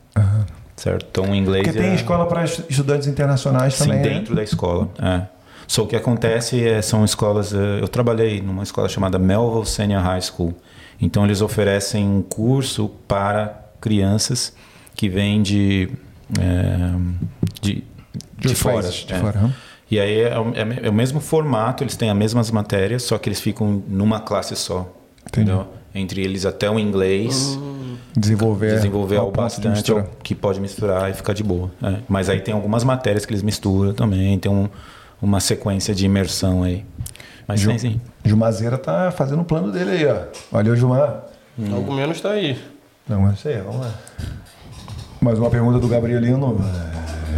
[0.75, 1.06] Certo?
[1.11, 3.97] Então o inglês Porque tem é- escola para estu- estudantes internacionais Sim, também.
[4.01, 4.09] né?
[4.09, 4.88] dentro da escola.
[5.01, 5.22] É.
[5.67, 7.53] Só o que acontece é, são escolas.
[7.53, 10.53] eh, Eu trabalhei numa escola chamada Melville Senior High School.
[10.99, 14.53] Então eles oferecem um curso para crianças
[14.95, 15.89] que vêm de,
[16.39, 16.95] eh,
[17.61, 17.83] de, de,
[18.47, 18.75] outros fora.
[18.81, 19.19] países, de é.
[19.19, 19.55] fora.
[19.91, 23.17] E aí é, o- é é o mesmo formato, eles têm as mesmas matérias, só
[23.17, 24.91] que eles ficam numa classe só.
[25.27, 25.51] Entendi.
[25.51, 25.67] Entendeu?
[25.93, 27.57] Entre eles até o inglês
[28.15, 31.69] Desenvolver, desenvolver ao algo de bastante, que pode misturar e ficar de boa.
[31.83, 31.97] é.
[32.07, 34.69] Mas aí tem algumas matérias que eles misturam também, tem um-
[35.21, 36.85] uma sequência de imersão aí.
[37.47, 38.01] Mas Ju- tem sim.
[38.25, 40.17] Jumazeira tá fazendo o plano dele aí, ó.
[40.51, 41.23] Valeu, Gilmar.
[41.71, 42.61] Algo menos tá aí.
[43.07, 43.91] Não, mas isso aí, vamos lá.
[45.21, 46.59] Mais uma pergunta do Gabrielino.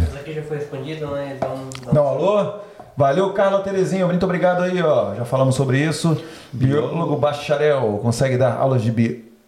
[0.08, 1.34] Isso aqui já foi respondido, né?
[1.36, 1.54] Então,
[1.92, 2.54] Não, alô?
[2.96, 4.04] Valeu, Carla Terezinha.
[4.06, 5.14] Muito obrigado aí, ó.
[5.14, 6.20] Já falamos sobre isso.
[6.52, 7.98] Biólogo bacharel.
[8.02, 8.90] Consegue dar aulas de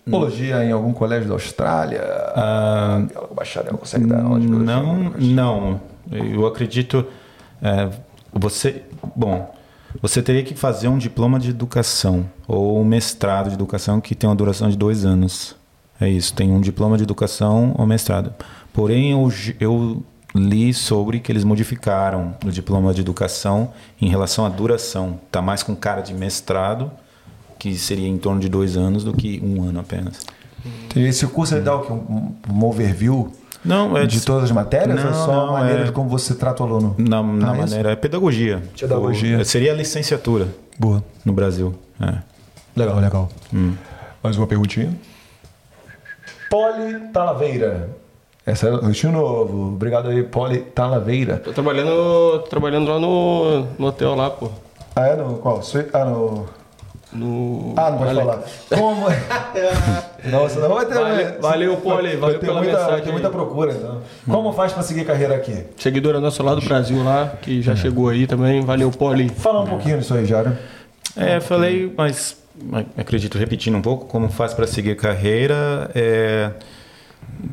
[0.07, 2.01] biologia em algum colégio da Austrália?
[2.35, 4.77] Ah, Biólogo bacharel consegue dar aulas de biologia?
[4.77, 5.81] não, não.
[6.11, 7.05] Eu acredito.
[7.61, 7.91] é,
[8.33, 8.83] você.
[9.15, 9.55] Bom,
[10.01, 14.29] você teria que fazer um diploma de educação ou um mestrado de educação que tem
[14.29, 15.55] uma duração de dois anos.
[16.01, 18.35] É isso, tem um diploma de educação ou mestrado.
[18.73, 20.03] Porém, eu, eu
[20.35, 25.21] li sobre que eles modificaram o diploma de educação em relação à duração.
[25.27, 26.91] Está mais com cara de mestrado,
[27.59, 30.27] que seria em torno de dois anos, do que um ano apenas.
[30.97, 31.77] Esse curso ele dá?
[31.77, 33.31] Um, um overview
[33.65, 36.09] Não, é de todas as matérias ou Não, só a não, maneira é- de como
[36.09, 36.95] você trata o aluno?
[36.99, 37.61] Na, na Ah, isso?
[37.61, 37.93] maneira.
[37.93, 38.63] É pedagogia.
[38.79, 39.33] Pedagogia.
[39.39, 41.03] Tipo, seria a licenciatura Boa.
[41.25, 41.75] no Brasil.
[42.01, 42.15] É.
[42.75, 43.29] Legal, legal.
[43.55, 43.75] Hum.
[44.23, 44.93] Mais uma perguntinha.
[46.51, 47.91] Poli Talaveira.
[48.45, 49.69] Essa é o novo.
[49.75, 51.37] Obrigado aí, Poli Talaveira.
[51.39, 54.51] Tô trabalhando, tô trabalhando lá no, no hotel lá, pô.
[54.97, 55.61] Ah, é no qual?
[55.93, 56.47] Ah, no.
[57.13, 57.75] No...
[57.77, 58.43] Ah, não pode Ale- falar.
[58.71, 59.07] Como.
[60.25, 60.95] Não vai ter.
[60.95, 63.13] Valeu- valeu, Poli, vai valeu ter pela muita, mensagem Vai ter aí.
[63.13, 64.03] muita procura, então.
[64.29, 65.65] Como faz pra seguir carreira aqui?
[65.77, 67.63] Seguidora nossa lá do Brasil lá, que É.
[67.63, 68.61] já chegou aí também.
[68.61, 69.29] Valeu, Poli.
[69.29, 70.57] Fala um pouquinho disso aí, Jário.
[71.17, 76.51] É, falei, mas mas acredito repetindo um pouco, como faz para seguir carreira é,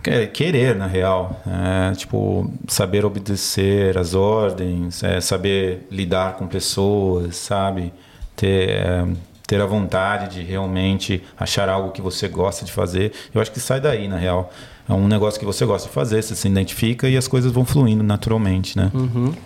[0.06, 1.40] é querer, na real.
[1.48, 7.94] É, tipo, saber obedecer às ordens, é, saber lidar com pessoas, sabe?
[8.36, 9.06] Ter, é,
[9.50, 13.12] ter a vontade de realmente achar algo que você gosta de fazer.
[13.34, 14.54] Eu acho que sai daí, na real.
[14.88, 17.66] É um negócio que você gosta de fazer, você se identifica e as coisas vão
[17.66, 18.92] fluindo naturalmente, né?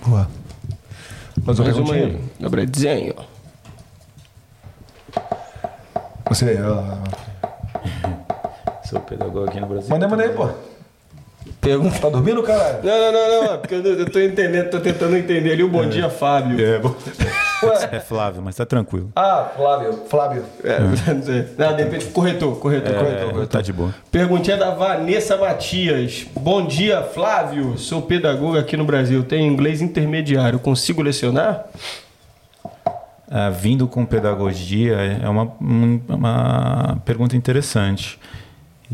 [0.06, 0.30] Boa.
[1.42, 2.06] Mais uma Mais uma perguntinha?
[2.06, 2.20] aí.
[2.42, 3.16] Gabrielzinho.
[6.28, 6.58] Você.
[6.62, 6.84] ó,
[8.86, 9.90] Sou pedagogo aqui no Brasil.
[9.90, 10.50] Manda aí, manda aí, pô.
[11.62, 11.98] Pergunta.
[12.00, 12.80] Tá dormindo, caralho?
[12.84, 13.54] Não, não, não, não.
[13.54, 16.60] é Porque eu, eu tô entendendo, tô tentando entender ali o bom dia, Fábio.
[16.64, 16.94] É, bom.
[17.64, 17.90] Ué.
[17.94, 19.10] é Flávio, mas tá tranquilo.
[19.16, 19.94] Ah, Flávio.
[20.10, 20.44] Flávio.
[20.64, 20.80] É,
[21.14, 21.48] não sei.
[21.58, 23.48] Não, de repente, corretor, corretor, corretor, É, corretor.
[23.48, 23.94] tá de boa.
[24.12, 26.26] Perguntinha da Vanessa Matias.
[26.38, 27.78] Bom dia, Flávio.
[27.78, 29.24] Sou pedagogo aqui no Brasil.
[29.24, 30.60] Tenho inglês intermediário.
[30.60, 31.66] Consigo lecionar?
[33.32, 38.20] Ah, vindo com pedagogia é uma, um- uma pergunta interessante.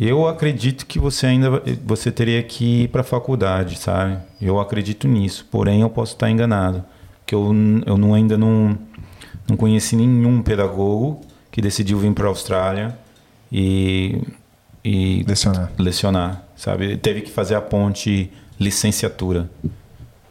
[0.02, 4.18] Eu acredito que você ainda você teria que ir para a faculdade, sabe?
[4.42, 6.86] Eu acredito nisso, porém eu posso estar enganado,
[7.26, 7.54] que eu,
[7.86, 8.80] eu não, ainda não,
[9.46, 11.20] não conheci nenhum pedagogo
[11.52, 12.98] que decidiu vir para a Austrália
[13.52, 14.22] e,
[14.86, 15.70] e Lecionar.
[15.78, 16.96] lecionar, sabe?
[16.96, 19.50] Teve que fazer a ponte licenciatura,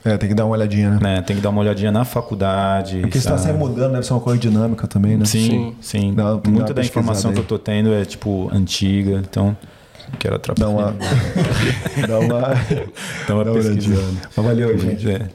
[0.09, 0.99] É, tem que dar uma olhadinha, né?
[1.01, 1.23] né?
[1.23, 3.01] Tem que dar uma olhadinha na faculdade.
[3.01, 3.53] Porque você tá sabe?
[3.53, 5.25] sempre mudando, deve ser uma coisa dinâmica também, né?
[5.25, 6.15] Sim, sim.
[6.15, 7.49] Dá- que dar Muita uma da informação pesquisada que eu aí.
[7.49, 9.57] tô tendo é, tipo, antiga, então
[10.19, 10.69] quero Dá atrapalhar.
[10.71, 10.95] uma.
[12.07, 12.41] dá uma.
[13.27, 13.99] Dá uma dá olhadinha.
[14.37, 15.11] Mas valeu, gente.
[15.11, 15.29] É.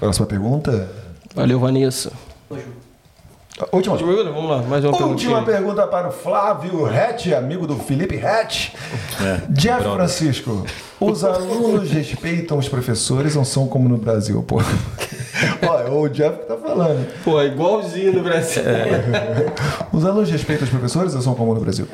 [0.00, 0.88] Próxima pergunta.
[1.34, 2.12] Valeu, Vanessa.
[2.48, 2.83] Última.
[3.70, 4.30] Última pergunta?
[4.32, 8.70] Vamos lá, mais uma Última pergunta para o Flávio Hatch, amigo do Felipe Hatch.
[9.22, 9.92] É, Jeff brother.
[9.94, 10.66] Francisco,
[10.98, 14.56] os alunos respeitam os professores ou são como no Brasil, pô?
[15.68, 17.06] Olha, o Jeff que tá falando.
[17.22, 18.64] Pô, é igualzinho no Brasil.
[19.92, 21.86] Os alunos respeitam os professores ou são como no Brasil?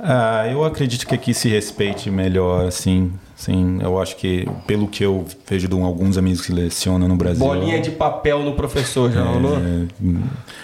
[0.00, 3.12] Ah, eu acredito que aqui se respeite melhor, assim.
[3.34, 7.38] Sim, eu acho que, pelo que eu vejo de alguns amigos que lecionam no Brasil.
[7.38, 9.56] Bolinha de papel no professor, já rolou?
[9.56, 9.86] é,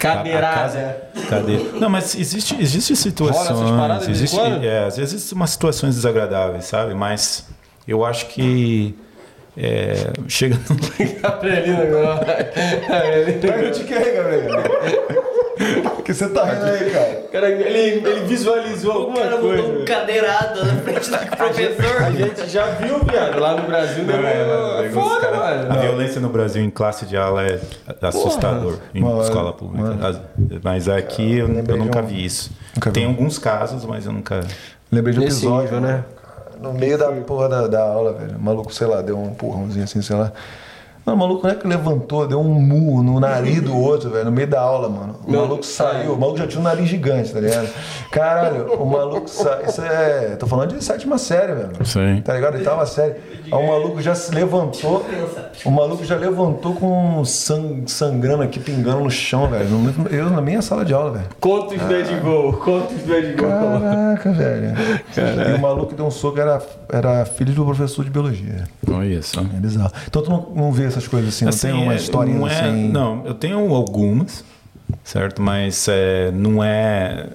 [0.01, 1.09] Cadeirada.
[1.29, 1.57] Cadê?
[1.79, 3.71] Não, mas existe, existe situações.
[3.71, 6.95] Paradas existe, é, às vezes umas situações desagradáveis, sabe?
[6.95, 7.47] Mas
[7.87, 8.97] eu acho que
[9.57, 10.77] é, chega num
[11.23, 12.25] Gabrielina agora.
[12.25, 15.94] Tá, eu te quero, Gabriel.
[16.05, 17.23] Que você tá rindo aí, cara?
[17.33, 19.63] Cara, ele, ele visualizou O alguma cara coisa.
[19.63, 22.03] botou um cadeirada na frente do professor.
[22.03, 24.05] A gente já viu, viado, lá no Brasil.
[24.05, 25.81] Não, é, foda, A mano.
[25.81, 27.59] violência no Brasil em classe de aula é
[28.03, 29.83] assustador em Mano, escola pública.
[29.83, 30.07] mano.
[30.07, 30.21] As-
[30.63, 32.51] Mas aqui eu, eu nunca um- vi isso.
[32.77, 32.95] Nunca vi.
[32.95, 34.41] Tem alguns casos, mas eu nunca.
[34.93, 36.05] Lembrei de um episódio, nível, né?
[36.61, 38.37] No meio da porra da, da aula, velho.
[38.37, 40.33] O maluco, sei lá, deu um empurrãozinho assim, sei lá.
[41.05, 44.25] Mano, o maluco não é que levantou, deu um murro no nariz do outro, velho,
[44.25, 45.17] no meio da aula, mano.
[45.27, 47.69] O maluco saiu, o maluco já tinha um nariz gigante, tá ligado?
[48.11, 49.67] Caralho, o maluco saiu.
[49.67, 50.37] Isso é.
[50.37, 51.85] Tô falando de sétima série, velho.
[51.85, 52.23] Sim.
[52.23, 52.55] Tá ligado?
[52.55, 53.17] Oitava série.
[53.57, 55.05] Aí o maluco já se levantou.
[55.65, 59.69] O maluco já levantou com sang, sangrando aqui, pingando no chão, velho.
[60.11, 61.27] Eu na minha sala de aula, velho.
[61.41, 63.49] Conta os bad gol, conta os bad gol.
[63.49, 64.75] Caraca, velho.
[65.51, 66.61] E o maluco que deu um soco era,
[66.91, 68.65] era filho do professor de biologia.
[68.91, 69.41] Olha só.
[69.41, 69.93] É bizarro.
[70.07, 72.61] Então tu não, não vê essas coisas assim, não tem uma é- historinha não é-
[72.61, 72.89] assim.
[72.89, 74.45] Não, eu tenho algumas,
[75.03, 75.41] certo?
[75.41, 77.29] Mas é, não é.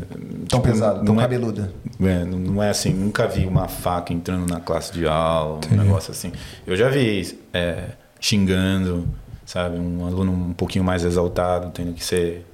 [0.47, 1.71] Tão tipo, pesado, tão não é- cabeluda.
[2.01, 6.11] É, não é assim, nunca vi uma faca entrando na classe de aula, um negócio
[6.11, 6.31] assim.
[6.65, 7.83] Eu já vi é,
[8.19, 9.05] xingando,
[9.45, 12.45] sabe, um aluno um pouquinho mais exaltado, tendo que ser.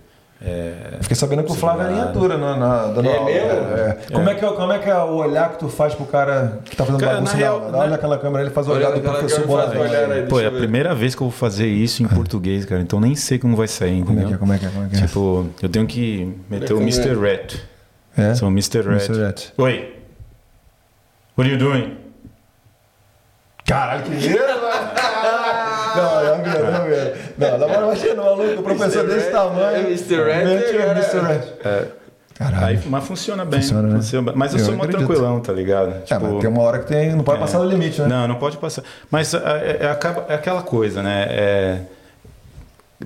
[0.42, 2.20] é, Fiquei sabendo que o Flávio é segurado.
[2.20, 3.26] miniatura na, na, dando É aula.
[3.26, 3.50] mesmo?
[3.78, 3.98] É.
[4.12, 6.60] Como, é que, é- como é que é o olhar que tu faz pro cara
[6.66, 7.72] que tá fazendo Cara, bagunça na real, aula?
[7.72, 9.78] na- Olha aquela câmera, ele faz o olhar Olha do professor Bonavente.
[9.80, 10.28] olhar.
[10.28, 13.16] Pô, é a primeira vez que eu vou fazer isso em português, cara, então nem
[13.16, 14.28] sei como vai sair, Como é entendeu?
[14.30, 14.38] que é?
[14.38, 14.70] Como é que é?
[14.70, 15.02] Como é que é?
[15.02, 17.14] Tipo, eu tenho que meter o Mr.
[17.14, 17.56] Rat.
[18.18, 18.34] É?
[18.36, 18.82] Sou o Mr.
[18.82, 19.06] Rat.
[19.10, 19.22] Mr.
[19.24, 19.54] Rat.
[19.58, 19.94] Oi.
[21.38, 21.98] What are you doing?
[23.66, 24.96] Caralho, que mano.
[25.96, 27.18] Não, é um medo, é um medo.
[27.38, 29.78] Não, na moral, imagina o maluco, o professor desse tamanho.
[29.78, 30.16] é Mr.
[30.24, 30.92] Rat, Mete cara.
[30.92, 31.20] Mr.
[31.20, 31.44] Rat.
[31.66, 31.88] É,
[32.36, 32.66] Caralho.
[32.66, 33.62] Aí, mas funciona bem.
[33.62, 33.96] Funciona, né?
[33.96, 34.36] funciona bem.
[34.38, 34.98] Mas eu, Eu sou acredito.
[34.98, 35.90] tranquilão, tá ligado?
[36.10, 38.08] É, mas tem uma hora que tem, não pode passar do limite, né?
[38.08, 38.84] Não, não pode passar.
[39.10, 41.26] Mas é, é- é acaba- é aquela coisa, né?
[41.30, 41.80] É,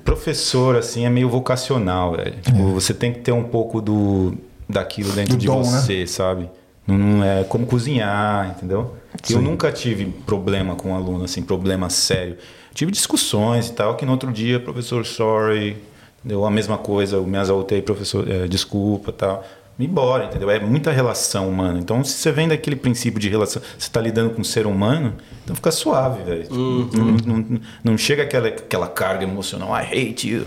[0.03, 2.35] professor, assim, é meio vocacional, velho.
[2.41, 4.33] Tipo, Você tem que ter um pouco do,
[4.69, 5.63] daquilo dentro Do de dom, né?
[5.63, 6.49] você, sabe?
[6.87, 8.95] Não, é como cozinhar, entendeu?
[9.29, 9.43] Eu Sim.
[9.43, 12.37] nunca tive problema com um aluno, assim, problema sério.
[12.73, 15.77] Tive discussões e tal, que no outro dia, professor, sorry,
[16.23, 19.43] deu a mesma coisa, eu me exaltei, professor, é, desculpa tal.
[19.77, 20.49] Me embora, entendeu?
[20.49, 21.79] É muita relação humana.
[21.79, 25.13] Então, se você vem daquele princípio de relação, você está lidando com um ser humano,
[25.43, 26.43] então fica suave, velho.
[26.43, 30.45] Tipo, não, não- não chega aquela, aquela carga emocional, I hate you.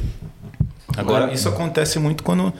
[0.96, 2.52] Agora, isso acontece muito quando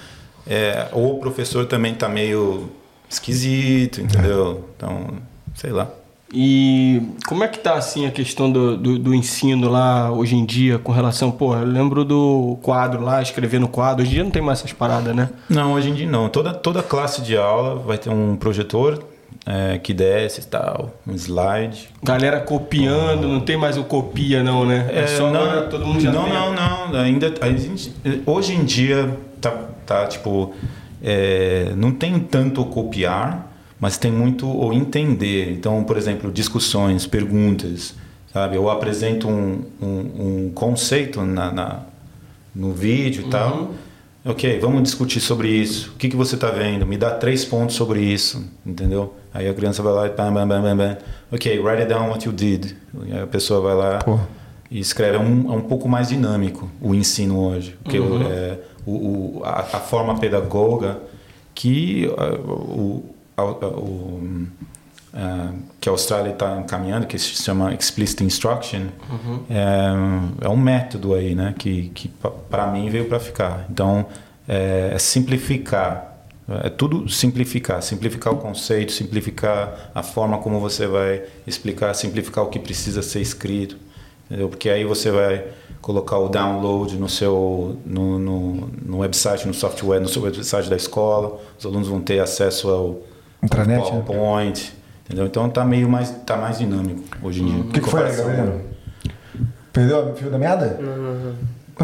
[0.47, 2.71] é, ou o professor também tá meio
[3.09, 4.65] esquisito, entendeu?
[4.77, 5.07] Então,
[5.55, 5.89] sei lá.
[6.35, 10.47] E como é que tá assim a questão do, do, do ensino lá hoje em
[10.47, 14.25] dia com relação, pô, eu lembro do quadro lá, escrever no quadro, hoje em dia
[14.25, 15.29] não tem mais essas paradas, né?
[15.49, 16.31] Não, hoje em dia não.
[16.31, 19.05] Toda, toda classe de aula vai ter um projetor
[19.45, 21.91] é, que desce e tal, um slide.
[22.03, 24.89] Galera copiando, não tem mais o copia não, né?
[24.91, 26.33] É, só não, todo mundo já não, tem.
[26.33, 26.99] não, não.
[26.99, 27.93] Ainda, a gente-
[28.25, 29.51] hoje em dia tá,
[29.93, 30.55] tá tipo,
[31.03, 35.53] é, não tem tanto o copiar, mas tem muito o entender.
[35.53, 37.95] Então, por exemplo, discussões, perguntas,
[38.33, 38.57] sabe?
[38.57, 39.87] Eu apresento um, um,
[40.47, 41.81] um conceito na, na-
[42.55, 43.73] no vídeo e tal.
[44.25, 45.91] Ok, vamos discutir sobre isso.
[45.95, 46.87] O que, que você está vendo?
[46.87, 49.17] Me dá três pontos sobre isso, entendeu?
[49.35, 50.97] Aí a criança vai lá e bam, bam, bam, bam, bam.
[51.33, 52.77] Ok, write it down what you did.
[53.07, 54.21] E aí a pessoa vai lá Pô.
[54.71, 55.17] e escreve.
[55.17, 57.75] É um, é um pouco mais dinâmico o ensino hoje.
[57.83, 61.01] Porque o- é, o, o- a, a forma pedagoga
[61.55, 63.05] que ah, o,
[63.37, 64.47] a- o,
[65.15, 68.87] ah, que a Austrália está encaminhando, que se chama Explicit Instruction,
[69.51, 71.55] é, é um método aí, né?
[71.59, 72.11] Que, que
[72.51, 73.67] para mim veio para ficar.
[73.71, 74.07] Então,
[74.49, 76.11] é, é simplificar.
[76.65, 82.49] É tudo simplificar, simplificar o conceito, simplificar a forma como você vai explicar, simplificar o
[82.49, 83.77] que precisa ser escrito,
[84.33, 84.49] entendeu?
[84.49, 85.45] Porque aí você vai
[85.83, 90.77] colocar o download no seu no, no, no website, no software, no seu website da
[90.77, 93.01] escola, os alunos vão ter acesso ao,
[93.43, 94.03] Intranet, ao né?
[94.07, 94.73] PowerPoint,
[95.05, 95.27] entendeu?
[95.27, 97.61] Então tá meio mais tá mais dinâmico hoje em dia.
[97.61, 98.61] O que, que foi Gabriel?
[99.71, 100.79] Perdeu o fio da meada?
[100.81, 101.35] Não, não, não.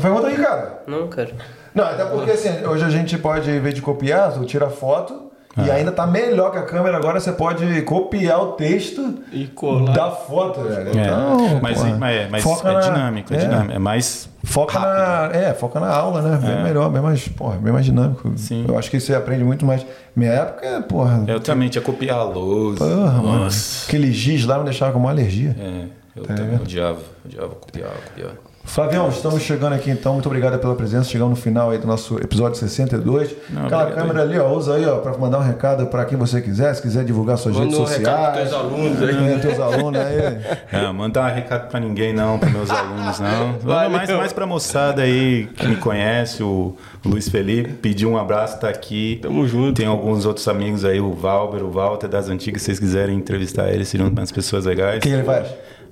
[0.01, 0.83] Pergunta aí, cara.
[0.87, 1.31] Não, cara.
[1.75, 5.28] Não, até porque assim, hoje a gente pode, em vez de copiar, tu tira foto
[5.67, 6.97] e ainda tá melhor que a câmera.
[6.97, 9.93] Agora você pode copiar o texto E colar.
[9.93, 10.89] da foto, velho.
[10.99, 13.41] É, Então, mas, mas, mas foca é na- dinâmico, é, é.
[13.41, 16.39] dinâmico, é mais Foca na, é, foca na aula, né?
[16.41, 16.63] Bem É.
[16.63, 18.33] melhor, bem mais, porra, bem mais dinâmico.
[18.37, 18.65] Sim.
[18.67, 19.85] Eu acho que você aprende muito mais.
[20.17, 21.23] Minha época, porra.
[21.27, 22.79] Eu também tinha copiar a lousa.
[22.79, 23.49] Porra, mano.
[23.87, 25.55] Aquele giz lá me deixava com uma alergia.
[25.61, 25.85] É,
[26.17, 28.31] eu Tá também odiava, odiava copiar, copiar.
[28.69, 30.13] Flavião, estamos chegando aqui então.
[30.13, 31.09] Muito obrigado pela presença.
[31.09, 33.35] Chegamos no final aí do nosso episódio 62.
[33.49, 36.19] Não, Aquela obrigado câmera ali, ó, usa aí, ó, para mandar um recado para quem
[36.19, 36.75] você quiser.
[36.75, 38.51] Se quiser divulgar suas Manda redes um recado sociais.
[38.51, 39.33] teus alunos aí.
[39.33, 40.39] É, teus alunos aí.
[40.83, 43.59] Não, manda um recado pra ninguém não, para meus alunos não.
[43.61, 43.91] Valeu.
[43.91, 48.69] Mais, mais pra moçada aí que me conhece, o Luiz Felipe, pediu um abraço, tá
[48.69, 49.19] aqui.
[49.23, 49.75] Tamo junto.
[49.77, 53.71] Tem alguns outros amigos aí, o Valber, o Walter das antigas, se vocês quiserem entrevistar
[53.71, 54.99] ele, seriam umas pessoas legais.
[54.99, 55.49] O que ele faz?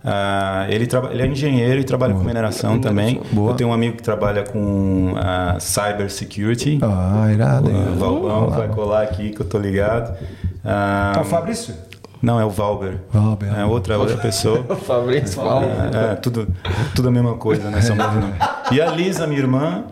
[0.09, 3.20] Ah, ele, ele é engenheiro e trabalha com mineração também.
[3.33, 3.51] Boa.
[3.51, 6.78] Eu tenho um amigo que trabalha com ah, cyber security.
[6.81, 7.94] Ah, irado, O?
[7.97, 10.17] Valbão vai colar aqui que eu tô ligado.
[10.65, 11.75] Ah, Ah, o Fabrício?
[12.23, 12.99] não, é o Valber.
[13.10, 13.52] Valber.
[13.59, 14.62] É outra, outra pessoa.
[14.86, 15.67] Fabrício Paulo.
[15.67, 16.47] É, é, tudo,
[16.94, 17.81] tudo a mesma coisa, né?
[17.81, 18.35] São mesmo nome.
[18.70, 19.85] E a Lisa, minha irmã,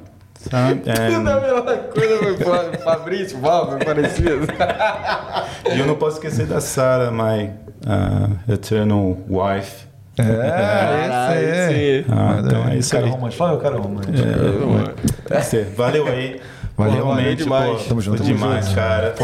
[0.48, 0.76] sabe?
[0.80, 1.62] Tudo a É, mesma
[1.92, 4.46] coisa, foi Fabrício, Valver, parecido.
[5.74, 7.50] e eu não posso esquecer da Sarah, my
[7.84, 9.86] uh, eternal wife.
[10.16, 12.04] É, Caralho, esse aí.
[12.04, 12.10] sim.
[12.12, 13.10] Ah, então é isso cara aí.
[13.10, 13.38] romântico.
[13.44, 14.12] Fala, cara romântico.
[15.28, 16.40] Você- Valeu aí.
[16.76, 17.82] Valeu, Realmente, demais.
[17.82, 18.74] pô, Tamo junto, tamo demais, junto.
[18.74, 19.14] cara.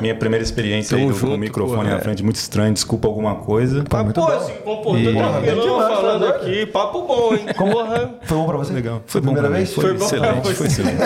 [0.00, 2.74] Minha primeira experiência Tamo aí do, com o microfone pô, na frente, muito estranho.
[2.74, 3.84] Desculpa alguma coisa.
[3.84, 4.40] Pô, muito Pô, bom.
[4.40, 5.14] se comportou E- Bem
[5.60, 6.66] demais, falando aqui.
[6.66, 7.46] Papo bom, hein?
[7.56, 8.10] Porra.
[8.22, 8.72] Foi bom pra você?
[8.72, 9.00] Legal.
[9.06, 9.72] Foi bom primeira pra vez?
[9.72, 10.04] Foi, Foi bom.
[10.04, 11.02] excelente, foi excelente.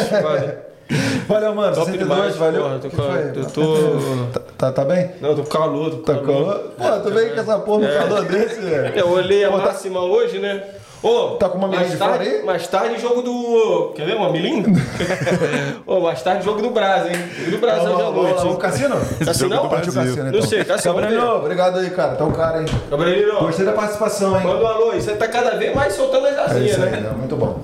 [1.29, 1.55] Valeu.
[1.55, 1.75] Mano.
[1.75, 2.63] Top 62, demais, valeu.
[2.63, 3.33] porra, tô Que com- foi?
[3.35, 5.11] eu tô- Tá, tá, tá bem?
[5.21, 6.27] Não, tô com calor, tô com Tá calor.
[6.27, 6.73] calor?
[6.79, 8.93] Pô, tu veio com essa porra no calor desse, velho.
[8.99, 10.63] Eu olhei a Pô, tá- máxima hoje, né?
[11.03, 12.43] Ô, Tá com uma mais milim de tarde, fora aí?
[12.45, 13.93] Mais tarde, jogo do.
[13.95, 14.65] Quer ver uma milim?
[15.87, 17.19] Ô, mais tarde, jogo do Brasa, hein?
[17.39, 18.35] Jogo do Brasa hoje à noite.
[18.43, 18.97] vamos, Cassino?
[19.25, 19.49] Cassino?
[19.63, 20.17] Do Partiu o Brasil.
[20.17, 20.43] Cassino, Não então.
[20.49, 21.41] sei, Cassino, Gabriel, vamos ver.
[21.45, 22.15] obrigado aí, cara.
[22.17, 22.67] Tá um cara, hein?
[22.91, 24.47] Gabrielino, Gostei da participação, hein?
[24.47, 25.01] manda um alô aí.
[25.03, 26.91] Você tá cada vez mais soltando as É asinhas, né?
[26.91, 27.11] né?
[27.17, 27.61] muito bom.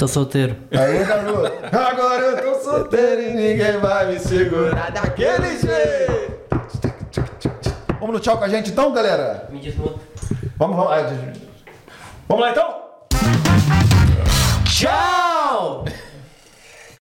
[0.00, 0.56] Tô solteiro.
[0.72, 1.52] Aí, garoto.
[1.76, 6.40] Agora eu tô solteiro e ninguém vai me segurar daquele jeito.
[8.00, 9.46] Vamos no tchau com a gente então, galera?
[9.50, 10.00] Me diz Vamos,
[10.56, 10.74] vamos.
[12.26, 12.82] Vamos lá então?
[14.64, 15.84] Tchau!